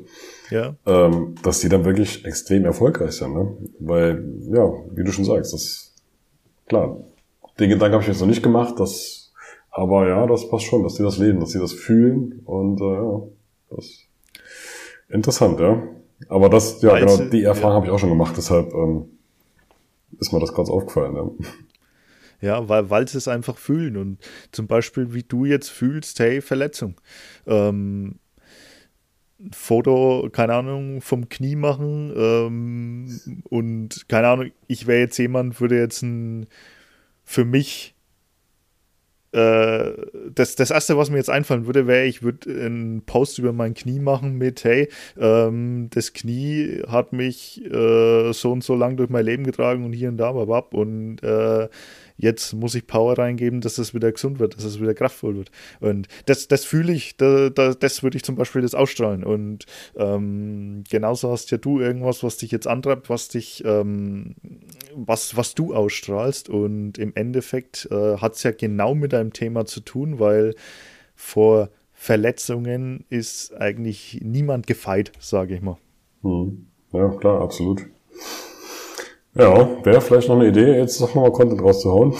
ja. 0.51 0.77
ähm, 0.87 1.35
dass 1.43 1.61
die 1.61 1.69
dann 1.69 1.85
wirklich 1.85 2.25
extrem 2.25 2.65
erfolgreich 2.65 3.13
sind. 3.13 3.35
Ne? 3.35 3.57
Weil, 3.81 4.25
ja, 4.53 4.73
wie 4.95 5.05
du 5.05 5.11
schon 5.11 5.25
sagst, 5.25 5.53
das 5.53 5.95
klar, 6.69 6.97
den 7.59 7.71
Gedanken 7.71 7.95
habe 7.95 8.03
ich 8.03 8.09
jetzt 8.09 8.21
noch 8.21 8.29
nicht 8.29 8.43
gemacht, 8.43 8.79
dass, 8.79 9.33
aber 9.71 10.09
ja, 10.09 10.27
das 10.27 10.49
passt 10.49 10.65
schon, 10.65 10.85
dass 10.85 10.95
die 10.95 11.03
das 11.03 11.19
leben, 11.19 11.41
dass 11.41 11.51
sie 11.51 11.59
das 11.59 11.73
fühlen 11.73 12.41
und 12.45 12.81
äh, 12.81 12.85
ja, 12.85 13.23
das 13.71 13.87
ist 13.87 14.09
interessant, 15.09 15.61
ja. 15.61 15.83
Aber 16.29 16.49
das, 16.49 16.83
ja, 16.83 16.93
Weiße, 16.93 17.19
genau, 17.19 17.31
die 17.31 17.43
Erfahrung 17.45 17.71
ja. 17.71 17.77
habe 17.77 17.87
ich 17.87 17.93
auch 17.93 17.99
schon 17.99 18.11
gemacht, 18.11 18.35
deshalb 18.37 18.73
ähm, 18.75 19.07
ist 20.19 20.33
mir 20.33 20.41
das 20.41 20.55
ganz 20.55 20.69
aufgefallen. 20.69 21.15
Ja. 21.15 21.31
Ja, 22.43 22.69
weil, 22.71 22.89
weil 22.89 23.07
sie 23.07 23.19
es 23.19 23.29
einfach 23.29 23.59
fühlen. 23.59 23.99
Und 23.99 24.19
zum 24.51 24.67
Beispiel, 24.67 25.13
wie 25.13 25.23
du 25.23 25.45
jetzt 25.45 25.69
fühlst, 25.69 26.19
hey, 26.21 26.41
Verletzung. 26.41 26.99
Ähm, 27.47 28.19
Foto, 29.53 30.29
keine 30.33 30.55
Ahnung, 30.55 31.01
vom 31.01 31.29
Knie 31.29 31.57
machen 31.57 32.13
ähm, 32.15 33.43
und 33.45 34.07
keine 34.09 34.29
Ahnung, 34.29 34.51
ich 34.67 34.87
wäre 34.87 35.01
jetzt 35.01 35.17
jemand, 35.17 35.61
würde 35.61 35.79
jetzt 35.79 36.03
ein 36.03 36.47
für 37.25 37.47
mich 37.47 37.95
äh, 39.33 39.93
das, 40.35 40.57
das 40.57 40.71
erste, 40.71 40.97
was 40.97 41.11
mir 41.11 41.19
jetzt 41.19 41.31
einfallen 41.31 41.67
würde, 41.67 41.87
wäre, 41.87 42.07
ich 42.07 42.23
würde 42.23 42.51
einen 42.51 43.03
Post 43.03 43.39
über 43.39 43.53
mein 43.53 43.75
Knie 43.75 44.01
machen 44.01 44.37
mit, 44.39 44.65
hey, 44.65 44.89
ähm, 45.19 45.89
das 45.91 46.13
Knie 46.13 46.83
hat 46.89 47.13
mich 47.13 47.65
äh, 47.65 48.33
so 48.33 48.53
und 48.53 48.65
so 48.65 48.75
lang 48.75 48.97
durch 48.97 49.11
mein 49.11 49.25
Leben 49.25 49.45
getragen 49.45 49.85
und 49.85 49.93
hier 49.93 50.09
und 50.09 50.17
da, 50.17 50.33
babab, 50.33 50.75
und 50.75 51.23
äh, 51.23 51.69
jetzt 52.21 52.53
muss 52.53 52.75
ich 52.75 52.87
Power 52.87 53.19
reingeben, 53.19 53.61
dass 53.61 53.79
es 53.79 53.95
wieder 53.95 54.13
gesund 54.13 54.39
wird, 54.39 54.57
dass 54.57 54.65
es 54.65 54.81
wieder 54.81 54.95
kraftvoll 54.95 55.37
wird. 55.37 55.51
Und 55.81 56.09
das, 56.27 56.49
das 56.49 56.65
fühle 56.65 56.93
ich, 56.93 57.17
da, 57.17 57.51
da, 57.51 57.75
das 57.75 58.03
würde 58.03 58.17
ich 58.17 58.25
zum 58.25 58.37
Beispiel 58.37 58.63
das 58.63 58.75
ausstrahlen. 58.75 59.25
Und 59.25 59.67
ähm, 59.97 60.85
genauso 60.89 61.31
hast 61.31 61.51
ja 61.51 61.59
du 61.59 61.81
irgendwas, 61.81 62.23
was 62.23 62.37
dich 62.37 62.51
jetzt 62.51 62.67
antreibt, 62.67 63.11
was 63.11 63.29
dich, 63.29 63.65
ähm, 63.65 64.35
was, 64.95 65.37
was 65.37 65.55
du 65.55 65.75
ausstrahlst. 65.75 66.49
Und 66.49 66.99
im 66.99 67.13
Endeffekt 67.15 67.89
äh, 67.91 68.19
hat 68.19 68.35
es 68.35 68.43
ja 68.43 68.51
genau 68.53 68.95
mit 68.95 69.13
deinem 69.13 69.33
Thema 69.33 69.65
zu 69.65 69.81
tun, 69.81 70.19
weil 70.19 70.55
vor 71.15 71.71
Verletzungen 71.93 73.05
ist 73.11 73.55
eigentlich 73.55 74.21
niemand 74.23 74.67
gefeit, 74.67 75.13
sage 75.19 75.55
ich 75.55 75.61
mal. 75.61 75.77
Hm. 76.23 76.67
Ja, 76.93 77.09
klar, 77.09 77.41
absolut. 77.41 77.87
Ja, 79.41 79.85
wäre 79.85 80.01
vielleicht 80.03 80.29
noch 80.29 80.37
eine 80.37 80.49
Idee, 80.49 80.77
jetzt 80.77 81.01
doch 81.01 81.15
nochmal 81.15 81.33
Content 81.33 81.63
rauszuhauen. 81.63 82.15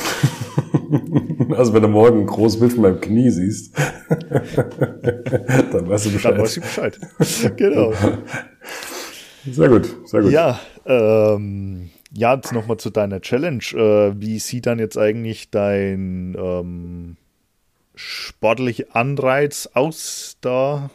also 1.55 1.75
wenn 1.75 1.83
du 1.83 1.89
morgen 1.89 2.21
ein 2.21 2.27
großes 2.27 2.59
Bild 2.59 2.73
von 2.73 2.83
meinem 2.83 2.99
Knie 2.99 3.29
siehst, 3.29 3.77
dann 4.09 5.87
weißt 5.87 6.07
du 6.07 6.13
Bescheid. 6.13 6.33
Dann 6.33 6.43
weißt 6.43 6.57
du 6.57 6.61
Bescheid. 6.63 6.99
genau. 7.57 7.93
Sehr 9.51 9.69
gut, 9.69 9.95
sehr 10.07 10.23
gut. 10.23 10.33
Ja, 10.33 10.61
ähm, 10.87 11.91
ja, 12.13 12.35
jetzt 12.35 12.53
nochmal 12.53 12.79
zu 12.79 12.89
deiner 12.89 13.21
Challenge. 13.21 13.65
Äh, 13.75 14.15
wie 14.19 14.39
sieht 14.39 14.65
dann 14.65 14.79
jetzt 14.79 14.97
eigentlich 14.97 15.51
dein 15.51 16.35
ähm, 16.39 17.17
sportlicher 17.95 18.87
Anreiz 18.93 19.69
aus 19.75 20.39
da? 20.41 20.89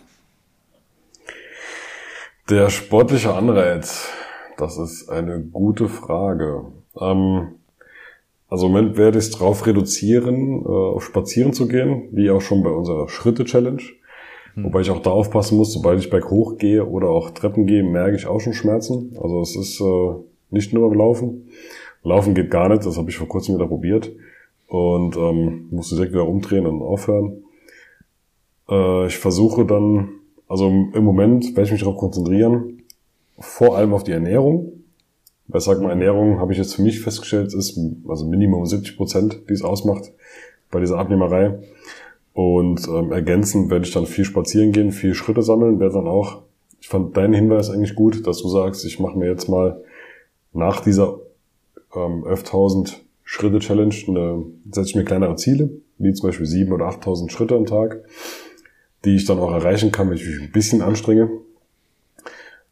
Der 2.49 2.71
sportliche 2.71 3.31
Anreiz. 3.31 4.09
Das 4.57 4.77
ist 4.77 5.09
eine 5.09 5.41
gute 5.41 5.89
Frage. 5.89 6.65
Ähm, 6.99 7.55
also 8.47 8.67
im 8.67 8.73
Moment 8.73 8.97
werde 8.97 9.17
ich 9.17 9.25
es 9.25 9.31
drauf 9.31 9.65
reduzieren, 9.65 10.61
äh, 10.63 10.67
auf 10.67 11.03
Spazieren 11.03 11.53
zu 11.53 11.67
gehen, 11.67 12.09
wie 12.11 12.29
auch 12.29 12.41
schon 12.41 12.63
bei 12.63 12.69
unserer 12.69 13.09
Schritte-Challenge. 13.09 13.81
Hm. 14.53 14.63
Wobei 14.65 14.81
ich 14.81 14.91
auch 14.91 15.01
da 15.01 15.09
aufpassen 15.09 15.57
muss, 15.57 15.73
sobald 15.73 15.99
ich 15.99 16.09
berghoch 16.09 16.57
gehe 16.57 16.85
oder 16.85 17.09
auch 17.09 17.31
Treppen 17.31 17.65
gehe, 17.65 17.83
merke 17.83 18.15
ich 18.15 18.27
auch 18.27 18.39
schon 18.39 18.53
Schmerzen. 18.53 19.17
Also 19.21 19.41
es 19.41 19.55
ist 19.55 19.81
äh, 19.81 20.13
nicht 20.51 20.73
nur 20.73 20.87
beim 20.87 20.97
Laufen. 20.97 21.49
Laufen 22.03 22.35
geht 22.35 22.51
gar 22.51 22.69
nicht, 22.69 22.85
das 22.85 22.97
habe 22.97 23.09
ich 23.09 23.17
vor 23.17 23.27
kurzem 23.27 23.55
wieder 23.55 23.67
probiert. 23.67 24.11
Und 24.67 25.17
ähm, 25.17 25.67
musste 25.71 25.95
direkt 25.95 26.13
wieder 26.13 26.27
umdrehen 26.27 26.65
und 26.65 26.81
aufhören. 26.81 27.43
Äh, 28.69 29.07
ich 29.07 29.17
versuche 29.17 29.65
dann, 29.65 30.09
also 30.47 30.67
im 30.67 31.03
Moment 31.03 31.45
werde 31.49 31.63
ich 31.63 31.71
mich 31.71 31.81
darauf 31.81 31.97
konzentrieren, 31.97 32.74
vor 33.37 33.77
allem 33.77 33.93
auf 33.93 34.03
die 34.03 34.11
Ernährung. 34.11 34.71
Weil 35.47 35.61
sag 35.61 35.79
mal, 35.79 35.89
Ernährung 35.89 36.39
habe 36.39 36.53
ich 36.53 36.57
jetzt 36.57 36.75
für 36.75 36.81
mich 36.81 37.01
festgestellt, 37.01 37.53
ist 37.53 37.79
also 38.07 38.25
Minimum 38.25 38.65
70 38.65 38.97
Prozent, 38.97 39.41
die 39.47 39.53
es 39.53 39.61
ausmacht 39.61 40.11
bei 40.71 40.79
dieser 40.79 40.97
Abnehmerei. 40.97 41.59
Und 42.33 42.87
ähm, 42.87 43.11
ergänzend 43.11 43.69
werde 43.69 43.85
ich 43.85 43.93
dann 43.93 44.07
viel 44.07 44.25
spazieren 44.25 44.71
gehen, 44.71 44.91
viel 44.91 45.13
Schritte 45.13 45.41
sammeln, 45.41 45.79
werde 45.79 45.95
dann 45.95 46.07
auch, 46.07 46.41
ich 46.81 46.89
fand 46.89 47.15
deinen 47.15 47.33
Hinweis 47.33 47.69
eigentlich 47.69 47.95
gut, 47.95 48.27
dass 48.27 48.41
du 48.41 48.49
sagst, 48.49 48.85
ich 48.85 48.99
mache 48.99 49.17
mir 49.17 49.27
jetzt 49.27 49.47
mal 49.47 49.81
nach 50.51 50.81
dieser 50.81 51.19
ähm, 51.95 52.25
11.000 52.25 52.95
Schritte 53.23 53.59
Challenge, 53.59 53.95
eine, 54.07 54.43
setze 54.71 54.89
ich 54.89 54.95
mir 54.95 55.05
kleinere 55.05 55.35
Ziele, 55.35 55.69
wie 55.97 56.13
zum 56.13 56.27
Beispiel 56.27 56.45
7.000 56.45 56.73
oder 56.73 56.89
8.000 56.89 57.29
Schritte 57.29 57.55
am 57.55 57.65
Tag, 57.65 58.03
die 59.05 59.15
ich 59.15 59.25
dann 59.25 59.39
auch 59.39 59.51
erreichen 59.51 59.91
kann, 59.91 60.09
wenn 60.09 60.17
ich 60.17 60.25
mich 60.25 60.41
ein 60.41 60.51
bisschen 60.51 60.81
anstrenge. 60.81 61.29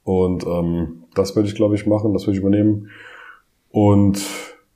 Und 0.04 0.46
ähm, 0.46 1.04
das 1.16 1.36
würde 1.36 1.48
ich, 1.48 1.56
glaube 1.56 1.76
ich, 1.76 1.86
machen, 1.86 2.14
das 2.14 2.24
würde 2.24 2.38
ich 2.38 2.44
übernehmen. 2.44 2.90
Und 3.72 4.22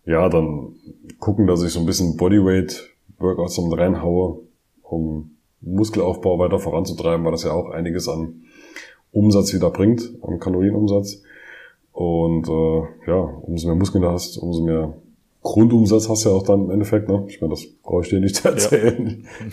ja, 0.05 0.29
dann 0.29 0.75
gucken, 1.19 1.47
dass 1.47 1.63
ich 1.63 1.71
so 1.71 1.79
ein 1.79 1.85
bisschen 1.85 2.17
Bodyweight-Workouts 2.17 3.55
dann 3.55 3.73
reinhaue, 3.73 4.39
um 4.83 5.31
Muskelaufbau 5.61 6.39
weiter 6.39 6.59
voranzutreiben, 6.59 7.25
weil 7.25 7.31
das 7.31 7.43
ja 7.43 7.51
auch 7.51 7.69
einiges 7.69 8.07
an 8.07 8.43
Umsatz 9.11 9.53
wieder 9.53 9.69
bringt, 9.69 10.13
an 10.21 10.39
Kalorienumsatz. 10.39 11.23
Und 11.91 12.47
äh, 12.47 13.09
ja, 13.09 13.17
umso 13.17 13.67
mehr 13.67 13.75
Muskeln 13.75 14.03
du 14.03 14.09
hast, 14.11 14.37
umso 14.37 14.63
mehr 14.63 14.93
Grundumsatz 15.47 16.09
hast 16.09 16.25
du 16.25 16.29
ja 16.29 16.35
auch 16.35 16.43
dann 16.43 16.65
im 16.65 16.71
Endeffekt, 16.71 17.07
ne? 17.07 17.23
Ich 17.29 17.39
meine, 17.39 17.51
das 17.51 17.65
brauche 17.81 18.01
ich 18.03 18.09
dir 18.09 18.19
nicht 18.19 18.43
erzählen. 18.45 19.23
Ja. 19.23 19.45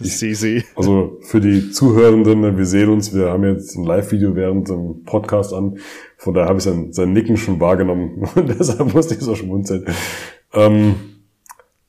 Ich 0.00 0.18
sehe 0.18 0.34
sie. 0.34 0.62
Also 0.76 1.16
für 1.22 1.40
die 1.40 1.70
Zuhörenden, 1.70 2.58
wir 2.58 2.66
sehen 2.66 2.90
uns, 2.90 3.14
wir 3.14 3.30
haben 3.30 3.44
jetzt 3.44 3.74
ein 3.74 3.84
Live-Video 3.84 4.36
während 4.36 4.68
dem 4.68 5.04
Podcast 5.04 5.54
an. 5.54 5.78
Von 6.18 6.34
daher 6.34 6.50
habe 6.50 6.58
ich 6.58 6.64
sein, 6.64 6.92
sein 6.92 7.14
Nicken 7.14 7.38
schon 7.38 7.60
wahrgenommen 7.60 8.28
und 8.34 8.48
deshalb 8.50 8.92
musste 8.92 9.14
ich 9.14 9.20
so 9.20 9.34
schmunzeln. 9.34 9.86
Ähm, 10.52 10.96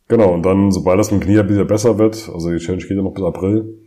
genau, 0.08 0.34
und 0.34 0.44
dann, 0.46 0.72
sobald 0.72 0.98
das 0.98 1.12
mit 1.12 1.22
dem 1.22 1.26
Knie 1.26 1.50
wieder 1.50 1.66
besser 1.66 1.98
wird, 1.98 2.32
also 2.34 2.52
die 2.52 2.60
Challenge 2.60 2.84
geht 2.84 2.96
ja 2.96 3.04
noch 3.04 3.14
bis 3.14 3.24
April, 3.26 3.78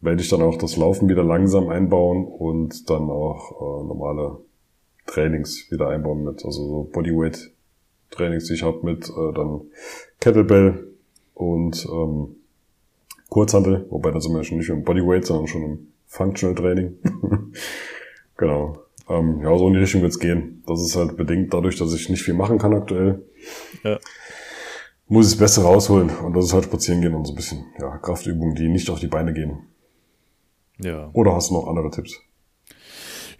werde 0.00 0.20
ich 0.20 0.28
dann 0.28 0.42
auch 0.42 0.56
das 0.56 0.76
Laufen 0.76 1.08
wieder 1.08 1.22
langsam 1.22 1.68
einbauen 1.68 2.24
und 2.24 2.90
dann 2.90 3.08
auch 3.08 3.52
äh, 3.52 3.86
normale 3.86 4.38
Trainings 5.06 5.70
wieder 5.70 5.88
einbauen 5.88 6.24
mit, 6.24 6.44
also 6.44 6.66
so 6.66 6.90
Bodyweight 6.92 7.52
Trainings, 8.10 8.46
die 8.46 8.54
ich 8.54 8.62
habe 8.62 8.84
mit 8.84 9.08
äh, 9.08 9.32
dann 9.34 9.62
Kettlebell 10.20 10.88
und 11.34 11.86
ähm, 11.90 12.36
Kurzhantel, 13.28 13.86
wobei 13.90 14.10
da 14.10 14.20
sind 14.20 14.34
wir 14.34 14.44
schon 14.44 14.58
nicht 14.58 14.68
im 14.68 14.84
Bodyweight, 14.84 15.24
sondern 15.24 15.46
schon 15.46 15.62
im 15.62 15.88
Functional 16.06 16.54
Training. 16.54 16.96
genau. 18.36 18.78
Ähm, 19.08 19.40
ja, 19.42 19.56
so 19.56 19.66
in 19.68 19.74
die 19.74 19.80
Richtung 19.80 20.02
wird's 20.02 20.18
gehen. 20.18 20.62
Das 20.66 20.80
ist 20.80 20.96
halt 20.96 21.16
bedingt 21.16 21.54
dadurch, 21.54 21.76
dass 21.76 21.94
ich 21.94 22.08
nicht 22.08 22.22
viel 22.22 22.34
machen 22.34 22.58
kann 22.58 22.74
aktuell. 22.74 23.22
Ja. 23.84 23.98
muss 25.06 25.26
ich 25.26 25.32
das 25.32 25.40
Beste 25.40 25.62
rausholen. 25.62 26.10
Und 26.10 26.34
das 26.34 26.46
ist 26.46 26.52
halt 26.52 26.64
spazieren 26.64 27.00
gehen 27.00 27.14
und 27.14 27.26
so 27.26 27.32
ein 27.32 27.36
bisschen 27.36 27.64
ja, 27.80 27.98
Kraftübungen, 27.98 28.54
die 28.54 28.68
nicht 28.68 28.90
auf 28.90 29.00
die 29.00 29.06
Beine 29.06 29.32
gehen. 29.32 29.58
Ja. 30.78 31.10
Oder 31.12 31.34
hast 31.34 31.50
du 31.50 31.54
noch 31.54 31.66
andere 31.66 31.90
Tipps? 31.90 32.20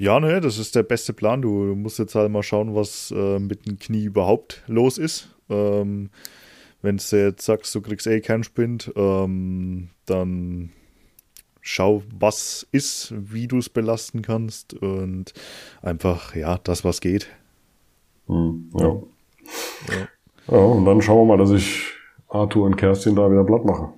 Ja, 0.01 0.19
ne, 0.19 0.41
das 0.41 0.57
ist 0.57 0.75
der 0.75 0.83
beste 0.83 1.13
Plan. 1.13 1.43
Du, 1.43 1.67
du 1.67 1.75
musst 1.75 1.99
jetzt 1.99 2.15
halt 2.15 2.33
mal 2.33 2.43
schauen, 2.43 2.75
was 2.75 3.13
äh, 3.15 3.39
mit 3.39 3.67
dem 3.67 3.79
Knie 3.79 4.05
überhaupt 4.05 4.63
los 4.67 4.97
ist. 4.97 5.29
Ähm, 5.51 6.09
Wenn 6.81 6.97
du 6.97 7.17
jetzt 7.17 7.45
sagst, 7.45 7.75
du 7.75 7.83
kriegst 7.83 8.07
eh 8.07 8.23
keinen 8.23 8.43
Spind, 8.43 8.91
ähm, 8.97 9.91
dann 10.07 10.71
schau, 11.61 12.03
was 12.19 12.67
ist, 12.73 13.13
wie 13.15 13.47
du 13.47 13.59
es 13.59 13.69
belasten 13.69 14.23
kannst 14.23 14.73
und 14.73 15.35
einfach, 15.83 16.35
ja, 16.35 16.57
das, 16.65 16.83
was 16.83 17.03
geht. 17.03 17.29
Hm, 18.27 18.71
ja. 18.79 18.87
ja. 18.87 20.09
Ja, 20.51 20.59
und 20.59 20.87
dann 20.87 21.03
schauen 21.03 21.29
wir 21.29 21.37
mal, 21.37 21.45
dass 21.45 21.51
ich 21.51 21.85
Arthur 22.29 22.65
und 22.65 22.77
Kerstin 22.77 23.17
da 23.17 23.31
wieder 23.31 23.45
platt 23.45 23.67
mache. 23.67 23.91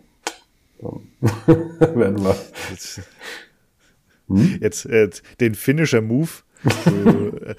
Dann 0.81 1.01
werden 1.97 2.25
wir. 2.25 2.37
Jetzt, 4.29 4.39
hm? 4.39 4.59
jetzt, 4.61 4.85
jetzt 4.85 5.23
den 5.41 5.55
Finisher-Move. 5.55 6.31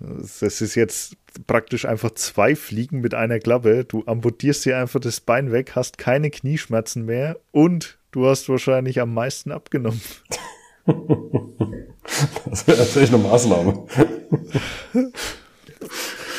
das 0.00 0.60
ist 0.60 0.74
jetzt 0.74 1.16
praktisch 1.46 1.86
einfach 1.86 2.10
zwei 2.12 2.56
Fliegen 2.56 3.00
mit 3.00 3.14
einer 3.14 3.38
Klappe. 3.38 3.84
Du 3.84 4.04
amputierst 4.06 4.64
dir 4.64 4.78
einfach 4.78 5.00
das 5.00 5.20
Bein 5.20 5.52
weg, 5.52 5.72
hast 5.74 5.98
keine 5.98 6.30
Knieschmerzen 6.30 7.04
mehr 7.04 7.38
und 7.52 7.98
du 8.10 8.26
hast 8.26 8.48
wahrscheinlich 8.48 9.00
am 9.00 9.14
meisten 9.14 9.52
abgenommen. 9.52 10.00
das 12.46 12.66
wäre 12.66 12.82
echt 12.82 13.14
eine 13.14 13.22
Maßnahme. 13.22 13.86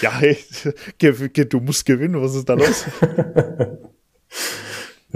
Ja, 0.02 0.12
hey, 0.20 0.38
du 1.00 1.60
musst 1.60 1.86
gewinnen, 1.86 2.22
was 2.22 2.36
ist 2.36 2.48
da 2.48 2.54
los? 2.54 2.86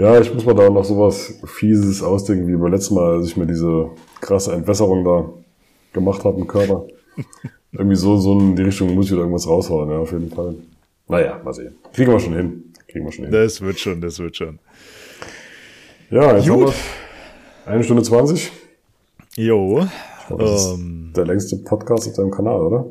ja, 0.00 0.18
ich 0.18 0.32
muss 0.32 0.46
mal 0.46 0.54
da 0.54 0.70
noch 0.70 0.84
sowas 0.84 1.34
Fieses 1.44 2.02
ausdenken, 2.02 2.48
wie 2.48 2.56
beim 2.56 2.72
letzten 2.72 2.94
Mal, 2.94 3.16
als 3.16 3.26
ich 3.26 3.36
mir 3.36 3.46
diese 3.46 3.90
krasse 4.20 4.52
Entwässerung 4.52 5.04
da 5.04 5.28
gemacht 5.92 6.24
habe 6.24 6.40
im 6.40 6.46
Körper. 6.46 6.86
Irgendwie 7.72 7.96
so, 7.96 8.16
so 8.16 8.38
in 8.38 8.56
die 8.56 8.62
Richtung 8.62 8.94
muss 8.94 9.06
ich 9.06 9.12
wieder 9.12 9.20
irgendwas 9.20 9.46
raushauen, 9.46 9.90
ja, 9.90 9.98
auf 9.98 10.10
jeden 10.10 10.30
Fall. 10.30 10.54
Naja, 11.06 11.40
mal 11.44 11.52
sehen. 11.52 11.74
Kriegen 11.92 12.10
wir 12.10 12.18
schon 12.18 12.34
hin. 12.34 12.72
Kriegen 12.88 13.04
wir 13.04 13.12
schon 13.12 13.24
hin. 13.26 13.32
Das 13.32 13.60
wird 13.60 13.78
schon, 13.78 14.00
das 14.00 14.18
wird 14.18 14.36
schon. 14.36 14.58
Ja, 16.10 16.34
jetzt 16.34 16.48
Gut. 16.48 16.66
haben 16.66 16.72
wir 17.66 17.72
eine 17.72 17.84
Stunde 17.84 18.02
zwanzig. 18.02 18.50
Jo. 19.36 19.86
Das 20.36 20.72
ähm, 20.72 21.08
ist 21.08 21.16
der 21.16 21.26
längste 21.26 21.56
Podcast 21.58 22.08
auf 22.08 22.14
deinem 22.14 22.30
Kanal, 22.30 22.60
oder? 22.60 22.86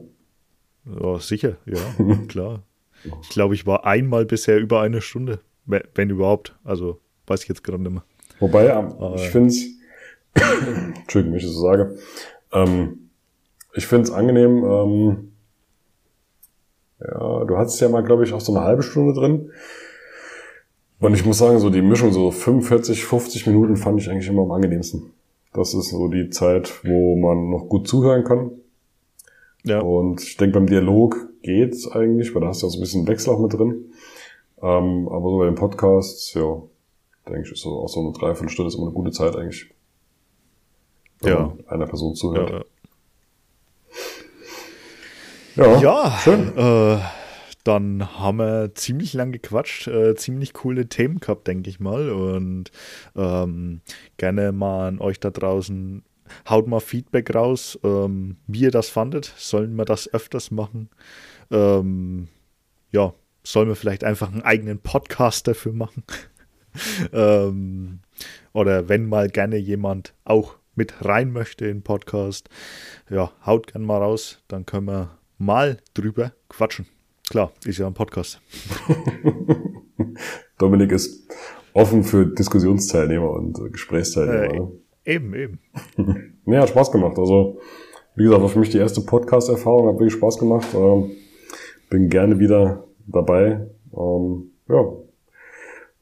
Ja, 1.01 1.19
sicher, 1.19 1.57
ja, 1.65 1.79
klar. 2.27 2.63
Ich 3.21 3.29
glaube, 3.29 3.55
ich 3.55 3.65
war 3.65 3.85
einmal 3.85 4.25
bisher 4.25 4.59
über 4.59 4.81
eine 4.81 5.01
Stunde, 5.01 5.39
wenn 5.69 6.09
überhaupt. 6.09 6.55
Also 6.63 6.99
weiß 7.27 7.43
ich 7.43 7.49
jetzt 7.49 7.63
gerade 7.63 7.81
nicht 7.81 7.91
mehr. 7.91 8.03
Wobei, 8.39 8.67
ähm, 8.67 8.93
ich 9.15 9.29
finde 9.29 9.49
es, 9.49 9.65
Entschuldigung, 10.97 11.33
wenn 11.33 11.39
ich 11.39 11.45
das 11.45 11.53
so 11.53 11.61
sage, 11.61 11.97
ähm, 12.53 13.09
ich 13.73 13.85
finde 13.85 14.03
es 14.03 14.11
angenehm, 14.11 14.63
ähm, 14.63 15.31
ja, 16.99 17.45
du 17.45 17.57
hattest 17.57 17.79
ja 17.81 17.89
mal, 17.89 18.03
glaube 18.03 18.23
ich, 18.23 18.33
auch 18.33 18.41
so 18.41 18.55
eine 18.55 18.65
halbe 18.65 18.83
Stunde 18.83 19.13
drin. 19.13 19.51
Und 20.99 21.13
ich 21.13 21.25
muss 21.25 21.37
sagen, 21.37 21.59
so 21.59 21.69
die 21.69 21.81
Mischung, 21.81 22.11
so 22.11 22.29
45, 22.29 23.05
50 23.05 23.47
Minuten 23.47 23.77
fand 23.77 24.01
ich 24.01 24.09
eigentlich 24.09 24.27
immer 24.27 24.41
am 24.41 24.51
angenehmsten. 24.51 25.13
Das 25.53 25.73
ist 25.73 25.89
so 25.89 26.09
die 26.09 26.29
Zeit, 26.29 26.83
wo 26.83 27.15
man 27.15 27.49
noch 27.49 27.69
gut 27.69 27.87
zuhören 27.87 28.23
kann. 28.23 28.51
Ja. 29.63 29.79
Und 29.79 30.21
ich 30.21 30.35
denke, 30.35 30.59
beim 30.59 30.67
Dialog 30.67 31.29
geht's 31.41 31.89
eigentlich, 31.89 32.33
weil 32.35 32.41
da 32.41 32.47
hast 32.49 32.61
du 32.61 32.67
ja 32.67 32.71
so 32.71 32.77
ein 32.77 32.81
bisschen 32.81 33.07
Wechsel 33.07 33.33
auch 33.33 33.39
mit 33.39 33.53
drin. 33.53 33.85
Ähm, 34.61 35.07
aber 35.09 35.29
so 35.29 35.37
bei 35.39 35.45
den 35.45 35.55
Podcasts, 35.55 36.33
ja, 36.33 36.61
denke 37.27 37.41
ich, 37.43 37.51
ist 37.51 37.61
so 37.61 37.79
auch 37.79 37.89
so 37.89 38.01
eine 38.01 38.11
Dreiviertelstunde 38.11 38.67
ist 38.67 38.75
immer 38.75 38.87
eine 38.87 38.95
gute 38.95 39.11
Zeit 39.11 39.35
eigentlich. 39.35 39.69
Ja. 41.21 41.53
einer 41.67 41.85
Person 41.85 42.15
zuhört. 42.15 42.65
Ja, 45.55 45.65
ja. 45.65 45.79
ja 45.79 46.17
schön. 46.19 46.57
Äh, 46.57 46.99
dann 47.65 48.19
haben 48.19 48.37
wir 48.37 48.73
ziemlich 48.73 49.13
lang 49.13 49.33
gequatscht, 49.33 49.87
äh, 49.87 50.15
ziemlich 50.15 50.53
coole 50.53 50.87
Themen 50.87 51.19
gehabt, 51.19 51.47
denke 51.47 51.69
ich 51.69 51.79
mal. 51.79 52.09
Und 52.09 52.71
ähm, 53.15 53.81
gerne 54.17 54.53
mal 54.53 54.87
an 54.87 55.01
euch 55.01 55.19
da 55.19 55.29
draußen 55.29 56.03
haut 56.47 56.67
mal 56.67 56.79
Feedback 56.79 57.33
raus, 57.35 57.77
ähm, 57.83 58.37
wie 58.47 58.61
ihr 58.61 58.71
das 58.71 58.89
fandet. 58.89 59.33
Sollen 59.37 59.75
wir 59.75 59.85
das 59.85 60.11
öfters 60.13 60.51
machen? 60.51 60.89
Ähm, 61.51 62.27
ja, 62.91 63.13
sollen 63.43 63.67
wir 63.67 63.75
vielleicht 63.75 64.03
einfach 64.03 64.31
einen 64.31 64.41
eigenen 64.41 64.79
Podcast 64.79 65.47
dafür 65.47 65.73
machen? 65.73 66.03
ähm, 67.13 67.99
oder 68.53 68.89
wenn 68.89 69.07
mal 69.07 69.29
gerne 69.29 69.57
jemand 69.57 70.13
auch 70.23 70.55
mit 70.75 71.05
rein 71.05 71.31
möchte 71.31 71.65
in 71.65 71.79
den 71.79 71.83
Podcast, 71.83 72.49
ja, 73.09 73.31
haut 73.45 73.67
gerne 73.67 73.85
mal 73.85 73.97
raus, 73.97 74.41
dann 74.47 74.65
können 74.65 74.87
wir 74.87 75.17
mal 75.37 75.77
drüber 75.93 76.33
quatschen. 76.47 76.85
Klar, 77.29 77.51
ist 77.65 77.77
ja 77.77 77.87
ein 77.87 77.93
Podcast. 77.93 78.41
Dominik 80.57 80.91
ist 80.91 81.27
offen 81.73 82.03
für 82.03 82.25
Diskussionsteilnehmer 82.25 83.29
und 83.29 83.71
Gesprächsteilnehmer. 83.71 84.53
Äh, 84.53 84.59
ne? 84.59 84.71
Eben, 85.05 85.33
eben. 85.33 85.59
ja, 86.45 86.61
hat 86.61 86.69
Spaß 86.69 86.91
gemacht. 86.91 87.17
Also, 87.17 87.59
wie 88.15 88.23
gesagt, 88.23 88.41
war 88.41 88.49
für 88.49 88.59
mich 88.59 88.69
die 88.69 88.79
erste 88.79 89.01
Podcast-Erfahrung, 89.01 89.87
hat 89.87 89.95
wirklich 89.95 90.13
Spaß 90.13 90.39
gemacht. 90.39 90.67
Ähm, 90.73 91.11
bin 91.89 92.09
gerne 92.09 92.39
wieder 92.39 92.83
dabei. 93.11 93.67
Ähm, 93.95 94.51
ja, 94.67 94.85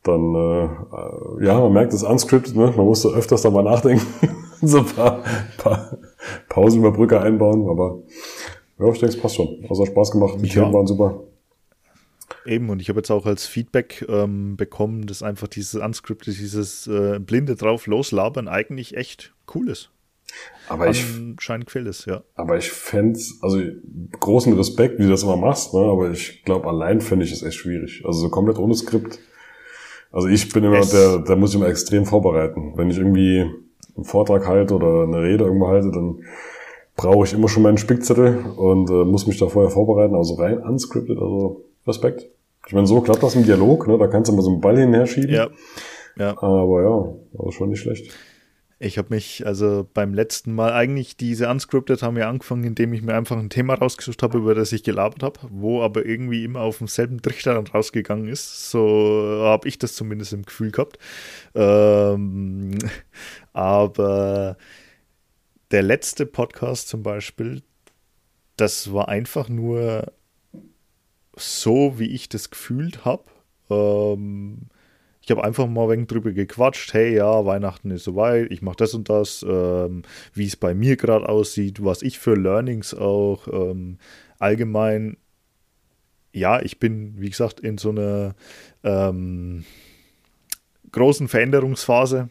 dann, 0.04 0.36
äh, 0.36 1.46
ja, 1.46 1.60
man 1.60 1.74
merkt, 1.74 1.94
es 1.94 2.02
ist 2.02 2.10
unscripted, 2.10 2.56
ne? 2.56 2.74
man 2.76 2.86
musste 2.86 3.10
öfters 3.10 3.42
da 3.42 3.50
mal 3.50 3.64
nachdenken, 3.64 4.06
so 4.62 4.80
ein 4.80 4.86
paar, 4.86 5.24
paar 5.58 5.98
Pausen 6.50 6.80
über 6.80 6.92
Brücke 6.92 7.20
einbauen, 7.20 7.70
aber 7.70 8.00
ja, 8.80 8.88
ich 8.92 9.00
denke, 9.00 9.16
es 9.16 9.22
passt 9.22 9.36
schon. 9.36 9.66
Also 9.70 9.84
hat 9.84 9.92
Spaß 9.92 10.12
gemacht, 10.12 10.36
die 10.40 10.48
ja. 10.48 10.62
Themen 10.62 10.74
waren 10.74 10.88
super. 10.88 11.24
Eben, 12.46 12.70
und 12.70 12.82
ich 12.82 12.90
habe 12.90 13.00
jetzt 13.00 13.12
auch 13.12 13.26
als 13.26 13.46
Feedback 13.46 14.06
ähm, 14.08 14.56
bekommen, 14.56 15.06
dass 15.08 15.24
einfach 15.24 15.48
dieses 15.48 15.76
Unscripted, 15.76 16.38
dieses 16.38 16.88
äh, 16.88 17.20
blinde 17.20 17.56
drauf 17.56 17.88
loslabern 17.88 18.48
eigentlich 18.48 18.96
echt 18.96 19.34
cool 19.54 19.70
ist. 19.70 19.92
Aber 20.70 20.90
ich 20.90 21.06
scheint 21.40 21.66
gefällt 21.66 21.88
es, 21.88 22.06
ja. 22.06 22.24
Aber 22.36 22.58
ich 22.58 22.72
fände 22.72 23.20
also 23.41 23.62
großen 24.20 24.54
Respekt, 24.54 24.99
wie 24.99 25.04
du 25.04 25.10
das 25.10 25.24
immer 25.24 25.38
machst, 25.38 25.74
ne? 25.74 25.80
aber 25.80 26.12
ich 26.12 26.44
glaube, 26.44 26.68
allein 26.68 26.99
fände 26.99 27.26
ich 27.26 27.32
es 27.32 27.44
echt 27.44 27.56
schwierig. 27.56 28.04
Also 28.06 28.20
so 28.20 28.30
komplett 28.30 28.58
ohne 28.58 28.76
Skript. 28.76 29.20
Also 30.12 30.28
ich 30.28 30.52
bin 30.52 30.64
immer, 30.64 30.80
es 30.80 30.90
der, 30.90 31.20
der 31.20 31.36
muss 31.36 31.52
ich 31.52 31.56
immer 31.58 31.70
extrem 31.70 32.06
vorbereiten. 32.06 32.74
Wenn 32.76 32.90
ich 32.90 32.98
irgendwie 32.98 33.45
einen 33.95 34.06
Vortrag 34.06 34.48
halte 34.48 34.76
oder 34.76 35.04
eine 35.04 35.22
Rede 35.22 35.45
irgendwo 35.45 35.68
halte, 35.68 35.91
dann 35.91 36.24
brauche 36.95 37.26
ich 37.26 37.34
immer 37.34 37.48
schon 37.48 37.64
meinen 37.64 37.78
Spickzettel 37.78 38.38
und 38.58 38.90
äh, 38.90 39.06
muss 39.06 39.28
mich 39.28 39.38
da 39.38 39.48
vorher 39.48 39.72
vorbereiten. 39.72 40.16
Also 40.16 40.36
rein 40.36 40.60
unscripted, 40.60 41.18
also 41.18 41.66
Respekt. 41.86 42.28
Ich 42.68 42.74
meine, 42.74 42.88
so 42.88 42.99
klappt 43.02 43.24
das 43.24 43.36
im 43.36 43.44
Dialog, 43.44 43.88
ne? 43.88 43.98
Da 43.98 44.08
kannst 44.08 44.30
du 44.30 44.36
mal 44.36 44.41
so 44.41 44.52
einen 44.52 44.60
Ball 44.60 44.78
hinher 44.78 45.06
schieben. 45.06 45.34
Ja. 45.34 45.49
ja. 46.18 46.36
Aber 46.41 46.82
ja, 46.82 47.40
also 47.40 47.52
schon 47.52 47.70
nicht 47.70 47.80
schlecht. 47.80 48.12
Ich 48.80 48.99
habe 48.99 49.14
mich 49.14 49.45
also 49.45 49.90
beim 49.91 50.14
letzten 50.14 50.54
Mal 50.54 50.72
eigentlich 50.72 51.18
diese 51.18 51.49
Unscripted 51.49 52.04
haben 52.04 52.16
wir 52.16 52.28
angefangen, 52.28 52.64
indem 52.64 52.94
ich 52.94 53.02
mir 53.02 53.16
einfach 53.16 53.38
ein 53.38 53.49
Thema 53.49 53.74
rausgesucht 53.74 54.22
habe, 54.22 54.38
über 54.38 54.54
das 54.54 54.72
ich 54.72 54.84
gelabert 54.84 55.24
habe, 55.24 55.40
wo 55.49 55.82
aber 55.82 56.06
irgendwie 56.06 56.44
immer 56.44 56.62
auf 56.62 56.78
demselben 56.78 57.20
Trichter 57.22 57.56
dann 57.56 57.66
rausgegangen 57.66 58.28
ist. 58.28 58.70
So 58.70 59.40
habe 59.41 59.68
ich 59.68 59.80
das 59.80 59.95
zumindest 59.95 60.34
im 60.34 60.44
Gefühl 60.44 60.70
gehabt. 60.70 60.99
Ähm, 61.56 62.78
aber 63.54 64.58
der 65.72 65.82
letzte 65.82 66.28
Podcast 66.28 66.88
zum 66.88 67.02
Beispiel, 67.02 67.64
das 68.58 68.94
war 68.94 69.10
einfach 69.10 69.49
nur 69.49 70.14
so, 71.36 71.98
wie 71.98 72.12
ich 72.14 72.30
das 72.30 72.52
gefühlt 72.52 73.06
habe. 73.06 73.24
Ähm, 73.72 74.70
ich 75.28 75.32
habe 75.32 75.44
einfach 75.44 75.68
mal 75.68 75.84
ein 75.84 75.90
wenig 75.90 76.08
drüber 76.08 76.32
gequatscht. 76.32 76.94
Hey, 76.94 77.14
ja, 77.14 77.45
Weihnachten 77.45 77.91
ist 77.91 78.06
soweit, 78.06 78.49
ich 78.49 78.62
mache 78.62 78.78
das 78.78 78.94
und 78.94 79.10
das, 79.10 79.45
ähm, 79.45 80.04
wie 80.34 80.45
es 80.45 80.56
bei 80.56 80.74
mir 80.74 80.95
gerade 80.95 81.28
aussieht, 81.28 81.84
was 81.84 82.02
ich 82.02 82.18
für 82.18 82.36
Learnings 82.36 82.94
auch 82.94 83.45
ähm, 83.49 83.98
allgemein. 84.40 85.18
Ja, 86.32 86.62
ich 86.62 86.80
bin, 86.80 87.20
wie 87.20 87.30
gesagt, 87.30 87.60
in 87.60 87.78
so 87.78 87.90
einer 87.90 88.36
ähm, 88.86 89.66
großen 90.94 91.28
Veränderungsphase 91.28 92.30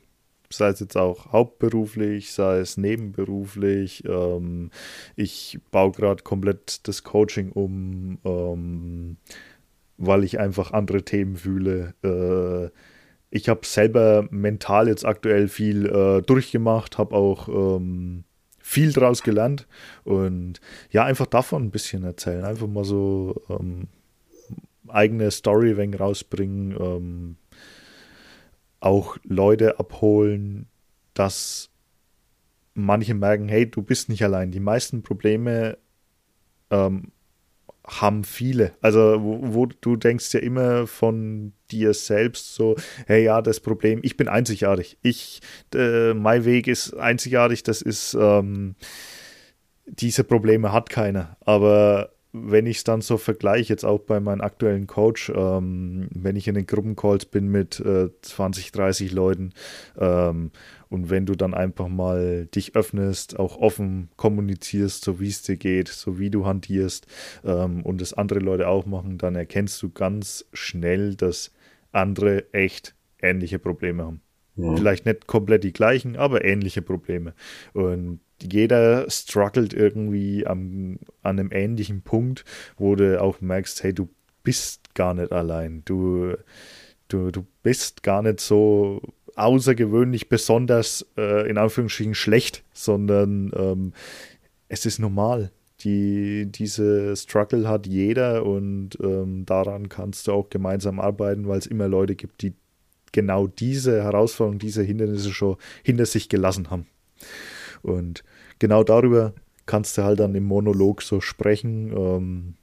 sei 0.48 0.68
es 0.68 0.81
jetzt 0.81 0.97
auch 0.97 1.32
hauptberuflich, 1.32 2.32
sei 2.32 2.59
es 2.59 2.77
nebenberuflich. 2.77 4.05
Ähm, 4.06 4.70
ich 5.16 5.59
baue 5.73 5.90
gerade 5.90 6.23
komplett 6.23 6.86
das 6.86 7.02
Coaching 7.02 7.51
um, 7.51 8.18
ähm, 8.24 9.16
weil 9.98 10.24
ich 10.24 10.39
einfach 10.39 10.73
andere 10.73 11.02
Themen 11.02 11.36
fühle. 11.36 11.94
Äh, 12.02 12.70
ich 13.31 13.48
habe 13.48 13.66
selber 13.66 14.27
mental 14.31 14.89
jetzt 14.89 15.05
aktuell 15.05 15.48
viel 15.48 15.86
äh, 15.86 16.23
durchgemacht, 16.23 16.98
habe 16.98 17.14
auch 17.14 17.48
ähm, 17.48 18.24
viel 18.59 18.93
draus 18.93 19.23
gelernt 19.23 19.66
und 20.05 20.60
ja, 20.90 21.05
einfach 21.05 21.27
davon 21.27 21.64
ein 21.64 21.70
bisschen 21.70 22.05
erzählen. 22.05 22.44
Einfach 22.44 22.66
mal 22.66 22.85
so, 22.85 23.43
ähm, 23.48 23.89
eigene 24.89 25.31
Story 25.31 25.77
wenn 25.77 25.94
rausbringen, 25.94 26.77
ähm, 26.78 27.36
auch 28.81 29.16
Leute 29.24 29.78
abholen, 29.78 30.66
dass 31.14 31.70
manche 32.74 33.14
merken, 33.14 33.48
hey, 33.48 33.68
du 33.70 33.82
bist 33.82 34.09
nicht 34.09 34.23
allein. 34.23 34.51
Die 34.51 34.60
meisten 34.60 35.02
Probleme 35.02 35.78
ähm, 36.70 37.10
haben 37.86 38.24
viele. 38.24 38.72
Also, 38.80 39.22
wo, 39.22 39.38
wo, 39.42 39.66
du 39.66 39.96
denkst 39.96 40.34
ja 40.34 40.40
immer 40.40 40.86
von 40.86 41.52
dir 41.70 41.94
selbst 41.94 42.54
so, 42.54 42.76
hey 43.06 43.24
ja, 43.24 43.42
das 43.42 43.60
Problem, 43.60 44.00
ich 44.02 44.16
bin 44.16 44.28
einzigartig. 44.28 44.98
Ich, 45.02 45.40
äh, 45.74 46.14
mein 46.14 46.44
Weg 46.44 46.66
ist 46.66 46.94
einzigartig, 46.94 47.62
das 47.62 47.82
ist, 47.82 48.16
ähm, 48.18 48.74
diese 49.86 50.24
Probleme 50.24 50.72
hat 50.72 50.90
keiner. 50.90 51.36
Aber 51.44 52.10
wenn 52.32 52.66
ich 52.66 52.78
es 52.78 52.84
dann 52.84 53.00
so 53.00 53.16
vergleiche, 53.16 53.72
jetzt 53.72 53.84
auch 53.84 54.00
bei 54.00 54.20
meinem 54.20 54.40
aktuellen 54.40 54.86
Coach, 54.86 55.30
ähm, 55.34 56.08
wenn 56.12 56.36
ich 56.36 56.48
in 56.48 56.54
den 56.54 56.66
Gruppencalls 56.66 57.26
bin 57.26 57.48
mit 57.48 57.80
äh, 57.80 58.10
20, 58.20 58.72
30 58.72 59.12
Leuten 59.12 59.52
ähm, 59.98 60.50
und 60.88 61.10
wenn 61.10 61.26
du 61.26 61.34
dann 61.34 61.54
einfach 61.54 61.88
mal 61.88 62.46
dich 62.46 62.76
öffnest, 62.76 63.38
auch 63.38 63.58
offen 63.58 64.08
kommunizierst, 64.16 65.04
so 65.04 65.20
wie 65.20 65.28
es 65.28 65.42
dir 65.42 65.56
geht, 65.56 65.88
so 65.88 66.18
wie 66.18 66.30
du 66.30 66.46
hantierst 66.46 67.06
ähm, 67.44 67.82
und 67.82 68.00
das 68.00 68.14
andere 68.14 68.38
Leute 68.38 68.68
auch 68.68 68.86
machen, 68.86 69.18
dann 69.18 69.34
erkennst 69.34 69.82
du 69.82 69.90
ganz 69.90 70.46
schnell, 70.52 71.14
dass 71.14 71.52
andere 71.92 72.52
echt 72.52 72.94
ähnliche 73.20 73.58
Probleme 73.58 74.04
haben. 74.04 74.20
Ja. 74.56 74.74
Vielleicht 74.74 75.06
nicht 75.06 75.26
komplett 75.26 75.64
die 75.64 75.72
gleichen, 75.72 76.16
aber 76.16 76.44
ähnliche 76.44 76.82
Probleme. 76.82 77.34
Und 77.72 78.20
jeder 78.42 79.08
struggelt 79.10 79.74
irgendwie 79.74 80.46
am, 80.46 80.98
an 81.22 81.38
einem 81.38 81.50
ähnlichen 81.52 82.02
Punkt, 82.02 82.44
wo 82.76 82.94
du 82.94 83.20
auch 83.20 83.40
merkst, 83.40 83.82
hey, 83.82 83.92
du 83.92 84.08
bist 84.42 84.94
gar 84.94 85.14
nicht 85.14 85.32
allein. 85.32 85.82
Du, 85.84 86.36
du, 87.08 87.30
du 87.30 87.46
bist 87.62 88.02
gar 88.02 88.22
nicht 88.22 88.40
so 88.40 89.02
außergewöhnlich 89.36 90.28
besonders 90.28 91.06
äh, 91.16 91.48
in 91.48 91.58
Anführungsstrichen 91.58 92.14
schlecht, 92.14 92.64
sondern 92.72 93.52
ähm, 93.54 93.92
es 94.68 94.86
ist 94.86 94.98
normal. 94.98 95.52
Die, 95.80 96.46
diese 96.46 97.14
Struggle 97.14 97.68
hat 97.68 97.86
jeder 97.86 98.46
und 98.46 98.98
ähm, 99.02 99.44
daran 99.44 99.90
kannst 99.90 100.26
du 100.26 100.32
auch 100.32 100.48
gemeinsam 100.48 100.98
arbeiten, 100.98 101.46
weil 101.46 101.58
es 101.58 101.66
immer 101.66 101.86
Leute 101.86 102.16
gibt, 102.16 102.40
die 102.42 102.54
genau 103.12 103.46
diese 103.46 104.02
Herausforderungen, 104.02 104.58
diese 104.58 104.82
Hindernisse 104.82 105.32
schon 105.32 105.56
hinter 105.82 106.06
sich 106.06 106.30
gelassen 106.30 106.70
haben. 106.70 106.86
Und 107.82 108.24
genau 108.58 108.84
darüber 108.84 109.34
kannst 109.66 109.98
du 109.98 110.02
halt 110.02 110.18
dann 110.18 110.34
im 110.34 110.44
Monolog 110.44 111.02
so 111.02 111.20
sprechen. 111.20 111.92
Ähm, 111.94 112.54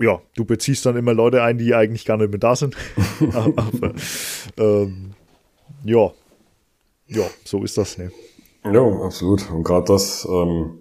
ja, 0.00 0.20
du 0.36 0.44
beziehst 0.44 0.84
dann 0.86 0.96
immer 0.96 1.14
Leute 1.14 1.42
ein, 1.42 1.58
die 1.58 1.74
eigentlich 1.74 2.04
gar 2.04 2.18
nicht 2.18 2.30
mehr 2.30 2.38
da 2.38 2.54
sind. 2.54 2.76
Aber 3.32 3.94
ähm, 4.58 5.07
ja, 5.88 6.12
ja, 7.06 7.24
so 7.44 7.64
ist 7.64 7.78
das. 7.78 7.98
Ne? 7.98 8.10
Ja, 8.64 8.86
absolut. 9.02 9.50
Und 9.50 9.62
gerade 9.62 9.86
das, 9.86 10.28
ähm, 10.30 10.78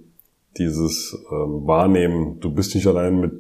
dieses 0.58 1.18
ähm, 1.32 1.66
Wahrnehmen, 1.66 2.40
du 2.40 2.52
bist 2.54 2.76
nicht 2.76 2.88
allein 2.88 3.22
mit 3.22 3.32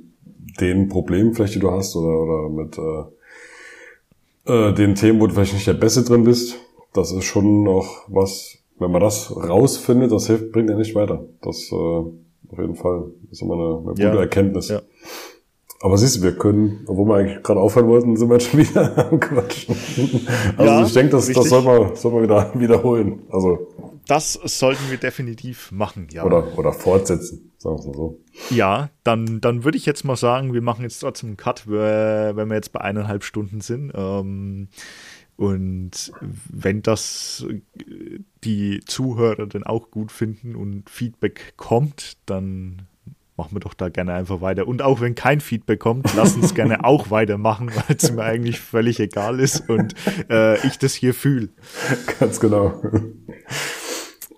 den 0.60 0.88
Problemen 0.88 1.34
vielleicht, 1.34 1.56
die 1.56 1.60
du 1.60 1.72
hast, 1.72 1.95
oder, 1.95 2.19
oder 2.19 2.49
mit 2.49 2.77
äh, 4.48 4.69
äh, 4.69 4.73
den 4.73 4.95
Themen, 4.95 5.19
wo 5.19 5.27
du 5.27 5.34
vielleicht 5.34 5.53
nicht 5.53 5.68
der 5.68 5.73
Beste 5.73 6.03
drin 6.03 6.23
bist. 6.23 6.56
Das 6.94 7.11
ist 7.11 7.26
schon 7.26 7.64
noch 7.64 8.06
was, 8.07 8.57
wenn 8.80 8.91
man 8.91 9.02
das 9.02 9.35
rausfindet, 9.35 10.11
das 10.11 10.27
hilft, 10.27 10.52
bringt 10.52 10.69
ja 10.69 10.77
nicht 10.77 10.95
weiter. 10.95 11.26
Das 11.41 11.69
äh, 11.72 11.76
auf 11.76 12.57
jeden 12.57 12.76
Fall 12.76 13.11
ist 13.30 13.41
immer 13.41 13.56
eine, 13.56 13.77
eine 13.77 13.89
gute 13.89 14.02
ja, 14.02 14.15
Erkenntnis. 14.15 14.69
Ja. 14.69 14.81
Aber 15.81 15.97
siehst 15.97 16.17
du, 16.17 16.21
wir 16.23 16.35
können, 16.35 16.83
obwohl 16.87 17.07
wir 17.07 17.15
eigentlich 17.15 17.43
gerade 17.43 17.59
aufhören 17.59 17.87
wollten, 17.87 18.17
sind 18.17 18.29
wir 18.29 18.37
jetzt 18.37 18.47
schon 18.49 18.59
wieder 18.59 19.11
am 19.11 19.19
Quatschen. 19.19 19.75
Also 20.57 20.71
ja, 20.71 20.85
ich 20.85 20.93
denke, 20.93 21.11
das, 21.11 21.27
das 21.27 21.49
soll 21.49 21.61
man, 21.61 21.95
soll 21.95 22.11
man 22.13 22.23
wieder 22.23 22.51
wiederholen. 22.59 23.21
Also 23.29 23.67
das 24.07 24.33
sollten 24.33 24.89
wir 24.89 24.97
definitiv 24.97 25.71
machen, 25.71 26.07
ja. 26.11 26.23
Oder, 26.23 26.57
oder 26.57 26.71
fortsetzen, 26.71 27.51
sagen 27.57 27.77
wir 27.79 27.87
mal 27.87 27.93
so. 27.93 28.19
Ja, 28.49 28.89
dann, 29.03 29.41
dann 29.41 29.65
würde 29.65 29.77
ich 29.77 29.85
jetzt 29.85 30.05
mal 30.05 30.15
sagen, 30.15 30.53
wir 30.53 30.61
machen 30.61 30.83
jetzt 30.83 30.99
trotzdem 30.99 31.29
einen 31.29 31.37
Cut, 31.37 31.67
wenn 31.67 32.47
wir 32.49 32.55
jetzt 32.55 32.71
bei 32.71 32.79
eineinhalb 32.79 33.23
Stunden 33.23 33.59
sind. 33.59 33.91
Ähm, 33.93 34.69
und 35.35 36.11
wenn 36.49 36.81
das 36.81 37.45
die 38.43 38.79
Zuhörer 38.85 39.45
dann 39.45 39.63
auch 39.63 39.91
gut 39.91 40.11
finden 40.11 40.55
und 40.55 40.89
Feedback 40.89 41.53
kommt, 41.57 42.17
dann 42.25 42.86
machen 43.38 43.55
wir 43.55 43.59
doch 43.59 43.76
da 43.76 43.89
gerne 43.89 44.14
einfach 44.14 44.41
weiter. 44.41 44.68
Und 44.68 44.81
auch 44.81 44.99
wenn 44.99 45.14
kein 45.15 45.39
Feedback 45.39 45.80
kommt, 45.80 46.14
lass 46.15 46.35
uns 46.35 46.55
gerne 46.55 46.84
auch 46.84 47.11
weitermachen, 47.11 47.69
weil 47.69 47.95
es 47.95 48.11
mir 48.11 48.23
eigentlich 48.23 48.59
völlig 48.59 48.99
egal 48.99 49.39
ist 49.39 49.69
und 49.69 49.93
äh, 50.30 50.65
ich 50.68 50.80
das 50.80 50.95
hier 50.95 51.14
fühle. 51.14 51.49
Ganz 52.19 52.39
genau. 52.39 52.81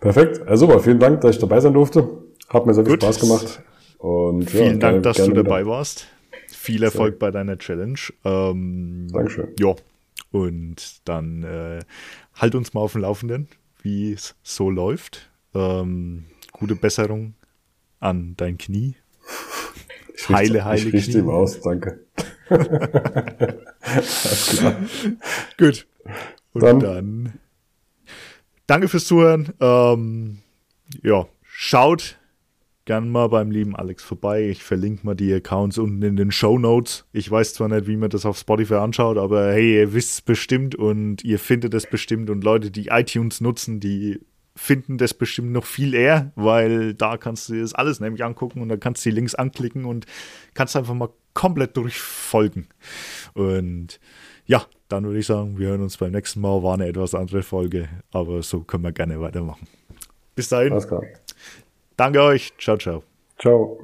Perfekt. 0.02 0.42
Also 0.48 0.68
super, 0.68 0.80
vielen 0.82 1.00
Dank, 1.00 1.22
dass 1.22 1.36
ich 1.36 1.42
dabei 1.42 1.60
sein 1.62 1.74
durfte. 1.74 2.08
Hat 2.50 2.66
mir 2.66 2.74
sehr 2.74 2.84
viel 2.84 2.94
Gut. 2.94 3.04
Spaß 3.04 3.20
gemacht. 3.20 3.64
Und, 3.98 4.50
vielen 4.50 4.80
ja, 4.80 4.92
Dank, 4.92 5.04
dass 5.04 5.18
du 5.18 5.32
dabei 5.32 5.62
wieder. 5.62 5.72
warst. 5.72 6.08
Viel 6.48 6.84
Erfolg 6.84 7.14
sehr. 7.14 7.20
bei 7.20 7.32
deiner 7.32 7.58
Challenge. 7.58 8.00
Ähm, 8.26 9.08
Dankeschön. 9.12 9.50
Ja, 9.60 9.76
und 10.32 11.02
dann 11.06 11.44
äh, 11.44 11.80
halt 12.36 12.56
uns 12.56 12.74
mal 12.74 12.82
auf 12.82 12.94
dem 12.94 13.02
Laufenden, 13.02 13.48
wie 13.82 14.14
es 14.14 14.36
so 14.44 14.70
läuft. 14.70 15.30
Ähm, 15.54 16.26
gute 16.52 16.76
Besserung 16.76 17.34
an 18.00 18.36
dein 18.38 18.58
Knie. 18.58 18.96
Ich 20.22 20.28
heile, 20.28 20.66
heile 20.66 20.90
ich 20.90 21.06
Knie. 21.06 21.20
ihm 21.20 21.30
aus, 21.30 21.62
danke. 21.62 22.02
Alles 22.50 24.58
klar. 24.58 24.76
Gut. 25.58 25.88
Und 26.52 26.62
dann, 26.62 26.80
dann 26.82 27.34
danke 28.68 28.90
fürs 28.90 29.06
Zuhören. 29.06 29.54
Ähm, 29.62 30.40
ja, 31.04 31.26
schaut 31.42 32.20
gern 32.90 33.10
mal 33.10 33.30
beim 33.30 33.52
lieben 33.52 33.76
Alex 33.76 34.04
vorbei. 34.04 34.50
Ich 34.50 34.64
verlinke 34.64 35.06
mal 35.06 35.14
die 35.14 35.32
Accounts 35.32 35.78
unten 35.78 36.02
in 36.02 36.16
den 36.16 36.32
Show 36.32 36.58
Notes. 36.58 37.06
Ich 37.14 37.30
weiß 37.30 37.54
zwar 37.54 37.68
nicht, 37.68 37.86
wie 37.86 37.98
man 37.98 38.10
das 38.10 38.26
auf 38.26 38.38
Spotify 38.38 38.76
anschaut, 38.76 39.18
aber 39.18 39.52
hey, 39.52 39.76
ihr 39.76 39.94
wisst 39.94 40.12
es 40.12 40.22
bestimmt 40.22 40.74
und 40.74 41.24
ihr 41.24 41.38
findet 41.38 41.76
es 41.76 41.88
bestimmt 41.88 42.32
und 42.32 42.44
Leute, 42.44 42.72
die 42.72 42.88
iTunes 42.88 43.42
nutzen, 43.42 43.80
die 43.80 44.20
finden 44.60 44.98
das 44.98 45.14
bestimmt 45.14 45.53
noch 45.53 45.65
viel 45.65 45.94
eher, 45.94 46.34
weil 46.36 46.94
da 46.94 47.15
kannst 47.15 47.48
du 47.48 47.53
dir 47.53 47.61
das 47.61 47.73
alles 47.73 48.02
nämlich 48.02 48.26
angucken 48.26 48.61
und 48.61 48.68
dann 48.68 48.80
kannst 48.80 49.06
du 49.06 49.10
die 49.10 49.15
Links 49.15 49.34
anklicken 49.34 49.86
und 49.86 50.06
kannst 50.53 50.76
einfach 50.76 50.94
mal 50.94 51.10
komplett 51.34 51.77
durchfolgen. 51.77 52.68
Und 53.34 54.02
ja, 54.45 54.65
dann 54.90 55.06
würde 55.06 55.19
ich 55.19 55.27
sagen, 55.27 55.57
wir 55.57 55.69
hören 55.69 55.81
uns 55.81 55.95
beim 55.95 56.11
nächsten 56.11 56.41
Mal. 56.41 56.61
War 56.61 56.73
eine 56.73 56.88
etwas 56.88 57.15
andere 57.15 57.41
Folge, 57.41 57.88
aber 58.11 58.44
so 58.44 58.60
können 58.60 58.84
wir 58.84 58.91
gerne 58.91 59.22
weitermachen. 59.22 59.65
Bis 60.36 60.49
dahin. 60.49 60.73
Danke 61.95 62.22
euch. 62.22 62.52
Ciao, 62.57 62.77
ciao. 62.77 63.03
Ciao. 63.40 63.80